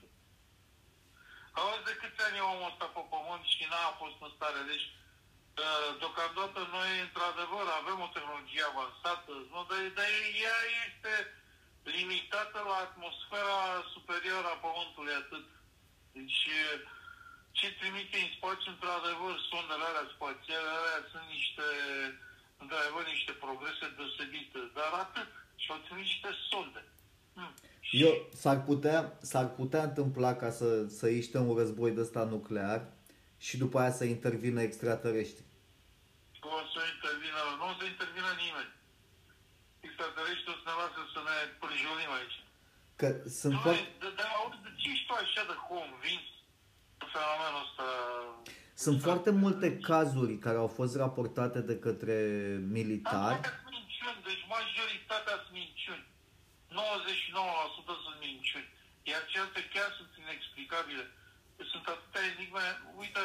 Auzi 1.59 1.87
de 1.89 1.95
câți 2.01 2.23
ani 2.27 2.39
e 2.39 2.51
omul 2.53 2.71
ăsta 2.71 2.87
pe 2.95 3.03
pământ 3.13 3.45
și 3.53 3.65
n-a 3.71 3.99
fost 4.01 4.19
în 4.27 4.31
stare. 4.37 4.61
Deci, 4.73 4.87
uh, 4.91 5.89
deocamdată 6.01 6.61
noi, 6.77 6.91
într-adevăr, 7.07 7.65
avem 7.81 7.99
o 8.07 8.13
tehnologie 8.15 8.65
avansată, 8.73 9.33
nu, 9.53 9.61
dar, 9.69 9.81
dar 9.99 10.11
ea 10.47 10.59
este 10.87 11.13
limitată 11.95 12.59
la 12.71 12.77
atmosfera 12.87 13.61
superioară 13.95 14.49
a 14.53 14.63
Pământului, 14.65 15.21
atât. 15.23 15.47
Deci, 16.17 16.43
uh, 16.61 16.77
ce 17.59 17.67
trimite 17.79 18.17
în 18.23 18.31
spațiu, 18.37 18.71
într-adevăr, 18.73 19.35
sondele 19.51 19.85
alea 19.89 20.07
spațiale, 20.17 20.71
alea 20.79 21.01
sunt 21.11 21.27
niște, 21.37 21.67
într-adevăr, 22.63 23.05
niște 23.15 23.33
progrese 23.45 23.87
deosebite, 23.97 24.61
dar 24.79 24.93
atât. 25.05 25.31
Și 25.63 25.71
au 25.71 25.81
trimis 25.87 26.07
niște 26.11 26.31
sonde. 26.51 26.83
Hmm. 27.35 27.55
Și- 27.91 28.03
Eu, 28.05 28.29
s-ar 28.43 28.59
putea, 28.69 28.99
s-ar 29.21 29.49
putea 29.59 29.83
întâmpla 29.83 30.35
ca 30.43 30.51
să, 30.51 30.69
să 30.99 31.07
iște 31.09 31.39
un 31.39 31.57
război 31.57 31.91
de 31.91 32.01
ăsta 32.01 32.25
nuclear 32.25 32.81
și 33.47 33.57
după 33.63 33.77
aia 33.81 33.93
să 34.01 34.05
intervină 34.05 34.61
extraterestri. 34.63 35.45
o 36.43 36.61
să 36.75 36.81
intervină, 36.95 37.41
nu 37.61 37.67
o 37.71 37.75
să 37.79 37.85
intervină 37.93 38.31
nimeni. 38.45 38.73
Extraterestri 39.89 40.51
o 40.55 40.57
să 40.61 40.65
ne 40.71 40.75
lasă 40.83 41.01
să 41.15 41.21
ne 41.29 41.37
prăjolim 41.61 42.11
aici. 42.19 42.37
Că 43.01 43.09
sunt 43.41 43.53
Doamne, 43.55 43.71
foarte, 43.71 43.85
de, 44.03 44.09
de, 44.19 44.25
auzi, 44.39 44.61
de 44.67 44.71
ce 44.81 44.87
ești 44.95 45.07
tu 45.09 45.13
așa 45.25 45.43
de 45.53 45.57
convins 45.73 46.27
în 47.03 47.09
fenomenul 47.15 47.63
ăsta? 47.67 47.87
sunt 48.85 48.99
foarte 49.09 49.31
multe 49.45 49.69
cazuri 49.91 50.35
care 50.47 50.59
au 50.65 50.71
fost 50.79 50.95
raportate 51.05 51.61
de 51.71 51.77
către 51.87 52.17
militari. 52.79 53.41
Dar 53.47 53.55
sunt 53.63 53.75
minciuni, 53.79 54.19
deci 54.29 54.43
majoritatea 54.57 55.35
sunt 55.45 55.55
minciuni. 55.63 56.05
99% 56.71 57.93
sunt 58.05 58.19
minciuni. 58.27 58.69
Iar 59.11 59.23
celelalte 59.31 59.63
chiar 59.75 59.91
sunt 59.99 60.13
inexplicabile. 60.25 61.05
Sunt 61.73 61.85
atâtea 61.95 62.25
enigme. 62.33 62.65
Uite, 63.03 63.23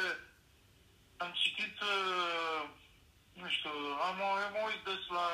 am 1.24 1.30
citit, 1.42 1.76
uh, 1.94 2.62
nu 3.40 3.46
știu, 3.56 3.74
am, 4.08 4.16
am 4.44 4.52
mă 4.54 4.60
uit 4.70 4.82
des 4.88 5.02
la 5.18 5.26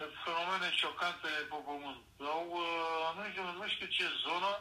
uh, 0.00 0.10
fenomene 0.24 0.68
șocante 0.82 1.28
pe 1.50 1.58
pământ. 1.68 2.02
Au, 2.36 2.44
uh, 2.64 3.06
nu 3.16 3.22
știu, 3.30 3.44
nu 3.60 3.66
știu 3.74 3.88
ce 3.96 4.06
zonă, 4.26 4.52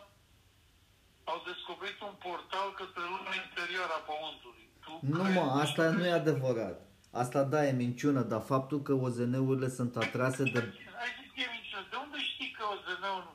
au 1.32 1.40
descoperit 1.50 2.00
un 2.10 2.16
portal 2.26 2.68
către 2.80 3.04
lumea 3.14 3.36
interioară 3.46 3.94
a 3.98 4.08
pământului. 4.12 4.66
Tu 4.84 4.92
Nu 5.14 5.22
crezi- 5.24 5.34
mă, 5.36 5.44
asta 5.64 5.84
nu 5.98 6.04
e 6.06 6.22
adevărat. 6.24 6.78
Asta 7.24 7.42
da, 7.54 7.60
e 7.70 7.72
minciună, 7.86 8.22
dar 8.32 8.42
faptul 8.54 8.80
că 8.88 8.94
OZN-urile 9.06 9.70
sunt 9.78 9.94
atrase 10.06 10.44
de... 10.56 10.60
Ai 11.04 11.12
zis 11.18 11.28
că 11.36 11.40
e 11.46 11.50
minciună. 11.58 11.84
De 11.90 11.94
unde 12.06 12.20
știi 12.32 12.52
că 12.58 12.64
OZN-ul 12.74 13.28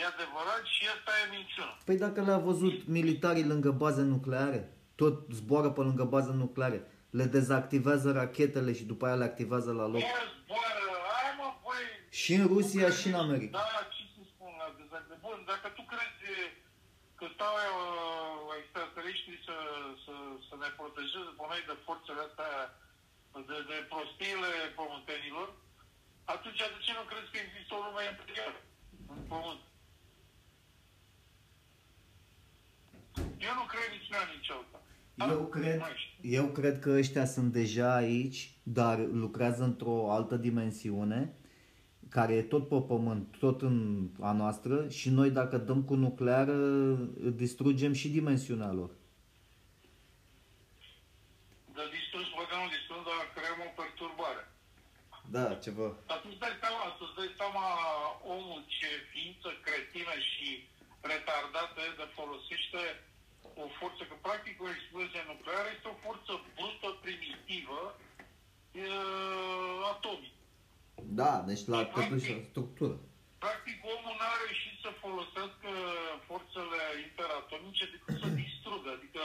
e 0.00 0.02
adevărat 0.12 0.62
și 0.74 0.82
asta 0.94 1.10
e 1.22 1.24
minciună? 1.36 1.74
Păi 1.88 1.98
dacă 2.04 2.20
le-a 2.28 2.38
văzut 2.50 2.76
militarii 2.96 3.50
lângă 3.52 3.70
baze 3.82 4.02
nucleare, 4.14 4.60
tot 5.00 5.14
zboară 5.38 5.70
pe 5.76 5.80
lângă 5.88 6.04
baze 6.14 6.32
nucleare, 6.44 6.78
le 7.18 7.24
dezactivează 7.36 8.08
rachetele 8.20 8.72
și 8.78 8.84
după 8.92 9.02
aia 9.06 9.20
le 9.20 9.28
activează 9.30 9.70
la 9.80 9.86
loc. 9.92 10.02
Bă, 10.08 10.20
zboară, 10.42 10.86
hai 11.16 11.32
mă, 11.40 11.48
băi... 11.64 11.86
Și 12.20 12.32
în 12.38 12.46
Rusia 12.54 12.88
și 12.98 13.06
în 13.12 13.18
America. 13.24 13.58
Da, 13.58 13.88
ce 13.94 14.02
să 14.14 14.22
spun 14.32 14.52
la 14.62 14.68
dezactiv? 14.80 15.16
Bun, 15.26 15.38
dacă 15.52 15.66
tu 15.76 15.82
crezi 15.92 16.22
că 17.18 17.24
stau 17.34 17.54
uh, 17.62 18.48
extraterestrii 18.60 19.40
să, 19.46 19.56
să, 20.04 20.14
să 20.46 20.54
ne 20.62 20.70
protejeze 20.78 21.30
pe 21.38 21.44
noi 21.50 21.62
de 21.70 21.76
forțele 21.86 22.22
astea, 22.28 22.52
de, 23.48 23.58
de 23.70 23.78
prostiile 23.92 24.52
pământenilor, 24.78 25.48
atunci 26.24 26.56
de 26.56 26.78
ce 26.86 26.92
nu 26.98 27.04
crezi 27.10 27.30
că 27.32 27.38
există 27.46 27.72
o 27.74 27.80
lume 27.86 28.02
imperială 28.12 28.58
în 29.14 29.22
pământ? 29.32 29.62
Eu 33.46 33.54
nu 33.60 33.64
cred 33.72 33.86
nici 33.96 34.08
una, 34.10 34.24
nici 34.36 34.50
alta. 34.56 34.78
Eu 35.34 35.46
cred, 35.46 35.78
Nu 35.78 35.84
știu. 35.96 36.30
eu 36.38 36.46
cred 36.46 36.78
că 36.78 36.90
ăștia 36.90 37.24
sunt 37.26 37.52
deja 37.52 37.94
aici, 37.94 38.52
dar 38.62 38.98
lucrează 38.98 39.62
într-o 39.64 40.10
altă 40.12 40.36
dimensiune, 40.36 41.32
care 42.08 42.32
e 42.34 42.42
tot 42.42 42.68
pe 42.68 42.80
pământ, 42.80 43.36
tot 43.38 43.62
în 43.62 44.08
a 44.20 44.32
noastră 44.32 44.88
și 44.88 45.08
noi 45.10 45.30
dacă 45.30 45.56
dăm 45.58 45.82
cu 45.82 45.94
nucleară 45.94 46.54
distrugem 47.42 47.92
și 47.92 48.08
dimensiunea 48.08 48.72
lor. 48.72 48.90
De 51.74 51.82
distrus, 51.96 52.26
băgăm 52.38 52.60
nu 52.62 52.68
distrus, 52.76 53.02
dar 53.10 53.22
creăm 53.34 53.58
o 53.68 53.70
perturbare. 53.82 54.42
Da, 55.36 55.46
ceva. 55.66 55.88
Dar 56.10 56.18
tu 56.22 56.28
îți 56.30 56.42
dai 56.44 56.54
seama, 56.62 56.82
tu 56.96 57.04
îți 57.06 57.16
dai 57.20 57.30
seama 57.40 57.66
omul 58.34 58.60
ce 58.76 58.90
ființă 59.12 59.48
cretină 59.66 60.14
și 60.30 60.48
retardată 61.12 61.78
e 61.82 62.00
de 62.02 62.08
folosește 62.18 62.80
o 63.62 63.66
forță, 63.78 64.02
că 64.08 64.14
practic 64.26 64.54
o 64.64 64.68
explozie 64.76 65.22
nucleară 65.32 65.68
este 65.70 65.88
o 65.90 66.00
forță 66.06 66.32
brută, 66.56 66.88
primitivă, 67.04 67.80
e, 68.82 68.86
atomică. 69.92 70.40
Da, 71.20 71.32
deci 71.48 71.64
la 71.72 71.80
totuși 71.96 72.32
la 72.34 72.48
structură. 72.50 72.96
Practic 73.44 73.78
omul 73.94 74.14
n-a 74.20 74.32
reușit 74.42 74.76
să 74.84 74.90
folosească 75.04 75.70
forțele 76.28 76.82
interatomice 77.08 77.84
decât 77.94 78.14
să 78.22 78.28
distrugă, 78.42 78.88
adică 78.98 79.22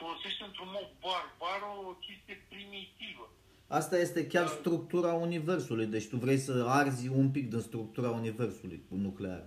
folosește 0.00 0.42
într-un 0.48 0.70
mod 0.76 0.88
barbar 1.04 1.60
o 1.88 1.92
chestie 2.06 2.36
primitivă. 2.52 3.26
Asta 3.68 3.96
este 3.98 4.26
chiar 4.26 4.46
structura 4.46 5.12
Universului, 5.12 5.86
deci 5.86 6.08
tu 6.08 6.16
vrei 6.16 6.38
să 6.38 6.64
arzi 6.68 7.08
un 7.08 7.30
pic 7.30 7.50
din 7.50 7.60
structura 7.60 8.10
Universului 8.10 8.84
cu 8.88 8.94
nuclear. 8.94 9.44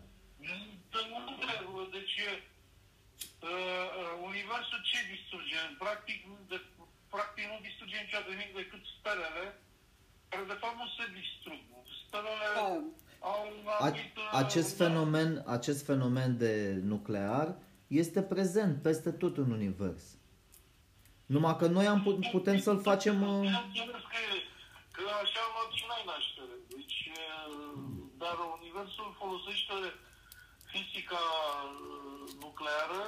Dar 0.93 1.05
nu 1.27 1.33
trebuie, 1.45 1.87
deci 1.97 2.17
uh, 2.23 3.49
uh, 3.49 4.13
universul 4.29 4.79
ce 4.89 4.99
distruge? 5.15 5.59
Practic, 5.83 6.19
de, 6.51 6.57
practic 7.09 7.43
nu 7.51 7.57
distruge 7.67 7.95
niciodată 8.03 8.31
nimic 8.31 8.51
decât 8.61 8.83
stelele, 8.97 9.45
care 10.29 10.43
de 10.53 10.57
fapt 10.61 10.77
nu 10.81 10.87
se 10.97 11.05
distrug. 11.19 11.61
Stelele 12.05 12.47
au 12.63 13.39
un 13.51 13.67
A, 13.67 13.85
anumit, 13.85 14.17
uh, 14.17 14.39
acest 14.43 14.75
fenomen, 14.75 15.43
acest 15.45 15.85
fenomen 15.85 16.37
de 16.37 16.81
nuclear 16.83 17.47
este 17.87 18.21
prezent 18.21 18.81
peste 18.81 19.11
tot 19.11 19.37
în 19.37 19.51
univers. 19.51 20.18
Numai 21.35 21.55
că 21.59 21.67
noi 21.67 21.87
am 21.87 22.01
put, 22.05 22.29
putem 22.31 22.57
să-l 22.59 22.79
facem... 22.81 23.15
uh, 23.21 23.27
Am 23.29 23.63
înțeles 23.67 24.03
că, 24.13 24.21
că 24.95 25.01
așa 25.23 25.39
am 25.47 25.51
luat 25.57 25.71
și 25.77 25.83
noi 25.91 26.01
naștere. 26.11 26.55
Deci, 26.75 26.97
uh, 27.15 27.79
dar 28.21 28.35
universul 28.57 29.07
folosește 29.21 29.75
fizica 30.71 31.23
uh, 31.65 32.29
nucleară 32.45 33.01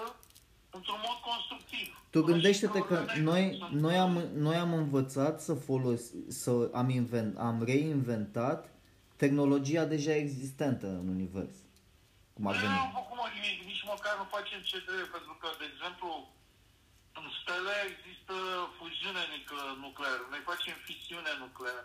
într-un 0.77 0.99
mod 1.07 1.17
constructiv. 1.29 1.87
Tu 2.13 2.17
Așa 2.19 2.27
gândește-te 2.31 2.79
că 2.89 2.93
oamenii 2.93 3.23
noi, 3.31 3.43
sunt- 3.59 3.81
noi, 3.85 3.97
am, 4.05 4.13
noi 4.45 4.55
am 4.65 4.73
învățat 4.73 5.35
să 5.47 5.53
folos, 5.53 6.01
să 6.27 6.51
am, 6.73 6.89
invent, 6.89 7.37
am 7.37 7.63
reinventat 7.63 8.61
tehnologia 9.15 9.85
deja 9.85 10.13
existentă 10.15 10.87
în 11.01 11.07
univers. 11.17 11.55
Cum 12.33 12.47
ar 12.47 12.53
Noi 12.53 12.61
veni. 12.63 12.73
nu 12.73 12.79
am 12.87 12.91
făcut 12.99 13.15
mă, 13.21 13.25
nimic, 13.37 13.57
nici 13.71 13.83
măcar 13.93 14.13
nu 14.21 14.25
facem 14.37 14.59
ce 14.69 14.77
trebuie, 14.87 15.07
pentru 15.17 15.33
că, 15.41 15.47
de 15.61 15.65
exemplu, 15.73 16.07
în 17.21 17.27
stele 17.41 17.75
există 17.93 18.35
fuziune 18.79 19.21
nucle- 19.33 19.75
nucleară, 19.85 20.23
noi 20.33 20.41
facem 20.51 20.75
fisiune 20.89 21.31
nucleară, 21.43 21.83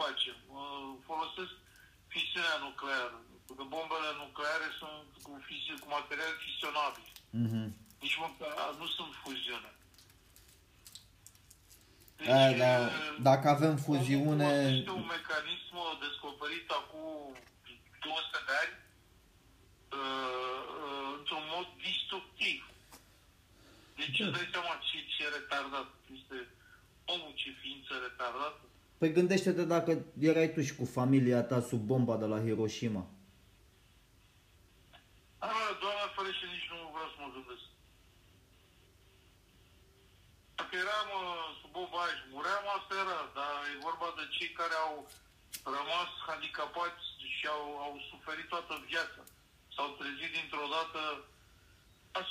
facem, 0.00 0.36
uh, 0.60 0.88
folosesc 1.08 1.54
fisiunea 2.14 2.56
nucleară, 2.66 3.16
pentru 3.36 3.54
că 3.58 3.62
bombele 3.74 4.10
nucleare 4.24 4.68
sunt 4.80 5.08
cu, 5.24 5.32
fisi- 5.48 5.80
cu 5.82 5.88
material 5.98 6.32
fisionabil, 6.44 7.06
Mhm. 7.44 7.64
nici 8.04 8.16
măcar 8.24 8.74
nu 8.80 8.86
sunt 8.96 9.12
fuziune. 9.24 9.70
Deci, 12.16 12.28
A, 12.28 12.52
da, 12.62 12.72
uh, 12.78 13.16
dacă 13.20 13.48
avem 13.48 13.76
fuziune... 13.76 14.46
Este 14.78 14.90
un 14.90 15.06
mecanism 15.16 15.76
descoperit 16.06 16.70
acum 16.70 17.36
200 18.00 18.38
de 18.48 18.52
ani 18.62 18.74
uh, 19.98 20.62
uh, 20.82 21.08
într-un 21.18 21.44
mod 21.54 21.66
destructiv. 21.84 22.67
Deci 23.98 24.20
îți 24.24 24.34
dai 24.36 24.48
seama 24.52 24.74
ce, 24.86 24.98
ce 25.14 25.24
retardat 25.36 25.90
este 26.18 26.38
omul, 27.12 27.32
ce 27.40 27.50
ființă 27.60 27.92
retardată. 28.06 28.64
Păi 28.98 29.12
gândește-te 29.18 29.64
dacă 29.74 29.92
erai 30.30 30.52
tu 30.54 30.60
și 30.68 30.74
cu 30.78 30.84
familia 30.98 31.42
ta 31.50 31.58
sub 31.60 31.82
bomba 31.90 32.16
de 32.22 32.26
la 32.32 32.38
Hiroshima. 32.44 33.04
Ah, 35.38 35.70
doamne 35.80 36.06
ferește, 36.14 36.46
nici 36.54 36.70
nu 36.72 36.78
vreau 36.94 37.08
să 37.12 37.18
mă 37.22 37.28
gândesc. 37.36 37.66
Dacă 40.58 40.74
eram 40.84 41.08
uh, 41.22 41.46
sub 41.60 41.70
bomba 41.76 41.98
aia 42.02 42.16
și 42.18 42.26
muream, 42.32 42.64
asta 42.76 42.94
era, 43.04 43.20
dar 43.38 43.54
e 43.72 43.86
vorba 43.88 44.08
de 44.18 44.24
cei 44.36 44.50
care 44.60 44.76
au 44.86 44.94
rămas 45.76 46.10
handicapați 46.28 47.06
și 47.36 47.44
au, 47.56 47.64
au 47.86 47.94
suferit 48.10 48.48
toată 48.54 48.74
viața. 48.90 49.22
S-au 49.74 49.88
trezit 49.98 50.30
dintr-o 50.38 50.68
dată 50.76 51.00
a 51.08 51.16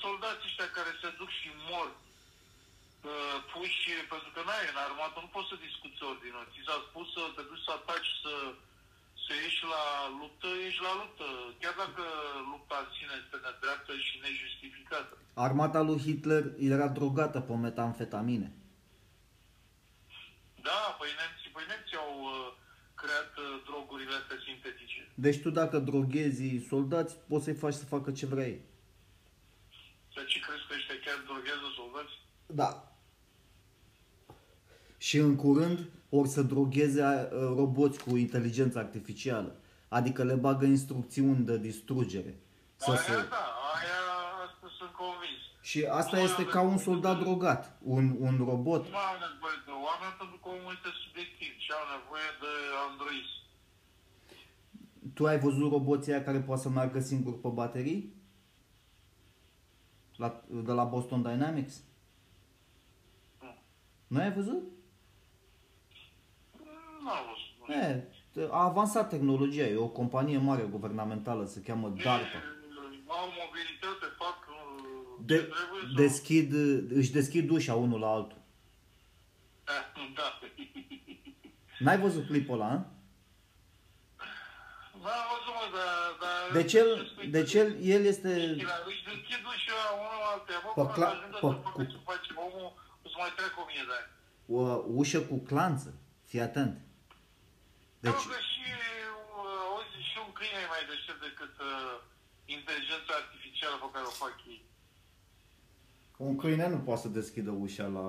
soldații 0.04 0.50
ăștia 0.50 0.70
care 0.78 0.92
se 1.02 1.10
duc 1.20 1.30
și 1.40 1.50
mor 1.70 1.88
uh, 1.96 3.38
puși, 3.52 3.86
pentru 4.14 4.30
că 4.34 4.40
n-ai 4.44 4.72
în 4.72 4.80
armată, 4.86 5.18
nu 5.20 5.30
poți 5.36 5.52
să 5.52 5.66
discuți 5.68 6.06
ordine. 6.12 6.40
Ți 6.52 6.68
s-a 6.68 6.78
spus 6.88 7.08
să 7.16 7.22
te 7.36 7.44
duci 7.50 7.66
să 7.68 7.72
ataci, 7.80 8.12
să, 8.24 8.34
să 9.24 9.32
ieși 9.42 9.64
la 9.76 9.84
luptă, 10.20 10.50
ești 10.68 10.86
la 10.88 10.94
luptă. 11.02 11.28
Chiar 11.62 11.76
dacă 11.84 12.04
lupta 12.52 12.78
în 12.84 12.90
sine 12.96 13.14
este 13.24 13.38
nedreaptă 13.46 13.92
și 14.06 14.16
nejustificată. 14.26 15.14
Armata 15.48 15.82
lui 15.88 16.00
Hitler 16.06 16.44
era 16.72 16.88
drogată 16.98 17.40
pe 17.48 17.54
metamfetamine. 17.68 18.50
Da, 20.68 20.82
păi 21.00 21.12
nemții, 21.20 21.52
păi 21.56 21.66
nemții 21.72 21.98
au 22.06 22.14
uh, 22.24 22.48
creat 23.02 23.32
uh, 23.38 23.46
drogurile 23.68 24.16
astea 24.22 24.40
sintetice. 24.48 25.02
Deci 25.26 25.42
tu 25.44 25.50
dacă 25.50 25.78
droghezi 25.90 26.46
soldați, 26.72 27.14
poți 27.30 27.44
să-i 27.44 27.62
faci 27.64 27.80
să 27.82 27.86
facă 27.86 28.10
ce 28.12 28.26
vrei. 28.26 28.56
Dar 30.18 30.26
ce 30.26 30.40
crezi 30.46 30.66
că 30.68 30.74
ăștia 30.78 30.96
chiar 31.06 31.18
droghează 31.30 31.68
soldați? 31.80 32.14
Da. 32.62 32.72
Și 34.98 35.18
în 35.18 35.36
curând 35.36 35.80
or 36.10 36.26
să 36.28 36.42
drogheze 36.42 37.04
uh, 37.04 37.40
roboți 37.60 38.04
cu 38.04 38.16
inteligență 38.18 38.78
artificială. 38.80 39.56
Adică 39.88 40.24
le 40.24 40.34
bagă 40.34 40.66
instrucțiuni 40.66 41.46
de 41.46 41.58
distrugere. 41.58 42.34
Să 42.76 42.90
aia, 42.92 43.00
se... 43.00 43.12
da, 43.12 43.46
aia, 43.76 44.00
asta 44.46 44.68
sunt 44.78 44.92
convins. 45.04 45.42
Și 45.70 45.80
asta 46.02 46.16
Nu 46.18 46.24
este 46.24 46.42
avem 46.42 46.54
ca 46.54 46.62
un 46.62 46.68
nevoie 46.76 46.86
soldat 46.88 47.18
de- 47.18 47.24
drogat, 47.24 47.78
un, 47.96 48.16
un 48.20 48.36
robot. 48.50 48.84
Nu 48.90 48.98
au 49.12 49.18
nevoie 49.28 49.58
de 49.70 49.72
oameni 49.88 50.16
pentru 50.22 50.38
că 50.42 50.48
omul 50.56 50.72
este 50.78 50.90
subiectiv 51.04 51.52
și 51.64 51.70
au 51.80 51.86
nevoie 51.98 52.30
de 52.44 52.52
android. 52.90 53.28
Tu 55.16 55.22
ai 55.26 55.40
văzut 55.40 55.72
roboții 55.72 56.12
aia 56.12 56.24
care 56.24 56.40
poate 56.40 56.62
să 56.62 56.70
meargă 56.70 57.00
singur 57.00 57.34
pe 57.42 57.48
baterii? 57.48 58.16
La, 60.18 60.42
de 60.48 60.72
la 60.72 60.84
Boston 60.84 61.22
Dynamics? 61.22 61.84
Nu. 63.42 63.56
Nu 64.08 64.20
ai 64.20 64.34
văzut? 64.34 64.64
Nu 67.04 67.10
am 67.10 67.26
văzut. 67.28 67.68
nu 67.68 67.74
știu. 68.32 68.42
E, 68.42 68.48
a 68.52 68.64
avansat 68.64 69.10
tehnologia, 69.10 69.64
e 69.64 69.76
o 69.76 69.88
companie 69.88 70.38
mare 70.38 70.64
guvernamentală, 70.64 71.46
se 71.46 71.62
cheamă 71.62 71.90
DARPA. 71.90 72.38
E, 72.38 72.42
Au 73.08 73.26
mobilitate, 73.26 74.06
fac 74.18 74.48
uh, 74.50 74.56
ce 75.18 75.26
De, 75.26 75.36
trebuie 75.36 75.82
să... 75.88 76.02
deschid, 76.02 76.54
își 76.92 77.12
deschid 77.12 77.50
ușa 77.50 77.76
unul 77.76 78.00
la 78.00 78.08
altul. 78.12 78.38
Da. 80.16 80.40
N-ai 81.80 82.00
văzut 82.00 82.26
clipul 82.26 82.54
ăla, 82.54 82.66
a? 82.66 82.70
N-am 85.04 85.26
văzut, 85.32 85.54
mă, 85.58 85.78
dar... 85.78 86.18
dar 86.22 86.62
Deci 86.62 86.74
el, 86.74 87.12
deci 87.30 87.54
el, 87.54 87.78
el 87.82 88.06
este... 88.06 88.30
Își 88.30 89.04
deschid 89.04 89.42
ușa 89.46 89.47
unul 90.04 90.24
altuia, 90.34 90.60
bă, 90.64 90.70
Pe 90.70 90.82
până 90.82 90.94
cla- 90.96 91.10
să 91.12 91.16
ajungă 91.18 91.38
pe- 91.44 91.54
să 91.56 91.60
facă 91.68 91.78
cu- 91.78 91.92
ce 91.94 91.98
face 92.10 92.30
omul, 92.46 92.70
o 93.04 93.08
să 93.12 93.16
mai 93.22 93.32
treacă 93.38 93.58
o 93.64 93.66
mie 93.72 93.86
de 93.90 93.96
ani. 94.00 94.10
O 94.58 94.62
ușă 95.02 95.20
cu 95.30 95.36
clanță, 95.50 95.90
fii 96.30 96.42
atent. 96.50 96.74
Deci... 98.04 98.14
Deci, 98.14 98.28
că 98.34 98.40
și, 98.52 98.64
uh, 99.40 99.68
auzi, 99.72 99.98
și 100.10 100.18
un 100.26 100.32
câine 100.38 100.60
e 100.66 100.74
mai 100.76 100.84
deștept 100.92 101.22
decât 101.28 101.54
uh, 101.70 101.96
inteligența 102.56 103.12
artificială 103.22 103.76
pe 103.84 103.90
care 103.94 104.06
o 104.12 104.16
fac 104.24 104.36
ei. 104.54 104.62
un 106.28 106.36
câine 106.42 106.66
nu 106.74 106.80
poate 106.88 107.02
să 107.02 107.08
deschidă 107.20 107.52
ușa 107.66 107.86
la... 107.98 108.08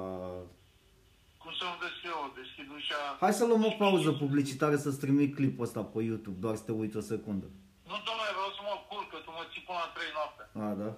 Cum 1.43 1.53
să 1.59 1.65
nu 1.71 1.77
deschid 1.87 2.11
eu? 2.15 2.21
Deschid 2.41 2.67
ușa... 2.79 2.99
Hai 3.25 3.39
să 3.41 3.45
luăm 3.47 3.65
o 3.71 3.75
pauză 3.85 4.11
publicitară 4.23 4.77
să-ți 4.85 5.01
trimit 5.05 5.31
clipul 5.39 5.65
ăsta 5.67 5.83
pe 5.93 5.99
YouTube, 6.11 6.39
doar 6.45 6.55
să 6.61 6.65
te 6.67 6.73
uiți 6.81 6.97
o 7.03 7.09
secundă. 7.13 7.47
Nu, 7.91 7.97
domnule, 8.07 8.33
vreau 8.39 8.53
să 8.59 8.63
mă 8.69 8.75
culc, 8.91 9.07
că 9.13 9.19
tu 9.25 9.31
mă 9.39 9.45
ții 9.51 9.65
până 9.67 9.79
la 9.85 9.89
3 9.97 10.17
noapte. 10.19 10.43
A, 10.67 10.69
da? 10.83 10.91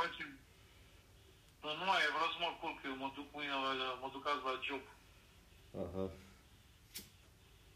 Facem... 0.00 0.28
Nu, 1.62 1.70
nu 1.80 1.84
mai, 1.90 2.00
e, 2.06 2.14
vreau 2.16 2.30
să 2.34 2.38
mă 2.44 2.50
culc, 2.62 2.78
eu 2.88 2.96
mă 3.04 3.05
duc 3.16 3.26
mâine, 3.36 3.54
la- 3.80 3.98
mă 4.02 4.08
duc 4.14 4.24
azi 4.32 4.44
la 4.48 4.54
job. 4.66 4.84
Aha. 5.84 6.04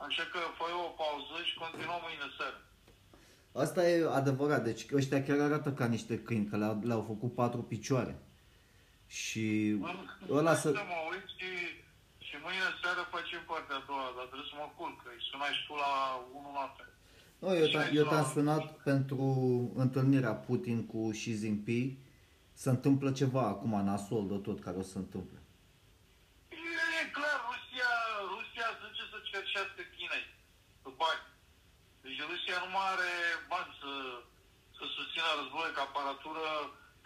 Așa 0.07 0.25
că 0.33 0.39
fă 0.59 0.65
o 0.87 0.91
pauză 1.03 1.35
și 1.49 1.55
continuăm 1.63 2.01
mâine 2.07 2.29
seară. 2.39 2.59
Asta 3.65 3.81
e 3.89 4.15
adevărat, 4.21 4.63
deci 4.65 4.83
ăștia 5.01 5.23
chiar 5.25 5.39
arată 5.41 5.71
ca 5.73 5.87
niște 5.87 6.15
câini, 6.27 6.47
că 6.51 6.57
le-au, 6.57 6.81
le-au 6.89 7.05
făcut 7.13 7.35
patru 7.35 7.63
picioare. 7.63 8.15
Și 9.07 9.77
ăla 10.39 10.55
să... 10.55 10.69
Să 10.71 10.85
mă 10.93 11.01
uit 11.13 11.27
și, 11.39 11.51
și 12.27 12.35
mâine 12.45 12.69
seară 12.83 13.03
facem 13.15 13.41
partea 13.47 13.77
a 13.77 13.83
doua, 13.87 14.07
dar 14.17 14.25
trebuie 14.31 14.49
să 14.53 14.57
mă 14.63 14.69
culc, 14.77 14.97
că 15.03 15.09
îi 15.15 15.23
sunai 15.31 15.53
și 15.57 15.63
tu 15.67 15.75
la 15.85 15.93
1 16.35 16.51
noapte. 16.59 16.85
Nu, 17.43 17.49
eu, 17.63 17.67
te- 17.75 17.91
eu 17.99 18.05
te-am 18.05 18.29
sunat 18.37 18.65
pentru 18.91 19.21
întâlnirea 19.77 20.33
Putin 20.47 20.87
cu 20.87 21.09
Xi 21.11 21.33
Jinping. 21.41 21.89
Se 22.65 22.71
întâmplă 22.77 23.09
ceva 23.21 23.45
acum 23.53 23.75
nasol 23.89 24.25
de 24.33 24.39
tot 24.47 24.59
care 24.67 24.77
o 24.81 24.85
să 24.87 24.93
se 24.95 25.03
întâmple. 25.05 25.39
E 27.01 27.03
clar, 27.17 27.39
Rusia, 27.51 27.93
Rusia 28.35 28.67
zice 28.83 29.05
să 29.13 29.19
cerșească 29.31 29.81
Chinei 29.95 30.27
pe 30.83 30.91
bani. 31.01 31.25
Deci 32.03 32.21
Rusia 32.31 32.57
nu 32.65 32.71
mai 32.75 32.87
are 32.95 33.15
bani 33.53 33.73
să, 33.81 33.93
să 34.77 34.85
susțină 34.97 35.29
războiul, 35.41 35.75
că 35.77 35.83
aparatură, 35.85 36.47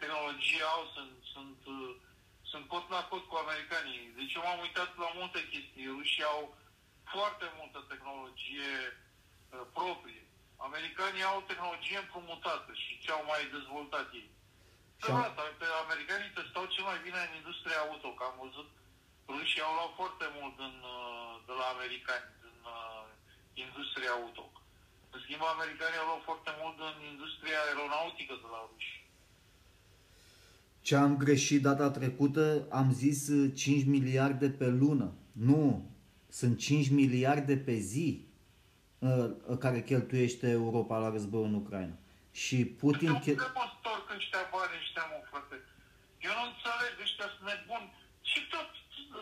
tehnologie 0.01 0.65
au, 0.75 0.83
sunt, 0.95 1.15
sunt, 1.35 1.61
uh, 1.77 1.93
sunt 2.51 2.65
cot 2.73 2.87
la 2.95 3.03
cot 3.11 3.25
cu 3.29 3.37
americanii. 3.45 4.05
Deci 4.19 4.35
eu 4.37 4.45
m-am 4.45 4.65
uitat 4.67 4.91
la 5.05 5.11
multe 5.19 5.41
chestii. 5.51 5.95
Rusia 5.99 6.27
au 6.37 6.45
foarte 7.15 7.47
multă 7.59 7.79
tehnologie 7.93 8.73
uh, 8.91 9.65
proprie. 9.79 10.23
Americanii 10.69 11.31
au 11.33 11.39
tehnologie 11.51 11.99
împrumutată 12.01 12.71
și 12.83 12.93
ce 13.03 13.09
au 13.13 13.23
mai 13.33 13.43
dezvoltat 13.57 14.09
ei. 14.23 14.31
Și 15.03 15.09
am- 15.11 15.17
Da, 15.21 15.31
dar 15.39 15.73
americanii 15.87 16.37
testau 16.39 16.65
cel 16.75 16.85
mai 16.91 16.99
bine 17.07 17.21
în 17.29 17.33
industria 17.41 17.79
auto, 17.87 18.09
că 18.19 18.23
am 18.31 18.37
văzut 18.45 18.69
rușii 19.35 19.67
au 19.67 19.75
luat 19.79 19.93
foarte 20.01 20.27
mult 20.37 20.55
din, 20.63 20.77
uh, 20.97 21.33
de 21.49 21.55
la 21.61 21.67
americani, 21.77 22.27
din 22.45 22.57
uh, 22.75 23.05
industria 23.67 24.13
auto. 24.21 24.45
În 25.15 25.19
schimb, 25.25 25.43
americanii 25.57 26.01
au 26.03 26.09
luat 26.11 26.25
foarte 26.31 26.51
mult 26.61 26.77
din 26.99 27.07
industria 27.15 27.59
aeronautică 27.67 28.35
de 28.45 28.49
la 28.55 28.61
ruși. 28.71 28.93
Ce 30.87 30.95
am 31.05 31.13
greșit 31.25 31.61
data 31.63 31.89
trecută, 31.99 32.45
am 32.81 32.89
zis 33.03 33.21
uh, 33.29 33.53
5 33.55 33.85
miliarde 33.97 34.49
pe 34.61 34.67
lună. 34.83 35.09
Nu, 35.51 35.91
sunt 36.29 36.59
5 36.59 36.91
miliarde 36.91 37.57
pe 37.57 37.75
zi 37.75 38.27
uh, 38.99 39.31
care 39.59 39.83
cheltuiește 39.83 40.47
Europa 40.51 40.99
la 40.99 41.09
războiul 41.11 41.47
în 41.47 41.55
Ucraina. 41.55 41.97
Și 42.43 42.57
Putin... 42.83 43.13
De 43.13 43.19
Che- 43.25 43.37
unde 43.37 43.51
mă 43.59 43.67
storc 43.79 44.07
ăștia 44.17 44.43
bani 44.53 44.73
ăștia, 44.81 45.05
mă, 45.11 45.19
frate? 45.31 45.57
Eu 46.27 46.33
nu 46.39 46.45
înțeleg, 46.51 46.93
ăștia 47.07 47.27
sunt 47.35 47.45
nebuni. 47.51 47.89
Și 48.31 48.41
tot, 48.53 48.69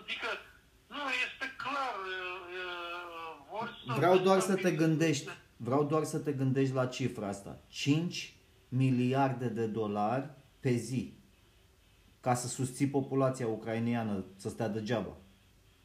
adică, 0.01 0.28
nu, 0.94 1.02
este 1.26 1.47
clar, 1.62 1.94
uh, 2.14 2.40
uh, 2.60 3.32
vor 3.51 3.66
să... 3.86 3.93
Vreau 4.01 4.16
doar 4.28 4.40
să 4.51 4.55
te 4.64 4.70
gândești, 4.82 5.28
vreau 5.68 5.82
doar 5.84 6.05
să 6.12 6.18
te 6.18 6.32
gândești 6.40 6.74
la 6.80 6.86
cifra 6.97 7.26
asta. 7.28 7.52
5 7.68 8.34
miliarde 8.68 9.48
de 9.59 9.66
dolari 9.66 10.26
pe 10.60 10.70
zi 10.89 11.02
ca 12.20 12.34
să 12.34 12.47
susții 12.48 12.89
populația 12.98 13.47
ucraineană 13.47 14.24
să 14.43 14.48
stea 14.48 14.68
degeaba 14.68 15.14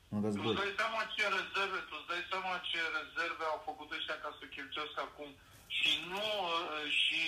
în 0.09 0.19
Tu 0.19 0.25
război. 0.25 0.53
îți 0.53 0.61
dai 0.61 0.73
seama 0.81 1.01
ce 1.15 1.23
rezerve, 1.37 1.79
tu 1.89 1.95
îți 1.99 2.07
dai 2.11 2.23
seama 2.31 2.51
ce 2.69 2.79
rezerve 2.99 3.43
au 3.53 3.59
făcut 3.69 3.89
ăștia 3.97 4.17
ca 4.23 4.29
să 4.39 4.43
cheltuiesc 4.55 4.95
acum 5.07 5.29
și 5.77 5.91
nu, 6.13 6.25
uh, 6.47 6.83
și 7.01 7.23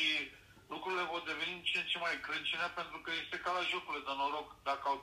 lucrurile 0.74 1.06
vor 1.14 1.22
deveni 1.32 1.54
în 1.58 1.64
ce 1.70 1.78
în 1.82 1.90
ce 1.92 1.98
mai 2.06 2.16
crâncine 2.26 2.68
pentru 2.80 2.98
că 3.04 3.10
este 3.22 3.38
ca 3.44 3.52
la 3.58 3.64
jocurile 3.72 4.08
de 4.08 4.14
noroc. 4.20 4.48
Dacă 4.70 4.86
au, 4.92 5.00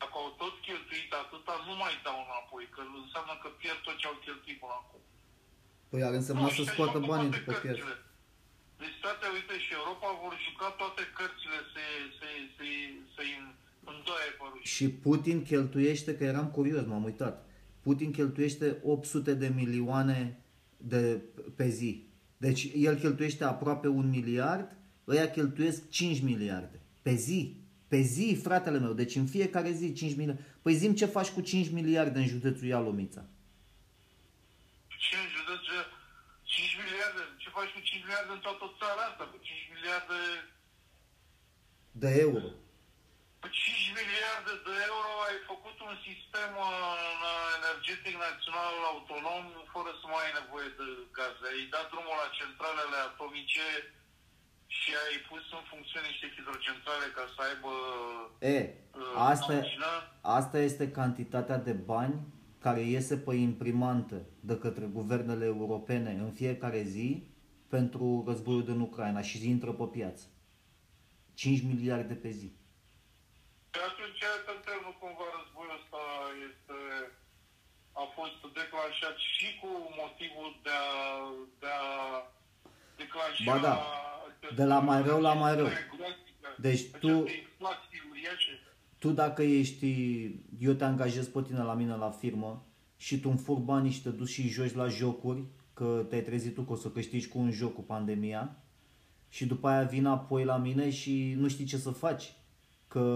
dacă 0.00 0.14
au 0.22 0.28
tot 0.42 0.54
cheltuit 0.66 1.10
atâta, 1.22 1.54
nu 1.68 1.74
mai 1.82 1.94
dau 2.06 2.18
înapoi, 2.22 2.64
că 2.74 2.80
înseamnă 3.04 3.34
că 3.42 3.48
pierd 3.60 3.80
tot 3.86 3.96
ce 4.00 4.06
au 4.10 4.16
cheltuit 4.26 4.58
până 4.62 4.76
acum. 4.82 5.02
Păi 5.90 6.02
ar 6.08 6.14
însemna 6.20 6.48
să 6.48 6.54
și 6.56 6.64
scoată 6.72 6.98
așa 6.98 7.10
banii 7.10 7.30
toate 7.30 7.44
de 7.44 7.46
pe 7.48 7.52
piață. 7.64 7.66
cărțile. 7.66 7.96
Deci, 8.82 8.96
toate, 9.04 9.24
uite, 9.36 9.54
și 9.64 9.72
Europa 9.80 10.08
vor 10.22 10.34
juca 10.46 10.68
toate 10.80 11.02
cărțile 11.18 11.58
să, 11.72 11.82
să, 12.18 12.26
să, 12.56 12.56
să, 12.56 12.64
să-i 13.14 13.32
îndoie 13.92 14.30
pe 14.38 14.44
ruși. 14.50 14.74
Și 14.74 14.86
Putin 14.90 15.38
cheltuiește, 15.50 16.10
că 16.16 16.24
eram 16.24 16.48
curios, 16.50 16.84
m-am 16.86 17.04
uitat, 17.10 17.34
Putin 17.82 18.10
cheltuiește 18.12 18.80
800 18.84 19.34
de 19.34 19.48
milioane 19.48 20.40
de, 20.76 21.22
pe 21.56 21.68
zi. 21.68 22.05
Deci 22.36 22.70
el 22.74 22.98
cheltuiește 22.98 23.44
aproape 23.44 23.88
un 23.88 24.08
miliard, 24.08 24.76
ăia 25.08 25.30
cheltuiesc 25.30 25.88
5 25.88 26.20
miliarde. 26.20 26.80
Pe 27.02 27.14
zi. 27.14 27.56
Pe 27.88 28.00
zi, 28.00 28.38
fratele 28.42 28.78
meu. 28.78 28.92
Deci 28.92 29.14
în 29.14 29.26
fiecare 29.26 29.70
zi 29.70 29.92
5 29.92 30.16
miliarde. 30.16 30.44
Păi 30.62 30.74
zim 30.74 30.94
ce 30.94 31.06
faci 31.06 31.28
cu 31.28 31.40
5 31.40 31.70
miliarde 31.70 32.18
în 32.18 32.26
județul 32.26 32.66
Ialomița. 32.66 33.24
Ce 34.88 35.16
în 35.24 35.28
județul 35.36 35.80
5 36.42 36.76
miliarde? 36.82 37.22
Ce 37.36 37.48
faci 37.48 37.70
cu 37.74 37.80
5 37.80 38.02
miliarde 38.02 38.32
în 38.32 38.38
toată 38.38 38.64
țara 38.78 39.02
asta? 39.10 39.24
Cu 39.24 39.38
5 39.42 39.58
miliarde... 39.74 40.18
De 41.90 42.10
euro. 42.26 42.48
Cu 43.46 43.52
5 43.52 44.00
miliarde 44.00 44.54
de 44.66 44.74
euro 44.90 45.10
ai 45.28 45.38
făcut 45.50 45.76
un 45.88 45.94
sistem 46.08 46.50
uh, 46.68 46.70
energetic 47.58 48.14
național 48.28 48.74
autonom 48.92 49.44
fără 49.74 49.90
să 50.00 50.04
mai 50.06 50.22
ai 50.26 50.36
nevoie 50.40 50.70
de 50.80 50.86
gaze. 51.16 51.44
Ai 51.52 51.62
dat 51.74 51.86
drumul 51.92 52.16
la 52.22 52.28
centralele 52.38 52.98
atomice 53.08 53.66
și 54.78 54.90
ai 55.04 55.16
pus 55.28 55.44
în 55.58 55.62
funcțiune 55.70 56.06
niște 56.12 56.28
hidrocentrale 56.34 57.06
ca 57.16 57.24
să 57.34 57.38
aibă 57.48 57.72
E, 58.54 58.58
uh, 59.00 59.30
asta, 59.32 59.54
mașină. 59.60 59.92
asta 60.38 60.58
este 60.68 60.84
cantitatea 60.98 61.58
de 61.68 61.74
bani 61.92 62.16
care 62.64 62.80
iese 62.94 63.14
pe 63.26 63.32
imprimantă 63.48 64.18
de 64.48 64.56
către 64.64 64.86
guvernele 64.98 65.44
europene 65.54 66.10
în 66.24 66.30
fiecare 66.40 66.82
zi 66.94 67.08
pentru 67.74 68.06
războiul 68.28 68.68
din 68.70 68.80
Ucraina 68.88 69.22
și 69.28 69.36
intră 69.54 69.70
pe 69.80 69.86
piață. 69.96 70.24
5 71.34 71.62
miliarde 71.70 72.14
pe 72.24 72.30
zi. 72.40 72.50
Și 73.76 73.82
atunci 73.90 74.22
te 74.66 74.74
nu 74.84 74.90
cumva 75.00 75.26
războiul 75.36 75.76
ăsta 75.78 76.02
este, 76.48 76.78
a 78.02 78.04
fost 78.16 78.38
declanșat 78.58 79.16
și 79.34 79.48
cu 79.60 79.70
motivul 80.02 80.50
de 80.66 80.74
a, 80.90 80.94
de 81.62 81.70
a 81.84 81.88
declanșa 83.00 83.42
Ba 83.48 83.56
da, 83.66 83.74
de 84.58 84.64
la 84.72 84.78
mai 84.88 85.00
rău 85.08 85.20
la 85.28 85.34
mai 85.42 85.52
rău. 85.60 85.68
Deci 86.66 86.82
tu- 87.02 87.18
Aceste 87.20 87.38
inflații 87.44 88.00
uriașe. 88.10 88.52
Tu 89.02 89.08
dacă 89.22 89.42
ești, 89.42 89.88
eu 90.68 90.72
te 90.78 90.84
angajez 90.84 91.26
pe 91.28 91.42
tine 91.42 91.62
la 91.70 91.74
mine 91.80 91.94
la 91.96 92.10
firmă 92.10 92.50
și 92.96 93.20
tu 93.20 93.28
îmi 93.28 93.38
fur 93.38 93.58
banii 93.58 93.90
și 93.90 94.02
te 94.02 94.10
duci 94.10 94.28
și 94.28 94.48
joci 94.48 94.74
la 94.74 94.88
jocuri, 94.88 95.42
că 95.74 96.06
te-ai 96.08 96.22
trezit 96.22 96.54
tu 96.54 96.62
că 96.62 96.72
o 96.72 96.76
să 96.76 96.88
câștigi 96.90 97.28
cu 97.28 97.38
un 97.38 97.50
joc 97.50 97.74
cu 97.74 97.82
pandemia 97.82 98.56
și 99.28 99.46
după 99.46 99.68
aia 99.68 99.82
vin 99.82 100.06
apoi 100.06 100.44
la 100.44 100.56
mine 100.56 100.90
și 100.90 101.34
nu 101.36 101.48
știi 101.48 101.64
ce 101.64 101.76
să 101.76 101.90
faci, 101.90 102.32
că 102.96 103.06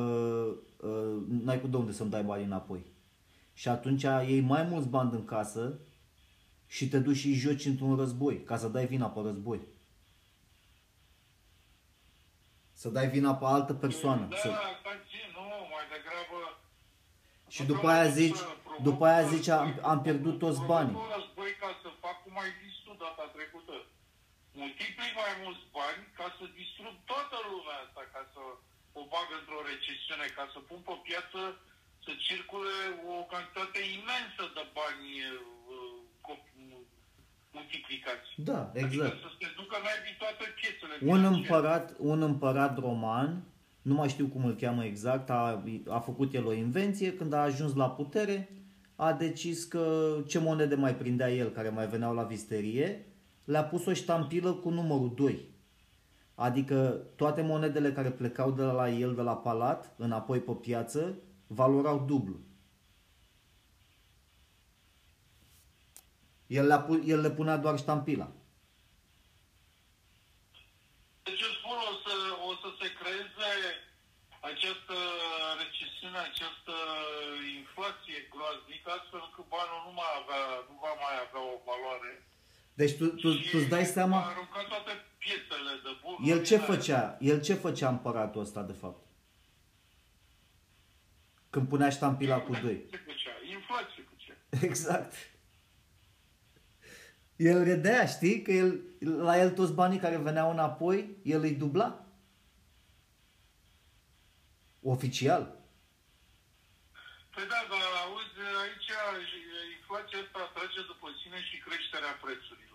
uh, 0.86 1.16
n-ai 1.44 1.60
cu 1.60 1.66
de 1.66 1.76
unde 1.76 1.92
să-mi 1.92 2.10
dai 2.10 2.22
banii 2.22 2.44
înapoi. 2.44 2.82
Și 3.52 3.68
atunci 3.68 4.02
iei 4.02 4.40
mai 4.40 4.62
mulți 4.62 4.88
bani 4.88 5.12
în 5.12 5.24
casă 5.24 5.78
și 6.66 6.88
te 6.88 6.98
duci 6.98 7.16
și 7.16 7.40
joci 7.44 7.64
într-un 7.64 7.96
război, 7.96 8.36
ca 8.48 8.56
să 8.56 8.68
dai 8.68 8.86
vina 8.86 9.08
pe 9.14 9.20
război. 9.20 9.60
Să 12.72 12.88
dai 12.88 13.08
vina 13.08 13.32
pe 13.34 13.44
altă 13.44 13.72
persoană. 13.74 14.26
Da, 14.30 14.36
să... 14.36 14.48
asta 14.48 14.92
zi, 15.10 15.20
nu, 15.36 15.44
mai 15.74 15.84
degrabă... 15.94 16.38
Și 17.54 17.62
după 17.72 17.86
aia 17.88 18.08
zici, 18.20 18.40
după 18.88 19.04
aia 19.06 19.22
zici 19.32 19.48
am, 19.48 19.68
am 19.92 19.98
pierdut 20.06 20.36
toți 20.44 20.60
banii. 20.72 20.96
Provoc 20.96 21.10
un 21.10 21.14
război 21.18 21.50
ca 21.62 21.70
să 21.82 21.88
fac 22.04 22.16
cum 22.24 22.34
ai 22.44 22.52
zis 22.62 22.74
tu 22.84 22.92
data 23.04 23.24
trecută. 23.36 23.74
Multiplic 24.62 25.12
mai 25.22 25.34
mulți 25.44 25.64
bani 25.76 26.02
ca 26.18 26.26
să 26.36 26.44
distrug 26.58 26.94
toată 27.10 27.36
lumea 27.50 27.78
asta, 27.84 28.02
ca 28.14 28.22
să 28.34 28.42
o 29.00 29.02
bag 29.12 29.28
într-o 29.40 29.60
recesiune, 29.70 30.26
ca 30.36 30.44
să 30.54 30.58
pun 30.68 30.80
pe 30.88 30.94
piață 31.08 31.40
să 32.04 32.10
circule 32.26 32.76
o 33.14 33.16
cantitate 33.32 33.80
imensă 33.98 34.42
de 34.56 34.64
bani 34.78 35.08
uh, 35.74 35.96
co- 36.26 36.48
multiplicați. 37.56 38.28
Da, 38.50 38.60
exact. 38.82 39.12
Adică 39.12 39.26
să 39.26 39.30
se 39.40 39.48
ducă 39.60 39.76
naibii 39.86 40.16
toate 40.22 40.44
piețele. 40.58 40.94
Un 41.12 41.20
financiare. 41.20 41.36
împărat, 41.36 41.86
un 42.12 42.20
împărat 42.30 42.74
roman, 42.86 43.30
nu 43.82 43.94
mai 43.94 44.08
știu 44.14 44.26
cum 44.26 44.42
îl 44.44 44.54
cheamă 44.62 44.82
exact, 44.84 45.30
a, 45.30 45.62
a 45.88 45.98
făcut 45.98 46.34
el 46.34 46.46
o 46.46 46.52
invenție, 46.52 47.16
când 47.18 47.32
a 47.32 47.46
ajuns 47.50 47.72
la 47.74 47.90
putere, 47.90 48.36
a 48.96 49.12
decis 49.12 49.64
că 49.64 50.14
ce 50.28 50.38
monede 50.38 50.74
mai 50.74 50.94
prindea 50.94 51.30
el, 51.30 51.48
care 51.48 51.68
mai 51.68 51.86
veneau 51.86 52.14
la 52.14 52.22
visterie, 52.22 53.04
le-a 53.44 53.64
pus 53.64 53.86
o 53.86 53.92
ștampilă 53.92 54.52
cu 54.52 54.68
numărul 54.70 55.12
2. 55.16 55.48
Adică 56.46 56.76
toate 57.16 57.42
monedele 57.42 57.92
care 57.92 58.10
plecau 58.10 58.50
de 58.50 58.62
la 58.62 58.88
el, 58.88 59.14
de 59.14 59.22
la 59.22 59.36
palat, 59.36 59.94
înapoi 59.96 60.40
pe 60.40 60.52
piață, 60.52 61.14
valorau 61.46 61.98
dublu. 62.10 62.36
El, 66.46 66.66
le-a 66.66 66.80
pu- 66.80 67.04
el 67.06 67.20
le 67.20 67.30
punea 67.30 67.56
doar 67.56 67.76
ștampila. 67.78 68.28
Deci 71.22 71.40
eu 71.46 71.52
spun, 71.58 71.76
o 71.90 71.92
să, 72.04 72.14
o 72.48 72.52
să 72.62 72.68
se 72.80 72.88
creeze 73.00 73.50
această 74.50 74.96
recesiune, 75.62 76.18
această 76.30 76.74
inflație 77.60 78.18
groaznică, 78.32 78.88
astfel 78.98 79.24
că 79.34 79.40
banul 79.52 79.80
nu, 79.86 79.92
mai 80.00 80.12
avea, 80.20 80.44
nu 80.68 80.74
va 80.84 80.92
mai 81.04 81.16
avea 81.24 81.42
o 81.52 81.56
valoare. 81.68 82.12
Deci 82.80 82.94
tu, 82.98 83.06
tu, 83.22 83.28
tu 83.50 83.56
îți 83.60 83.72
dai 83.74 83.86
seama... 83.96 84.18
A 84.20 84.30
aruncat 84.34 84.66
toate 84.74 84.92
piețele 85.22 85.72
de 85.82 85.92
bunuri. 86.02 86.28
El 86.30 86.44
ce 86.44 86.56
făcea? 86.56 87.16
El 87.20 87.40
ce 87.40 87.54
făcea 87.54 87.88
împăratul 87.88 88.40
ăsta 88.40 88.62
de 88.62 88.72
fapt? 88.72 89.06
Când 91.50 91.68
punea 91.68 91.90
ștampila 91.90 92.38
cu 92.40 92.52
2. 92.52 92.86
Ce 92.90 92.96
făcea? 92.96 93.30
Inflație 93.50 94.02
făcea. 94.10 94.34
Exact. 94.68 95.12
El 97.36 97.64
râdea, 97.64 98.06
știi? 98.06 98.42
Că 98.42 98.52
el, 98.52 98.80
la 99.00 99.38
el 99.38 99.50
toți 99.50 99.72
banii 99.72 99.98
care 99.98 100.16
veneau 100.16 100.50
înapoi, 100.50 101.16
el 101.22 101.42
îi 101.42 101.54
dubla. 101.54 102.06
Oficial. 104.82 105.58
Păi 107.34 107.44
da, 107.52 107.60
dar 107.70 107.84
auzi, 108.04 108.40
aici 108.62 108.90
inflația 109.78 110.18
asta 110.24 110.38
atrage 110.48 110.80
după 110.92 111.06
sine 111.22 111.38
și 111.48 111.56
creșterea 111.66 112.12
prețurilor. 112.22 112.69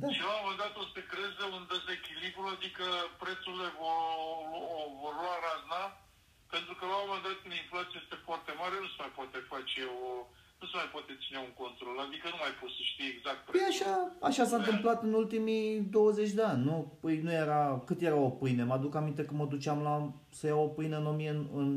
Da. 0.00 0.06
Și 0.14 0.20
la 0.28 0.32
un 0.36 0.42
moment 0.44 0.60
dat 0.64 0.74
o 0.80 0.82
să 0.86 0.92
se 0.96 1.02
creeze 1.12 1.42
un 1.56 1.62
dezechilibru, 1.74 2.44
adică 2.56 2.86
prețurile 3.22 3.68
vor, 3.80 3.98
o, 4.58 4.60
vor 5.02 5.14
lua 5.22 5.36
razna, 5.46 5.82
pentru 6.54 6.72
că 6.78 6.82
la 6.92 6.96
un 6.98 7.06
moment 7.08 7.24
dat 7.28 7.36
când 7.42 7.54
inflația 7.62 7.98
este 8.02 8.18
foarte 8.28 8.52
mare, 8.60 8.74
nu 8.82 8.88
se 8.92 8.98
mai 9.02 9.12
poate 9.18 9.38
face 9.52 9.80
o, 10.00 10.04
nu 10.60 10.64
se 10.70 10.76
mai 10.80 10.90
poate 10.94 11.12
ține 11.22 11.38
un 11.46 11.54
control, 11.62 11.96
adică 12.06 12.26
nu 12.32 12.38
mai 12.44 12.54
poți 12.60 12.76
să 12.78 12.82
știi 12.92 13.08
exact 13.14 13.40
Păi 13.44 13.52
prețul. 13.52 13.70
așa, 13.72 13.92
așa 14.28 14.42
s-a 14.50 14.58
întâmplat 14.62 14.98
în 15.08 15.12
ultimii 15.22 15.66
20 15.96 16.30
de 16.38 16.44
ani, 16.52 16.62
nu? 16.70 16.76
Păi 17.02 17.14
nu 17.26 17.32
era, 17.44 17.60
cât 17.88 17.98
era 18.08 18.18
o 18.28 18.34
pâine? 18.40 18.62
Mă 18.68 18.74
aduc 18.78 18.92
aminte 19.00 19.22
că 19.28 19.32
mă 19.34 19.46
duceam 19.54 19.78
la, 19.88 19.94
să 20.38 20.44
iau 20.46 20.62
o 20.66 20.74
pâine 20.76 20.96
în, 21.02 21.06
1000, 21.14 21.30
în, 21.36 21.40
în 21.62 21.68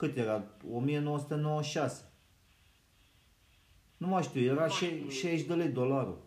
cât 0.00 0.12
era? 0.24 0.36
1996. 0.78 2.08
Nu 4.02 4.06
mai 4.12 4.22
știu, 4.28 4.40
era 4.52 4.66
șe- 4.78 5.02
60 5.10 5.46
de 5.50 5.54
lei 5.54 5.68
dolarul. 5.80 6.18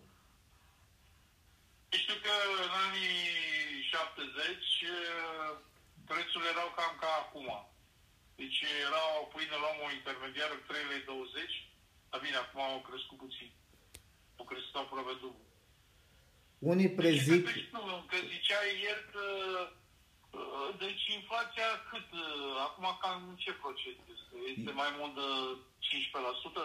Știu 1.90 2.18
că 2.26 2.34
în 2.66 2.72
anii 2.86 3.22
70 3.92 4.36
eh, 4.94 5.52
prețurile 6.10 6.50
erau 6.56 6.70
cam 6.78 6.94
ca 7.02 7.10
acum. 7.24 7.50
Deci 8.40 8.60
era 8.88 9.04
o 9.22 9.24
pâine, 9.34 9.56
luam 9.64 9.78
o 9.88 9.90
intermediară 10.00 10.56
3 10.58 10.92
lei 10.92 11.04
20, 11.06 11.70
dar 12.10 12.20
bine, 12.26 12.38
acum 12.42 12.62
au 12.62 12.82
crescut 12.90 13.18
puțin. 13.24 13.50
Au 14.40 14.46
crescut 14.52 14.76
aproape 14.80 15.14
dublu. 15.24 15.46
Unii 16.72 16.92
prezic, 17.00 17.42
Deci, 17.50 17.70
nu, 17.76 17.82
că 18.10 18.18
ziceai 18.34 18.70
ieri 18.86 19.06
că 19.14 19.26
uh, 20.40 20.68
deci 20.84 21.04
inflația 21.20 21.70
cât? 21.90 22.08
uh, 22.24 22.66
Acum 22.68 22.86
cam 23.02 23.18
în 23.32 23.36
ce 23.44 23.52
procent 23.64 24.00
este? 24.16 24.36
Este 24.56 24.72
mai 24.82 24.90
mult 25.00 25.14
de 25.20 25.28
15%? 25.88 26.64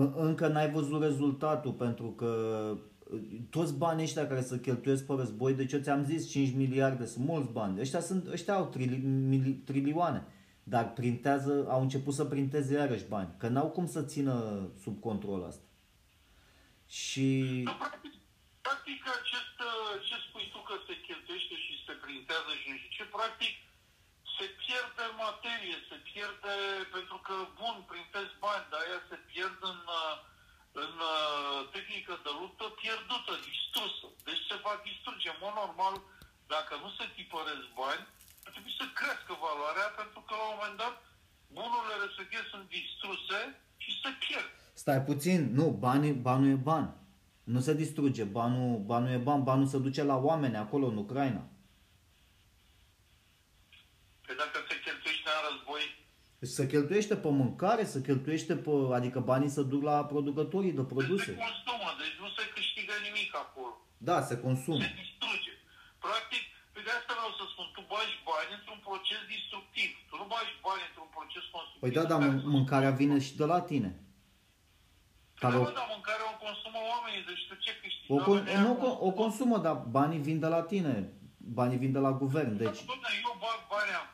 În- 0.00 0.12
încă 0.26 0.46
n-ai 0.46 0.70
văzut 0.70 1.00
rezultatul 1.02 1.72
pentru 1.72 2.08
că 2.20 2.30
uh, 2.72 2.78
toți 3.50 3.76
banii 3.78 4.04
ăștia 4.04 4.26
care 4.26 4.40
se 4.40 4.60
cheltuiesc 4.60 5.06
pe 5.06 5.14
război, 5.16 5.54
deci 5.54 5.72
eu 5.72 5.80
ți-am 5.80 6.04
zis 6.04 6.30
5 6.30 6.54
miliarde, 6.54 7.06
sunt 7.06 7.24
mulți 7.24 7.52
bani. 7.52 7.80
Ăștia, 7.80 8.00
sunt, 8.00 8.26
ăștia 8.26 8.54
au 8.54 8.66
trili, 8.66 8.96
mili, 9.30 9.52
trilioane, 9.52 10.26
dar 10.62 10.92
printează, 10.92 11.66
au 11.68 11.80
început 11.80 12.14
să 12.14 12.24
printeze 12.24 12.74
iarăși 12.74 13.10
bani, 13.14 13.34
că 13.38 13.48
n-au 13.48 13.68
cum 13.76 13.86
să 13.86 14.02
țină 14.02 14.34
sub 14.82 15.00
control 15.00 15.44
asta. 15.44 15.66
Și 17.02 17.26
Nu, 17.70 17.76
practic, 17.84 18.14
practic 18.66 19.00
acest, 19.18 19.56
uh, 19.70 19.92
ce 20.06 20.16
spui 20.26 20.46
tu 20.52 20.60
că 20.68 20.74
se 20.86 20.94
cheltuiește 21.06 21.54
și 21.64 21.72
se 21.86 21.94
printează 22.04 22.50
și 22.60 22.66
nu 22.70 22.76
știu 22.78 22.92
ce, 22.96 23.04
practic 23.18 23.54
se 24.36 24.46
pierde 24.62 25.04
materie, 25.24 25.76
se 25.90 25.96
pierde, 26.08 26.54
pentru 26.96 27.16
că, 27.26 27.34
bun, 27.60 27.76
printezi 27.90 28.34
bani, 28.44 28.68
dar 28.70 28.80
aia 28.82 29.00
se 29.10 29.18
pierd 29.30 29.58
în, 29.72 29.80
uh, 30.00 30.14
în 30.82 30.94
uh, 31.12 31.58
tehnică 31.74 32.14
de 32.26 32.32
luptă 32.40 32.66
pierdută, 32.80 33.32
distrusă. 33.48 34.06
Deci 34.28 34.42
se 34.50 34.56
va 34.64 34.74
distruge. 34.88 35.28
În 35.32 35.40
mod 35.44 35.54
normal, 35.62 35.94
dacă 36.54 36.72
nu 36.82 36.88
se 36.98 37.04
tipăresc 37.18 37.66
bani, 37.82 38.04
ar 38.44 38.50
trebui 38.54 38.74
să 38.80 38.84
crească 38.98 39.32
valoarea, 39.46 39.88
pentru 40.00 40.20
că 40.26 40.32
la 40.40 40.46
un 40.48 40.56
moment 40.56 40.78
dat 40.84 40.94
bunurile 41.56 41.96
respective 42.04 42.44
sunt 42.52 42.64
distruse 42.78 43.38
și 43.82 43.90
se 44.02 44.10
pierd. 44.22 44.50
Stai 44.82 45.00
puțin, 45.10 45.40
nu, 45.58 45.66
banii, 45.86 46.14
banul 46.26 46.50
e 46.56 46.64
ban. 46.70 46.86
Nu 47.52 47.60
se 47.66 47.74
distruge, 47.82 48.24
banul, 48.24 48.72
banul 48.90 49.10
e 49.16 49.20
ban, 49.28 49.40
banul 49.48 49.66
se 49.72 49.78
duce 49.86 50.02
la 50.02 50.16
oameni 50.28 50.56
acolo 50.64 50.86
în 50.86 50.96
Ucraina. 51.04 51.42
Că 54.26 54.32
dacă 54.42 54.56
se 54.68 54.74
cheltuiește 54.84 55.30
în 55.36 55.42
război, 55.48 55.82
Deci 56.44 56.52
se 56.60 56.66
cheltuiește 56.74 57.14
pe 57.24 57.30
mâncare, 57.40 57.84
se 57.94 57.98
cheltuiește 58.08 58.54
pe, 58.64 58.70
adică 58.98 59.18
banii 59.30 59.54
se 59.56 59.62
duc 59.72 59.82
la 59.90 59.96
producătorii 60.12 60.76
de 60.80 60.84
se 60.86 60.90
produse. 60.94 61.30
consumă, 61.44 61.88
deci 62.02 62.16
nu 62.22 62.28
se 62.36 62.42
câștigă 62.54 62.94
nimic 63.06 63.30
acolo. 63.44 63.72
Da, 64.08 64.16
se 64.28 64.34
consumă. 64.46 64.82
Se 64.86 64.92
distruge. 65.02 65.52
Practic, 66.04 66.42
pe 66.74 66.80
de 66.86 66.90
asta 66.98 67.12
vreau 67.18 67.32
să 67.38 67.44
spun, 67.52 67.66
tu 67.76 67.82
bagi 67.92 68.16
bani 68.30 68.50
într-un 68.58 68.80
proces 68.88 69.20
destructiv. 69.34 69.90
Tu 70.08 70.14
nu 70.20 70.26
bagi 70.34 70.54
bani 70.66 70.82
într-un 70.88 71.10
proces 71.16 71.44
constructiv. 71.54 71.82
Păi 71.84 71.92
da, 71.98 72.02
dar 72.10 72.18
care 72.20 72.30
mân- 72.30 72.42
să- 72.44 72.52
mâncarea 72.56 72.92
vine 73.00 73.16
și 73.26 73.32
de 73.42 73.46
la 73.52 73.60
tine. 73.70 73.90
Păi 73.98 75.42
Care 75.42 75.54
da, 75.56 75.60
o, 75.62 75.66
mă, 75.68 75.72
dar 75.80 75.88
mâncarea 75.96 76.26
o 76.34 76.36
consumă 76.46 76.78
oamenii, 76.92 77.22
deci 77.30 77.42
tu 77.48 77.54
ce 77.64 77.70
câștigi? 77.82 78.10
o, 78.14 78.16
con- 78.26 78.40
Oamenii 78.44 78.62
nu, 78.66 78.72
aia 78.74 78.84
o, 78.88 78.90
o 79.08 79.10
consumă, 79.22 79.56
dar 79.66 79.76
banii 79.98 80.22
vin 80.28 80.38
de 80.44 80.50
la 80.56 80.62
tine. 80.72 80.94
Banii 81.60 81.80
vin 81.84 81.92
de 81.96 82.02
la 82.06 82.12
guvern, 82.22 82.52
deci 82.64 82.80
Doamne, 82.90 83.08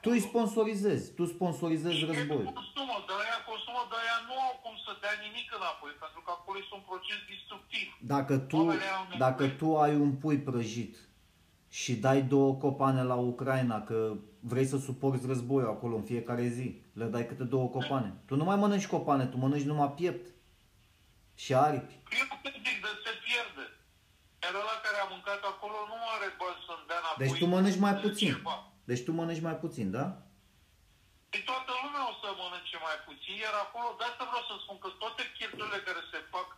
tu 0.03 0.09
îi 0.15 0.21
sponsorizezi, 0.21 1.07
tu 1.15 1.25
sponsorizezi 1.27 1.95
Și 1.97 2.05
ei 2.05 2.11
războiul. 2.15 2.53
consumă, 2.61 2.97
dar 3.09 3.19
aia 3.25 3.39
consumă, 3.51 3.81
dar 3.91 3.99
aia 4.05 4.19
nu 4.29 4.35
au 4.47 4.55
cum 4.65 4.75
să 4.85 4.91
dea 5.03 5.15
nimic 5.27 5.49
înapoi, 5.59 5.93
pentru 6.05 6.21
că 6.25 6.31
acolo 6.39 6.57
este 6.63 6.75
un 6.81 6.85
proces 6.91 7.19
destructiv. 7.33 7.87
Dacă 8.15 8.35
tu, 8.51 8.57
Oamenii 8.57 8.95
au 8.99 9.03
nevoie. 9.03 9.19
dacă 9.27 9.45
tu 9.61 9.67
ai 9.85 9.95
un 10.05 10.13
pui 10.23 10.39
prăjit 10.49 10.95
și 11.81 11.93
dai 12.07 12.23
două 12.23 12.55
copane 12.55 13.03
la 13.03 13.15
Ucraina 13.15 13.79
că 13.83 13.99
vrei 14.41 14.67
să 14.73 14.79
suporți 14.79 15.27
războiul 15.27 15.69
acolo 15.77 15.95
în 15.97 16.03
fiecare 16.03 16.47
zi, 16.47 16.83
le 16.93 17.05
dai 17.05 17.27
câte 17.27 17.45
două 17.45 17.69
copane. 17.69 18.11
Tu 18.27 18.37
nu 18.37 18.45
mai 18.45 18.57
mănânci 18.57 18.87
copane, 18.87 19.27
tu 19.27 19.37
mănânci 19.37 19.63
numai 19.71 19.93
piept 20.01 20.27
și 21.35 21.55
aripi. 21.55 21.93
Eu 22.19 22.27
nu 22.31 22.37
te 22.43 22.51
zic, 22.65 22.77
dar 22.85 22.95
se 23.05 23.13
pierde. 23.25 23.65
Iar 24.43 24.55
ăla 24.55 24.77
care 24.85 24.99
a 25.05 25.07
mâncat 25.15 25.41
acolo 25.53 25.77
nu 25.93 25.99
are 26.15 26.29
bani 26.41 26.61
să-mi 26.67 26.85
dea 26.89 26.99
înapoi. 27.03 27.21
Deci 27.27 27.39
tu 27.39 27.47
mănânci 27.47 27.79
mai 27.85 27.95
puțin. 27.95 28.29
ceva. 28.35 28.70
Deci 28.91 29.07
tu 29.07 29.13
mănânci 29.19 29.47
mai 29.49 29.57
puțin, 29.65 29.87
da? 29.99 30.07
Deci 31.33 31.47
toată 31.51 31.73
lumea 31.85 32.05
o 32.13 32.15
să 32.23 32.29
mănânce 32.43 32.77
mai 32.89 32.99
puțin, 33.09 33.35
iar 33.45 33.57
acolo, 33.65 33.89
de 33.99 34.05
asta 34.11 34.25
vreau 34.31 34.45
să 34.51 34.55
spun 34.65 34.77
că 34.83 34.89
toate 35.03 35.23
cheltuielile 35.37 35.87
care 35.89 36.03
se 36.13 36.19
fac 36.35 36.49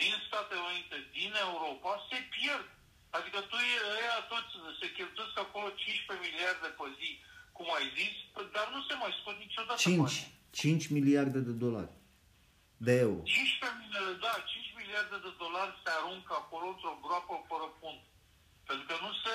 din 0.00 0.12
Statele 0.26 0.62
Unite, 0.70 0.96
din 1.18 1.32
Europa, 1.46 1.90
se 2.08 2.18
pierd. 2.34 2.68
Adică 3.16 3.38
tu 3.50 3.56
ăia 3.96 4.18
toți 4.32 4.52
se 4.80 4.86
cheltuiesc 4.96 5.36
acolo 5.44 5.66
15 5.68 6.26
miliarde 6.26 6.68
pe 6.78 6.86
zi, 6.98 7.10
cum 7.56 7.66
ai 7.78 7.86
zis, 7.98 8.14
dar 8.56 8.66
nu 8.74 8.80
se 8.88 8.94
mai 9.02 9.12
scot 9.18 9.36
niciodată 9.44 9.80
5, 9.82 9.96
banii. 10.00 10.26
5 10.50 10.96
miliarde 10.96 11.40
de 11.48 11.54
dolari. 11.64 11.94
De 12.86 12.94
euro. 13.06 13.22
15 13.24 13.80
miliarde, 13.82 14.14
da, 14.26 14.34
5 14.54 14.78
miliarde 14.80 15.16
de 15.26 15.32
dolari 15.42 15.72
se 15.82 15.90
aruncă 15.98 16.32
acolo 16.42 16.66
într-o 16.72 16.94
groapă 17.04 17.34
fără 17.50 17.66
fund. 17.78 18.00
Pentru 18.68 18.84
că 18.88 18.94
nu 19.04 19.12
se, 19.22 19.34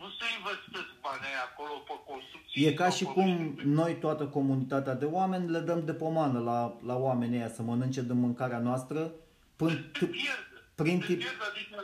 nu 0.00 0.06
se 0.18 0.24
investesc 0.38 0.88
banii 1.02 1.28
aia 1.30 1.42
acolo 1.52 1.74
pe 1.88 1.94
construcții. 2.10 2.64
E 2.66 2.72
ca 2.74 2.88
sau 2.88 2.96
și 2.96 3.04
pe 3.04 3.10
cum 3.12 3.28
nu 3.30 3.54
știu, 3.58 3.70
noi, 3.70 3.94
toată 3.98 4.24
comunitatea 4.26 4.94
de 4.94 5.04
oameni, 5.04 5.50
le 5.50 5.58
dăm 5.60 5.84
de 5.84 5.92
pomană 5.94 6.38
la, 6.40 6.76
la 6.86 6.96
oamenii 6.96 7.38
ăia 7.38 7.48
să 7.48 7.62
mănânce 7.62 8.02
din 8.02 8.18
mâncarea 8.20 8.58
noastră 8.58 9.10
până, 9.56 9.70
Se 9.70 10.06
pierde. 10.06 10.54
prin 10.74 11.00
se 11.00 11.06
tip... 11.06 11.18
pierde, 11.18 11.44
adică 11.50 11.76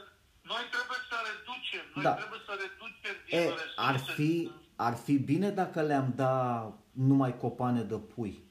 noi 0.43 0.63
trebuie 0.75 0.99
să 1.11 1.17
reducem, 1.31 1.85
noi 1.95 2.05
Da. 2.05 2.13
trebuie 2.15 2.41
să 2.47 2.53
reducem 2.65 3.15
din 3.27 3.39
E, 3.39 3.43
resurse. 3.43 3.65
ar 3.77 3.97
fi, 3.99 4.51
ar 4.77 4.95
fi 4.95 5.19
bine 5.19 5.51
dacă 5.51 5.81
le-am 5.83 6.13
da 6.17 6.35
numai 6.93 7.37
copane 7.37 7.83
de 7.83 7.95
pui 7.97 8.45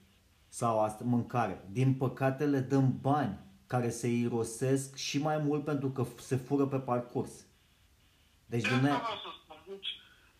sau 0.47 0.79
asta, 0.83 1.03
mâncare. 1.03 1.61
Din 1.71 1.93
păcate 1.93 2.45
le 2.45 2.59
dăm 2.59 2.97
bani 3.01 3.37
care 3.67 3.89
se 3.89 4.07
irosesc 4.07 4.95
și 4.95 5.17
mai 5.21 5.37
mult 5.37 5.63
pentru 5.63 5.89
că 5.89 6.05
se 6.19 6.35
fură 6.35 6.65
pe 6.65 6.77
parcurs. 6.77 7.31
Deci 8.45 8.61
De 8.61 8.67
din 8.67 8.87
asta 8.87 9.07
aia- 9.69 9.77
vreau 9.77 9.77
să 9.77 9.77
spun. 9.77 9.77
Deci, 9.77 9.91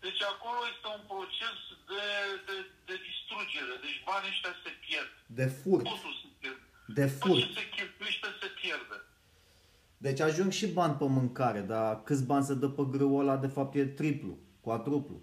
deci 0.04 0.22
acolo 0.32 0.60
este 0.72 0.86
un 0.96 1.02
proces 1.12 1.56
de, 1.90 2.04
de, 2.48 2.56
de 2.88 2.96
distrugere. 3.08 3.74
Deci 3.84 3.98
banii 4.08 4.32
ăștia 4.34 4.54
se 4.64 4.70
pierd. 4.84 5.10
de 5.38 5.46
furt, 5.60 5.84
Totul 5.92 6.14
se 6.22 6.28
pierde. 6.40 6.64
de 6.98 7.04
Tot 7.06 7.18
furt. 7.20 7.40
ce 7.42 7.48
se 7.58 7.64
cheltuiește 7.76 8.28
se 8.40 8.48
pierde. 8.60 8.96
Deci 10.06 10.20
ajung 10.28 10.50
și 10.58 10.66
bani 10.78 10.98
pe 11.00 11.06
mâncare, 11.18 11.60
dar 11.74 11.90
câți 12.06 12.24
bani 12.30 12.48
se 12.48 12.54
dă 12.62 12.68
pe 12.78 12.84
grâul 12.94 13.20
ăla, 13.22 13.36
de 13.44 13.50
fapt 13.56 13.72
e 13.74 13.84
triplu, 14.00 14.32
quadruplu. 14.66 15.18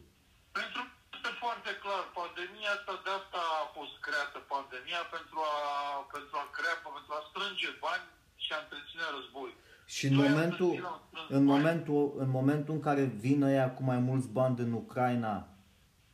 Pentru 0.59 0.81
că 0.83 0.91
este 1.17 1.31
foarte 1.43 1.71
clar, 1.83 2.03
pandemia 2.19 2.71
asta 2.77 2.93
de 3.05 3.11
asta 3.19 3.39
a 3.63 3.65
fost 3.77 3.93
creată, 4.05 4.37
pandemia 4.55 5.01
pentru 5.15 5.37
a, 5.53 5.55
pentru 6.15 6.35
a 6.43 6.45
crea, 6.57 6.75
pentru 6.87 7.11
a 7.17 7.21
strânge 7.29 7.69
bani 7.85 8.05
și 8.43 8.49
a 8.55 8.59
întreține 8.63 9.05
război. 9.17 9.51
Și 9.87 10.05
în 10.07 10.15
Doi 10.15 10.25
ani 10.27 10.33
de 10.35 10.39
momentul, 10.39 10.69
zile 10.69 10.85
au 10.87 11.01
strâns 11.09 11.29
în 11.39 11.45
bani. 11.45 11.57
momentul, 11.59 12.13
în 12.17 12.29
momentul 12.29 12.73
în 12.73 12.79
care 12.79 13.03
vin 13.03 13.41
ăia 13.43 13.73
cu 13.73 13.83
mai 13.83 13.99
mulți 13.99 14.29
bani 14.29 14.55
din 14.55 14.71
Ucraina 14.71 15.47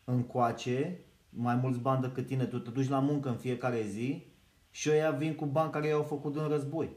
încoace, 0.03 0.99
mai 1.29 1.55
mulți 1.55 1.79
bani 1.79 2.01
decât 2.01 2.27
tine, 2.27 2.45
tu 2.45 2.59
te 2.59 2.69
duci 2.69 2.89
la 2.89 2.99
muncă 2.99 3.29
în 3.29 3.37
fiecare 3.37 3.81
zi 3.81 4.23
și 4.71 4.89
ăia 4.89 5.11
vin 5.11 5.35
cu 5.35 5.45
bani 5.45 5.71
care 5.71 5.87
i-au 5.87 6.03
făcut 6.03 6.33
din 6.33 6.47
război. 6.47 6.89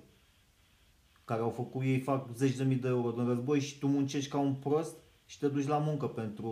Care 1.24 1.40
au 1.40 1.50
făcut, 1.50 1.82
ei 1.82 2.00
fac 2.00 2.28
zeci 2.34 2.56
de 2.56 2.64
mii 2.64 2.76
de 2.84 2.88
euro 2.88 3.10
din 3.10 3.26
război 3.26 3.60
și 3.60 3.78
tu 3.78 3.86
muncești 3.86 4.30
ca 4.30 4.38
un 4.38 4.54
prost 4.54 4.96
și 5.26 5.38
te 5.38 5.48
duci 5.48 5.66
la 5.74 5.78
muncă 5.78 6.06
pentru 6.08 6.50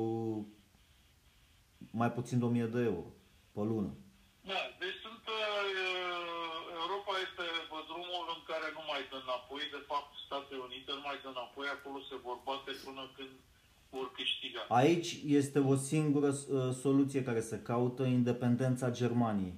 mai 1.90 2.10
puțin 2.12 2.38
de 2.38 2.44
1000 2.44 2.66
de 2.66 2.80
euro 2.82 3.08
pe 3.54 3.60
lună. 3.70 3.90
Da, 4.50 4.60
deci 4.82 4.98
sunt, 5.04 5.24
uh, 5.38 5.42
Europa 6.82 7.12
este 7.26 7.44
pe 7.70 7.78
drumul 7.90 8.24
în 8.36 8.42
care 8.50 8.66
nu 8.76 8.82
mai 8.90 9.02
dă 9.10 9.16
înapoi, 9.24 9.62
de 9.76 9.82
fapt 9.90 10.10
Statele 10.26 10.62
Unite 10.68 10.90
nu 10.98 11.02
mai 11.08 11.18
dă 11.23 11.23
înapoi, 11.34 11.66
acolo 11.76 11.98
se 12.08 12.16
vor 12.26 12.38
bate 12.48 12.70
până 12.84 13.02
când 13.16 13.32
vor 13.94 14.06
câștiga. 14.18 14.60
Aici 14.68 15.10
este 15.40 15.58
o 15.72 15.74
singură 15.76 16.30
uh, 16.30 16.74
soluție 16.84 17.22
care 17.28 17.40
se 17.50 17.58
caută, 17.70 18.02
independența 18.02 18.96
Germaniei. 19.00 19.56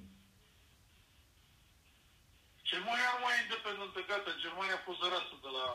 Germania 2.71 3.09
nu 3.15 3.21
mai 3.23 3.35
e 3.37 3.45
independentă, 3.47 3.99
gata, 4.09 4.41
Germania 4.45 4.75
a 4.77 4.85
fost 4.87 4.99
zărată 5.01 5.35
de 5.45 5.51
la 5.57 5.65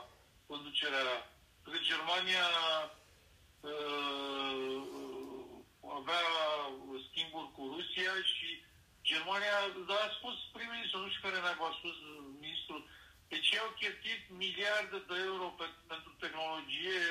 conducerea. 0.51 1.09
Că 1.65 1.70
Germania 1.91 2.47
uh, 3.69 4.53
avea 5.99 6.24
schimburi 7.07 7.51
cu 7.57 7.62
Rusia 7.74 8.12
și 8.33 8.49
Germania, 9.11 9.57
dar 9.89 10.01
a 10.05 10.15
spus 10.19 10.37
prim-ministru, 10.55 10.99
nu 11.01 11.09
știu 11.11 11.24
care 11.27 11.39
ne-a 11.41 11.74
spus 11.81 11.97
ministrul, 12.45 12.81
deci 13.33 13.51
ei 13.53 13.65
au 13.65 13.73
cheltuit 13.83 14.23
miliarde 14.45 14.99
de 15.11 15.17
euro 15.31 15.47
pe, 15.59 15.67
pentru 15.93 16.13
tehnologie 16.23 17.03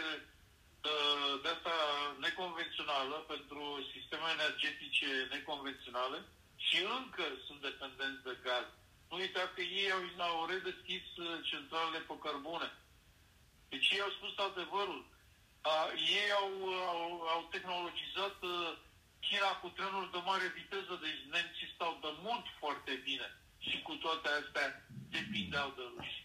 uh, 0.89 1.33
de 1.43 1.49
asta 1.55 1.75
neconvențională, 2.25 3.15
pentru 3.33 3.61
sisteme 3.93 4.27
energetice 4.37 5.09
neconvenționale 5.35 6.19
și 6.65 6.77
încă 6.99 7.25
sunt 7.45 7.59
dependenți 7.61 8.25
de 8.27 8.35
gaz. 8.45 8.67
Nu 9.09 9.15
uita 9.17 9.43
că 9.55 9.61
ei 9.61 9.91
au, 9.97 10.03
au 10.29 10.45
redeschis 10.53 11.05
uh, 11.17 11.27
centralele 11.49 11.99
pe 12.07 12.15
cărbune. 12.25 12.69
Deci 13.71 13.89
ei 13.95 14.05
au 14.05 14.13
spus 14.17 14.33
adevărul. 14.37 15.01
A, 15.61 15.75
ei 16.19 16.29
au, 16.41 16.51
au, 16.93 17.11
au 17.33 17.41
tehnologizat 17.53 18.37
uh, 18.43 18.77
China 19.25 19.51
cu 19.61 19.67
trenul 19.77 20.07
de 20.13 20.19
mare 20.29 20.47
viteză, 20.59 20.93
deci 21.05 21.21
nemții 21.33 21.73
stau 21.75 21.93
de 22.05 22.11
mult 22.25 22.45
foarte 22.59 22.93
bine. 23.07 23.27
Și 23.67 23.81
cu 23.81 23.93
toate 24.03 24.27
astea 24.41 24.67
depindeau 25.15 25.67
de 25.77 25.83
ruși. 25.95 26.19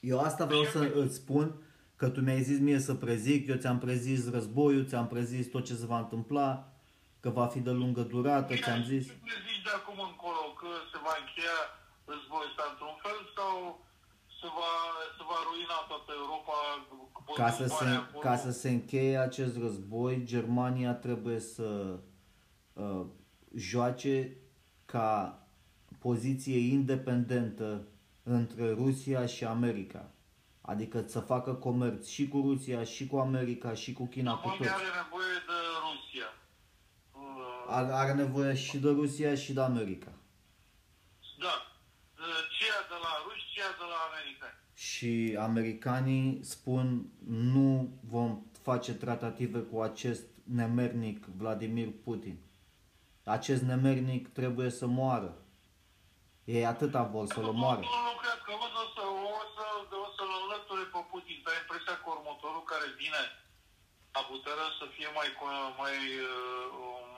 Eu 0.00 0.18
asta 0.28 0.44
vreau 0.44 0.64
să 0.64 0.90
îți 0.94 1.14
spun 1.14 1.46
că 1.96 2.08
tu 2.08 2.20
mi-ai 2.20 2.42
zis 2.42 2.58
mie 2.58 2.78
să 2.78 2.94
prezic, 2.94 3.48
eu 3.48 3.56
ți-am 3.56 3.78
prezis 3.78 4.30
războiul, 4.30 4.86
ți-am 4.86 5.06
prezis 5.06 5.50
tot 5.50 5.64
ce 5.64 5.74
se 5.74 5.86
va 5.86 5.98
întâmpla, 5.98 6.72
că 7.20 7.30
va 7.30 7.46
fi 7.46 7.60
de 7.60 7.70
lungă 7.70 8.00
durată, 8.00 8.54
ți-am 8.54 8.82
zis. 8.82 9.04
Ce 9.06 9.36
zici 9.48 9.62
de 9.66 9.70
acum 9.80 9.98
încolo 10.10 10.42
că 10.60 10.70
se 10.92 10.98
va 11.06 11.14
încheia 11.22 11.60
războiul 12.04 12.48
ăsta 12.48 12.64
într-un 12.70 12.96
fel 13.04 13.18
sau 13.36 13.54
se 14.40 14.48
va, 14.58 14.72
se 15.16 15.22
va 15.30 15.38
ruina 15.48 15.78
toată 15.90 16.10
Europa 16.22 16.56
Ca 17.34 17.50
să, 17.50 17.62
băgând 17.62 17.78
se, 17.78 17.84
bani 17.84 17.96
acolo? 17.96 18.22
ca 18.26 18.36
să 18.36 18.50
se 18.50 18.68
încheie 18.70 19.18
acest 19.18 19.54
război, 19.58 20.24
Germania 20.24 20.94
trebuie 20.94 21.40
să 21.40 21.98
uh, 22.72 23.04
joace 23.54 24.36
ca 24.84 25.36
poziție 26.02 26.58
independentă 26.58 27.86
între 28.22 28.70
Rusia 28.72 29.26
și 29.26 29.44
America. 29.44 30.10
Adică 30.60 31.04
să 31.06 31.20
facă 31.20 31.54
comerț 31.54 32.06
și 32.08 32.28
cu 32.28 32.40
Rusia, 32.40 32.84
și 32.84 33.06
cu 33.06 33.16
America, 33.16 33.74
și 33.74 33.92
cu 33.92 34.06
China, 34.06 34.34
cu 34.34 34.48
Germania 34.48 34.72
toți. 34.72 34.82
are 34.82 35.02
nevoie 35.02 35.34
de 35.46 35.58
Rusia. 35.86 36.28
Uh, 37.12 37.76
Are, 37.76 37.92
are 37.92 38.12
nevoie 38.12 38.54
și 38.54 38.78
de 38.78 38.88
Rusia 38.88 39.34
și 39.34 39.52
de 39.52 39.60
America. 39.60 40.12
Da. 41.38 41.54
Uh, 42.18 42.24
Ceea 42.58 42.80
de 42.88 42.96
la 43.02 43.12
ruși, 43.24 43.44
ceea 43.54 43.70
de 43.80 43.84
la 43.92 43.98
americani. 44.10 44.56
Și 44.74 45.36
americanii 45.38 46.44
spun 46.44 47.06
nu 47.26 47.98
vom 48.00 48.42
face 48.62 48.94
tratative 48.94 49.58
cu 49.58 49.80
acest 49.80 50.22
nemernic 50.44 51.26
Vladimir 51.36 51.88
Putin. 52.04 52.38
Acest 53.24 53.62
nemernic 53.62 54.28
trebuie 54.28 54.70
să 54.70 54.86
moară. 54.86 55.36
Ei 56.56 56.64
atâta 56.74 57.02
vor 57.14 57.24
să-l 57.34 57.46
omoare. 57.54 57.80
Nu, 57.86 57.98
nu 58.08 58.14
cred 58.22 58.38
că 58.46 58.52
o 58.64 58.66
să, 58.74 59.02
o 59.40 59.42
să, 59.54 59.64
o 60.06 60.08
să-l 60.16 60.32
înlăture 60.42 60.84
pe 60.94 61.00
Putin. 61.12 61.38
Dar 61.44 61.54
impresia 61.62 61.94
că 62.02 62.06
următorul 62.16 62.62
care 62.72 62.86
vine 63.02 63.22
la 64.16 64.22
putere 64.32 64.64
să 64.78 64.84
fie 64.96 65.08
mai, 65.18 65.28
co- 65.40 65.70
mai, 65.82 65.96
uh, 66.32 66.66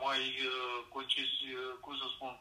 mai 0.05 0.21
uh, 0.53 0.77
concis, 0.95 1.31
uh, 1.53 1.73
cum 1.85 1.95
să 2.01 2.07
spun, 2.15 2.33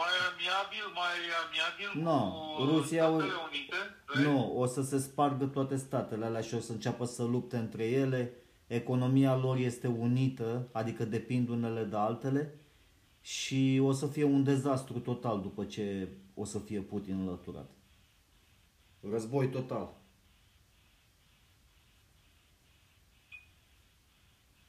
mai 0.00 0.12
amiabil, 0.30 0.86
mai 1.00 1.16
amiabil 1.44 1.90
Nu, 2.06 2.18
cu 2.56 2.62
Rusia- 2.72 3.08
Statele 3.10 3.38
Unite. 3.48 3.78
vezi? 4.06 4.22
Nu, 4.26 4.36
o 4.62 4.64
să 4.74 4.80
se 4.90 4.98
spargă 5.08 5.44
toate 5.56 5.76
statele 5.86 6.24
alea 6.24 6.40
și 6.48 6.54
o 6.54 6.60
să 6.66 6.72
înceapă 6.72 7.04
să 7.04 7.22
lupte 7.34 7.56
între 7.56 7.84
ele. 8.02 8.22
Economia 8.66 9.34
lor 9.36 9.56
este 9.56 9.86
unită, 9.86 10.68
adică 10.72 11.04
depind 11.04 11.48
unele 11.48 11.82
de 11.82 11.96
altele 11.96 12.42
și 13.24 13.80
o 13.82 13.92
să 13.92 14.06
fie 14.06 14.24
un 14.24 14.42
dezastru 14.44 14.98
total 14.98 15.40
după 15.40 15.64
ce 15.64 16.08
o 16.34 16.44
să 16.44 16.58
fie 16.58 16.80
Putin 16.80 17.18
înlăturat. 17.18 17.70
Război 19.10 19.48
total. 19.48 19.88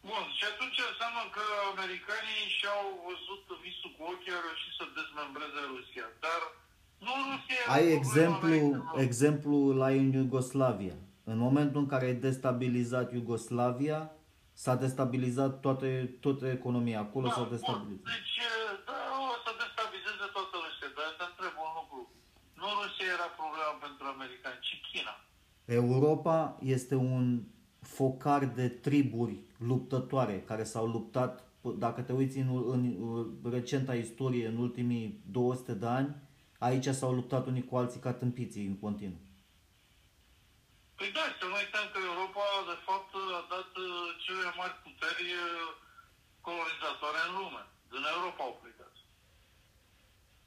Bun, 0.09 0.25
și 0.37 0.45
atunci 0.51 0.79
înseamnă 0.91 1.23
că 1.35 1.43
americanii 1.73 2.43
și-au 2.57 2.83
văzut 3.09 3.43
visul 3.63 3.91
cu 3.97 4.01
ochii, 4.11 4.35
au 4.37 4.43
reușit 4.47 4.73
să 4.79 4.85
dezmembreze 4.99 5.61
Rusia. 5.73 6.07
Dar 6.25 6.41
nu 7.05 7.13
Rusia 7.29 7.59
era 7.63 7.73
Ai 7.77 7.85
problema 7.87 7.99
exemplu, 8.01 8.47
înainte, 8.47 8.77
nu. 8.95 9.01
exemplu 9.07 9.55
la 9.81 9.87
în 10.03 10.11
Iugoslavia. 10.21 10.97
În 11.31 11.37
momentul 11.47 11.79
în 11.83 11.87
care 11.93 12.05
ai 12.05 12.21
destabilizat 12.27 13.07
Iugoslavia, 13.19 13.99
s-a 14.63 14.75
destabilizat 14.83 15.59
toate, 15.65 15.89
toată 16.23 16.45
economia 16.57 16.99
acolo, 16.99 17.27
s-a 17.29 17.41
bun. 17.41 17.49
destabilizat. 17.55 18.05
Deci, 18.13 18.35
da, 18.89 18.97
o 19.31 19.35
să 19.45 19.51
destabilizeze 19.63 20.25
toată 20.35 20.55
Rusia, 20.65 20.89
dar 20.97 21.09
te 21.19 21.25
întreb 21.31 21.53
un 21.65 21.71
lucru. 21.79 21.99
Nu 22.61 22.67
Rusia 22.81 23.09
era 23.17 23.29
problema 23.41 23.73
pentru 23.85 24.03
americani, 24.15 24.59
ci 24.67 24.73
China. 24.89 25.13
Europa 25.81 26.37
este 26.75 26.95
un 26.95 27.23
focar 27.97 28.45
de 28.45 28.67
triburi 28.69 29.35
luptătoare 29.57 30.35
care 30.49 30.63
s-au 30.63 30.85
luptat, 30.95 31.31
p- 31.43 31.77
dacă 31.85 32.01
te 32.01 32.13
uiți 32.13 32.37
în, 32.37 32.49
în, 32.73 32.81
în 33.43 33.51
recenta 33.51 33.93
istorie, 33.95 34.47
în 34.47 34.57
ultimii 34.57 35.21
200 35.31 35.73
de 35.73 35.85
ani, 35.99 36.15
aici 36.59 36.87
s-au 36.87 37.11
luptat 37.13 37.43
unii 37.47 37.65
cu 37.69 37.75
alții 37.75 37.99
ca 37.99 38.13
tâmpiții 38.13 38.65
în 38.65 38.77
continuu. 38.85 39.19
Păi 40.97 41.09
da, 41.17 41.25
să 41.39 41.45
nu 41.51 41.55
uităm 41.63 41.85
că 41.93 41.99
Europa, 42.11 42.45
de 42.71 42.77
fapt, 42.87 43.11
a 43.39 43.41
dat 43.55 43.71
uh, 43.85 43.87
cele 44.23 44.41
mai 44.47 44.55
mari 44.59 44.75
puteri 44.85 45.27
uh, 45.33 45.34
colonizatoare 46.41 47.19
în 47.27 47.33
lume. 47.39 47.61
Din 47.93 48.03
Europa 48.15 48.43
au 48.43 48.59
plecat. 48.61 48.93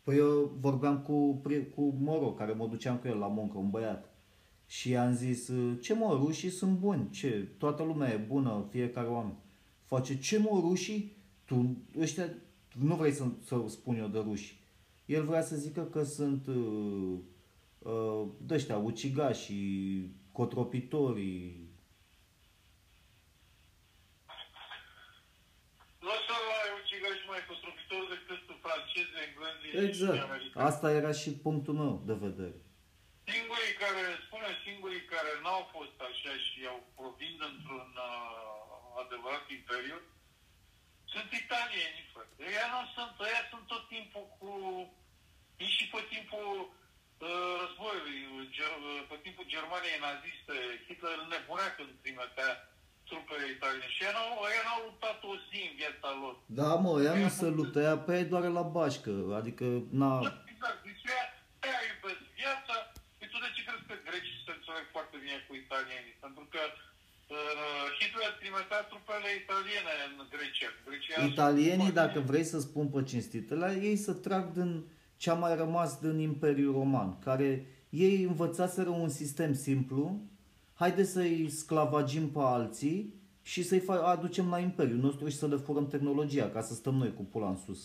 Păi 0.04 0.16
eu 0.16 0.32
vorbeam 0.66 0.96
cu, 1.02 1.42
pri- 1.44 1.74
cu 1.74 1.82
Moro, 2.08 2.32
care 2.32 2.52
mă 2.52 2.66
duceam 2.66 2.96
cu 2.98 3.06
el 3.08 3.18
la 3.18 3.26
muncă, 3.26 3.58
un 3.58 3.70
băiat. 3.70 4.02
Și 4.66 4.90
i-am 4.90 5.12
zis, 5.14 5.50
ce 5.82 5.94
mă, 5.94 6.12
rușii 6.14 6.50
sunt 6.50 6.78
buni, 6.78 7.10
ce, 7.10 7.48
toată 7.58 7.82
lumea 7.82 8.12
e 8.12 8.16
bună, 8.16 8.66
fiecare 8.70 9.06
oameni. 9.08 9.38
Face, 9.84 10.18
ce 10.18 10.38
mă, 10.38 10.48
rușii? 10.60 11.16
Tu, 11.44 11.76
ăștia, 12.00 12.28
nu 12.86 12.94
vrei 12.94 13.12
să, 13.12 13.24
să 13.44 13.64
spun 13.68 13.98
eu 13.98 14.06
de 14.06 14.18
ruși. 14.18 14.60
El 15.06 15.24
vrea 15.24 15.42
să 15.42 15.56
zică 15.56 15.82
că 15.84 16.02
sunt 16.02 16.46
uh, 16.46 17.18
uh, 17.78 18.26
de-ăștia, 18.40 18.76
ucigașii, 18.76 20.12
cotropitorii. 20.32 21.66
Nu 26.04 26.08
o 26.16 26.18
să 26.26 26.32
ai 26.62 26.70
ucigași 26.82 27.22
mai 27.32 27.40
constructori 27.50 28.06
decât 28.14 28.40
francezi, 28.64 29.12
englezi 29.26 29.60
și 29.64 29.67
Exact. 29.86 30.22
americani. 30.28 30.66
Asta 30.70 30.86
era 31.00 31.12
și 31.22 31.30
punctul 31.46 31.74
meu 31.82 31.94
de 32.10 32.16
vedere. 32.26 32.58
Singurii 33.32 33.76
care, 33.84 34.02
spune 34.26 34.50
singurii 34.64 35.04
care 35.14 35.32
n-au 35.42 35.62
fost 35.74 35.96
așa 36.08 36.32
și 36.46 36.58
au 36.72 36.80
provin 36.98 37.34
dintr-un 37.42 37.90
uh, 38.08 39.02
adevărat 39.02 39.44
imperiu, 39.58 39.98
sunt 41.12 41.28
italieni, 41.42 42.10
frate. 42.12 42.34
Ăia 42.48 42.66
nu 42.74 42.82
sunt, 42.96 43.14
ăia 43.26 43.42
sunt 43.50 43.64
tot 43.72 43.84
timpul 43.94 44.26
cu... 44.38 44.50
Ei 45.62 45.72
și 45.76 45.84
pe 45.92 46.00
timpul 46.14 46.48
uh, 46.62 47.52
războiului, 47.60 48.18
ger, 48.56 48.72
pe 49.10 49.16
timpul 49.24 49.50
Germaniei 49.54 50.04
naziste, 50.08 50.54
Hitler 50.86 51.18
nebunea 51.32 51.70
când 51.76 51.90
trimitea 52.02 52.50
trupele 53.10 53.44
italiene. 53.56 53.88
Și 53.94 54.00
ăia 54.04 54.14
n-au, 54.16 54.30
ăia 54.48 54.62
n-au 54.66 54.80
luptat 54.88 55.18
o 55.32 55.34
zi 55.48 55.60
în 55.70 55.74
viața 55.82 56.08
lor. 56.22 56.34
Da, 56.60 56.70
mă, 56.84 56.92
ea 57.06 57.14
nu 57.24 57.28
se 57.40 57.48
luptă, 57.58 57.78
ea 57.88 57.96
pe 58.06 58.12
ea 58.18 58.30
doar 58.32 58.44
la 58.58 58.64
bașcă, 58.76 59.12
adică, 59.40 59.64
na, 60.00 60.10
Exact, 60.52 60.78
deci 60.88 61.04
ea, 61.14 61.24
ea 61.70 61.78
iubesc 61.90 62.20
viața. 62.42 62.74
Păi 63.18 63.28
tu 63.32 63.36
de 63.44 63.48
ce 63.54 63.60
crezi 63.66 63.84
că 63.88 63.94
grecii 64.08 64.38
se 64.46 64.52
înțeleg 64.58 64.86
foarte 64.96 65.16
bine 65.24 65.38
cu 65.46 65.52
italienii? 65.64 66.14
Pentru 66.24 66.44
că 66.52 66.62
uh, 67.36 67.86
Hitler 67.98 68.32
trimitea 68.40 68.80
trupele 68.90 69.30
italiene 69.42 69.94
în 70.08 70.14
Grecia. 70.34 70.70
Grecia 70.88 71.12
era 71.16 71.24
Italienii, 71.34 71.90
foarte- 71.92 72.02
dacă 72.02 72.18
vrei 72.30 72.46
să 72.52 72.58
spun 72.66 72.86
pe 72.92 73.00
cinstitele, 73.10 73.68
ei 73.88 73.96
să 74.06 74.12
trag 74.26 74.44
din 74.58 74.70
ce 75.22 75.28
a 75.30 75.36
mai 75.44 75.54
rămas 75.64 75.90
din 76.04 76.16
Imperiul 76.30 76.72
Roman, 76.80 77.08
care 77.28 77.50
ei 78.06 78.16
învățaseră 78.30 78.90
un 79.04 79.08
sistem 79.20 79.52
simplu, 79.66 80.02
haide 80.78 81.04
să-i 81.04 81.50
sclavagim 81.50 82.30
pe 82.30 82.38
alții 82.42 83.14
și 83.42 83.62
să-i 83.62 83.80
fa- 83.88 84.02
aducem 84.14 84.48
la 84.50 84.58
Imperiul 84.58 84.98
nostru 84.98 85.28
și 85.28 85.36
să 85.36 85.46
le 85.46 85.56
furăm 85.56 85.86
tehnologia, 85.88 86.48
ca 86.50 86.60
să 86.62 86.74
stăm 86.74 86.94
noi 86.94 87.14
cu 87.14 87.22
pula 87.24 87.48
în 87.48 87.56
sus. 87.56 87.80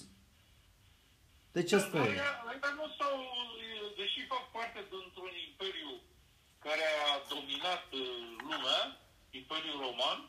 Deci 1.51 1.71
asta 1.71 1.97
Dar 1.97 2.07
e. 2.07 2.09
ăia- 2.09 2.39
ăia 2.51 2.71
nu 2.79 2.85
s-au, 2.97 3.17
deși 3.99 4.19
fac 4.33 4.43
parte 4.57 4.79
dintr-un 4.93 5.33
imperiu 5.49 5.89
care 6.65 6.85
a 7.09 7.13
dominat 7.33 7.85
uh, 7.93 8.01
lumea, 8.49 8.81
Imperiul 9.39 9.77
Roman, 9.85 10.19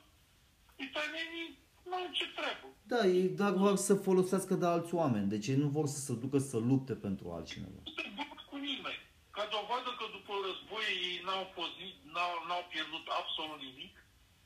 italienii 0.88 1.48
nu 1.88 1.94
au 2.00 2.06
ce 2.18 2.26
treabă. 2.38 2.66
Da, 2.92 3.00
ei 3.18 3.28
doar 3.40 3.52
vor 3.64 3.76
să 3.88 3.94
folosească 4.08 4.54
de 4.54 4.66
alți 4.74 4.94
oameni, 5.00 5.28
deci 5.34 5.46
ei 5.52 5.60
nu 5.64 5.68
vor 5.76 5.86
să 5.94 5.98
se 6.06 6.12
ducă 6.24 6.38
să 6.50 6.56
lupte 6.70 6.94
pentru 7.06 7.24
altcineva. 7.36 7.80
Nu 7.84 7.92
te 7.98 8.06
bat 8.18 8.38
cu 8.50 8.56
nimeni. 8.68 9.00
Ca 9.36 9.42
dovadă 9.56 9.90
că 10.00 10.04
după 10.16 10.32
război 10.46 10.84
ei 11.06 11.12
n-au, 11.24 11.44
fost, 11.56 11.74
ni- 11.80 12.00
n-au, 12.14 12.32
n-au 12.48 12.64
pierdut 12.72 13.04
absolut 13.20 13.60
nimic 13.68 13.94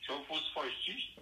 și 0.02 0.09
au 0.14 0.22
fost 0.30 0.46
fasciști. 0.56 1.14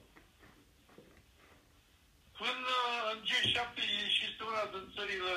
Până 2.40 2.74
în 3.12 3.18
G7 3.28 3.76
și 4.14 4.20
este 4.28 4.42
una 4.50 4.64
din 4.74 4.84
țările 4.96 5.34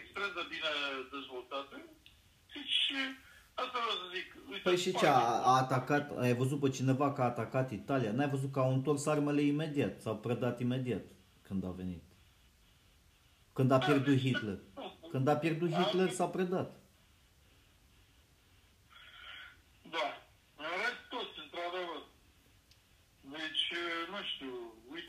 extrem 0.00 0.30
de 0.38 0.44
bine 0.52 0.72
dezvoltate. 1.14 1.76
Deci, 2.52 2.80
asta 3.62 3.78
vreau 3.84 3.96
să 4.02 4.06
zic. 4.16 4.28
Uite, 4.50 4.62
Păi 4.68 4.76
și 4.84 4.92
ce, 5.00 5.06
a, 5.06 5.18
a 5.50 5.56
atacat, 5.62 6.18
ai 6.18 6.34
văzut 6.34 6.60
pe 6.60 6.68
cineva 6.70 7.12
că 7.12 7.20
a 7.22 7.24
atacat 7.24 7.70
Italia? 7.70 8.12
N-ai 8.12 8.28
văzut 8.28 8.52
că 8.52 8.58
au 8.60 8.72
întors 8.72 9.06
armele 9.06 9.42
imediat, 9.42 10.00
s-au 10.00 10.16
predat 10.16 10.60
imediat 10.60 11.04
când 11.42 11.64
a 11.64 11.70
venit. 11.70 12.02
Când 13.52 13.70
a 13.70 13.78
pierdut 13.78 14.18
Hitler. 14.18 14.58
Când 15.10 15.28
a 15.28 15.36
pierdut 15.36 15.72
Hitler 15.72 16.10
s-a 16.10 16.28
predat. 16.28 16.80
Da. 19.90 20.06
În 20.56 20.64
rest, 20.82 21.02
toți, 21.08 21.38
într-adevăr. 21.44 22.02
Deci, 23.20 23.64
nu 24.10 24.22
știu, 24.32 24.52
uite, 24.92 25.02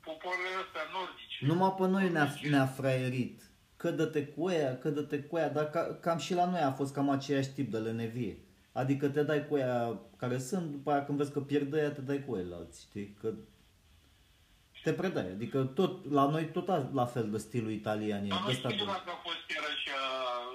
popoarele 0.00 0.48
astea 0.64 0.82
nordice. 0.92 1.38
Numai 1.46 1.74
pe 1.78 1.86
noi 1.86 2.10
ne-a, 2.10 2.28
ne-a 2.50 2.66
fraierit. 2.66 3.42
Că 3.76 3.90
dă-te 3.90 4.26
cu 4.26 4.46
aia, 4.46 4.78
că 4.78 4.88
dă-te 4.90 5.18
cu 5.22 5.36
aia, 5.36 5.48
dar 5.48 5.70
ca, 5.70 5.96
cam 6.00 6.18
și 6.18 6.34
la 6.34 6.50
noi 6.50 6.60
a 6.60 6.72
fost 6.72 6.92
cam 6.94 7.10
aceeași 7.10 7.48
tip 7.48 7.70
de 7.70 7.78
lenevie. 7.78 8.38
Adică 8.72 9.08
te 9.08 9.22
dai 9.22 9.46
cu 9.48 9.54
aia 9.54 9.98
care 10.16 10.38
sunt, 10.38 10.70
după 10.70 10.90
aia 10.90 11.04
când 11.04 11.18
vezi 11.18 11.32
că 11.32 11.40
pierde 11.40 11.80
aia, 11.80 11.90
te 11.90 12.00
dai 12.00 12.24
cu 12.26 12.34
aia 12.34 12.44
la 12.50 12.56
alții, 12.56 12.86
știi? 12.88 13.16
Că 13.20 13.32
te 14.82 14.92
predai. 14.92 15.24
Adică 15.36 15.62
tot, 15.62 16.10
la 16.12 16.24
noi 16.30 16.44
tot 16.50 16.68
a- 16.68 16.90
la 16.92 17.06
fel 17.06 17.30
de 17.30 17.38
stilul 17.38 17.70
italian 17.70 18.24
e. 18.24 18.28
Dar 18.28 18.40
nu 18.40 18.46
de 18.46 18.52
ăsta 18.52 18.68
știu 18.68 18.84
de- 18.84 18.90
dacă 18.90 19.10
a 19.16 19.18
fost 19.26 19.40
chiar 19.50 19.64
așa 19.74 20.00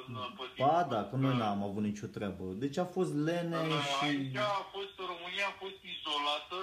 în 0.08 0.14
pe 0.38 0.44
Ba 0.64 0.70
timpul 0.82 0.88
da, 0.96 1.02
că 1.10 1.16
noi 1.16 1.32
ăsta. 1.34 1.44
n-am 1.44 1.64
avut 1.64 1.84
nicio 1.84 2.08
treabă. 2.08 2.44
Deci 2.64 2.78
a 2.78 2.86
fost 2.86 3.14
lene 3.28 3.58
și... 3.96 4.06
Aici 4.06 4.36
a 4.36 4.62
fost, 4.76 4.94
România 5.12 5.46
a 5.54 5.56
fost 5.64 5.80
izolată 5.96 6.58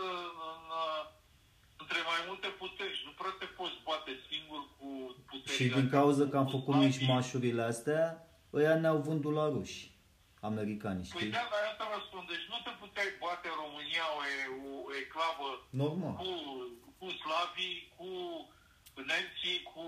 în, 0.50 0.64
uh, 0.84 1.00
între 1.82 2.00
mai 2.10 2.20
multe 2.28 2.48
puteri 2.60 2.96
și 2.98 3.02
nu 3.08 3.12
prea 3.20 3.34
te 3.40 3.48
poți 3.58 3.78
bate 3.88 4.12
singur 4.30 4.62
cu 4.78 4.88
puterile 5.30 5.56
Și 5.58 5.64
din 5.74 5.82
astea, 5.84 5.94
cauza 5.98 6.24
cu 6.24 6.30
că 6.32 6.36
am 6.42 6.48
făcut 6.56 6.74
Slavii. 6.74 6.88
mișmașurile 6.90 7.62
astea, 7.72 8.04
ăia 8.58 8.74
ne-au 8.82 8.98
vândut 9.08 9.34
la 9.40 9.46
ruși, 9.54 9.80
americanii, 10.50 11.06
Păi 11.12 11.20
știi? 11.20 11.34
da, 11.36 11.44
dar 11.52 11.62
asta 11.70 11.84
vă 11.92 11.98
spun, 12.06 12.22
deci 12.32 12.46
nu 12.52 12.58
te 12.66 12.72
puteai 12.82 13.10
bate 13.24 13.46
în 13.52 13.58
România 13.64 14.04
o, 14.18 14.20
e- 14.34 14.52
o 14.88 14.90
eclavă 15.04 15.46
Normal. 15.82 16.14
cu, 16.22 16.30
cu 16.98 17.06
slavii, 17.22 17.76
cu 17.96 18.08
nemții, 19.10 19.58
cu, 19.70 19.82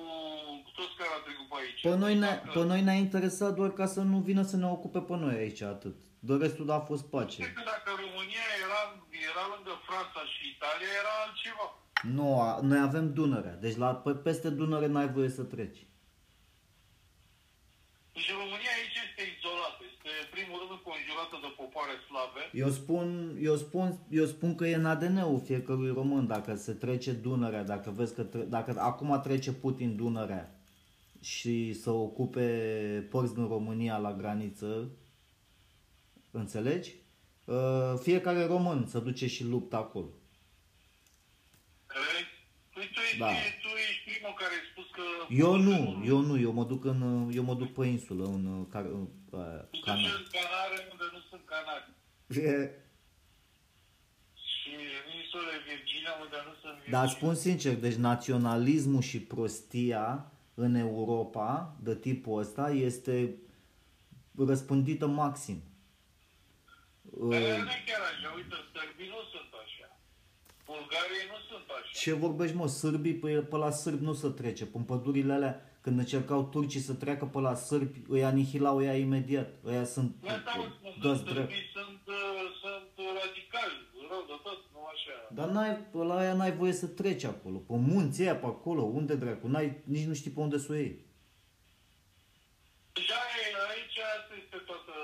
cu 0.65 0.71
toți 0.79 0.95
care 0.99 1.11
au 1.17 1.23
trecut 1.27 1.47
pe 1.51 1.57
aici. 1.63 1.81
Pe 1.89 1.95
noi, 2.05 2.15
ne, 2.25 2.31
Dacă- 2.35 2.51
pe 2.57 2.63
noi 2.71 2.81
ne-a 2.87 2.99
interesat 3.07 3.53
doar 3.59 3.71
ca 3.81 3.87
să 3.95 4.01
nu 4.13 4.19
vină 4.29 4.43
să 4.51 4.57
ne 4.63 4.69
ocupe 4.77 5.01
pe 5.09 5.15
noi 5.23 5.35
aici 5.45 5.63
atât. 5.75 5.97
De 6.29 6.35
restul 6.45 6.71
a 6.71 6.81
fost 6.91 7.05
Cred 7.05 7.15
pace. 7.15 7.43
că 7.59 7.63
dacă 7.75 7.89
România 8.05 8.47
era, 8.65 8.81
era 9.31 9.45
lângă 9.55 9.73
Franța 9.89 10.21
și 10.33 10.43
Italia, 10.55 10.91
era 11.03 11.13
altceva. 11.25 11.67
Nu, 12.13 12.41
a- 12.41 12.61
noi 12.63 12.79
avem 12.79 13.13
Dunărea. 13.13 13.57
Deci 13.57 13.77
la, 13.77 13.95
pe, 13.95 14.11
peste 14.11 14.51
Dunăre 14.51 14.87
n-ai 14.87 15.09
voie 15.09 15.29
să 15.29 15.43
treci. 15.43 15.87
Deci 18.13 18.31
România 18.31 18.73
aici 18.79 18.99
este 19.09 19.23
izolată. 19.39 19.81
Este, 19.91 20.09
în 20.25 20.29
primul 20.31 20.59
rând, 20.59 20.71
înconjurată 20.79 21.37
de 21.45 21.51
popoare 21.57 21.93
slave. 22.09 22.41
Eu 22.65 22.71
spun, 22.71 23.37
eu 23.43 23.57
spun, 23.57 23.99
eu 24.11 24.25
spun 24.27 24.55
că 24.55 24.67
e 24.67 24.75
în 24.75 24.87
ADN-ul 24.87 25.41
fiecărui 25.45 25.91
român 25.93 26.27
dacă 26.27 26.55
se 26.55 26.73
trece 26.73 27.13
Dunărea, 27.13 27.65
dacă 27.65 27.91
vezi 27.91 28.15
că 28.15 28.23
tre- 28.23 28.43
dacă 28.57 28.75
acum 28.81 29.21
trece 29.23 29.53
Putin 29.53 29.97
Dunărea 29.97 30.59
și 31.21 31.73
să 31.73 31.91
ocupe 31.91 32.47
părți 33.11 33.35
din 33.35 33.47
România 33.47 33.97
la 33.97 34.13
graniță, 34.13 34.91
înțelegi? 36.31 36.95
Uh, 37.45 37.95
Fiecare 38.01 38.45
român 38.47 38.87
să 38.87 38.99
duce 38.99 39.27
și 39.27 39.45
luptă 39.45 39.77
acolo. 39.77 40.09
Crezi? 41.95 42.31
Păi 42.75 42.91
tu 42.95 43.01
ești, 43.01 43.19
Da. 43.19 43.31
tu 43.65 43.69
ești 43.89 44.03
primul 44.11 44.35
care 44.41 44.53
ai 44.59 44.65
spus 44.73 44.87
că... 44.97 45.03
Eu 45.45 45.53
nu, 45.69 45.79
eu 46.13 46.19
nu, 46.29 46.35
eu 46.47 46.53
mă 46.59 46.65
duc 46.65 46.85
în, 46.85 47.01
eu 47.39 47.43
mă 47.43 47.55
duc 47.55 47.71
pe 47.73 47.87
insulă, 47.87 48.25
în, 48.25 48.45
uh, 48.47 48.67
Car- 48.75 48.93
în 48.99 49.07
uh, 49.31 49.61
Tu 49.61 49.67
duci 49.71 49.85
Canada. 49.85 50.09
în 50.21 50.27
Canare 50.37 50.77
unde 50.93 51.05
nu 51.13 51.21
sunt 51.31 51.43
canari. 51.53 51.87
Și 52.31 52.41
în 55.07 55.19
insulele 55.21 55.57
Virginia 55.73 56.13
unde 56.21 56.37
nu 56.47 56.53
sunt 56.61 56.75
Virginia. 56.75 56.99
Dar 56.99 57.09
spun 57.09 57.35
sincer, 57.35 57.75
deci 57.77 57.95
naționalismul 57.95 59.03
și 59.03 59.21
prostia 59.21 60.33
în 60.55 60.75
Europa 60.75 61.77
de 61.83 61.97
tipul 61.97 62.39
ăsta 62.41 62.71
este 62.71 63.35
răspândită 64.39 65.07
maxim. 65.07 65.63
Dar 67.03 67.41
Uh, 67.41 67.41
nu 67.69 67.73
e 67.79 67.83
chiar 67.91 68.03
așa. 68.13 68.33
Uite, 68.37 68.55
sărbii 68.73 69.09
nu 69.09 69.21
sunt 69.33 69.51
așa. 69.65 69.74
Bulgarii 70.77 71.25
nu 71.33 71.39
sunt 71.49 71.67
așa. 71.79 71.91
Ce 72.01 72.13
vorbești, 72.13 72.57
mă, 72.57 72.67
sârbii, 72.67 73.15
pe, 73.15 73.29
pe 73.51 73.57
la 73.57 73.71
sârbi 73.71 74.05
nu 74.05 74.13
se 74.13 74.29
trece. 74.29 74.69
În 74.73 74.83
pădurile 74.83 75.33
alea, 75.33 75.55
când 75.81 75.99
încercau 75.99 76.45
turcii 76.45 76.81
să 76.81 76.95
treacă 76.95 77.25
pe 77.25 77.39
la 77.39 77.55
sârbi, 77.55 77.99
îi 78.09 78.25
anihilau 78.25 78.83
ea 78.83 78.97
imediat. 78.97 79.51
Ăia 79.67 79.85
sunt 79.85 80.11
Nu 80.23 80.29
asta 80.29 80.53
mă 80.57 80.67
spun, 80.79 80.93
că 81.01 81.09
dați 81.09 81.25
drept. 81.25 81.37
sărbii 81.51 81.71
sunt, 81.73 82.01
uh, 82.07 82.45
sunt 82.63 82.91
radicali, 83.21 83.77
rău 84.11 84.23
de 84.31 84.37
tot, 84.43 84.61
nu 84.73 84.81
așa. 84.95 85.17
Dar 85.39 85.49
n-ai, 85.49 85.77
pe 85.93 85.99
la 85.99 86.17
aia 86.19 86.35
n-ai 86.35 86.53
voie 86.53 86.73
să 86.73 86.87
treci 86.87 87.25
acolo. 87.25 87.57
Pe 87.59 87.75
munții 87.93 88.25
aia, 88.25 88.37
pe 88.37 88.47
acolo, 88.47 88.83
unde 88.83 89.15
dracu, 89.15 89.47
n-ai, 89.49 89.69
nici 89.85 90.07
nu 90.11 90.15
știi 90.15 90.31
pe 90.31 90.41
unde 90.41 90.59
să 90.59 90.67
o 90.71 90.75
iei. 90.75 90.97
Deja 92.99 93.21
e- 93.43 93.63
aici 93.73 93.99
asta 94.17 94.35
este 94.43 94.59
toată, 94.69 94.95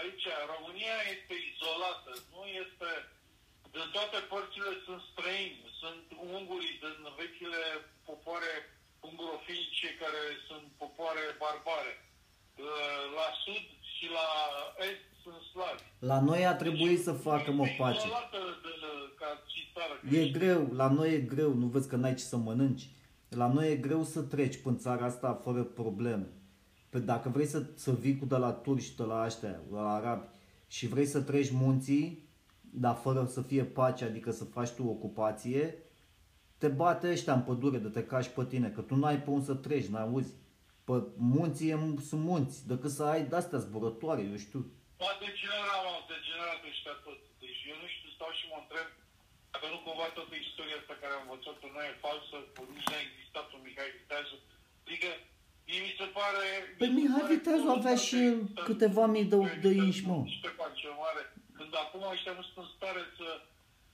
aici 0.00 0.24
România 0.54 0.96
este 1.14 1.34
izolată, 1.50 2.10
nu 2.34 2.42
este, 2.62 2.88
din 3.78 3.88
toate 3.96 4.18
părțile 4.32 4.70
sunt 4.86 5.02
străini, 5.10 5.58
sunt 5.82 6.04
ungurii 6.36 6.76
din 6.84 6.96
vechile 7.20 7.62
popoare 8.08 8.52
ungurofinice 9.08 9.88
care 10.02 10.22
sunt 10.48 10.64
popoare 10.82 11.24
barbare. 11.42 11.92
Uh, 12.02 13.02
La 13.18 13.28
sud 13.44 13.64
și 13.94 14.06
la 14.18 14.28
est 14.88 15.04
sunt 15.22 15.40
slavi. 15.52 15.82
La 16.10 16.18
noi 16.28 16.42
a 16.52 16.54
trebuit 16.62 17.00
să 17.08 17.12
facă, 17.28 17.48
mă, 17.58 17.64
Este 17.66 17.76
pace. 17.82 17.98
izolată 18.06 18.40
de, 18.64 18.72
ca 19.20 19.28
și 19.52 19.60
țară. 19.74 19.94
E 20.18 20.28
greu, 20.38 20.60
la 20.80 20.88
noi 20.98 21.08
e 21.14 21.20
greu, 21.34 21.50
nu 21.62 21.66
vezi 21.74 21.88
că 21.88 21.96
n-ai 21.96 22.14
ce 22.20 22.24
să 22.32 22.36
mănânci. 22.36 22.84
La 23.28 23.46
noi 23.52 23.70
e 23.72 23.76
greu 23.86 24.02
să 24.04 24.20
treci 24.22 24.56
până 24.62 24.76
țara 24.76 25.04
asta 25.04 25.40
fără 25.44 25.62
probleme. 25.62 26.26
Pe 26.90 26.98
dacă 26.98 27.28
vrei 27.28 27.46
să, 27.46 27.62
să 27.74 27.90
vii 27.92 28.18
cu 28.18 28.24
de 28.24 28.36
la 28.36 28.52
turci, 28.52 28.94
de 28.94 29.02
la 29.02 29.24
ăștia, 29.24 29.48
de 29.50 29.74
la 29.74 29.94
arabi 29.94 30.26
și 30.68 30.86
vrei 30.88 31.06
să 31.06 31.20
treci 31.20 31.50
munții, 31.50 32.27
dar 32.84 32.94
fără 33.04 33.20
să 33.36 33.40
fie 33.50 33.64
pace, 33.78 34.04
adică 34.04 34.30
să 34.30 34.44
faci 34.56 34.72
tu 34.78 34.82
ocupație, 34.96 35.62
te 36.60 36.68
bate 36.80 37.06
ăștia 37.14 37.34
în 37.38 37.42
pădure 37.48 37.78
de 37.84 37.90
te 37.96 38.02
cași 38.12 38.30
pe 38.36 38.44
tine, 38.52 38.68
că 38.76 38.80
tu 38.88 38.94
n-ai 39.00 39.18
pe 39.24 39.30
unde 39.30 39.44
să 39.50 39.54
treci, 39.66 39.90
n-auzi. 39.92 40.32
Pe 40.88 40.94
munții 41.34 41.68
e- 41.74 42.00
sunt 42.10 42.22
munți, 42.30 42.56
decât 42.72 42.92
să 42.98 43.02
ai 43.12 43.22
de-astea 43.30 43.58
zburătoare, 43.66 44.20
eu 44.30 44.36
știu. 44.46 44.60
Poate 45.02 45.18
degenera, 45.24 45.76
mă, 45.86 45.92
degenerat 46.12 46.60
ăștia 46.72 46.94
tot. 47.06 47.20
Deci 47.42 47.60
eu 47.70 47.76
nu 47.82 47.88
știu, 47.94 48.08
stau 48.16 48.30
și 48.38 48.44
mă 48.50 48.58
întreb 48.62 48.88
dacă 49.52 49.66
nu 49.72 49.78
cumva 49.86 50.06
toată 50.16 50.34
istoria 50.46 50.76
asta 50.80 50.94
care 51.02 51.12
am 51.16 51.24
învățat-o 51.26 51.66
noi 51.76 51.86
e 51.92 52.02
falsă, 52.06 52.36
că 52.54 52.60
nici 52.74 52.88
n-a 52.90 53.00
existat 53.08 53.46
un 53.54 53.60
Mihai 53.66 53.90
Viteazu. 53.98 54.36
Adică, 54.86 55.08
mie 55.68 55.80
mi 55.86 55.92
se 56.00 56.06
pare... 56.18 56.44
Păi 56.80 56.88
mi 56.88 56.94
se 56.94 56.98
Mihai 57.00 57.22
pare 57.22 57.32
Viteazu 57.34 57.66
că 57.68 57.74
avea 57.78 57.96
nu 57.98 58.04
și 58.08 58.16
poate 58.18 58.28
el 58.30 58.36
exista 58.40 58.62
câteva 58.68 59.04
mii 59.14 59.26
de- 59.32 59.42
niște 59.44 59.62
de 59.64 59.70
inși, 59.86 60.02
mă. 60.10 60.18
Niște 61.68 61.84
face 61.84 61.96
mare. 62.02 62.02
Când 62.02 62.02
acum 62.02 62.02
ăștia 62.14 62.32
nu 62.38 62.42
sunt 62.48 62.56
în 62.64 62.68
stare 62.76 63.02
să, 63.18 63.28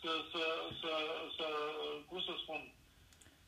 să, 0.03 0.11
să, 0.33 0.43
să, 0.81 0.91
să, 1.37 1.47
cum 2.09 2.21
să 2.29 2.33
spun, 2.43 2.61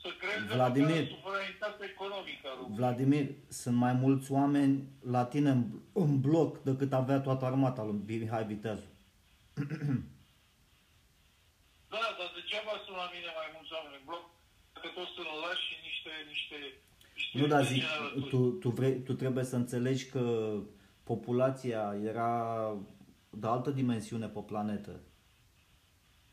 să 0.03 0.09
creeze 0.21 0.55
Vladimir. 0.55 1.03
măcar 1.03 1.19
suveranitate 1.23 1.83
economică. 1.95 2.47
a 2.51 2.55
României. 2.59 2.79
Vladimir, 2.81 3.27
sunt 3.49 3.77
mai 3.85 3.93
mulți 4.05 4.29
oameni 4.39 4.75
la 5.15 5.25
tine 5.33 5.51
în, 5.51 5.63
în 5.93 6.21
bloc 6.27 6.51
decât 6.69 6.93
avea 6.93 7.19
toată 7.21 7.45
armata 7.45 7.83
lui 7.85 8.19
Mihai 8.21 8.45
Viteazu. 8.53 8.89
Da, 11.93 12.03
dar 12.19 12.29
degeaba 12.39 12.73
sunt 12.85 12.97
la 12.97 13.09
mine 13.15 13.31
mai 13.41 13.49
mulți 13.55 13.73
oameni 13.77 13.97
în 14.01 14.05
bloc, 14.09 14.25
dacă 14.75 14.89
toți 14.97 15.13
sunt 15.17 15.29
lași 15.45 15.65
și 15.69 15.75
niște, 15.89 16.11
niște, 16.33 16.59
niște 17.15 17.39
Nu, 17.39 17.47
dar 17.47 17.63
zic, 17.65 17.83
degenerături. 17.83 18.29
tu, 18.33 18.41
tu, 18.63 18.69
vrei, 18.79 18.95
tu 19.07 19.13
trebuie 19.23 19.45
să 19.45 19.57
înțelegi 19.57 20.05
că 20.15 20.25
populația 21.03 21.83
era 22.13 22.33
de 23.41 23.47
altă 23.55 23.71
dimensiune 23.81 24.29
pe 24.37 24.43
planetă. 24.51 24.95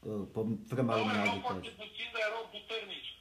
uh, 0.10 0.24
Pe 0.34 0.42
vremea 0.72 0.96
lui 0.96 1.04
Oamenii 1.04 1.22
Mihai 1.22 1.38
erau 1.38 1.46
foarte 1.48 1.70
Viteazu. 1.70 1.82
puțini, 1.84 2.12
dar 2.16 2.24
erau 2.30 2.44
puternici. 2.58 3.12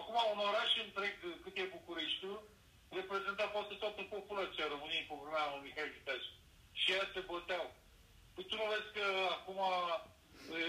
Acum, 0.00 0.16
un 0.34 0.40
oraș 0.50 0.70
întreg, 0.86 1.14
cât 1.42 1.54
e 1.62 1.74
Bucureștiul, 1.78 2.38
reprezenta 2.98 3.44
poate 3.56 3.74
toată 3.82 4.00
populația 4.14 4.72
României 4.74 5.06
pe 5.08 5.14
vremea 5.20 5.46
lui 5.52 5.62
Mihai 5.64 5.94
Viteazu. 5.96 6.30
Și 6.80 6.86
ea 6.96 7.04
se 7.14 7.20
băteau. 7.30 7.66
Păi 8.34 8.44
tu 8.48 8.54
nu 8.60 8.66
vezi 8.72 8.90
că 8.96 9.06
acum 9.36 9.60
e, 10.58 10.62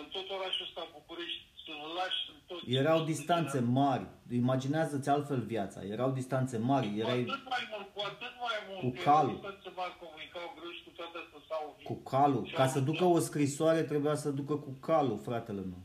în 0.00 0.06
tot 0.14 0.26
orașul 0.36 0.66
ăsta 0.68 0.92
București 0.98 1.42
sunt 1.68 1.80
lași, 1.98 2.18
sunt 2.26 2.40
toți. 2.46 2.62
Erau 2.80 2.96
sunt 2.98 3.08
distanțe 3.12 3.58
mari. 3.80 4.06
Imaginează-ți 4.42 5.08
altfel 5.16 5.40
viața. 5.54 5.78
Erau 5.94 6.10
distanțe 6.20 6.56
mari. 6.70 6.86
Cu 6.92 6.98
Erai 7.02 7.20
atât 7.28 7.44
mai 7.54 7.64
mult, 7.72 7.86
cu 7.94 8.00
atât 8.12 8.34
mai 8.46 8.58
mult. 8.68 8.80
Cu 8.84 8.90
că 8.90 9.02
calul. 9.10 9.32
distanțe 9.34 9.68
mari 9.80 9.94
comunicau 10.02 10.46
greu 10.58 10.72
și 10.76 10.82
cu 10.86 10.90
toate 10.98 11.16
astea 11.22 11.40
s-au 11.48 11.64
unit. 11.74 11.86
cu 11.90 11.94
calul. 12.12 12.42
Și 12.48 12.54
Ca 12.60 12.64
au 12.66 12.72
să 12.74 12.80
ducă 12.90 13.04
dat- 13.04 13.14
o 13.16 13.18
scrisoare 13.28 13.82
trebuia 13.90 14.16
să 14.24 14.28
ducă 14.40 14.54
cu 14.66 14.70
calul, 14.88 15.18
fratele 15.28 15.62
meu. 15.72 15.82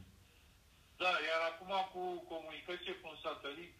Da, 1.04 1.12
iar 1.30 1.42
acum 1.52 1.72
cu 1.94 2.02
comunicație 2.34 2.94
cu 3.02 3.06
un 3.14 3.18
satelit, 3.26 3.74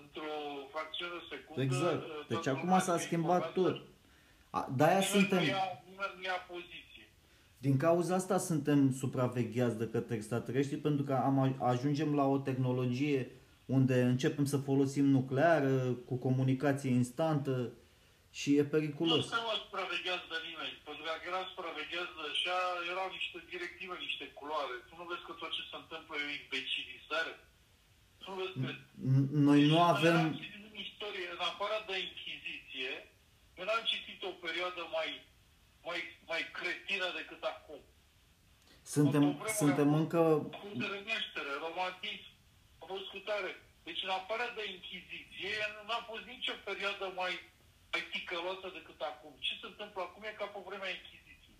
într-o 0.00 0.32
fracțiune 0.72 1.12
de 1.18 1.22
secundă... 1.32 1.60
Exact. 1.66 2.00
toată 2.06 2.24
Deci 2.32 2.46
lumea 2.46 2.62
acum 2.62 2.72
s-a 2.86 2.96
se 2.98 3.04
schimbat 3.06 3.42
informează. 3.46 3.78
tot. 3.78 3.92
A- 4.58 4.68
De-aia 4.78 5.00
Nimeni 5.02 5.12
suntem... 5.14 5.42
Nu 5.44 5.52
ia, 5.56 5.66
nimeni 5.90 6.14
nu 6.18 6.22
ia 6.30 6.38
poziție. 6.54 6.83
Din 7.66 7.76
cauza 7.86 8.12
asta 8.20 8.38
suntem 8.50 8.78
supravegheați 9.02 9.78
de 9.82 9.88
către 9.94 10.14
extraterestri 10.20 10.76
pentru 10.86 11.02
că 11.08 11.14
am, 11.28 11.36
ajungem 11.72 12.10
la 12.20 12.24
o 12.34 12.38
tehnologie 12.48 13.20
unde 13.76 13.96
începem 14.12 14.46
să 14.52 14.66
folosim 14.68 15.06
nucleară, 15.18 15.74
cu 16.08 16.14
comunicație 16.26 16.90
instantă 17.02 17.54
și 18.38 18.48
e 18.60 18.62
Nu 18.66 18.72
periculos. 18.74 19.24
se 19.34 19.40
mă 19.48 19.54
supraveghează 19.64 20.24
de 20.34 20.38
nimeni, 20.48 20.74
pentru 20.86 21.00
că 21.02 21.08
dacă 21.12 21.24
eram 21.30 21.44
supravegheați 21.52 22.12
de 22.18 22.24
așa, 22.34 22.56
erau 22.92 23.08
niște 23.18 23.38
directive, 23.52 23.94
niște 24.06 24.24
culoare. 24.38 24.74
Tu 24.88 24.92
nu 25.00 25.04
vezi 25.10 25.24
că 25.28 25.32
tot 25.42 25.50
ce 25.56 25.62
se 25.70 25.76
întâmplă 25.82 26.12
e 26.16 26.28
o 26.30 26.34
imbecilizare? 26.42 27.32
Tu 28.20 28.24
nu 28.30 28.36
vezi 28.40 28.54
că... 28.62 28.68
N- 29.12 29.28
Noi 29.48 29.60
nu 29.70 29.76
Noi 29.78 29.90
avem... 29.94 30.16
am 30.28 30.34
citit 30.42 30.62
în 30.70 30.76
istorie, 30.86 31.28
în 31.36 31.42
afară 31.50 31.76
de 31.88 31.94
Inchiziție, 32.06 32.92
eu 33.58 33.64
n-am 33.68 33.84
citit 33.92 34.18
o 34.30 34.32
perioadă 34.44 34.82
mai, 34.96 35.08
mai, 35.86 36.00
mai 36.30 36.42
cretină 36.58 37.06
decât 37.20 37.42
acum. 37.54 37.80
Suntem, 38.94 39.24
Pe 39.24 39.34
vremea 39.34 39.60
suntem 39.62 39.88
aia, 39.90 40.00
încă... 40.02 40.20
A 40.56 40.58
fost 40.64 40.78
de 40.82 40.88
renaștere, 40.94 41.52
romantism, 41.66 42.28
a 42.82 42.84
fost 42.90 43.04
scutare. 43.10 43.50
Deci 43.86 44.02
în 44.06 44.12
afară 44.20 44.46
de 44.56 44.62
Inchiziție, 44.74 45.56
n-a 45.86 46.00
fost 46.10 46.24
nicio 46.34 46.54
perioadă 46.68 47.06
mai, 47.20 47.32
mai 47.92 48.02
ticăloasă 48.12 48.66
decât 48.78 49.00
acum. 49.10 49.32
Ce 49.46 49.52
se 49.60 49.66
întâmplă 49.72 50.00
acum 50.02 50.22
e 50.22 50.40
ca 50.40 50.46
pe 50.54 50.60
vremea 50.68 50.90
Inchiziției. 50.98 51.58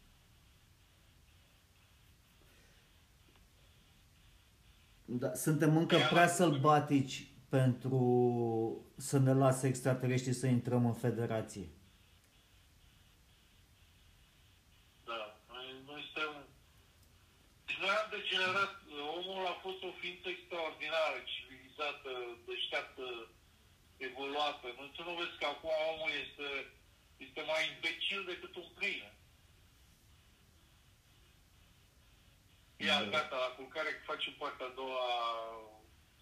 Da, 5.04 5.30
suntem 5.34 5.76
încă 5.76 5.96
prea 6.10 6.28
sălbatici 6.38 7.16
pentru 7.48 7.98
să 8.96 9.18
ne 9.18 9.32
lase 9.32 9.66
extraterestri 9.66 10.32
să 10.32 10.46
intrăm 10.46 10.86
în 10.86 10.94
federație. 10.94 11.68
Da, 15.04 15.40
noi, 15.48 15.66
noi 15.86 16.02
suntem... 16.02 16.32
Deci 18.10 18.33
noi 18.44 18.52
am 18.52 18.56
degenerat. 18.60 18.74
Omul 19.18 19.46
a 19.52 19.56
fost 19.64 19.80
o 19.88 19.90
ființă 20.00 20.26
extraordinară, 20.28 21.18
civilizată, 21.32 22.10
deșteaptă, 22.46 23.06
evoluată. 24.08 24.66
Nu, 24.78 24.84
tu 24.94 25.02
nu 25.08 25.14
vezi 25.20 25.38
că 25.40 25.46
acum 25.54 25.72
omul 25.92 26.12
este, 26.24 26.48
este 27.26 27.40
mai 27.50 27.62
imbecil 27.72 28.20
decât 28.32 28.52
un 28.62 28.68
câine. 28.78 29.10
Ia, 32.86 32.98
Da. 33.02 33.10
gata, 33.14 33.36
la 33.46 33.50
culcare 33.56 33.90
facem 34.10 34.32
partea 34.42 34.66
a 34.66 34.76
doua 34.80 35.06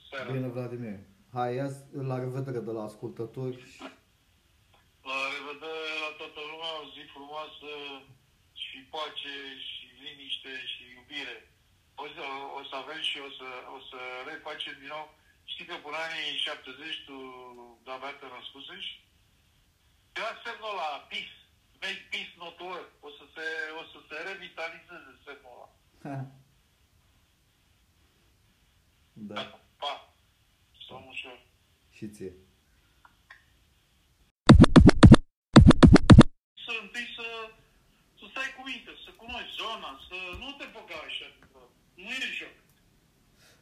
seara. 0.08 0.30
Bine, 0.32 0.48
Vladimir. 0.48 0.98
Hai, 1.32 1.54
ia 1.54 1.68
la 2.10 2.18
revedere 2.18 2.60
de 2.68 2.70
la 2.70 2.82
ascultători. 2.82 3.56
La 5.10 5.20
revedere 5.36 5.92
la 6.04 6.10
toată 6.20 6.40
lumea, 6.50 6.72
o 6.82 6.84
zi 6.94 7.02
frumoasă 7.14 7.70
și 8.52 8.78
pace 8.94 9.34
și 9.68 9.84
liniște 10.04 10.52
și 10.72 10.82
iubire. 10.96 11.36
O 12.04 12.06
să, 12.16 12.24
o 12.58 12.60
să 12.68 12.74
avem 12.82 13.00
și 13.10 13.18
o 13.28 13.30
să, 13.38 13.48
o 13.76 13.78
să 13.88 13.98
refacem 14.30 14.74
din 14.78 14.90
nou. 14.96 15.06
Știi 15.52 15.64
că 15.64 15.74
până 15.84 15.96
anii 15.96 16.36
70 16.36 17.04
tu 17.06 17.16
de-abia 17.84 18.12
te 18.20 18.26
născusești? 18.36 18.94
Era 20.18 20.32
semnul 20.44 20.74
la 20.82 20.90
peace. 21.10 21.36
Make 21.82 22.06
peace 22.10 22.34
not 22.36 22.58
war. 22.60 22.84
O 23.06 23.08
să 23.18 23.24
se, 23.34 23.46
o 23.80 23.82
să 23.90 23.98
se 24.08 24.16
revitalizeze 24.30 25.12
semnul 25.24 25.54
ăla. 25.56 25.68
da, 29.28 29.60
Pa! 29.82 29.94
Să 30.86 30.94
ușor. 31.08 31.38
și 31.96 32.08
ție. 32.08 32.32
să 36.64 36.72
întâi 36.82 37.06
să, 37.16 37.26
să 38.18 38.24
stai 38.30 38.54
cu 38.56 38.62
minte, 38.70 38.90
să 39.04 39.10
cunoști 39.22 39.56
zona, 39.62 39.90
să 40.08 40.18
nu 40.42 40.48
te 40.58 40.66
băga 40.74 40.98
așa. 41.08 41.28
Nu 41.94 42.10
e 42.10 42.26
joc. 42.40 42.54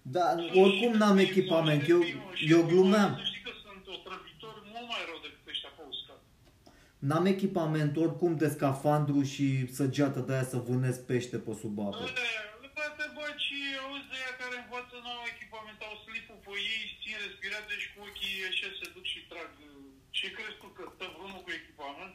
Da, 0.03 0.27
oricum 0.63 0.93
n-am 1.01 1.19
echipament. 1.19 1.89
Eu, 1.89 2.01
eu 2.55 2.61
glumeam. 2.71 3.13
Să 3.17 3.25
știi 3.31 3.43
că 3.49 3.53
sunt 3.65 3.85
otrăvitori 3.97 4.61
mult 4.75 4.87
mai 4.93 5.03
rău 5.09 5.19
decât 5.27 5.43
ăștia 5.53 5.71
pe 5.77 5.83
uscat. 5.93 6.21
N-am 7.09 7.27
echipament 7.35 7.93
oricum 8.05 8.33
de 8.43 8.49
scafandru 8.57 9.19
și 9.33 9.47
săgeată 9.79 10.19
de 10.27 10.33
aia 10.33 10.45
să 10.53 10.57
vânez 10.69 10.97
pește 11.09 11.37
pe 11.45 11.53
sub 11.61 11.77
apă. 11.89 12.05
Toate 12.79 13.05
băci, 13.21 13.49
auzi 13.85 14.09
de 14.13 14.17
aia 14.21 14.33
care 14.43 14.55
învață 14.63 14.95
nou 15.09 15.21
echipament, 15.33 15.79
au 15.89 15.95
slipul 16.07 16.39
pe 16.47 16.53
ei, 16.75 16.83
țin 17.03 17.17
respirație 17.27 17.77
și 17.83 17.89
cu 17.95 17.99
ochii 18.09 18.49
așa 18.51 18.69
se 18.79 18.87
duc 18.95 19.05
și 19.13 19.21
trag. 19.31 19.51
Ce 20.19 20.27
crezi 20.37 20.59
tu 20.63 20.69
că 20.77 20.83
stă 20.95 21.07
vreunul 21.15 21.43
cu 21.47 21.51
echipament? 21.61 22.15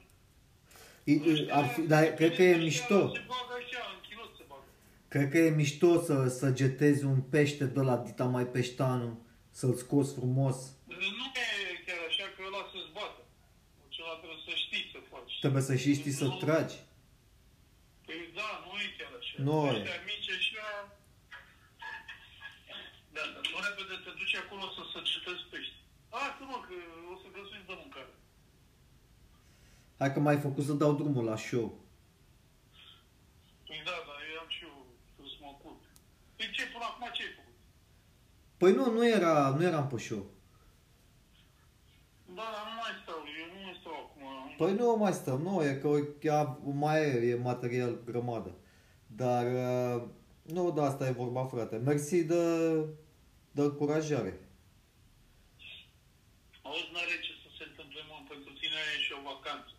I- 1.13 1.23
i- 1.31 1.49
Ar 1.59 1.65
fi, 1.73 1.81
dar 1.91 2.01
cred 2.19 2.31
că 2.37 2.43
e 2.51 2.55
mișto. 2.67 2.99
Se 3.17 3.23
bagă 3.33 3.53
așa, 3.61 3.81
în 3.93 3.99
chilot 4.07 4.31
se 4.39 4.43
bagă. 4.51 4.69
Cred 5.15 5.29
că 5.31 5.37
e 5.37 5.59
mișto 5.63 5.91
să 6.07 6.15
săgetezi 6.27 7.03
un 7.05 7.21
pește 7.21 7.65
de 7.65 7.81
la 7.89 7.95
dita 7.97 8.25
mai 8.35 8.45
peștanul, 8.55 9.13
să-l 9.59 9.73
scoți 9.83 10.13
frumos. 10.17 10.57
Nu 10.87 10.93
e 10.93 11.83
chiar 11.85 12.01
așa 12.09 12.25
că 12.35 12.39
ăla 12.47 12.61
să-ți 12.71 12.91
bată. 12.97 13.21
Celălalt 13.93 14.19
trebuie 14.21 14.43
să 14.49 14.53
știi 14.63 14.85
să 14.93 14.99
faci. 15.11 15.33
Trebuie 15.43 15.63
să 15.69 15.75
și 15.81 15.91
știi 15.99 16.15
să 16.21 16.25
tragi. 16.43 16.77
Păi 18.05 18.19
da, 18.39 18.49
nu 18.65 18.71
e 18.85 18.87
chiar 18.97 19.13
așa. 19.19 19.35
Nu 19.47 19.55
e. 19.67 19.69
Ăștia 19.71 19.99
mici 20.09 20.31
așa... 20.37 20.67
Da, 23.15 23.23
dar 23.33 23.43
nu 23.51 23.57
repede 23.65 23.95
te 24.05 24.11
duci 24.19 24.35
acolo 24.43 24.65
să 24.75 24.81
săgetezi 24.93 25.45
pești. 25.51 25.75
Lasă 26.13 26.43
mă, 26.49 26.57
că 26.67 26.75
o 27.13 27.15
să 27.21 27.27
găsești 27.35 27.67
de 27.69 27.75
mâncare. 27.81 28.13
Hai 29.99 30.13
că 30.13 30.19
m-ai 30.19 30.39
făcut 30.47 30.63
să 30.69 30.73
dau 30.81 30.91
drumul 30.99 31.25
la 31.31 31.37
show. 31.47 31.67
Păi 33.67 33.79
da, 33.87 33.95
dar 34.07 34.19
eu 34.33 34.39
am 34.45 34.51
și 34.57 34.63
eu 34.69 34.75
să 35.33 35.41
mă 35.41 35.47
ocup. 35.47 35.79
Păi 36.35 36.49
ce, 36.51 36.63
până 36.65 36.85
acum 36.89 37.09
ce 37.13 37.21
ai 37.23 37.33
făcut? 37.35 37.53
Păi 38.57 38.71
nu, 38.71 38.91
nu, 38.91 39.07
era, 39.07 39.49
nu 39.57 39.63
eram 39.63 39.87
pe 39.87 39.97
show. 39.97 40.25
Da, 42.25 42.45
dar 42.55 42.63
nu 42.69 42.75
mai 42.83 42.93
stau, 43.03 43.19
eu 43.39 43.47
nu 43.53 43.63
mai 43.65 43.77
stau 43.79 43.93
acum. 44.03 44.55
Păi 44.57 44.73
nu 44.73 44.95
mai 44.95 45.13
stăm, 45.13 45.41
nu, 45.41 45.63
e 45.63 45.73
că 45.73 45.89
chiar 46.19 46.57
mai 46.63 47.01
e, 47.01 47.29
e 47.29 47.35
material 47.35 48.01
grămadă. 48.05 48.51
Dar 49.07 49.45
uh, 49.45 50.03
nu 50.41 50.71
de 50.71 50.81
asta 50.81 51.07
e 51.07 51.11
vorba, 51.11 51.45
frate. 51.45 51.75
Mersi 51.77 52.23
de, 52.23 52.43
de 53.51 53.61
încurajare. 53.61 54.39
Auzi, 56.61 56.89
n-are 56.93 57.15
ce 57.25 57.31
să 57.43 57.49
se 57.57 57.63
întâmple, 57.69 58.01
mă, 58.09 58.17
pentru 58.29 58.51
tine 58.59 58.79
e 58.95 59.01
și 59.05 59.13
o 59.17 59.21
vacanță. 59.31 59.73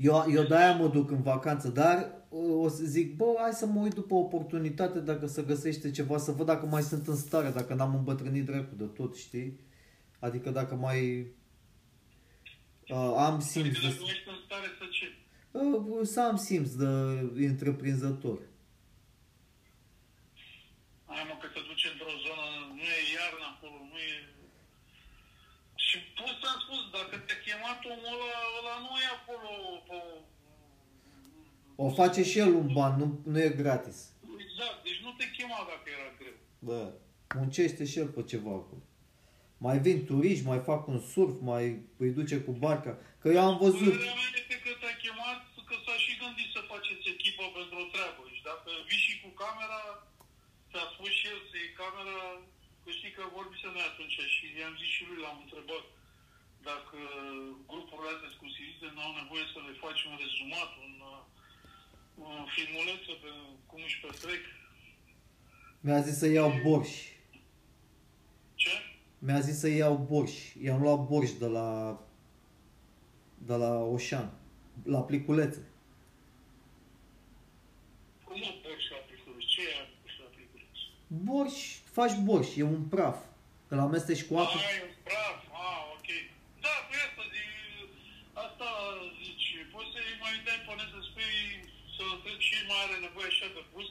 Eu, 0.00 0.24
eu 0.30 0.42
de-aia 0.42 0.76
mă 0.76 0.88
duc 0.88 1.10
în 1.10 1.22
vacanță, 1.22 1.68
dar 1.68 2.12
uh, 2.28 2.64
o 2.64 2.68
să 2.68 2.84
zic, 2.84 3.16
bă, 3.16 3.34
hai 3.38 3.52
să 3.52 3.66
mă 3.66 3.80
uit 3.80 3.94
după 3.94 4.14
oportunitate 4.14 5.00
dacă 5.00 5.26
se 5.26 5.42
găsește 5.42 5.90
ceva, 5.90 6.18
să 6.18 6.30
văd 6.32 6.46
dacă 6.46 6.66
mai 6.66 6.82
sunt 6.82 7.06
în 7.06 7.16
stare, 7.16 7.50
dacă 7.50 7.74
n-am 7.74 7.94
îmbătrânit 7.94 8.44
dreptul 8.44 8.76
de 8.76 8.84
tot, 8.84 9.16
știi? 9.16 9.60
Adică 10.18 10.50
dacă 10.50 10.74
mai 10.74 11.26
uh, 12.88 13.14
am 13.16 13.40
simț 13.40 13.66
Adică 13.66 13.80
dacă 13.80 13.94
de, 13.94 14.00
nu 14.00 14.06
ești 14.06 14.28
în 14.28 14.40
stare 14.44 14.68
să 14.78 14.84
ce? 14.96 15.06
uh, 15.50 16.06
să 16.12 16.20
am 16.20 16.36
simț 16.36 16.70
de 16.70 16.90
întreprinzător. 17.50 18.38
Hai 21.06 21.24
mă, 21.28 21.34
că 21.40 21.46
te 21.54 21.60
duci 21.68 21.86
într-o 21.92 22.14
zonă, 22.26 22.46
nu 22.76 22.82
e 22.96 22.98
iarnă 23.16 23.46
acolo, 23.52 23.78
nu 23.90 23.98
e... 24.12 24.14
Și 25.86 25.96
pot 26.18 26.34
să-mi 26.42 26.62
spus, 26.64 26.82
dacă 26.96 27.14
te-a 27.26 27.38
chemat 27.46 27.78
omul 27.84 27.96
ăla, 28.12 28.30
ăla 28.58 28.74
nu 28.84 28.92
e 29.04 29.08
acolo 29.18 29.50
pe... 29.88 29.98
O 31.84 31.88
face 32.00 32.22
și 32.30 32.38
el 32.38 32.52
un 32.62 32.68
ban, 32.76 32.92
nu, 33.00 33.06
nu 33.32 33.38
e 33.46 33.58
gratis. 33.62 33.98
Exact, 34.44 34.78
deci 34.86 35.00
nu 35.04 35.10
te 35.18 35.26
chema 35.36 35.60
dacă 35.72 35.86
era 35.96 36.10
greu. 36.18 36.36
Bă, 36.66 36.80
muncește 37.38 37.84
și 37.90 37.98
el 38.02 38.08
pe 38.16 38.22
ceva 38.32 38.52
acolo. 38.60 38.82
Mai 39.66 39.78
vin 39.84 39.98
turiști, 40.08 40.48
mai 40.50 40.60
fac 40.70 40.80
un 40.92 41.00
surf, 41.12 41.34
mai 41.50 41.64
îi 42.02 42.16
duce 42.18 42.36
cu 42.46 42.52
barca. 42.64 42.92
Că 43.20 43.28
eu 43.36 43.42
am 43.50 43.56
văzut. 43.64 43.92
Părerea 43.94 44.18
mea 44.20 44.30
este 44.40 44.56
că 44.64 44.70
te-a 44.80 44.94
chemat, 45.04 45.40
că 45.68 45.74
s-a 45.84 45.96
și 46.04 46.12
gândit 46.22 46.48
să 46.54 46.60
faceți 46.72 47.04
echipă 47.14 47.44
pentru 47.56 47.76
o 47.84 47.86
treabă. 47.92 48.22
Și 48.34 48.40
dacă 48.50 48.70
vii 48.88 49.04
și 49.06 49.14
cu 49.22 49.30
camera, 49.42 49.82
ți-a 50.70 50.84
spus 50.92 51.10
și 51.18 51.26
el 51.32 51.40
să 51.48 51.54
iei 51.56 51.78
camera, 51.82 52.18
că 52.82 52.88
știi 52.98 53.16
că 53.16 53.22
vorbise 53.38 53.68
noi 53.74 53.86
atunci 53.90 54.18
și 54.34 54.44
i-am 54.60 54.74
zis 54.80 54.90
și 54.96 55.02
lui, 55.08 55.22
l-am 55.24 55.38
întrebat 55.44 55.84
dacă 56.70 56.98
grupurile 57.70 58.10
astea 58.12 58.30
exclusiviste 58.30 58.86
nu 58.94 59.00
au 59.06 59.12
nevoie 59.20 59.44
să 59.52 59.58
le 59.66 59.74
faci 59.84 60.00
un 60.08 60.16
rezumat, 60.22 60.70
un, 60.84 60.94
un 62.26 62.36
filmuleț 62.54 63.02
pe 63.22 63.30
cum 63.70 63.80
își 63.88 64.00
petrec. 64.02 64.42
Mi-a 65.84 66.00
zis 66.06 66.16
să 66.22 66.26
iau 66.28 66.50
borș. 66.64 66.92
Ce? 68.62 68.74
Mi-a 69.24 69.40
zis 69.46 69.56
să 69.62 69.68
iau 69.68 69.94
borș. 70.10 70.34
I-am 70.64 70.80
luat 70.84 71.00
borș 71.10 71.30
de 71.42 71.48
la 71.56 71.68
de 73.38 73.54
la 73.54 73.72
Oșan, 73.94 74.28
la 74.84 75.00
pliculețe. 75.00 75.62
Cum 78.24 78.38
mă 78.44 78.52
porți 78.62 78.88
la 78.94 79.00
pliculeț? 79.08 79.44
Ce 79.54 79.62
e 79.62 79.86
porți 80.00 80.18
la 80.22 80.28
pliculeț? 80.36 80.76
Borș, 81.26 81.56
faci 81.96 82.16
borș, 82.26 82.48
e 82.56 82.62
un 82.62 82.82
praf. 82.92 83.18
Îl 83.68 83.78
amesteci 83.78 84.24
cu 84.28 84.32
apă. 84.42 84.56
Ai 84.70 84.80
un 84.88 84.94
praf, 85.06 85.38
ah, 85.66 85.82
ok. 85.96 86.08
Da, 86.64 86.74
pe 86.88 86.96
asta, 87.06 87.22
zi, 87.32 87.44
asta 88.44 88.68
zici, 89.22 89.48
poți 89.72 89.90
să-i 89.94 90.20
mai 90.22 90.34
dai 90.46 90.60
până 90.68 90.84
să 90.92 90.98
spui, 91.08 91.38
să 91.94 92.02
întreb 92.14 92.38
ce 92.48 92.58
mai 92.70 92.77
are 92.88 92.98
nevoie 93.00 93.26
așa 93.26 93.46
de 93.54 93.62
gust. 93.74 93.90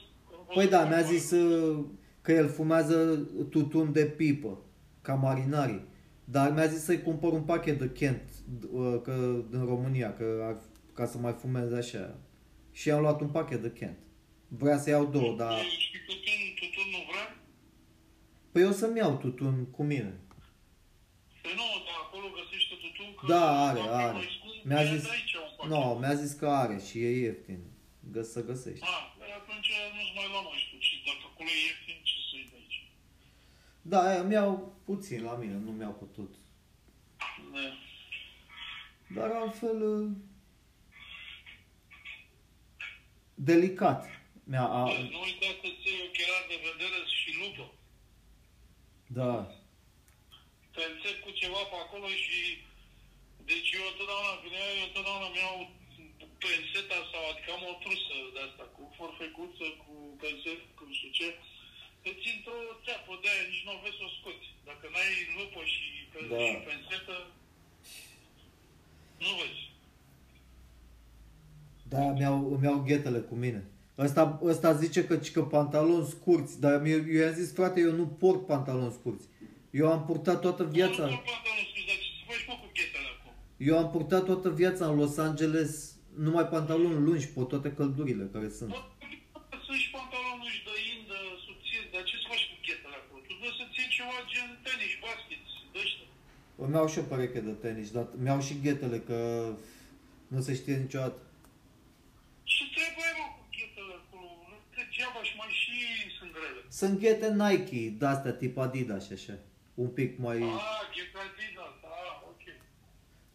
Păi 0.54 0.68
da, 0.68 0.84
mi-a 0.84 1.00
zis 1.02 1.30
uh, 1.30 1.84
că 2.22 2.32
el 2.32 2.48
fumează 2.48 3.16
tutun 3.50 3.92
de 3.92 4.04
pipă, 4.04 4.58
ca 5.02 5.14
marinarii. 5.14 5.84
Dar 6.24 6.52
mi-a 6.52 6.66
zis 6.66 6.84
să-i 6.84 7.02
cumpăr 7.02 7.32
un 7.32 7.42
pachet 7.42 7.78
de 7.78 7.90
Kent 7.92 8.22
uh, 8.72 9.00
că, 9.02 9.42
din 9.50 9.64
România, 9.64 10.14
că 10.14 10.44
ar, 10.46 10.56
ca 10.94 11.06
să 11.06 11.18
mai 11.18 11.32
fumeze 11.32 11.76
așa. 11.76 12.18
Și 12.72 12.90
am 12.90 13.00
luat 13.00 13.20
un 13.20 13.28
pachet 13.28 13.62
de 13.62 13.72
Kent. 13.72 13.98
Vrea 14.48 14.78
să 14.78 14.90
iau 14.90 15.06
două, 15.06 15.36
dar... 15.36 15.58
Și 15.58 15.98
tutun, 16.06 16.40
tutun 16.60 16.90
nu 16.90 16.98
vrea? 17.10 17.36
Păi 18.52 18.62
eu 18.62 18.72
să-mi 18.72 18.98
iau 18.98 19.16
tutun 19.16 19.66
cu 19.70 19.82
mine. 19.82 20.20
Păi 21.42 21.52
nu, 21.56 21.66
dar 21.86 21.96
acolo 22.06 22.26
găsește 22.38 22.74
tutun 22.84 23.14
că... 23.20 23.26
Da, 23.26 23.68
are, 23.68 23.78
dacă 23.78 23.92
are. 23.94 24.12
mai 24.12 24.28
scump, 24.38 24.64
Mi-a 24.64 24.80
ia 24.82 24.94
zis, 24.94 25.02
de 25.02 25.08
aici 25.12 25.34
un 25.34 25.40
pachet. 25.56 25.72
nu, 25.72 25.98
mi-a 26.00 26.14
zis 26.14 26.32
că 26.32 26.46
are 26.46 26.80
și 26.88 26.98
e 26.98 27.10
ieftin. 27.18 27.60
Găs 28.12 28.30
să 28.32 28.44
găsești. 28.44 28.84
Ah, 28.84 29.14
păi 29.18 29.28
atunci 29.40 29.70
nu-ți 29.94 30.14
mai 30.14 30.28
luăm 30.32 30.44
mai 30.44 30.58
știu. 30.66 30.78
Și 30.78 31.02
dacă 31.06 31.24
acolo 31.32 31.48
e 31.48 31.64
ieftin, 31.66 31.98
ce 32.08 32.14
să-i 32.30 32.48
de 32.50 32.56
aici? 32.60 32.78
Da, 33.82 33.98
aia 34.08 34.22
mi 34.22 34.32
iau 34.32 34.76
puțin 34.84 35.22
la 35.24 35.34
mine, 35.34 35.52
nu 35.52 35.70
mi-au 35.70 35.92
cu 35.92 36.04
tot. 36.04 36.32
Da. 37.52 37.66
Dar 39.16 39.30
altfel 39.30 39.82
uh, 39.82 40.10
delicat. 43.34 44.02
Mi-a, 44.44 44.66
a, 44.78 44.84
Deci 44.84 45.10
Nu 45.14 45.20
uita 45.26 45.50
că 45.60 45.68
ți 45.80 45.88
iei 45.88 46.06
ochelari 46.08 46.48
de 46.52 46.58
vedere 46.68 46.98
și 47.18 47.30
lupă. 47.40 47.66
da. 49.18 49.32
te 50.74 50.82
înțep 50.92 51.16
cu 51.24 51.30
ceva 51.40 51.62
pe 51.70 51.76
acolo 51.84 52.08
și 52.24 52.38
deci 53.50 53.70
eu 53.78 53.84
întotdeauna 53.92 54.32
vine, 54.44 54.60
eu 54.80 54.86
întotdeauna 54.88 55.28
mi-au 55.34 55.56
penseta 56.46 56.98
sau 57.12 57.22
adică 57.30 57.50
am 57.56 57.64
o 57.72 57.74
trusă 57.82 58.14
de 58.34 58.40
asta 58.48 58.64
cu 58.74 58.82
forfecuță, 58.98 59.66
cu 59.82 59.92
penset, 60.22 60.60
cu 60.76 60.82
nu 60.88 60.94
știu 60.98 61.12
ce. 61.18 61.28
Îți 62.10 62.24
intră 62.34 62.54
o 62.72 62.74
țeapă 62.84 63.12
de 63.22 63.28
aia, 63.32 63.44
nici 63.52 63.64
nu 63.66 63.72
o 63.76 63.78
vezi 63.82 63.98
să 64.00 64.04
o 64.08 64.10
scoți. 64.18 64.48
Dacă 64.68 64.84
n-ai 64.92 65.12
lupă 65.38 65.60
și, 65.72 65.84
pe, 66.12 66.18
Da. 66.32 66.38
și 66.48 66.56
pensetă, 66.70 67.14
nu 69.24 69.30
vezi. 69.40 69.62
Da, 71.92 72.02
mi-au, 72.18 72.36
îmi 72.54 72.64
iau 72.68 72.78
ghetele 72.90 73.18
cu 73.28 73.34
mine. 73.44 73.60
Ăsta, 73.98 74.40
ăsta 74.52 74.72
zice 74.72 75.04
că, 75.04 75.16
că 75.16 75.42
pantaloni 75.42 76.06
scurți, 76.06 76.60
dar 76.60 76.74
eu, 76.86 77.00
eu 77.08 77.20
i-am 77.22 77.32
zis, 77.32 77.52
frate, 77.52 77.80
eu 77.80 77.92
nu 77.92 78.06
port 78.06 78.46
pantaloni 78.46 78.92
scurți. 78.98 79.26
Eu 79.70 79.92
am 79.92 80.04
purtat 80.04 80.40
toată 80.40 80.62
Nu 80.62 80.70
viața. 80.70 80.96
doar 80.96 81.22
pantaloni 81.32 81.68
scurs, 81.70 81.86
dar 81.86 81.96
ce 81.96 82.08
să 82.18 82.22
faci 82.26 82.44
mă 82.48 82.54
cu 82.62 82.68
ghetele 82.74 83.08
acum? 83.18 83.32
Eu 83.56 83.78
am 83.78 83.90
purtat 83.90 84.24
toată 84.24 84.50
viața 84.50 84.86
în 84.86 84.96
Los 84.96 85.16
Angeles 85.18 85.87
numai 86.26 86.46
pantaloni 86.54 87.04
lungi 87.06 87.28
pe 87.34 87.42
toate 87.52 87.70
căldurile 87.78 88.24
care 88.34 88.48
sunt. 88.58 88.70
Bă, 88.74 88.80
sunt 89.66 89.78
și 89.82 89.88
pantaloni 89.96 90.40
lungi 90.42 90.62
de 90.68 90.74
indă, 90.94 91.18
subțiri, 91.44 91.88
dar 91.92 92.02
ce 92.08 92.14
să 92.22 92.26
faci 92.32 92.44
cu 92.50 92.56
ghetele 92.66 92.96
acolo? 93.00 93.20
Tu 93.28 93.32
trebuie 93.40 93.58
să-ți 93.60 93.78
iei 93.80 93.90
ceva 93.96 94.18
gen 94.32 94.48
tenis, 94.64 94.92
basket, 95.04 95.42
de 95.72 95.78
ăștia. 95.84 96.08
Îmi 96.62 96.74
iau 96.76 96.88
și 96.92 97.00
o 97.02 97.04
pereche 97.10 97.40
de 97.48 97.54
tenis, 97.64 97.88
dar 97.96 98.06
mi-au 98.22 98.40
și 98.46 98.54
ghetele 98.64 98.98
că 99.08 99.18
nu 100.34 100.40
se 100.46 100.52
știe 100.60 100.76
niciodată. 100.84 101.20
Ce 102.52 102.62
trebuie 102.74 103.06
ai, 103.08 103.14
mă 103.20 103.26
cu 103.36 103.42
ghetele 103.56 103.94
acolo? 104.00 104.30
Degeaba 104.74 105.20
și 105.28 105.34
mai 105.40 105.52
și 105.62 105.76
sunt 106.18 106.30
grele. 106.36 106.60
Sunt 106.80 106.94
ghete 107.02 107.28
Nike, 107.42 107.82
de-astea 108.00 108.34
tip 108.40 108.54
Adidas 108.64 109.02
și 109.06 109.14
așa. 109.18 109.36
Un 109.84 109.90
pic 109.98 110.10
mai... 110.26 110.38
Ah, 110.42 110.82
ghete 110.94 111.18
Adidas, 111.24 111.26
ah, 111.26 111.28
ok. 111.28 111.37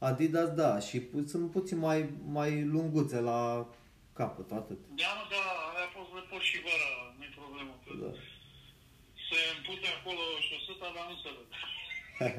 Adidas, 0.10 0.50
da, 0.62 0.80
și 0.80 1.00
pu- 1.00 1.28
sunt 1.28 1.52
puțin 1.52 1.78
mai, 1.78 2.10
mai 2.38 2.64
lunguțe 2.64 3.20
la 3.20 3.68
capăt, 4.14 4.52
atât. 4.52 4.80
Da, 5.02 5.12
mă, 5.18 5.24
da, 5.34 5.44
aia 5.76 5.88
poți 5.96 6.10
să 6.10 6.16
le 6.16 6.26
poți 6.32 6.46
și 6.46 6.58
vara, 6.66 6.92
nu-i 7.18 7.34
problemă. 7.40 7.74
Că 7.84 7.92
Da. 8.02 8.12
Se 9.28 9.38
împute 9.56 9.88
acolo 9.98 10.22
șoseta, 10.48 10.88
dar 10.96 11.06
nu 11.12 11.16
se 11.24 11.30
vede. 11.38 11.56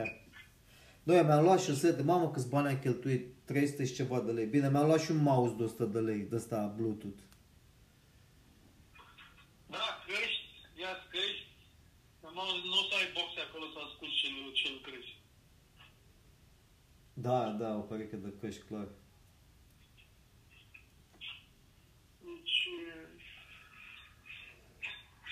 Noi 1.08 1.22
mi-am 1.22 1.44
luat 1.44 1.60
șosete, 1.60 2.02
mamă 2.02 2.30
câți 2.30 2.48
bani 2.48 2.68
am 2.68 2.78
cheltuit, 2.78 3.22
300 3.44 3.84
și 3.84 3.94
ceva 3.94 4.20
de 4.20 4.32
lei. 4.32 4.46
Bine, 4.46 4.68
mi-am 4.70 4.86
luat 4.86 5.00
și 5.04 5.10
un 5.10 5.22
mouse 5.22 5.54
de 5.58 5.62
100 5.62 5.84
de 5.84 5.98
lei, 5.98 6.20
de 6.30 6.36
ăsta 6.36 6.72
Bluetooth. 6.76 7.22
Da, 9.74 9.84
crești, 10.06 10.42
ia 10.82 10.92
crești, 11.10 11.46
că 12.20 12.28
nu, 12.36 12.42
nu 12.70 12.76
o 12.80 12.84
să 12.88 12.94
ai 13.00 13.08
boxe 13.16 13.40
acolo 13.46 13.64
să 13.74 13.78
asculti 13.86 14.16
ce, 14.20 14.28
ce 14.58 14.68
crești. 14.86 15.13
Da, 17.16 17.48
da, 17.48 17.74
o 17.74 17.80
pereche 17.80 18.16
de 18.16 18.32
căști, 18.40 18.62
clar. 18.68 18.88
Deci, 22.20 22.58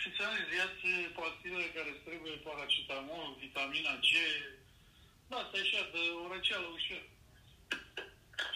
și 0.00 0.08
ți-am 0.14 0.34
zis, 0.36 0.56
ia-ți 0.56 1.12
pastilele 1.18 1.68
care 1.76 1.90
îți 1.90 2.04
trebuie, 2.08 2.32
paracetamol, 2.32 3.36
vitamina 3.38 3.94
G, 4.06 4.10
da, 5.28 5.36
asta 5.36 5.56
e 5.56 5.60
așa, 5.60 5.90
de 5.94 6.02
o 6.22 6.32
răceală 6.32 6.66
ușor. 6.66 7.04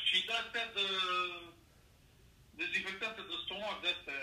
Și 0.07 0.27
de-astea 0.27 0.67
de 0.77 0.87
dezinfectante 2.61 3.21
de 3.21 3.37
stomac, 3.45 3.81
de-astea, 3.83 4.21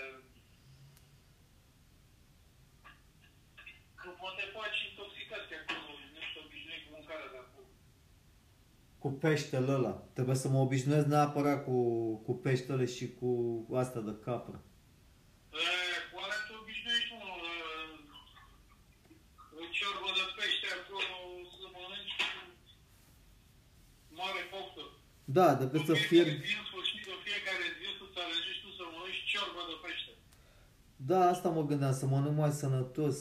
că 3.99 4.09
poate 4.21 4.43
faci 4.57 4.79
intoxicație 4.89 5.57
acolo, 5.59 5.91
nu 6.13 6.21
știu, 6.27 6.41
obișnuit 6.45 6.83
cu 6.85 6.89
mâncarea 6.95 7.31
de 7.33 7.37
acolo. 7.37 7.42
Cu 9.03 9.09
peștele 9.23 9.71
ăla. 9.77 9.93
Trebuie 10.15 10.35
să 10.43 10.47
mă 10.53 10.59
obișnuiesc 10.65 11.07
neapărat 11.13 11.59
cu, 11.67 11.77
cu 12.25 12.31
peștele 12.43 12.85
și 12.95 13.05
cu 13.19 13.29
asta 13.83 13.99
de 14.07 14.13
capră. 14.25 14.57
E, 15.65 15.73
cu 16.11 16.15
alea 16.23 16.39
te 16.47 16.53
obișnuiești, 16.61 17.11
mă, 17.19 17.27
o 19.61 19.63
ciorbă 19.77 20.09
de 20.19 20.25
pește 20.37 20.67
acolo 20.77 21.15
să 21.59 21.65
mănânci 21.75 22.15
cu 22.19 22.25
mare 24.19 24.41
poftă. 24.51 24.83
Da, 25.37 25.47
decât 25.61 25.81
să 25.89 25.95
În 25.95 26.01
fierb. 26.09 26.27
fiecare 26.27 26.47
zi, 26.49 26.53
în 26.61 26.65
sfârșit, 26.71 27.03
în 27.15 27.19
fiecare 27.27 27.65
zi 27.79 27.87
să-ți 27.99 28.19
alegești 28.25 28.61
tu 28.63 28.69
să 28.77 28.83
mănânci 28.93 29.21
ciorbă 29.31 29.61
de 29.69 29.75
pește. 29.83 30.11
Da, 31.09 31.19
asta 31.33 31.47
mă 31.55 31.61
gândeam, 31.69 31.93
să 32.01 32.05
mănânc 32.13 32.37
mai 32.41 32.53
sănătos. 32.61 33.17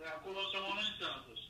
De 0.00 0.06
acolo 0.16 0.40
să 0.52 0.56
mănânci 0.66 0.96
sănătos. 1.02 1.40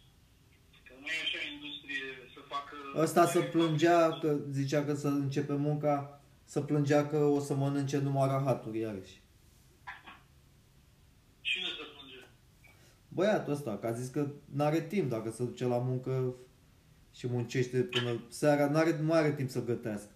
Că 0.87 0.93
nu 1.01 1.07
e 1.17 1.19
așa 1.27 1.41
industrie 1.55 2.07
să 2.35 2.41
facă... 2.53 2.77
Ăsta 2.99 3.27
să 3.27 3.41
plângea, 3.41 4.19
că 4.19 4.37
zicea 4.51 4.85
că 4.85 4.95
să 4.95 5.09
începe 5.09 5.53
munca, 5.53 6.21
să 6.45 6.61
plângea 6.61 7.07
că 7.07 7.17
o 7.17 7.41
să 7.41 7.55
mănânce 7.55 7.99
numai 7.99 8.29
rahaturi 8.29 8.79
iarăși. 8.79 9.17
Cine 11.41 11.65
să 11.79 11.85
plânge? 11.95 12.21
Băiatul 13.09 13.53
ăsta, 13.53 13.73
că 13.81 13.87
a 13.87 13.93
zis 14.01 14.09
că 14.09 14.23
n-are 14.57 14.81
timp 14.81 15.11
dacă 15.11 15.31
se 15.31 15.45
duce 15.45 15.65
la 15.75 15.79
muncă 15.79 16.35
și 17.19 17.27
muncește 17.35 17.79
până 17.95 18.11
seara, 18.29 18.65
n-are, 18.73 18.93
nu 19.07 19.13
are 19.13 19.33
timp 19.39 19.51
să 19.57 19.65
gătească. 19.71 20.13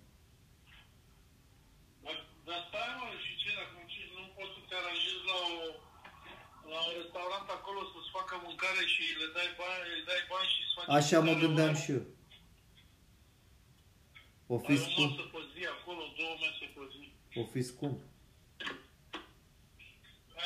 Dar, 2.04 2.16
dar 2.48 2.60
stai 2.68 2.90
mă, 2.98 3.06
și 3.24 3.32
ce, 3.42 3.48
dacă 3.58 3.72
muncești, 3.80 4.12
nu 4.18 4.24
poți 4.36 4.52
să 4.56 4.60
te 4.68 4.74
aranjezi 4.80 5.24
la, 5.30 5.38
o, 5.52 5.60
la 6.72 6.78
un 6.88 6.92
restaurant 7.00 7.46
acolo 7.58 7.80
să-ți 7.92 8.10
facă 8.16 8.34
mâncare 8.46 8.82
și 8.94 9.02
le 9.20 9.28
dai 9.36 9.50
bani, 9.60 9.82
le 9.92 10.00
dai 10.10 10.22
bani 10.32 10.48
și 10.52 10.58
îți 10.64 10.72
faci 10.76 10.86
Așa 10.98 11.16
mă 11.18 11.22
mâncare 11.24 11.42
gândeam 11.44 11.74
la- 11.76 11.82
și 11.82 11.90
eu. 11.98 12.04
O 14.54 14.58
fi 14.58 14.72
Ai 14.72 14.78
o 14.78 14.84
scump, 14.88 15.10
masă 15.10 15.24
pe 15.34 15.40
zi 15.52 15.62
acolo, 15.76 16.02
două 16.18 16.34
mese 16.42 16.66
pe 16.76 16.84
zi. 16.92 17.04
o 17.40 17.44
fi 17.52 17.60
scump. 17.70 17.98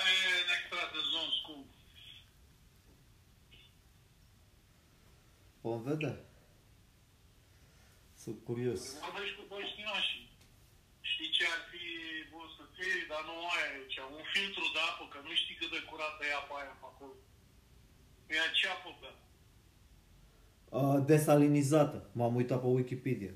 Aia 0.01 0.21
e 0.37 0.43
în 0.45 0.51
extra 0.57 0.83
de 0.95 1.01
zon 1.13 1.29
scump. 1.41 1.69
Vom 5.65 5.81
vedea. 5.91 6.15
Sunt 8.23 8.39
curios. 8.49 8.83
Vorbești 9.07 9.37
cu 9.39 9.45
băștinașii. 9.53 10.27
Știi 11.11 11.31
ce 11.37 11.45
ar 11.55 11.61
fi 11.71 11.85
bun 12.33 12.47
să 12.57 12.65
fie, 12.75 12.97
dar 13.11 13.23
nu 13.29 13.35
aia 13.55 13.69
e 13.79 13.91
cea. 13.95 14.05
Un 14.19 14.25
filtru 14.35 14.67
de 14.77 14.81
apă, 14.91 15.05
că 15.13 15.19
nu 15.27 15.33
știi 15.41 15.59
cât 15.61 15.71
de 15.75 15.81
curată 15.89 16.21
e 16.25 16.41
apa 16.43 16.55
aia 16.61 16.75
pe 16.81 16.87
acolo. 16.93 17.15
E 18.35 18.37
ce 18.59 18.67
apă 18.75 18.91
bea. 19.01 19.15
Uh, 20.79 20.99
desalinizată. 21.11 21.99
M-am 22.19 22.35
uitat 22.41 22.61
pe 22.61 22.71
Wikipedia. 22.81 23.35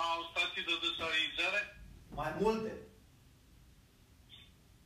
A, 0.00 0.02
o 0.20 0.22
stație 0.30 0.62
de 0.68 0.74
desalinizare? 0.84 1.60
Mai 2.20 2.32
multe. 2.42 2.72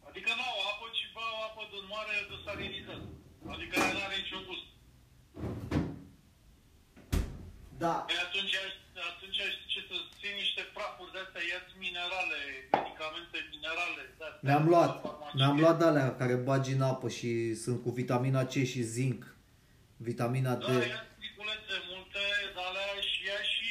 Adică 0.08 0.30
nu 0.38 0.44
au 0.52 0.58
apă, 0.70 0.86
ci 0.96 1.04
bea 1.14 1.28
apă 1.46 1.62
din 1.72 1.84
mare 1.94 2.14
desalinizată. 2.32 3.08
Adică 3.54 3.74
aia 3.82 3.92
nu 3.96 4.02
are 4.06 4.16
nicio 4.22 4.40
gust. 4.48 4.66
Da. 7.82 7.94
Păi 8.08 8.18
atunci, 8.26 8.54
atunci 9.12 9.38
știi 9.54 9.70
ce 9.74 9.80
să 9.88 9.96
ții 10.18 10.34
niște 10.42 10.62
prafuri 10.76 11.12
de 11.14 11.18
astea, 11.24 11.42
ia 11.50 11.60
minerale, 11.86 12.38
medicamente 12.78 13.36
minerale. 13.54 14.02
de-astea, 14.18 14.40
Mi-am 14.46 14.64
luat. 14.72 14.90
la 14.94 15.00
farmacie. 15.04 15.36
Mi-am 15.40 15.56
luat 15.62 15.78
alea 15.88 16.08
care 16.20 16.34
bagi 16.50 16.72
în 16.76 16.82
apă 16.92 17.08
și 17.18 17.30
sunt 17.62 17.78
cu 17.84 17.90
vitamina 18.00 18.42
C 18.52 18.54
și 18.72 18.82
zinc. 18.96 19.20
Vitamina 20.08 20.54
D. 20.54 20.64
Da, 20.66 20.72
ia 20.94 21.00
striculețe 21.14 21.74
multe, 21.90 22.24
dar 22.54 22.64
alea 22.70 22.90
și 23.10 23.18
ia 23.30 23.40
și 23.54 23.70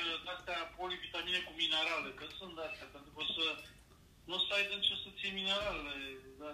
uh, 0.00 0.32
astea 0.34 0.58
polivitamine 1.34 1.48
cu 1.48 1.52
minerale, 1.62 2.08
că 2.18 2.24
sunt 2.38 2.52
de 2.56 2.62
astea, 2.68 2.88
pentru 2.94 3.10
că 3.14 3.18
o 3.24 3.26
să 3.36 3.44
nu 4.30 4.36
să 4.46 4.50
ai 4.56 4.64
din 4.70 4.80
ce 4.86 4.94
să 5.02 5.08
ții 5.18 5.38
minerale. 5.40 5.92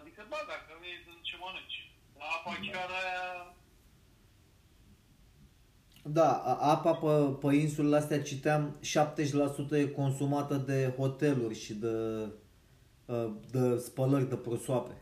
Adică, 0.01 0.21
ba, 0.33 0.41
dacă 0.53 0.71
vrei 0.81 0.97
din 1.07 1.19
ce 1.29 1.35
mănânci. 1.43 1.79
Dar 2.17 2.29
apa 2.37 2.53
chiar 2.67 2.91
aia... 3.01 3.29
Da, 6.19 6.31
a- 6.51 6.61
apa 6.75 6.93
pe, 7.03 7.13
pe 7.43 7.55
insulele 7.55 7.97
astea 7.97 8.23
citeam 8.23 8.63
70% 9.71 9.71
e 9.71 9.87
consumată 10.03 10.55
de 10.57 10.95
hoteluri 10.97 11.59
și 11.65 11.73
de, 11.75 11.97
uh, 13.05 13.31
de 13.51 13.79
spălări 13.79 14.29
de 14.29 14.37
prosoape. 14.37 14.95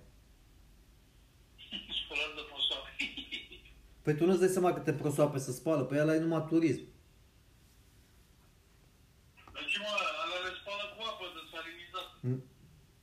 Spălări 2.03 2.35
de 2.41 2.45
posoare. 2.53 2.91
Păi 4.03 4.15
tu 4.17 4.25
nu-ți 4.27 4.39
dai 4.39 4.49
seama 4.49 4.73
câte 4.73 4.93
prosoape 4.93 5.39
se 5.39 5.53
spală, 5.53 5.83
pe 5.85 6.01
ăla 6.01 6.15
e 6.15 6.19
numai 6.19 6.47
turism. 6.49 6.83
Deci, 9.57 9.77
mă, 9.85 9.93
alea 10.23 10.41
le 10.47 10.53
spală 10.61 10.85
cu 10.95 11.01
apă 11.11 11.25
desalinizată. 11.37 12.08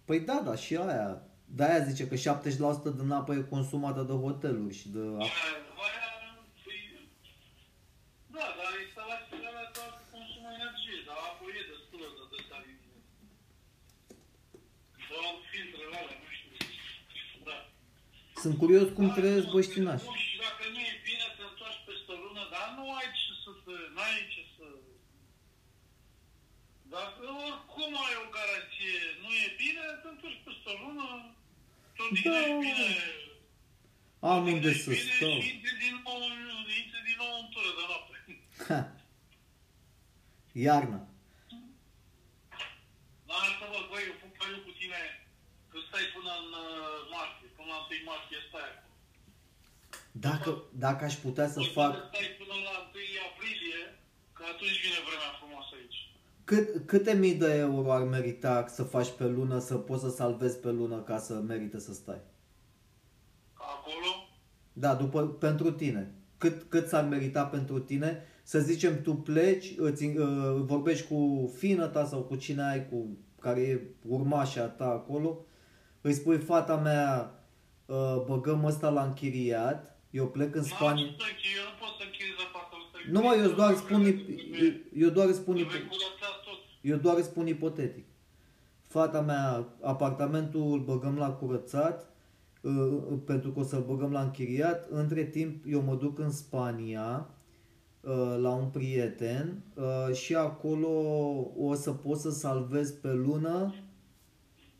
Păi 0.06 0.20
da, 0.20 0.42
da, 0.46 0.56
și 0.56 0.76
aia. 0.76 1.22
De-aia 1.58 1.84
zice 1.90 2.04
că 2.08 2.16
70% 2.16 2.20
din 3.02 3.12
apă 3.20 3.32
e 3.34 3.42
consumată 3.56 4.02
de 4.10 4.16
hoteluri 4.24 4.78
și 4.80 4.88
de... 4.96 5.00
Aia, 5.00 5.36
aia, 5.86 6.04
păi, 6.66 6.84
da, 8.36 8.46
dar 8.60 8.72
instalațiile 8.86 9.48
alea 9.52 9.68
doar 9.78 9.92
consumă 10.14 10.50
energie, 10.60 11.00
dar 11.08 11.18
apă 11.30 11.44
e 11.60 11.62
destulă 11.72 12.08
de 12.18 12.24
desalinizată. 12.32 13.02
Doar 15.10 15.34
filtrele 15.52 15.96
alea, 16.02 16.18
nu 16.24 16.30
știu. 16.38 16.54
Da. 17.48 17.58
Sunt 18.44 18.56
curios 18.64 18.88
cum 18.98 19.08
Da, 19.10 19.16
trăiesc 19.18 19.48
nu, 19.50 19.54
băștinași. 19.56 20.06
nu, 20.08 20.14
Și 20.28 20.36
dacă 20.46 20.64
nu 20.74 20.80
e 20.92 20.94
bine, 21.08 21.26
te 21.38 21.44
întorci 21.52 21.82
peste 21.88 22.10
o 22.16 22.18
lună, 22.24 22.44
dar 22.54 22.68
nu 22.78 22.84
ai 23.00 23.08
ce 23.20 23.32
să 23.44 23.52
te, 23.66 23.76
n-ai 23.96 24.18
ce 24.34 24.42
să... 24.54 24.55
Dacă 27.00 27.24
oricum 27.48 27.92
ai 28.06 28.16
o 28.24 28.28
garanție, 28.38 28.98
nu 29.22 29.30
e 29.46 29.48
bine, 29.64 29.84
te 30.02 30.08
întorci 30.14 30.42
peste 30.46 30.68
o 30.74 30.76
lună, 30.84 31.08
tot 31.98 32.10
din 32.16 32.32
Da. 32.32 32.40
e 32.50 32.54
bine, 32.66 32.90
Am 34.32 34.44
tot 34.44 34.54
unde 34.54 34.72
din 34.72 34.82
să 34.84 34.90
e 34.92 34.94
bine 35.00 35.14
stau. 35.18 35.36
și 35.46 35.50
intri 35.54 35.76
din 35.84 35.96
nou, 36.06 36.20
intri 36.82 37.02
din 37.10 37.18
nou 37.24 37.32
în 37.42 37.48
tură 37.54 37.72
de 37.78 37.84
noapte. 37.90 38.16
Ha. 38.68 38.80
Iarna. 40.66 41.00
Lasă-mă, 43.30 43.80
băi, 43.90 44.04
eu 44.10 44.16
pun 44.22 44.32
pe 44.38 44.44
eu 44.54 44.60
cu 44.68 44.72
tine, 44.80 45.02
că 45.72 45.78
că 45.78 45.78
stai 45.88 46.06
până 46.16 46.32
în 46.44 46.50
uh, 46.64 46.98
martie, 47.14 47.48
până 47.58 47.70
la 47.74 47.80
1 47.90 48.10
martie 48.12 48.40
stai 48.50 48.68
acolo. 48.72 48.94
Dacă, 50.26 50.50
dacă 50.86 51.02
aș 51.10 51.16
putea 51.26 51.48
să 51.54 51.60
Poți 51.60 51.78
fac... 51.80 51.92
Stai 52.12 52.30
până 52.42 52.56
la 52.68 52.76
1 52.80 53.26
aprilie, 53.30 53.82
că 54.38 54.44
atunci 54.54 54.78
vine 54.86 55.00
vremea 55.08 55.32
frumoasă 55.40 55.72
aici. 55.78 55.85
Cât, 56.46 56.86
câte 56.86 57.14
mii 57.14 57.34
de 57.36 57.54
euro 57.58 57.92
ar 57.92 58.04
merita 58.04 58.66
să 58.68 58.84
faci 58.84 59.10
pe 59.18 59.28
lună, 59.28 59.60
să 59.60 59.76
poți 59.76 60.02
să 60.04 60.10
salvezi 60.10 60.58
pe 60.60 60.72
lună 60.72 60.98
ca 61.02 61.18
să 61.18 61.34
merite 61.34 61.80
să 61.80 61.94
stai? 61.94 62.22
Acolo, 63.54 64.28
Da, 64.74 64.94
după, 64.96 65.26
pentru 65.28 65.72
tine. 65.72 66.14
Cât, 66.38 66.64
cât 66.70 66.88
s-ar 66.88 67.04
merita 67.04 67.44
pentru 67.46 67.80
tine? 67.80 68.24
Să 68.44 68.60
zicem, 68.60 69.02
tu 69.02 69.14
pleci, 69.16 69.74
îți, 69.78 70.06
uh, 70.06 70.26
vorbești 70.58 71.08
cu 71.08 71.52
fină 71.58 71.88
ta 71.88 72.06
sau 72.06 72.22
cu 72.22 72.36
cine 72.36 72.62
ai, 72.64 72.90
cu 72.90 73.18
care 73.42 73.62
e 73.62 73.82
urmașa 74.08 74.66
ta 74.68 74.86
acolo, 74.86 75.46
îi 76.02 76.14
spui, 76.14 76.38
fata 76.38 76.76
mea, 76.76 77.40
uh, 77.86 78.24
băgăm 78.28 78.64
ăsta 78.66 78.90
la 78.90 79.04
închiriat, 79.04 79.98
eu 80.10 80.28
plec 80.28 80.56
în 80.56 80.64
Spania. 80.64 81.04
N-am 81.04 81.14
ce 81.18 81.24
să 81.24 81.30
închiri, 81.32 81.56
eu 81.58 81.64
nu 81.72 81.76
pot 81.80 81.92
să 82.00 82.04
închiriez 82.06 82.38
apartamentul. 82.48 83.00
Nu 83.14 83.20
mă, 83.22 83.32
eu 83.44 83.52
doar 83.60 83.74
spun, 83.76 84.02
Trebuie- 84.02 84.82
eu 85.04 85.10
doar 85.10 85.32
spun, 85.32 85.56
trebuie 85.56 85.82
curățat 85.82 86.20
tot. 86.20 86.25
Eu 86.86 86.98
doar 86.98 87.22
spun 87.22 87.48
ipotetic. 87.48 88.06
Fata 88.88 89.22
mea, 89.22 89.68
apartamentul 89.82 90.72
îl 90.72 90.80
băgăm 90.80 91.18
la 91.18 91.30
curățat, 91.30 92.10
uh, 92.62 92.98
pentru 93.26 93.52
că 93.52 93.60
o 93.60 93.64
să-l 93.64 93.84
băgăm 93.84 94.12
la 94.12 94.22
închiriat. 94.22 94.90
Între 94.90 95.24
timp, 95.24 95.64
eu 95.68 95.82
mă 95.82 95.96
duc 95.96 96.20
în 96.20 96.32
Spania 96.32 97.28
uh, 98.02 98.36
la 98.38 98.54
un 98.54 98.70
prieten 98.70 99.64
uh, 99.74 100.16
și 100.16 100.36
acolo 100.36 100.90
o 101.58 101.74
să 101.74 101.92
pot 101.92 102.18
să 102.18 102.30
salvez 102.30 102.92
pe 102.92 103.12
lună 103.12 103.74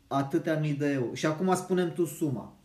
atâtea 0.06 0.58
mii 0.58 0.74
de 0.74 0.86
euro. 0.86 1.14
Și 1.14 1.26
acum 1.26 1.54
spunem 1.54 1.92
tu 1.92 2.04
suma. 2.04 2.56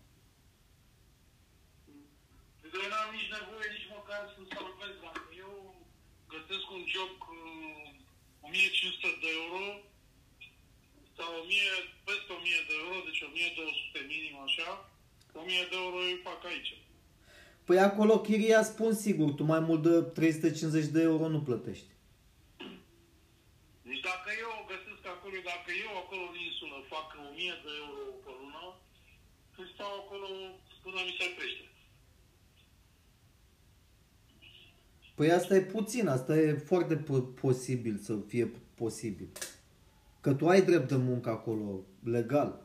Deci 2.62 2.74
eu 2.84 2.90
n-am 2.92 3.10
nici 3.18 3.32
nevoie 3.38 3.68
nici 3.76 3.90
măcar 3.98 4.22
să 4.34 4.42
salvez 4.56 4.94
dacă 5.06 5.30
eu 5.46 5.54
găsesc 6.34 6.66
un 6.78 6.84
job 6.94 7.10
cu 7.26 7.36
1500 8.52 9.08
de 9.24 9.30
euro 9.42 9.64
sau 11.18 11.30
1000, 11.42 11.72
peste 12.08 12.32
1000 12.34 12.70
de 12.70 12.76
euro, 12.84 12.98
deci 13.08 13.22
1200 13.22 14.00
minim 14.14 14.36
așa, 14.48 14.70
1000 15.34 15.68
de 15.72 15.78
euro 15.84 15.98
eu 16.12 16.20
fac 16.30 16.42
aici. 16.52 16.72
Păi 17.66 17.80
acolo 17.90 18.14
chiria 18.28 18.62
spun 18.72 18.92
sigur, 19.06 19.30
tu 19.38 19.44
mai 19.54 19.62
mult 19.68 19.82
de 19.88 19.96
350 20.02 20.86
de 20.96 21.02
euro 21.02 21.26
nu 21.28 21.42
plătești. 21.48 21.90
Deci 23.88 24.04
dacă 24.12 24.30
eu 24.44 24.52
găsesc 24.72 25.04
acolo, 25.14 25.36
dacă 25.54 25.70
eu 25.86 25.92
acolo 26.02 26.24
în 26.32 26.38
insulă 26.48 26.78
fac 26.94 27.08
1000 27.30 27.56
de 27.66 27.72
euro 27.84 28.04
pe 28.24 28.32
lună, 28.40 28.66
îi 29.60 29.72
stau 29.74 29.92
acolo 30.02 30.28
până 30.84 31.00
mi 31.08 31.18
se 31.20 31.28
crește. 31.36 31.66
Păi 35.22 35.32
asta 35.32 35.56
e 35.56 35.62
puțin, 35.62 36.08
asta 36.08 36.38
e 36.38 36.54
foarte 36.54 37.04
po- 37.04 37.42
posibil 37.42 37.98
să 37.98 38.18
fie 38.28 38.52
posibil. 38.76 39.28
Că 40.22 40.34
tu 40.34 40.48
ai 40.48 40.62
drept 40.62 40.88
de 40.88 40.96
muncă 40.96 41.30
acolo, 41.30 41.86
legal. 42.04 42.62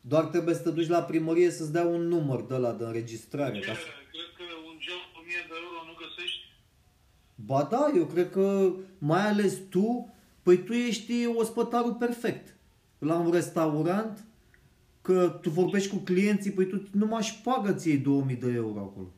Doar 0.00 0.24
trebuie 0.24 0.54
să 0.54 0.62
te 0.62 0.70
duci 0.70 0.88
la 0.88 1.02
primărie 1.02 1.50
să-ți 1.50 1.72
dea 1.72 1.84
un 1.84 2.00
număr 2.00 2.46
de 2.46 2.56
la 2.56 2.72
de 2.72 2.84
înregistrare. 2.84 3.58
Ce, 3.60 3.66
Ca 3.66 3.72
să... 3.72 3.78
cred 4.10 4.30
că 4.36 4.42
un 4.66 4.76
job 4.80 5.02
cu 5.14 5.20
1000 5.20 5.34
de 5.48 5.54
euro 5.54 5.84
nu 5.86 5.94
găsești? 5.98 6.40
Ba 7.34 7.68
da, 7.70 7.92
eu 7.96 8.04
cred 8.04 8.30
că 8.30 8.72
mai 8.98 9.28
ales 9.28 9.58
tu, 9.70 10.14
păi 10.42 10.58
tu 10.58 10.72
ești 10.72 11.26
ospătarul 11.26 11.94
perfect. 11.94 12.56
La 12.98 13.14
un 13.14 13.30
restaurant, 13.30 14.24
că 15.02 15.38
tu 15.42 15.50
vorbești 15.50 15.88
cu 15.90 15.96
clienții, 15.96 16.50
păi 16.50 16.66
tu 16.66 16.82
numai 16.92 17.22
și 17.22 17.40
pagă 17.40 17.72
ție 17.72 17.96
2000 17.96 18.36
de 18.36 18.52
euro 18.52 18.78
acolo. 18.80 19.12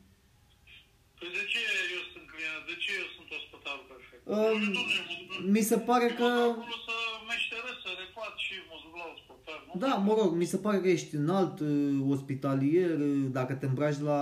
Păi 1.21 1.29
de 1.37 1.43
ce 1.51 1.59
eu 1.95 2.03
sunt 2.13 2.25
client? 2.31 2.61
De 2.71 2.75
ce 2.83 2.89
eu 3.01 3.07
sunt 3.17 3.29
ospătarul 3.39 3.85
perfect? 3.91 4.21
Um, 4.33 4.35
Eu, 4.37 4.71
domnule, 4.77 5.01
mă 5.09 5.15
duc- 5.29 5.43
mi 5.55 5.63
se 5.71 5.77
pare 5.89 6.05
eu 6.09 6.15
că... 6.19 6.29
mă 6.33 6.45
duc 6.47 6.55
acolo 6.61 6.77
să 6.89 6.95
meșteresc, 7.31 7.77
să 7.85 7.91
refac 8.01 8.33
și 8.45 8.53
mă 8.69 8.75
duc 8.83 8.93
la 9.01 9.05
ospătar, 9.15 9.59
nu? 9.67 9.71
Da, 9.83 9.91
mă 10.07 10.13
rog, 10.19 10.29
mi 10.41 10.47
se 10.53 10.57
pare 10.65 10.77
că 10.81 10.87
ești 10.97 11.13
înalt, 11.21 11.55
uh, 11.59 12.11
ospitalier, 12.13 12.91
uh, 13.09 13.25
dacă 13.37 13.53
te 13.59 13.65
îmbraci 13.69 13.99
la 14.09 14.19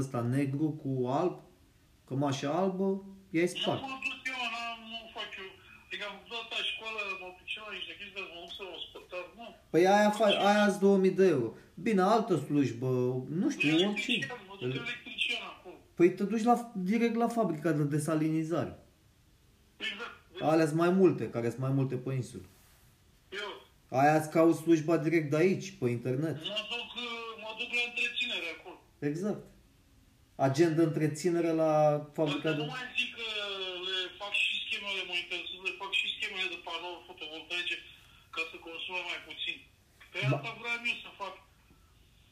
ăsta 0.00 0.20
negru 0.36 0.68
cu 0.82 0.90
alb, 1.20 1.34
cămașa 2.08 2.48
albă, 2.62 2.86
i-ai 3.34 3.50
Nu 3.52 3.60
spart. 3.60 3.80
mă 3.92 3.96
duc 4.06 4.20
eu, 4.32 4.40
n-am, 4.54 4.78
nu 4.92 4.98
fac 5.18 5.30
eu. 5.42 5.50
Adică 5.86 6.04
am 6.10 6.18
dat 6.32 6.46
la 6.54 6.60
școală, 6.70 7.00
mă 7.22 7.28
duceam 7.38 7.64
la 7.68 7.74
niște 7.78 7.92
chestii, 7.98 8.16
dar 8.18 8.26
mă 8.34 8.38
duc 8.44 8.52
să 8.58 8.62
ospătar, 8.78 9.24
nu. 9.38 9.46
Păi 9.72 9.82
aia, 9.94 10.10
fa- 10.18 10.38
aia 10.50 10.66
2000 10.80 11.10
de 11.20 11.26
euro. 11.36 11.48
Bine, 11.86 12.02
altă 12.14 12.34
slujbă, 12.46 12.90
nu 13.40 13.46
știu, 13.54 13.68
orice. 13.72 13.84
Electrician, 13.84 14.40
mă 14.48 14.54
duc 14.60 14.74
electrician 14.84 14.94
acolo. 14.96 15.05
Păi 15.96 16.08
te 16.16 16.24
duci 16.24 16.42
la, 16.50 16.54
direct 16.90 17.14
la 17.24 17.28
fabrica 17.38 17.70
de 17.72 17.82
desalinizare. 17.94 18.74
Exact. 19.88 20.14
Alea 20.52 20.66
sunt 20.70 20.78
mai 20.84 20.90
multe, 21.00 21.24
care 21.34 21.48
sunt 21.52 21.60
mai 21.66 21.74
multe 21.78 21.94
pe 22.04 22.10
insulă. 22.20 22.48
Eu 23.42 23.50
Aia 24.00 24.16
îți 24.20 24.30
cauți 24.36 24.60
slujba 24.62 24.96
direct 25.06 25.28
de 25.30 25.36
aici, 25.44 25.68
pe 25.80 25.86
internet. 25.98 26.36
mă 26.52 26.56
duc, 26.72 26.90
mă 27.44 27.50
duc 27.60 27.70
la 27.78 27.82
întreținere 27.90 28.48
acolo. 28.56 28.78
Exact. 29.10 29.42
Agent 30.48 30.72
de 30.78 30.82
întreținere 30.90 31.50
la 31.62 31.72
fabrica 32.18 32.48
Dacă 32.48 32.56
de... 32.56 32.62
nu 32.64 32.70
mai 32.76 32.86
zic 32.98 33.10
că 33.18 33.26
le 33.86 33.98
fac 34.20 34.32
și 34.44 34.52
schemele, 34.64 35.00
mă 35.10 35.14
interesează, 35.22 35.62
le 35.68 35.74
fac 35.82 35.92
și 36.00 36.06
schemele 36.16 36.46
de 36.54 36.58
panouri 36.68 37.04
fotovoltaice 37.10 37.74
ca 38.34 38.42
să 38.50 38.56
consume 38.66 39.00
mai 39.10 39.20
puțin. 39.28 39.56
Pe 40.12 40.18
Ba- 40.20 40.28
asta 40.36 40.50
vreau 40.60 40.78
eu 40.90 40.96
să 41.06 41.10
fac. 41.22 41.34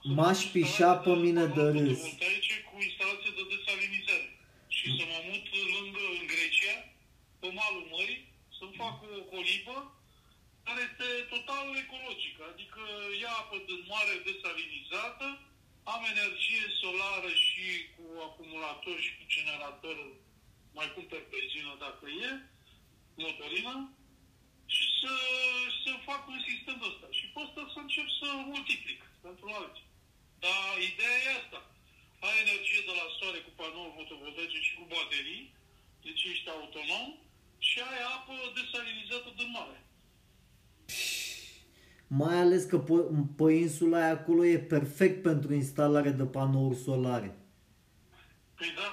Să 0.07 0.11
M-aș 0.19 0.41
fac 0.43 0.53
pișa 0.55 0.91
pe 1.05 1.13
instalații 1.13 1.25
mine 1.25 1.45
de 1.57 1.63
panouri 1.65 1.89
râs. 1.89 2.03
fotovoltaice 2.03 2.55
cu 2.69 2.75
instalație 2.89 3.33
de 3.39 3.45
desalinizare. 3.53 4.29
Și 4.77 4.87
să 4.97 5.03
mă 5.13 5.19
mut 5.29 5.47
lângă, 5.75 6.03
în 6.19 6.25
Grecia, 6.33 6.77
pe 7.41 7.49
malul 7.59 7.87
mării, 7.95 8.23
să-mi 8.57 8.77
fac 8.83 8.97
o 9.19 9.23
colibă 9.33 9.77
care 10.67 10.81
este 10.89 11.09
total 11.35 11.67
ecologică. 11.85 12.43
Adică 12.53 12.83
ia 13.23 13.33
apă 13.41 13.57
din 13.69 13.81
mare 13.93 14.15
desalinizată, 14.29 15.27
am 15.95 16.03
energie 16.13 16.65
solară 16.81 17.31
și 17.47 17.67
cu 17.95 18.05
acumulator 18.29 18.97
și 19.05 19.13
cu 19.17 19.25
generator, 19.35 19.97
mai 20.79 20.89
cumpăr 20.95 21.23
benzină 21.33 21.73
dacă 21.87 22.05
e, 22.29 22.31
motorină, 23.23 23.75
și 24.75 24.85
să, 25.01 25.13
să 25.83 25.91
fac 26.09 26.23
un 26.35 26.41
sistem 26.49 26.77
de 26.81 26.87
ăsta. 26.91 27.07
Și 27.19 27.25
pe 27.33 27.39
ăsta 27.45 27.61
să 27.75 27.79
încep 27.83 28.09
să 28.21 28.29
multiplic 28.53 29.01
pentru 29.27 29.47
alții. 29.61 29.84
Dar 30.45 30.71
ideea 30.91 31.19
e 31.27 31.31
asta. 31.41 31.61
Ai 32.27 32.37
energie 32.45 32.83
de 32.89 32.95
la 33.01 33.07
soare 33.17 33.41
cu 33.47 33.53
panouri 33.61 33.97
fotovoltaice 33.99 34.59
și 34.67 34.73
cu 34.79 34.85
baterii, 34.95 35.43
deci 36.05 36.23
ești 36.33 36.49
autonom, 36.57 37.07
și 37.69 37.77
ai 37.91 38.01
apă 38.15 38.35
desalinizată 38.57 39.31
din 39.41 39.51
mare. 39.59 39.79
Mai 42.21 42.37
ales 42.45 42.63
că 42.65 42.79
pe, 42.89 42.97
pe 43.39 43.47
insula 43.65 43.97
aia 44.03 44.17
acolo 44.19 44.43
e 44.45 44.59
perfect 44.75 45.19
pentru 45.29 45.51
instalare 45.55 46.11
de 46.21 46.27
panouri 46.37 46.83
solare. 46.87 47.31
Păi 48.59 48.73
da. 48.81 48.89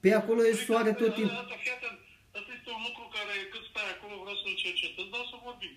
Pe 0.00 0.10
acolo 0.20 0.40
e 0.44 0.52
soare 0.52 0.92
tot 1.00 1.14
timpul. 1.14 1.36
Asta, 1.42 1.56
fii 1.62 1.72
atent, 1.76 1.98
asta 2.38 2.52
este 2.58 2.70
un 2.76 2.82
lucru 2.88 3.04
care 3.16 3.34
cât 3.52 3.64
stai 3.70 3.88
acolo 3.94 4.14
vreau 4.22 4.36
să-l 4.42 4.56
cercetez, 4.64 5.06
dar 5.12 5.20
o 5.24 5.28
să 5.32 5.36
vorbim. 5.48 5.74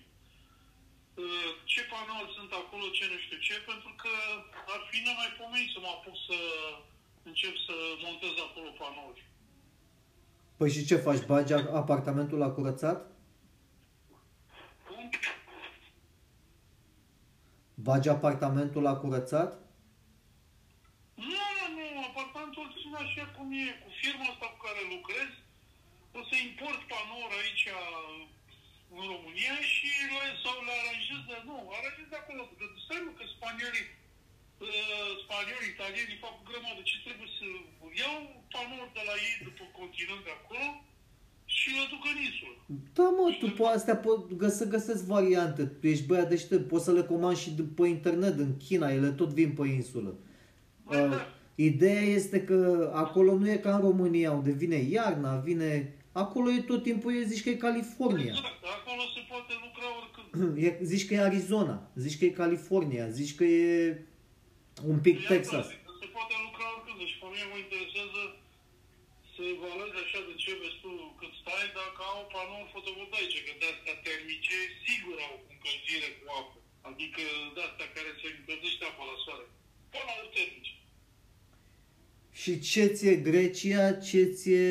Uh, 1.72 1.78
Ce 1.78 1.82
panouri 1.94 2.32
sunt 2.38 2.52
acolo, 2.52 2.84
ce 2.98 3.04
nu 3.12 3.18
știu 3.24 3.38
ce, 3.38 3.54
pentru 3.70 3.92
că 4.02 4.08
ar 4.74 4.80
fi 4.90 4.98
nemaipomenit 5.06 5.70
să 5.74 5.78
mă 5.80 5.90
apuc 5.96 6.16
să 6.28 6.38
încep 7.22 7.54
să 7.66 7.74
montez 8.04 8.34
acolo 8.46 8.70
panouri. 8.78 9.22
Păi 10.56 10.70
și 10.70 10.86
ce 10.86 10.96
faci? 10.96 11.24
Bagi 11.26 11.52
a- 11.52 11.70
apartamentul 11.82 12.38
la 12.38 12.50
curățat? 12.50 12.98
Cum? 14.86 15.10
Bagi 17.74 18.08
apartamentul 18.08 18.82
la 18.82 18.94
curățat? 18.96 19.50
Nu, 21.14 21.46
nu, 21.76 21.84
nu, 21.94 22.02
apartamentul 22.10 22.66
țin 22.80 22.94
așa 23.04 23.24
cum 23.36 23.52
e, 23.52 23.66
cu 23.84 23.90
firma 24.00 24.24
asta 24.32 24.46
cu 24.52 24.58
care 24.66 24.80
lucrez, 24.94 25.30
o 26.18 26.20
să 26.28 26.34
import 26.48 26.80
panouri 26.92 27.34
aici 27.42 27.64
în 28.98 29.04
România 29.14 29.56
și 29.74 29.88
le, 30.12 30.22
sau 30.44 30.56
le 30.66 30.72
aranjez 30.80 31.20
de, 31.30 31.36
nu, 31.48 31.56
aranjez 31.78 32.06
de 32.12 32.18
acolo, 32.22 32.42
de 32.58 32.64
stai 32.84 33.00
mă, 33.06 33.12
că 33.18 33.24
spaniolii, 33.36 33.86
uh, 34.66 35.10
spaniolii, 35.24 35.72
italienii 35.76 36.22
fac 36.24 36.34
o 36.40 36.42
grămadă, 36.48 36.80
ce 36.90 36.96
trebuie 37.06 37.30
să 37.38 37.46
iau 38.02 38.16
panouri 38.54 38.94
de 38.98 39.02
la 39.08 39.14
ei 39.28 39.36
după 39.48 39.64
continent 39.80 40.22
de 40.28 40.32
acolo 40.40 40.66
și 41.56 41.68
le 41.76 41.84
duc 41.92 42.02
în 42.12 42.18
insulă. 42.28 42.56
Da, 42.96 43.06
mă, 43.16 43.24
tu 43.40 43.46
pe 43.58 43.64
astea 43.76 43.96
po- 44.04 44.24
gă- 44.42 44.56
să 44.60 44.72
găsesc 44.76 45.02
variante. 45.16 45.62
Tu 45.80 45.84
ești 45.92 46.08
băiat 46.10 46.28
deștept, 46.34 46.64
poți 46.72 46.86
să 46.88 46.92
le 46.96 47.02
comanzi 47.12 47.42
și 47.44 47.50
de- 47.58 47.70
pe 47.78 47.84
internet, 47.96 48.34
în 48.46 48.52
China, 48.66 48.86
ele 48.98 49.10
tot 49.20 49.30
vin 49.38 49.50
pe 49.58 49.64
insulă. 49.80 50.12
Băi, 50.86 51.04
Uh, 51.04 51.10
da. 51.10 51.20
ideea 51.68 52.00
este 52.18 52.38
că 52.48 52.58
acolo 52.94 53.30
nu 53.40 53.46
e 53.50 53.56
ca 53.66 53.74
în 53.74 53.80
România, 53.88 54.30
unde 54.38 54.50
vine 54.62 54.76
iarna, 54.76 55.32
vine... 55.36 55.96
Acolo 56.12 56.50
e 56.50 56.60
tot 56.72 56.82
timpul, 56.82 57.10
e 57.14 57.22
zici 57.32 57.42
că 57.44 57.50
e 57.50 57.64
California. 57.68 58.34
Exact, 58.36 58.64
acolo 58.78 59.02
se 59.14 59.20
poate 59.32 59.52
lucra 59.64 59.86
oricând. 60.00 60.28
e, 60.66 60.68
zici 60.92 61.06
că 61.06 61.12
e 61.14 61.28
Arizona, 61.30 61.76
zici 62.04 62.18
că 62.18 62.24
e 62.24 62.40
California, 62.42 63.04
zici 63.18 63.34
că 63.38 63.44
e 63.44 63.70
un 64.92 64.98
pic 65.06 65.16
E 65.24 65.26
Texas. 65.32 65.66
Atlantic, 65.66 66.00
Se 66.02 66.08
poate 66.16 66.34
lucra 66.46 66.66
oricând. 66.74 66.98
Deci 67.02 67.16
pe 67.20 67.26
mine 67.32 67.46
mă 67.52 67.58
interesează 67.64 68.20
să 69.32 69.40
evaluez 69.54 69.92
așa 70.04 70.20
de 70.28 70.34
ce 70.42 70.50
vezi 70.60 70.78
tu 70.84 70.92
cât 71.20 71.32
stai 71.42 71.66
dacă 71.80 72.00
au 72.12 72.22
panouri 72.34 72.72
fotovoltaice, 72.76 73.38
că 73.46 73.52
de 73.60 73.66
astea 73.72 73.96
termice 74.08 74.56
sigur 74.84 75.16
au 75.26 75.34
încălzire 75.52 76.08
cu 76.18 76.24
apă. 76.40 76.56
Adică 76.90 77.22
de 77.54 77.60
astea 77.68 77.88
care 77.96 78.10
se 78.20 78.26
încălzește 78.38 78.84
apa 78.90 79.04
la 79.10 79.16
soare. 79.24 79.46
Panouri 79.94 80.30
termice. 80.36 80.72
Și 82.40 82.52
ce 82.70 82.84
ție 82.96 83.14
Grecia, 83.28 83.84
ce 84.08 84.20
ție 84.38 84.66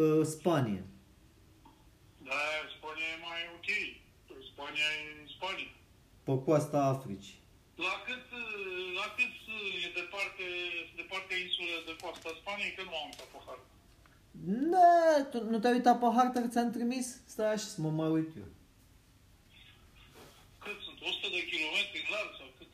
uh, 0.00 0.24
Spania. 0.34 0.84
Da, 2.28 2.40
Spania 2.76 3.08
e 3.16 3.18
mai 3.28 3.40
ok. 3.56 3.68
Spania 4.50 4.88
e 4.98 5.20
în 5.20 5.26
Spania. 5.36 5.72
Pe 6.26 6.32
coasta 6.44 6.78
Africii. 6.94 7.40
La 7.86 7.94
cât, 8.06 8.26
la 8.98 9.06
cât 9.16 9.34
e 9.86 9.88
departe, 10.00 10.46
departe 11.00 11.32
insule 11.44 11.76
de 11.88 11.94
coasta 12.02 12.30
Spaniei, 12.40 12.74
că 12.76 12.82
nu 12.82 12.94
am 13.00 13.08
uitat 13.10 13.28
pe 13.34 13.40
hartă. 13.46 13.70
Da, 14.72 14.88
tu 15.30 15.38
nu 15.52 15.58
te-ai 15.58 15.76
uitat 15.78 15.98
pe 15.98 16.08
hartă 16.16 16.40
că 16.40 16.48
ți-am 16.52 16.70
trimis? 16.76 17.06
Stai 17.32 17.52
așa 17.52 17.68
să 17.74 17.80
mă 17.80 17.90
mai 17.90 18.10
uit 18.16 18.30
eu. 18.42 18.48
Cât 20.64 20.78
sunt? 20.86 20.98
100 21.00 21.26
de 21.36 21.42
kilometri 21.50 22.08
larg 22.12 22.30
sau 22.38 22.48
cât? 22.58 22.72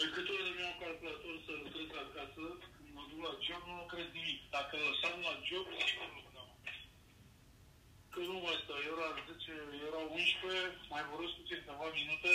De 0.00 0.06
câte 0.14 0.30
ori 0.36 0.48
îmi 0.50 0.62
iau 0.64 0.74
calculator 0.82 1.34
să 1.46 1.52
lucrez 1.62 1.90
acasă, 2.04 2.42
când 2.74 2.88
mă 2.96 3.02
duc 3.10 3.20
la 3.26 3.32
job, 3.46 3.62
nu 3.68 3.74
lucrez 3.82 4.08
nimic. 4.18 4.40
Dacă 4.56 4.74
lăsam 4.86 5.16
la 5.28 5.34
job, 5.48 5.66
sigur 5.88 6.08
lucram. 6.18 6.48
Că 8.12 8.18
nu 8.30 8.36
mai 8.44 8.58
stau, 8.62 8.78
e 8.86 8.94
ora 8.96 9.08
10, 9.26 9.52
era 9.88 10.02
11, 10.18 10.92
mai 10.92 11.02
vorbesc 11.10 11.34
cu 11.36 11.42
câteva 11.48 11.86
minute 12.00 12.32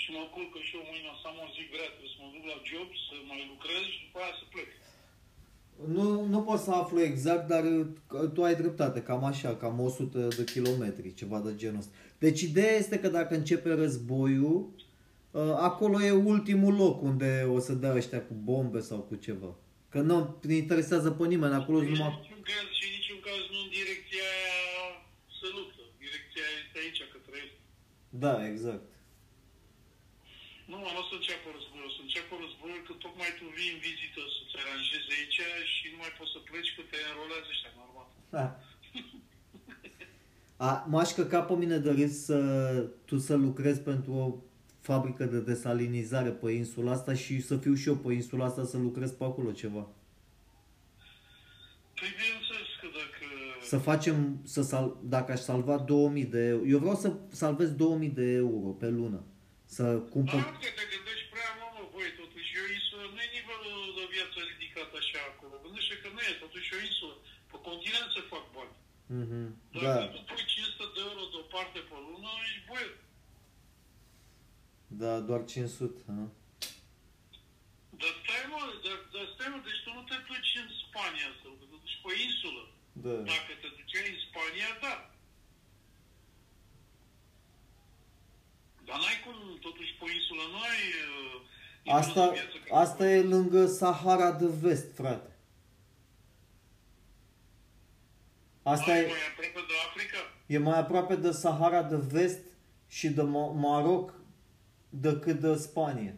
și 0.00 0.08
mă 0.16 0.22
culc 0.34 0.48
că 0.52 0.60
și 0.66 0.76
eu 0.78 0.84
mâine 0.90 1.08
o 1.12 1.16
să 1.20 1.26
am 1.30 1.38
o 1.44 1.46
zi 1.54 1.62
grea, 1.72 1.90
trebuie 1.94 2.14
să 2.14 2.20
mă 2.22 2.28
duc 2.34 2.44
la 2.52 2.58
job, 2.70 2.88
să 3.06 3.14
mai 3.30 3.42
lucrez 3.52 3.82
și 3.92 4.02
după 4.04 4.18
aia 4.20 4.34
să 4.40 4.44
plec. 4.52 4.70
Nu, 5.96 6.06
nu 6.32 6.38
pot 6.46 6.49
să 6.60 6.70
aflu 6.70 7.00
exact, 7.00 7.48
dar 7.48 7.64
uh, 7.64 8.30
tu 8.34 8.42
ai 8.42 8.54
dreptate, 8.54 9.02
cam 9.02 9.24
așa, 9.24 9.56
cam 9.56 9.80
100 9.80 10.28
de 10.36 10.44
kilometri, 10.44 11.14
ceva 11.14 11.38
de 11.40 11.54
genul 11.56 11.78
ăsta. 11.78 11.92
Deci 12.18 12.40
ideea 12.40 12.74
este 12.76 12.98
că 12.98 13.08
dacă 13.08 13.34
începe 13.34 13.70
războiul, 13.82 14.58
uh, 15.30 15.42
acolo 15.68 16.02
e 16.02 16.10
ultimul 16.10 16.74
loc 16.74 17.02
unde 17.02 17.30
o 17.56 17.58
să 17.58 17.72
dea 17.72 17.94
ăștia 17.94 18.22
cu 18.28 18.34
bombe 18.34 18.80
sau 18.80 18.98
cu 18.98 19.14
ceva. 19.14 19.52
Că 19.88 20.00
nu 20.00 20.16
ne 20.42 20.54
interesează 20.54 21.10
pe 21.10 21.26
nimeni, 21.26 21.54
acolo 21.54 21.78
Și 21.82 21.90
numai... 21.90 22.18
niciun 22.20 22.42
caz, 22.50 22.66
și 22.78 22.86
niciun 22.96 23.20
caz 23.26 23.40
nu 23.52 23.58
în 23.64 23.70
direcția 23.78 24.24
aia 24.34 24.84
se 25.38 25.46
luptă. 25.56 25.82
Direcția 26.04 26.46
este 26.60 26.76
aici, 26.82 27.00
către 27.14 27.34
est. 27.44 27.56
Da, 28.24 28.34
exact. 28.52 28.88
Nu, 30.70 30.76
mă, 30.82 30.88
nu 30.94 31.00
o 31.02 31.04
să 31.10 31.14
înceapă 31.18 31.46
războiul. 31.56 31.69
O 32.10 32.12
să 32.12 32.18
înceapă 32.18 32.42
războiul 32.44 32.82
că 32.88 32.92
tocmai 33.04 33.30
tu 33.38 33.44
vii 33.56 33.72
în 33.74 33.80
vizită 33.86 34.20
să-ți 34.34 34.56
aranjezi 34.62 35.10
aici 35.16 35.40
și 35.72 35.84
nu 35.92 35.98
mai 36.02 36.12
poți 36.18 36.32
să 36.34 36.38
pleci 36.48 36.74
că 36.76 36.82
te 36.90 36.98
înrolează 37.10 37.48
ăștia 37.54 37.72
normal. 37.80 38.08
Da. 38.36 38.46
A, 40.68 40.70
m-aș 40.92 41.10
căca 41.18 41.40
pe 41.48 41.54
mine 41.62 41.78
de 41.84 41.90
râs 41.98 42.14
să, 42.28 42.38
tu 43.08 43.16
să 43.26 43.34
lucrezi 43.46 43.80
pentru 43.90 44.10
o 44.22 44.24
fabrică 44.90 45.24
de 45.24 45.40
desalinizare 45.50 46.30
pe 46.30 46.48
insula 46.50 46.92
asta 46.92 47.14
și 47.14 47.34
să 47.48 47.54
fiu 47.56 47.74
și 47.80 47.88
eu 47.88 47.96
pe 47.96 48.12
insula 48.12 48.44
asta 48.44 48.64
să 48.64 48.76
lucrez 48.76 49.10
pe 49.12 49.24
acolo 49.24 49.50
ceva. 49.62 49.84
Păi 51.98 52.10
bineînțeles 52.18 52.70
că 52.80 52.88
dacă... 52.98 53.24
Să 53.72 53.78
facem, 53.78 54.16
să 54.54 54.62
sal, 54.62 54.86
dacă 55.14 55.32
aș 55.32 55.40
salva 55.40 55.76
2000 55.78 56.24
de 56.24 56.42
euro, 56.52 56.66
eu 56.66 56.78
vreau 56.78 56.96
să 57.04 57.08
salvez 57.42 57.70
2000 57.70 58.08
de 58.08 58.26
euro 58.44 58.68
pe 58.82 58.88
lună. 58.88 59.20
Să 59.76 59.84
cumpăr... 60.14 60.40
Da, 60.40 60.50
că 60.64 60.70
te 60.78 60.84
gândești 60.92 61.26
prea 61.34 61.50
mult, 61.58 61.72
mă, 61.76 61.82
băi, 61.94 62.10
totuși 62.22 62.48
e 62.56 62.58
o 62.66 62.68
insulă, 62.78 63.04
nu 63.14 63.18
e 63.26 63.28
nivelul 63.38 63.78
de 63.98 64.04
viață 64.14 64.36
ridicat 64.50 64.90
așa 65.00 65.20
acolo. 65.30 65.54
Gândește 65.64 65.94
că 66.02 66.08
nu 66.14 66.20
e, 66.28 66.30
totuși 66.44 66.68
e 66.70 66.78
o 66.78 66.84
insulă. 66.90 67.16
Pe 67.50 67.58
continent 67.68 68.08
se 68.16 68.22
fac 68.32 68.44
bani. 69.10 69.22
Mhm, 69.22 69.44
Dacă 69.72 69.86
Da, 69.86 70.06
tu 70.14 70.20
pui 70.28 70.44
500 70.46 70.84
de 70.94 71.00
euro 71.08 71.22
deoparte 71.34 71.78
pe 71.90 71.96
lună, 72.06 72.30
ești 72.46 72.62
băiat. 72.68 72.96
da, 75.00 75.12
doar 75.28 75.42
500. 75.44 75.98
Ha? 76.08 76.22
Dar 78.00 78.12
stai, 78.22 78.44
mă, 78.52 78.60
dar, 78.84 78.98
dar 79.14 79.24
stai, 79.34 79.48
mă, 79.52 79.58
deci 79.66 79.80
tu 79.84 79.90
nu 79.98 80.02
te 80.10 80.16
duci 80.28 80.52
în 80.62 80.68
Spania 80.84 81.28
să 81.40 81.46
te 81.60 81.64
duci 81.72 81.96
pe 82.04 82.10
insulă. 82.26 82.62
Da. 83.04 83.14
Dacă 83.32 83.52
te 83.62 83.68
duceai 83.78 84.08
în 84.14 84.18
Spania, 84.26 84.70
da. 84.84 84.94
Dar 88.86 88.96
n-ai 89.02 89.18
cum, 89.24 89.36
totuși, 89.66 89.92
pe 89.98 90.06
insulă 90.18 90.44
nu 90.54 90.58
ai... 90.70 90.82
uh, 91.08 91.36
nivelul 91.84 92.00
Asta, 92.02 92.22
de 92.26 92.32
viață 92.38 92.56
care- 92.64 92.74
asta 92.84 93.02
e 93.16 93.22
lângă 93.34 93.66
Sahara 93.66 94.30
de 94.32 94.46
Vest, 94.62 94.94
frate. 94.94 95.30
Asta 98.72 98.90
Ai 98.92 99.00
e, 99.02 99.06
mai 99.06 99.26
aproape 99.32 99.60
de 99.70 99.74
Africa? 99.88 100.18
e 100.46 100.58
mai 100.58 100.78
aproape 100.78 101.16
de 101.16 101.30
Sahara 101.30 101.82
de 101.82 101.96
Vest 101.96 102.40
și 102.88 103.08
de 103.08 103.22
Mo- 103.22 103.54
Maroc 103.54 104.14
decât 104.88 105.38
de 105.40 105.54
Spania. 105.56 106.14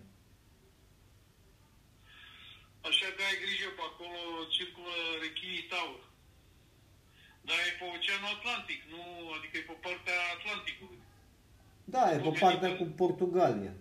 Așa 2.89 3.07
că 3.17 3.23
ai 3.29 3.37
grijă, 3.45 3.69
pe 3.79 3.83
acolo 3.91 4.21
circulă 4.57 4.95
rechinii 5.23 5.67
taur. 5.73 6.01
Dar 7.49 7.59
e 7.69 7.71
pe 7.79 7.85
Oceanul 7.95 8.31
Atlantic, 8.37 8.81
nu, 8.93 9.03
adică 9.37 9.55
e 9.59 9.69
pe 9.71 9.77
partea 9.87 10.19
Atlanticului. 10.37 11.01
Da, 11.95 12.03
e 12.15 12.19
pe 12.27 12.33
partea 12.45 12.71
cu 12.79 12.85
Portugalia. 13.03 13.75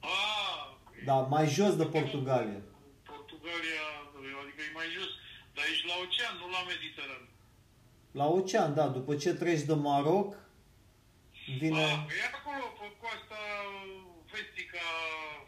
Ah, 0.00 0.62
Da, 1.08 1.14
mai 1.34 1.46
jos 1.56 1.74
de 1.76 1.86
Portugalia. 1.96 2.62
Portugalia, 3.12 3.82
adică 4.42 4.60
e 4.68 4.72
mai 4.80 4.88
jos. 4.96 5.10
Dar 5.54 5.64
ești 5.72 5.86
la 5.90 5.96
ocean, 6.04 6.34
nu 6.40 6.46
la 6.56 6.62
Mediteran. 6.72 7.24
La 8.20 8.26
ocean, 8.38 8.70
da, 8.78 8.86
după 8.98 9.12
ce 9.22 9.30
treci 9.42 9.68
de 9.70 9.74
Maroc, 9.88 10.28
vine... 11.60 11.82
Ah, 11.84 11.98
e 12.20 12.24
acolo, 12.34 12.64
pe 12.78 12.86
coasta 13.00 13.40
vestică 14.32 14.78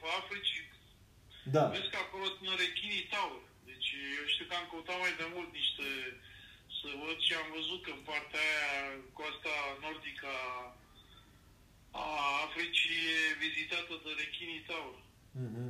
a 0.04 0.08
Africii. 0.20 0.64
Da, 1.54 1.64
Vezi 1.74 1.90
că 1.94 1.98
acolo 2.06 2.24
sunt 2.36 2.48
rechinii 2.64 3.08
taur. 3.14 3.40
Deci 3.70 3.88
eu 4.18 4.24
știu 4.32 4.44
că 4.48 4.54
am 4.56 4.66
căutat 4.70 4.98
mai 5.04 5.14
de 5.20 5.26
mult 5.34 5.50
niște 5.60 5.86
să 6.78 6.88
văd 7.02 7.18
și 7.26 7.32
am 7.40 7.48
văzut 7.58 7.80
că 7.84 7.90
în 7.94 8.02
partea 8.10 8.42
aia, 8.50 8.84
coasta 9.18 9.54
nordică 9.84 10.28
a- 10.50 10.70
a 12.02 12.04
Africii 12.46 13.00
e 13.16 13.38
vizitată 13.44 13.92
de 14.04 14.10
rechinii 14.22 14.64
taur. 14.70 14.96
mhm. 15.44 15.66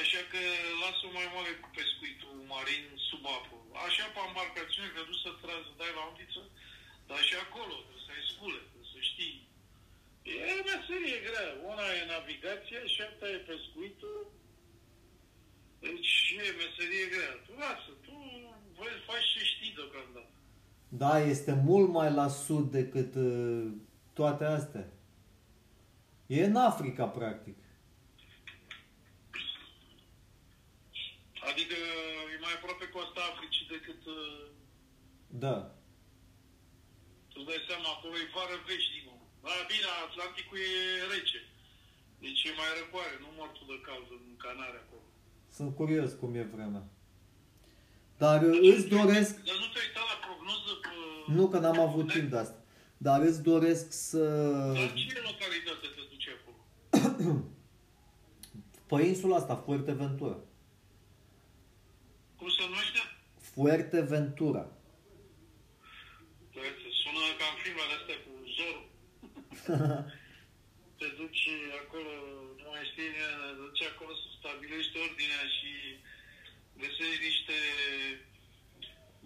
Așa 0.00 0.20
că 0.30 0.40
lasă 0.82 1.06
mai 1.18 1.28
mare 1.34 1.52
cu 1.62 1.68
pescuitul 1.78 2.34
marin 2.52 2.84
sub 3.08 3.22
apă. 3.36 3.56
Așa 3.86 4.06
pe 4.14 4.20
embarcațiune, 4.28 4.88
că 4.94 5.00
duci 5.08 5.24
să 5.24 5.30
tragi, 5.42 5.66
să 5.68 5.72
dai 5.80 5.92
la 5.98 6.04
undiță, 6.10 6.42
dar 7.08 7.20
și 7.28 7.34
acolo, 7.44 7.74
trebuie 7.84 8.06
să 8.06 8.12
ai 8.16 8.24
scule, 8.32 8.60
trebuie 8.68 8.92
să 8.94 9.00
știi. 9.10 9.36
E 10.34 10.66
meserie 10.70 11.18
grea. 11.26 11.48
Una 11.70 11.86
e 11.98 12.12
navigația 12.16 12.80
și 12.92 13.00
alta 13.06 13.26
e 13.36 13.48
pescuitul. 13.50 14.16
Deci 15.84 16.14
e 16.44 16.60
meserie 16.62 17.04
grea. 17.14 17.32
Tu 17.44 17.52
lasă, 17.62 17.90
tu 18.06 18.14
vezi, 18.78 19.02
faci 19.08 19.28
ce 19.34 19.42
știi 19.52 19.76
deocamdată. 19.78 20.32
Da, 21.02 21.12
este 21.34 21.52
mult 21.68 21.88
mai 21.98 22.10
la 22.20 22.28
sud 22.28 22.70
decât 22.70 23.14
uh, 23.14 23.66
toate 24.12 24.44
astea. 24.44 24.86
E 26.26 26.44
în 26.44 26.56
Africa, 26.56 27.04
practic. 27.06 27.56
Adică 31.52 31.78
e 32.34 32.36
mai 32.46 32.54
aproape 32.58 32.86
costa 32.96 33.20
Africii 33.32 33.70
decât... 33.74 34.00
Uh, 34.18 34.44
da. 35.44 35.56
Tu 37.32 37.38
dai 37.48 37.60
seama, 37.68 37.88
acolo 37.92 38.14
e 38.22 38.34
vară 38.36 38.56
veșnică. 38.68 39.10
Dar 39.44 39.58
bine, 39.72 39.88
Atlanticul 40.06 40.58
e 40.68 40.74
rece. 41.14 41.40
Deci 42.24 42.42
e 42.48 42.58
mai 42.60 42.70
răcoare, 42.78 43.14
nu 43.24 43.28
mor 43.36 43.50
tu 43.56 43.62
de 43.72 43.78
cald 43.86 44.08
în 44.18 44.24
Canare 44.44 44.78
acolo. 44.84 45.06
Sunt 45.56 45.70
curios 45.80 46.10
cum 46.20 46.30
e 46.42 46.52
vremea. 46.54 46.84
Dar 48.22 48.38
deci, 48.44 48.68
îți 48.72 48.86
doresc... 48.96 49.32
Dar 49.48 49.58
nu 49.64 49.68
te-ai 49.72 49.90
la 50.12 50.16
prognoză? 50.26 50.72
Pe... 50.84 50.92
Nu, 51.36 51.44
că 51.48 51.58
n-am 51.58 51.80
avut 51.88 52.06
timp 52.14 52.28
de 52.30 52.38
asta. 52.44 52.58
Dar 53.06 53.18
îți 53.28 53.42
doresc 53.52 53.86
să... 53.92 54.22
Dar 54.80 54.92
cine 55.02 55.20
localitate 55.30 55.86
te 55.96 56.02
duce 56.12 56.30
acolo? 56.38 56.60
Pe 58.88 58.96
insula 59.06 59.36
asta, 59.36 59.54
Fuerteventura. 59.64 60.34
Ventura. 60.34 60.51
Cum 62.42 62.50
se 62.58 62.64
numește? 62.68 63.02
Fuerteventura. 63.52 64.64
Uite, 66.62 66.88
sună 67.00 67.24
ca 67.38 67.46
în 67.52 67.56
filmele 67.62 67.94
astea 67.98 68.18
cu 68.24 68.32
Zorro. 68.56 68.84
Te 70.98 71.08
duci 71.20 71.44
acolo, 71.82 72.12
nu 72.62 72.66
mai 72.72 72.84
știi 72.90 73.08
nimeni, 73.14 73.42
te 73.46 73.52
duci 73.64 73.82
acolo 73.92 74.12
să 74.20 74.26
stabilești 74.38 75.00
ordinea 75.06 75.44
și 75.56 75.72
găsești 76.80 77.24
niște 77.28 77.58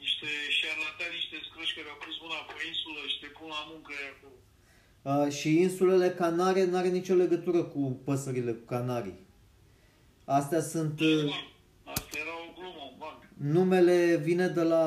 niște 0.03 0.29
șarlatani, 0.59 1.17
niște 1.19 1.37
scroși 1.47 1.77
care 1.77 1.89
au 1.93 2.01
pus 2.05 2.17
mâna 2.23 2.41
pe 2.49 2.55
insulă 2.71 3.03
și 3.13 3.21
te 3.23 3.29
pun 3.37 3.49
la 3.57 3.63
muncă 3.71 3.93
acolo. 4.13 4.39
Uh, 5.09 5.29
și 5.39 5.49
insulele 5.67 6.09
Canare 6.21 6.63
nu 6.71 6.77
are 6.81 6.91
nicio 6.99 7.17
legătură 7.25 7.61
cu 7.75 7.83
păsările 8.07 8.55
Canarii. 8.71 9.21
Astea 10.39 10.63
sunt... 10.73 10.97
Uh, 11.01 11.55
Asta 11.95 12.19
era 12.19 12.35
o 12.45 12.53
glumă, 12.59 12.83
un 12.91 12.99
banc. 12.99 13.26
Numele 13.37 14.17
vine 14.17 14.49
de 14.49 14.63
la 14.63 14.85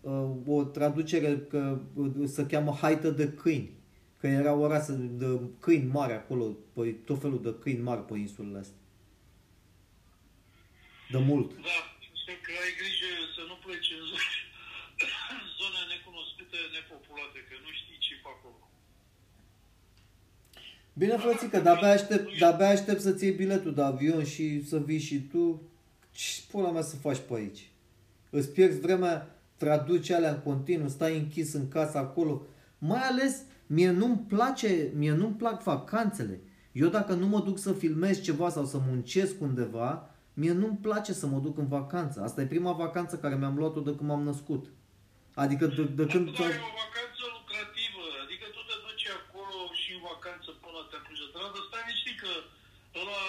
uh, 0.00 0.30
o 0.46 0.64
traducere 0.64 1.38
că 1.38 1.80
uh, 1.94 2.10
se 2.24 2.46
cheamă 2.46 2.78
haită 2.80 3.10
de 3.10 3.28
câini. 3.28 3.80
Că 4.18 4.26
era 4.26 4.52
o 4.52 4.66
rasă 4.66 4.92
de 4.92 5.40
câini 5.60 5.90
mari 5.90 6.12
acolo, 6.12 6.44
pe, 6.74 6.92
tot 6.92 7.20
felul 7.20 7.42
de 7.42 7.54
câini 7.60 7.82
mari 7.82 8.04
pe 8.04 8.18
insulele 8.18 8.58
astea. 8.58 8.80
De 11.10 11.18
mult. 11.18 11.48
Da, 11.54 11.78
sper 12.22 12.36
că 12.44 12.50
ai 12.64 12.72
grijă 12.80 13.10
să 13.36 13.42
nu 13.50 13.56
pleci 13.64 13.90
în 13.98 14.04
zone, 14.10 14.34
în 15.36 15.46
zone 15.60 15.80
necunoscute, 15.92 16.58
nepopulate, 16.74 17.38
că 17.48 17.54
nu 17.64 17.70
știi 17.78 17.98
ce 18.06 18.14
fac 18.24 18.36
acolo. 18.38 18.70
Bine, 21.00 21.16
frățică, 21.16 21.58
de-abia 21.60 21.92
aștept, 21.98 22.38
de-abia 22.38 22.68
aștept 22.68 23.00
să-ți 23.00 23.24
iei 23.24 23.34
biletul 23.42 23.74
de 23.74 23.82
avion 23.82 24.24
și 24.24 24.66
să 24.70 24.78
vii 24.78 25.06
și 25.08 25.18
tu. 25.32 25.71
Ce 26.12 26.40
pula 26.50 26.70
mea 26.70 26.82
să 26.82 26.96
faci 26.96 27.18
pe 27.28 27.34
aici? 27.34 27.70
Îți 28.30 28.50
pierzi 28.50 28.80
vremea, 28.80 29.40
traduci 29.56 30.10
alea 30.10 30.30
în 30.30 30.40
continuu, 30.40 30.88
stai 30.88 31.18
închis 31.18 31.52
în 31.52 31.68
casă 31.68 31.98
acolo. 31.98 32.42
Mai 32.78 33.00
ales, 33.00 33.42
mie 33.66 33.90
nu-mi 33.90 34.24
place, 34.28 34.90
mie 34.94 35.12
nu-mi 35.12 35.34
plac 35.34 35.62
vacanțele. 35.62 36.40
Eu 36.72 36.88
dacă 36.88 37.12
nu 37.12 37.26
mă 37.26 37.40
duc 37.40 37.58
să 37.58 37.72
filmez 37.72 38.20
ceva 38.22 38.48
sau 38.50 38.64
să 38.64 38.78
muncesc 38.88 39.40
undeva, 39.40 40.10
mie 40.34 40.52
nu-mi 40.52 40.82
place 40.86 41.12
să 41.12 41.26
mă 41.26 41.38
duc 41.38 41.58
în 41.58 41.68
vacanță. 41.78 42.16
Asta 42.22 42.40
e 42.40 42.54
prima 42.54 42.72
vacanță 42.84 43.14
care 43.16 43.34
mi-am 43.36 43.56
luat-o 43.60 43.80
de 43.80 43.94
când 43.96 44.08
m-am 44.10 44.22
născut. 44.30 44.62
Adică 45.44 45.64
de, 45.66 45.82
de 46.00 46.04
când... 46.12 46.24
Dar 46.38 46.52
e 46.58 46.68
o 46.72 46.76
vacanță 46.84 47.22
lucrativă, 47.38 48.04
adică 48.24 48.46
tu 48.54 48.60
te 48.68 48.76
duci 48.86 49.08
acolo 49.20 49.58
și 49.80 49.90
în 49.96 50.02
vacanță 50.12 50.48
până 50.62 50.78
te 50.90 50.96
apuci 51.00 51.22
de 51.22 51.28
treabă, 51.34 51.58
stai 51.68 51.84
niște 51.92 52.12
că 52.22 52.32
ăla, 53.00 53.22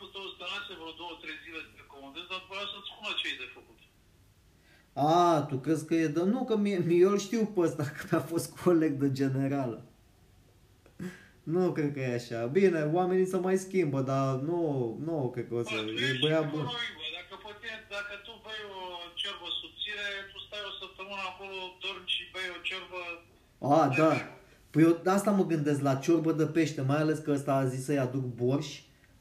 amicul 0.00 0.14
tău 0.16 0.26
stănase 0.34 0.72
vreo 0.80 0.92
două, 1.00 1.14
trei 1.22 1.38
zile 1.44 1.60
să 1.66 1.70
te 1.78 1.84
comandezi, 1.94 2.28
dar 2.30 2.40
după 2.42 2.54
aia 2.56 2.68
să-ți 2.72 2.88
spună 2.90 3.10
ce 3.18 3.24
ai 3.28 3.40
de 3.42 3.48
făcut. 3.56 3.78
A, 5.12 5.22
tu 5.48 5.56
crezi 5.64 5.84
că 5.88 5.94
e 5.94 6.14
de... 6.16 6.22
Nu, 6.34 6.40
că 6.48 6.54
mie, 6.64 6.78
mie 6.88 7.00
eu 7.06 7.12
îl 7.14 7.20
știu 7.26 7.42
pe 7.54 7.60
ăsta, 7.66 7.84
că 7.98 8.08
a 8.20 8.28
fost 8.32 8.48
coleg 8.62 8.92
de 9.02 9.08
generală. 9.20 9.78
Nu 11.54 11.62
cred 11.76 11.90
că 11.92 12.00
e 12.00 12.18
așa. 12.20 12.40
Bine, 12.58 12.80
oamenii 12.98 13.32
se 13.32 13.38
mai 13.46 13.56
schimbă, 13.66 14.00
dar 14.10 14.26
nu, 14.48 14.60
nu 15.06 15.16
cred 15.34 15.46
că 15.48 15.54
o 15.60 15.62
să... 15.68 15.74
Bă, 15.74 15.80
tu 15.86 15.92
E 16.02 16.06
ești 16.08 16.22
băiat 16.22 16.44
cu 16.50 16.56
bun. 16.56 16.64
noi, 16.72 16.88
bă. 16.96 17.04
Dacă, 17.16 17.34
pe 17.44 17.52
tine, 17.60 17.76
dacă 17.96 18.14
tu 18.26 18.32
bei 18.44 18.62
o 18.78 18.82
ciorbă 19.20 19.48
subțire, 19.60 20.06
tu 20.30 20.38
stai 20.46 20.62
o 20.70 20.72
săptămână 20.82 21.22
acolo, 21.30 21.56
dormi 21.82 22.10
și 22.14 22.22
bei 22.34 22.48
o 22.56 22.58
ciorbă... 22.68 23.00
A, 23.74 23.80
da. 24.00 24.10
Păi 24.70 24.82
eu 24.86 24.92
de 25.04 25.10
asta 25.10 25.30
mă 25.30 25.44
gândesc 25.52 25.80
la 25.88 25.94
ciorbă 26.04 26.30
de 26.40 26.46
pește, 26.54 26.80
mai 26.90 27.00
ales 27.04 27.18
că 27.18 27.30
ăsta 27.38 27.52
a 27.54 27.70
zis 27.72 27.82
să-i 27.84 28.04
aduc 28.06 28.24
borș. 28.40 28.68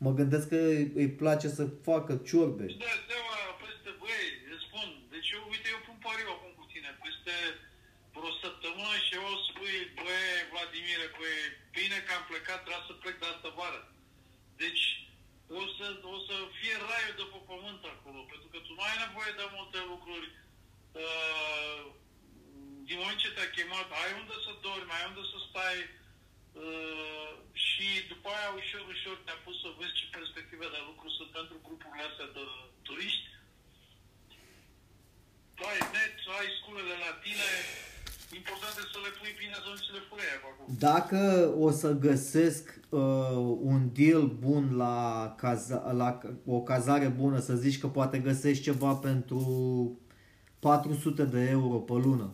Mă 0.06 0.12
gândesc 0.20 0.46
că 0.54 0.60
îi 1.02 1.12
place 1.22 1.48
să 1.58 1.64
facă 1.90 2.14
ciorbe. 2.28 2.66
Îți 2.68 2.84
dai 2.86 3.00
seama 3.10 3.36
peste, 3.64 3.90
băi, 4.02 4.26
îți 4.54 4.64
spun, 4.68 4.88
deci 5.14 5.30
eu, 5.36 5.42
uite, 5.54 5.68
eu 5.76 5.82
pun 5.88 5.98
pariu 6.06 6.30
acum 6.36 6.52
cu 6.60 6.66
tine, 6.74 6.90
peste 7.04 7.36
vreo 8.16 8.32
săptămână 8.44 8.96
și 9.06 9.12
eu 9.18 9.26
o 9.32 9.36
să 9.40 9.46
spui, 9.50 9.78
băi, 10.00 10.48
Vladimire, 10.52 11.08
băi, 11.18 11.40
bine 11.78 11.98
că 12.06 12.12
am 12.14 12.26
plecat, 12.32 12.60
trebuia 12.62 12.84
să 12.90 12.94
plec 13.02 13.16
de 13.20 13.28
astă 13.30 13.50
vară. 13.60 13.82
Deci, 14.62 14.84
o 15.62 15.64
să, 15.76 15.86
o 16.16 16.18
să 16.28 16.36
fie 16.60 16.76
raiul 16.88 17.16
de 17.20 17.26
pe 17.32 17.40
pământ 17.50 17.82
acolo, 17.94 18.20
pentru 18.32 18.48
că 18.52 18.58
tu 18.66 18.72
nu 18.78 18.84
ai 18.88 18.98
nevoie 19.06 19.32
de 19.40 19.46
multe 19.58 19.80
lucruri. 19.92 20.28
Uh, 21.04 21.82
din 22.88 22.98
moment 23.02 23.22
ce 23.24 23.36
te-a 23.36 23.54
chemat, 23.56 23.88
ai 24.02 24.12
unde 24.20 24.36
să 24.46 24.52
dormi, 24.66 24.94
ai 24.96 25.08
unde 25.10 25.24
să 25.32 25.38
stai 25.50 25.78
uh, 25.84 25.90
și 27.66 27.88
după 28.12 28.28
aia 28.38 28.50
ușor, 28.60 28.84
ușor 28.96 29.18
te-a 29.26 29.40
pus 29.46 29.56
să 29.64 29.70
vezi 29.80 29.98
ce 30.00 30.06
perspective 30.18 30.66
de 30.76 30.82
lucru 30.90 31.08
sunt 31.18 31.30
pentru 31.38 31.56
grupurile 31.66 32.06
astea 32.10 32.30
de 32.38 32.44
turiști. 32.88 33.28
Ai 35.70 35.80
net, 35.96 36.16
ai 36.38 36.50
sculele 36.60 36.96
la 37.06 37.12
tine, 37.26 37.50
important 38.40 38.74
e 38.82 38.84
să 38.94 39.00
le 39.06 39.12
pui 39.18 39.34
bine 39.42 39.56
să 39.64 39.68
nu 39.72 39.78
ți 39.84 39.92
le 39.98 40.02
fure 40.10 40.24
aia 40.28 40.40
pe 40.44 40.48
acolo. 40.52 40.68
Dacă 40.88 41.22
o 41.66 41.70
să 41.82 41.90
găsesc 42.08 42.64
uh, 42.90 43.00
un 43.72 43.82
deal 43.98 44.26
bun 44.46 44.64
la, 44.84 44.98
caza, 45.42 45.92
la 46.02 46.10
o 46.46 46.60
cazare 46.72 47.08
bună, 47.08 47.40
să 47.40 47.54
zici 47.56 47.80
că 47.80 47.88
poate 47.88 48.18
găsești 48.30 48.64
ceva 48.64 48.94
pentru 48.94 49.40
400 50.60 51.24
de 51.24 51.42
euro 51.50 51.78
pe 51.90 51.94
lună, 51.94 52.32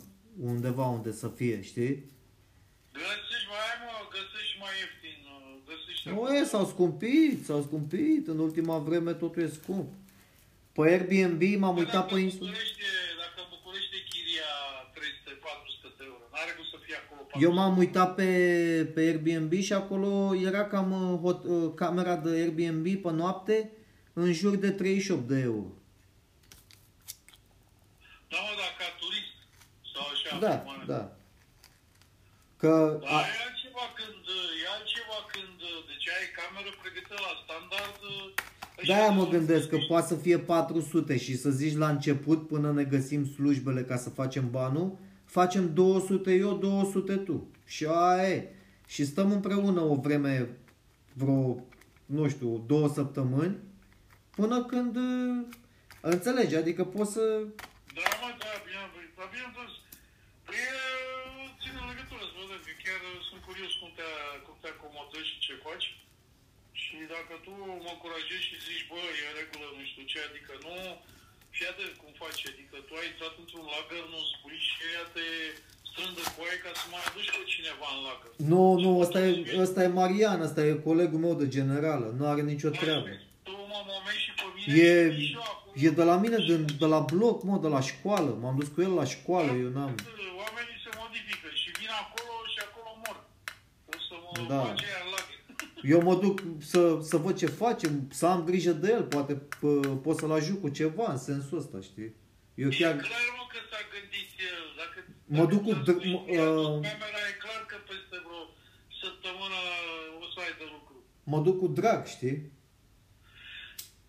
undeva 0.52 0.86
unde 0.86 1.12
să 1.12 1.28
fie, 1.28 1.62
știi? 1.62 1.94
Găsești 2.92 3.48
mai 3.52 3.64
ai, 3.70 3.78
mă, 3.86 3.94
găsești 4.16 4.56
mai 4.64 4.74
ieftin, 4.82 5.20
uh, 5.36 5.54
găsești 5.70 5.95
Nu 6.14 6.36
e, 6.36 6.44
s-au 6.44 6.66
scumpit, 6.66 7.46
s-au 7.46 7.62
scumpit, 7.62 8.28
în 8.28 8.40
ultima 8.40 8.78
vreme 8.78 9.14
totul 9.14 9.42
e 9.42 9.48
scump. 9.48 9.94
Pe 10.72 10.82
Airbnb 10.82 11.42
m-am 11.60 11.78
uitat 11.78 11.94
dacă 11.94 12.14
pe 12.14 12.20
în 12.20 12.20
insulă. 12.20 12.50
București, 12.50 12.82
e- 12.82 13.16
dacă 13.24 13.38
în 13.46 13.50
București 13.56 13.96
e 13.96 14.02
chiria 14.10 14.52
300-400 14.96 15.98
de 15.98 16.04
euro, 16.10 16.24
n-are 16.32 16.52
cum 16.58 16.66
să 16.72 16.78
fie 16.86 16.96
acolo 17.04 17.22
400. 17.22 17.46
Eu 17.46 17.52
m-am 17.58 17.78
uitat 17.78 18.16
pe, 18.16 18.30
pe 18.94 19.00
Airbnb 19.02 19.54
și 19.68 19.74
acolo 19.74 20.36
era 20.50 20.64
cam 20.66 20.90
uh, 20.92 21.20
hot, 21.24 21.44
uh, 21.44 21.72
camera 21.76 22.16
de 22.16 22.30
Airbnb 22.30 22.86
pe 23.02 23.12
noapte 23.12 23.72
în 24.14 24.34
jur 24.34 24.56
de 24.56 24.72
38 24.72 25.28
de 25.28 25.40
euro. 25.40 25.68
Da, 28.32 28.38
mă, 28.46 28.52
dar 28.62 28.72
ca 28.80 28.88
turist 29.00 29.36
sau 29.94 30.06
așa. 30.14 30.30
Da, 30.46 30.56
mă, 30.66 30.84
da. 30.94 31.04
Că 32.62 33.00
Dar 33.02 33.12
a, 33.14 33.20
e 33.38 33.44
altceva 33.48 33.86
când, 34.00 34.24
e 34.64 34.66
altceva 34.76 35.18
când, 35.34 35.58
deci 35.90 36.08
ai 36.18 36.28
cameră 36.40 36.72
pregătită 36.82 37.18
la 37.28 37.34
standard. 37.44 38.00
De-aia 38.84 39.10
mă 39.10 39.28
gândesc 39.28 39.70
că 39.70 39.78
poate 39.88 40.08
să 40.08 40.16
fie 40.16 40.38
400 40.40 41.18
și 41.18 41.38
să 41.38 41.50
zici 41.50 41.78
la 41.78 41.90
început 41.90 42.48
până 42.48 42.72
ne 42.72 42.84
găsim 42.84 43.26
slujbele 43.26 43.84
ca 43.84 43.98
să 43.98 44.10
facem 44.10 44.50
banul, 44.50 44.98
facem 45.26 45.74
200 45.74 46.34
eu, 46.34 46.58
200 46.58 47.16
tu. 47.16 47.48
Și 47.66 47.86
aia 47.86 48.30
e. 48.30 48.50
Și 48.88 49.06
stăm 49.06 49.32
împreună 49.32 49.82
o 49.82 49.96
vreme, 49.96 50.50
vreo, 51.14 51.64
nu 52.06 52.30
știu, 52.30 52.64
două 52.68 52.88
săptămâni, 52.90 53.56
până 54.36 54.64
când 54.64 54.96
uh, 54.96 55.46
înțelegi, 56.02 56.56
adică 56.56 56.84
poți 56.84 57.12
să... 57.12 57.24
Da, 57.98 58.10
mă, 58.22 58.30
da, 58.42 58.52
bine, 58.66 58.84
bine, 58.94 59.10
dar 59.18 59.28
bineînțeles. 59.34 59.76
Păi 60.46 60.56
e, 60.68 60.74
ține 61.62 61.82
legătură, 61.92 62.24
să 62.30 62.34
vedem, 62.42 62.62
că 62.66 62.74
chiar 62.84 63.02
sunt 63.30 63.42
curios 63.48 63.72
cum 63.80 63.92
te, 63.98 64.10
cum 64.46 64.56
te 64.62 64.70
acomodezi 64.74 65.30
și 65.32 65.44
ce 65.46 65.54
faci. 65.66 65.88
Și 66.96 67.04
dacă 67.16 67.34
tu 67.46 67.52
mă 67.86 67.92
încurajezi 67.94 68.48
și 68.50 68.56
zici, 68.68 68.86
bă, 68.90 69.00
e 69.22 69.24
în 69.32 69.36
regulă, 69.42 69.68
nu 69.78 69.84
știu 69.92 70.04
ce, 70.12 70.18
adică 70.30 70.54
nu, 70.66 70.76
fii 71.56 71.70
atent 71.72 71.94
cum 72.02 72.12
faci, 72.24 72.42
adică 72.52 72.76
tu 72.88 72.92
ai 73.00 73.08
intrat 73.12 73.34
într-un 73.42 73.66
lagăr, 73.74 74.04
nu 74.14 74.20
spui 74.32 74.58
și 74.70 74.76
ea 74.96 75.06
te 75.16 75.28
strândă 75.90 76.22
cu 76.34 76.40
aia 76.46 76.58
ca 76.64 76.72
să 76.80 76.86
mai 76.94 77.04
aduci 77.10 77.32
pe 77.38 77.44
cineva 77.54 77.88
în 77.96 78.02
lagăr. 78.08 78.32
Nu, 78.52 78.64
nu, 78.84 78.90
ăsta 79.04 79.20
e, 79.28 79.32
ăsta 79.66 79.80
e 79.88 79.98
Marian, 80.02 80.40
ăsta 80.48 80.62
e 80.70 80.86
colegul 80.90 81.20
meu 81.26 81.36
de 81.42 81.48
generală, 81.58 82.08
nu 82.18 82.24
are 82.32 82.42
nicio 82.54 82.72
treabă. 82.82 83.10
Tu 83.48 83.52
mă 83.72 83.80
momenti 83.92 84.22
și 84.26 84.32
pe 84.40 84.46
mine 84.56 84.68
E, 84.90 84.92
și 85.26 85.34
eu 85.40 85.44
acum. 85.54 85.72
e 85.86 85.90
de 86.00 86.06
la 86.12 86.16
mine, 86.24 86.38
de, 86.50 86.56
de 86.82 86.88
la 86.94 87.00
bloc, 87.14 87.38
mă, 87.50 87.56
de 87.66 87.70
la 87.76 87.82
școală. 87.92 88.30
M-am 88.42 88.56
dus 88.60 88.68
cu 88.74 88.80
el 88.88 88.94
la 89.02 89.06
școală, 89.16 89.52
eu 89.64 89.70
n-am... 89.78 89.92
Oamenii 90.44 90.78
se 90.86 90.92
modifică 91.02 91.48
și 91.62 91.68
vin 91.80 91.92
acolo 92.04 92.34
și 92.54 92.60
acolo 92.68 92.90
mor. 93.04 93.18
O 93.94 93.98
să 94.08 94.14
mă 94.24 94.30
Da. 94.52 94.56
da. 94.56 94.62
face 94.70 94.86
iar 94.96 95.04
lagăr. 95.04 95.05
Eu 95.88 96.02
mă 96.02 96.16
duc 96.16 96.40
să, 96.72 97.00
să 97.02 97.18
văd 97.18 97.38
ce 97.38 97.46
face, 97.46 97.86
să 98.12 98.26
am 98.26 98.44
grijă 98.44 98.72
de 98.72 98.88
el, 98.92 99.04
poate 99.04 99.34
pă, 99.60 99.70
pot 100.06 100.18
să-l 100.18 100.32
ajut 100.32 100.62
cu 100.62 100.70
ceva 100.70 101.12
în 101.12 101.18
sensul 101.18 101.58
ăsta, 101.58 101.78
știi? 101.90 102.12
Eu 102.64 102.70
E 102.70 102.76
chiar... 102.80 102.96
clar, 102.96 103.28
mă, 103.38 103.44
că 103.54 103.60
s-a 103.72 103.82
gândit 103.94 104.30
el. 104.52 104.64
Dacă, 104.82 104.98
Mă 105.26 105.44
dacă 105.44 105.50
duc 105.54 105.62
cu 105.68 105.72
s-a 105.74 105.82
d- 105.86 105.96
spus 105.96 106.06
mă- 106.12 106.24
că 106.26 106.32
i-a 106.34 106.46
dus 106.54 106.66
uh, 106.66 106.82
Camera 106.90 107.22
e 107.32 107.34
clar 107.46 107.62
că 107.72 107.78
peste 107.90 108.18
vreo 108.26 108.44
săptămână 109.02 109.60
o 110.24 110.26
să 110.34 110.38
ai 110.46 110.54
de 110.62 110.68
lucru. 110.76 110.96
Mă 111.32 111.40
duc 111.46 111.56
cu 111.62 111.68
drag, 111.80 112.02
știi? 112.16 112.38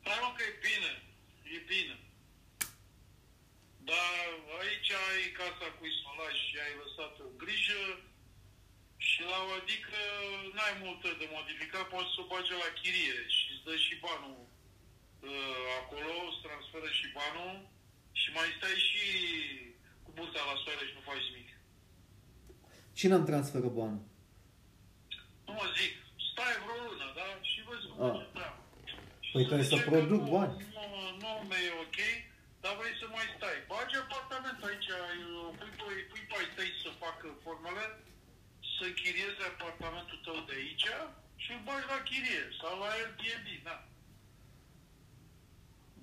Hai 0.06 0.18
mă 0.24 0.28
că 0.36 0.42
e 0.50 0.52
bine. 0.68 0.90
E 1.56 1.58
bine. 1.72 1.94
Dar 3.90 4.24
aici 4.60 4.90
ai 5.06 5.22
casa 5.40 5.66
cu 5.76 5.82
isolaj 5.92 6.34
și 6.46 6.56
ai 6.64 6.74
lăsat 6.82 7.14
o 7.26 7.28
grijă 7.42 7.80
și 9.16 9.22
la 9.32 9.38
o 9.48 9.50
adică 9.60 9.98
n-ai 10.56 10.74
multe 10.84 11.08
de 11.20 11.26
modificat, 11.36 11.84
poți 11.94 12.12
să 12.14 12.18
o 12.22 12.28
bagi 12.32 12.52
la 12.64 12.70
chirie 12.80 13.16
și 13.36 13.44
îți 13.52 13.64
dă 13.66 13.74
și 13.84 13.94
banul 14.04 14.38
uh, 14.44 15.66
acolo, 15.80 16.12
îți 16.28 16.42
transferă 16.46 16.88
și 16.98 17.06
banul 17.18 17.54
și 18.20 18.28
mai 18.36 18.48
stai 18.56 18.78
și 18.88 19.04
cu 20.04 20.10
burta 20.16 20.42
la 20.50 20.56
soare 20.62 20.84
și 20.88 20.96
nu 20.98 21.02
faci 21.10 21.26
nimic. 21.30 21.50
Cine 22.98 23.14
îmi 23.16 23.28
transferă 23.30 23.68
bani? 23.80 23.98
Nu 25.46 25.52
mă 25.58 25.66
zic, 25.78 25.92
stai 26.30 26.54
vreo 26.64 26.78
lună, 26.86 27.08
da? 27.20 27.28
Și 27.50 27.58
vezi 27.68 27.86
cum 27.88 27.98
Ah. 28.04 28.12
face 28.14 28.28
treaba. 28.36 28.60
Și 29.26 29.30
Păi 29.34 29.42
să 29.44 29.48
trebuie 29.50 29.68
să 29.70 29.74
zicem 29.76 29.84
că 29.86 29.94
produc 29.96 30.22
nu, 30.26 30.30
bani. 30.36 30.54
Nu, 30.76 30.84
nu, 31.22 31.30
nu 31.48 31.56
e 31.66 31.70
ok, 31.86 31.98
dar 32.62 32.72
vrei 32.80 32.94
să 33.00 33.06
mai 33.16 33.26
stai. 33.36 33.56
Bagi 33.72 33.96
apartament 34.04 34.58
aici, 34.68 34.88
eu- 34.94 35.52
pui, 35.58 35.72
pui, 35.80 35.98
pui 36.10 36.22
pe 36.28 36.34
ai 36.40 36.48
tăi 36.56 36.70
să 36.84 36.90
facă 37.04 37.26
formele, 37.44 37.84
să 38.76 38.82
închirieze 38.86 39.42
apartamentul 39.52 40.18
tău 40.26 40.38
de 40.48 40.54
aici 40.60 40.88
și 41.42 41.48
îl 41.54 41.60
bagi 41.66 41.90
la 41.92 41.98
chirie 42.08 42.44
sau 42.60 42.72
la 42.80 42.88
Airbnb, 42.96 43.46
da. 43.68 43.76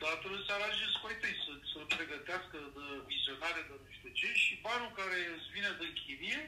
Dar 0.01 0.13
trebuie 0.21 0.43
să 0.47 0.51
aranjezi 0.53 0.99
cu 0.99 1.05
ai 1.09 1.17
tăi, 1.21 1.35
să, 1.45 1.51
să 1.71 1.77
pregătească 1.95 2.57
de 2.77 2.85
vizionare 3.11 3.61
de 3.67 3.73
nu 3.83 3.89
știu 3.97 4.11
ce 4.19 4.27
și 4.43 4.53
banul 4.65 4.91
care 4.99 5.17
îți 5.35 5.49
vine 5.55 5.71
de 5.81 5.87
chirie, 6.01 6.41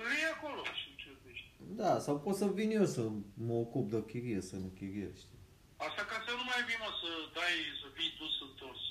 îl 0.00 0.08
iei 0.14 0.34
acolo 0.36 0.62
și 0.78 0.84
îl 0.90 0.96
cheltuiești. 1.02 1.48
Da, 1.80 1.92
sau 2.04 2.14
pot 2.24 2.36
să 2.40 2.46
vin 2.58 2.70
eu 2.78 2.86
să 2.96 3.02
mă 3.46 3.56
ocup 3.64 3.86
de 3.92 4.00
chirie, 4.10 4.40
să 4.50 4.56
nu 4.62 4.68
chirie, 4.78 5.08
știi? 5.22 5.40
Asta 5.86 6.02
ca 6.10 6.16
să 6.26 6.30
nu 6.38 6.44
mai 6.50 6.60
vii, 6.66 6.82
mă, 6.84 6.90
să 7.00 7.10
dai, 7.38 7.54
să 7.82 7.86
fii 7.96 8.10
dus 8.20 8.34
întors. 8.48 8.82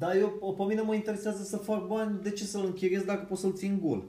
Dar 0.00 0.12
eu, 0.22 0.28
pe 0.58 0.64
mine 0.70 0.82
mă 0.88 0.94
interesează 0.94 1.42
să 1.52 1.66
fac 1.70 1.82
bani, 1.94 2.22
de 2.26 2.32
ce 2.38 2.44
să-l 2.52 2.64
închiriez 2.70 3.02
dacă 3.10 3.24
pot 3.24 3.38
să-l 3.38 3.60
țin 3.62 3.74
gol? 3.86 4.02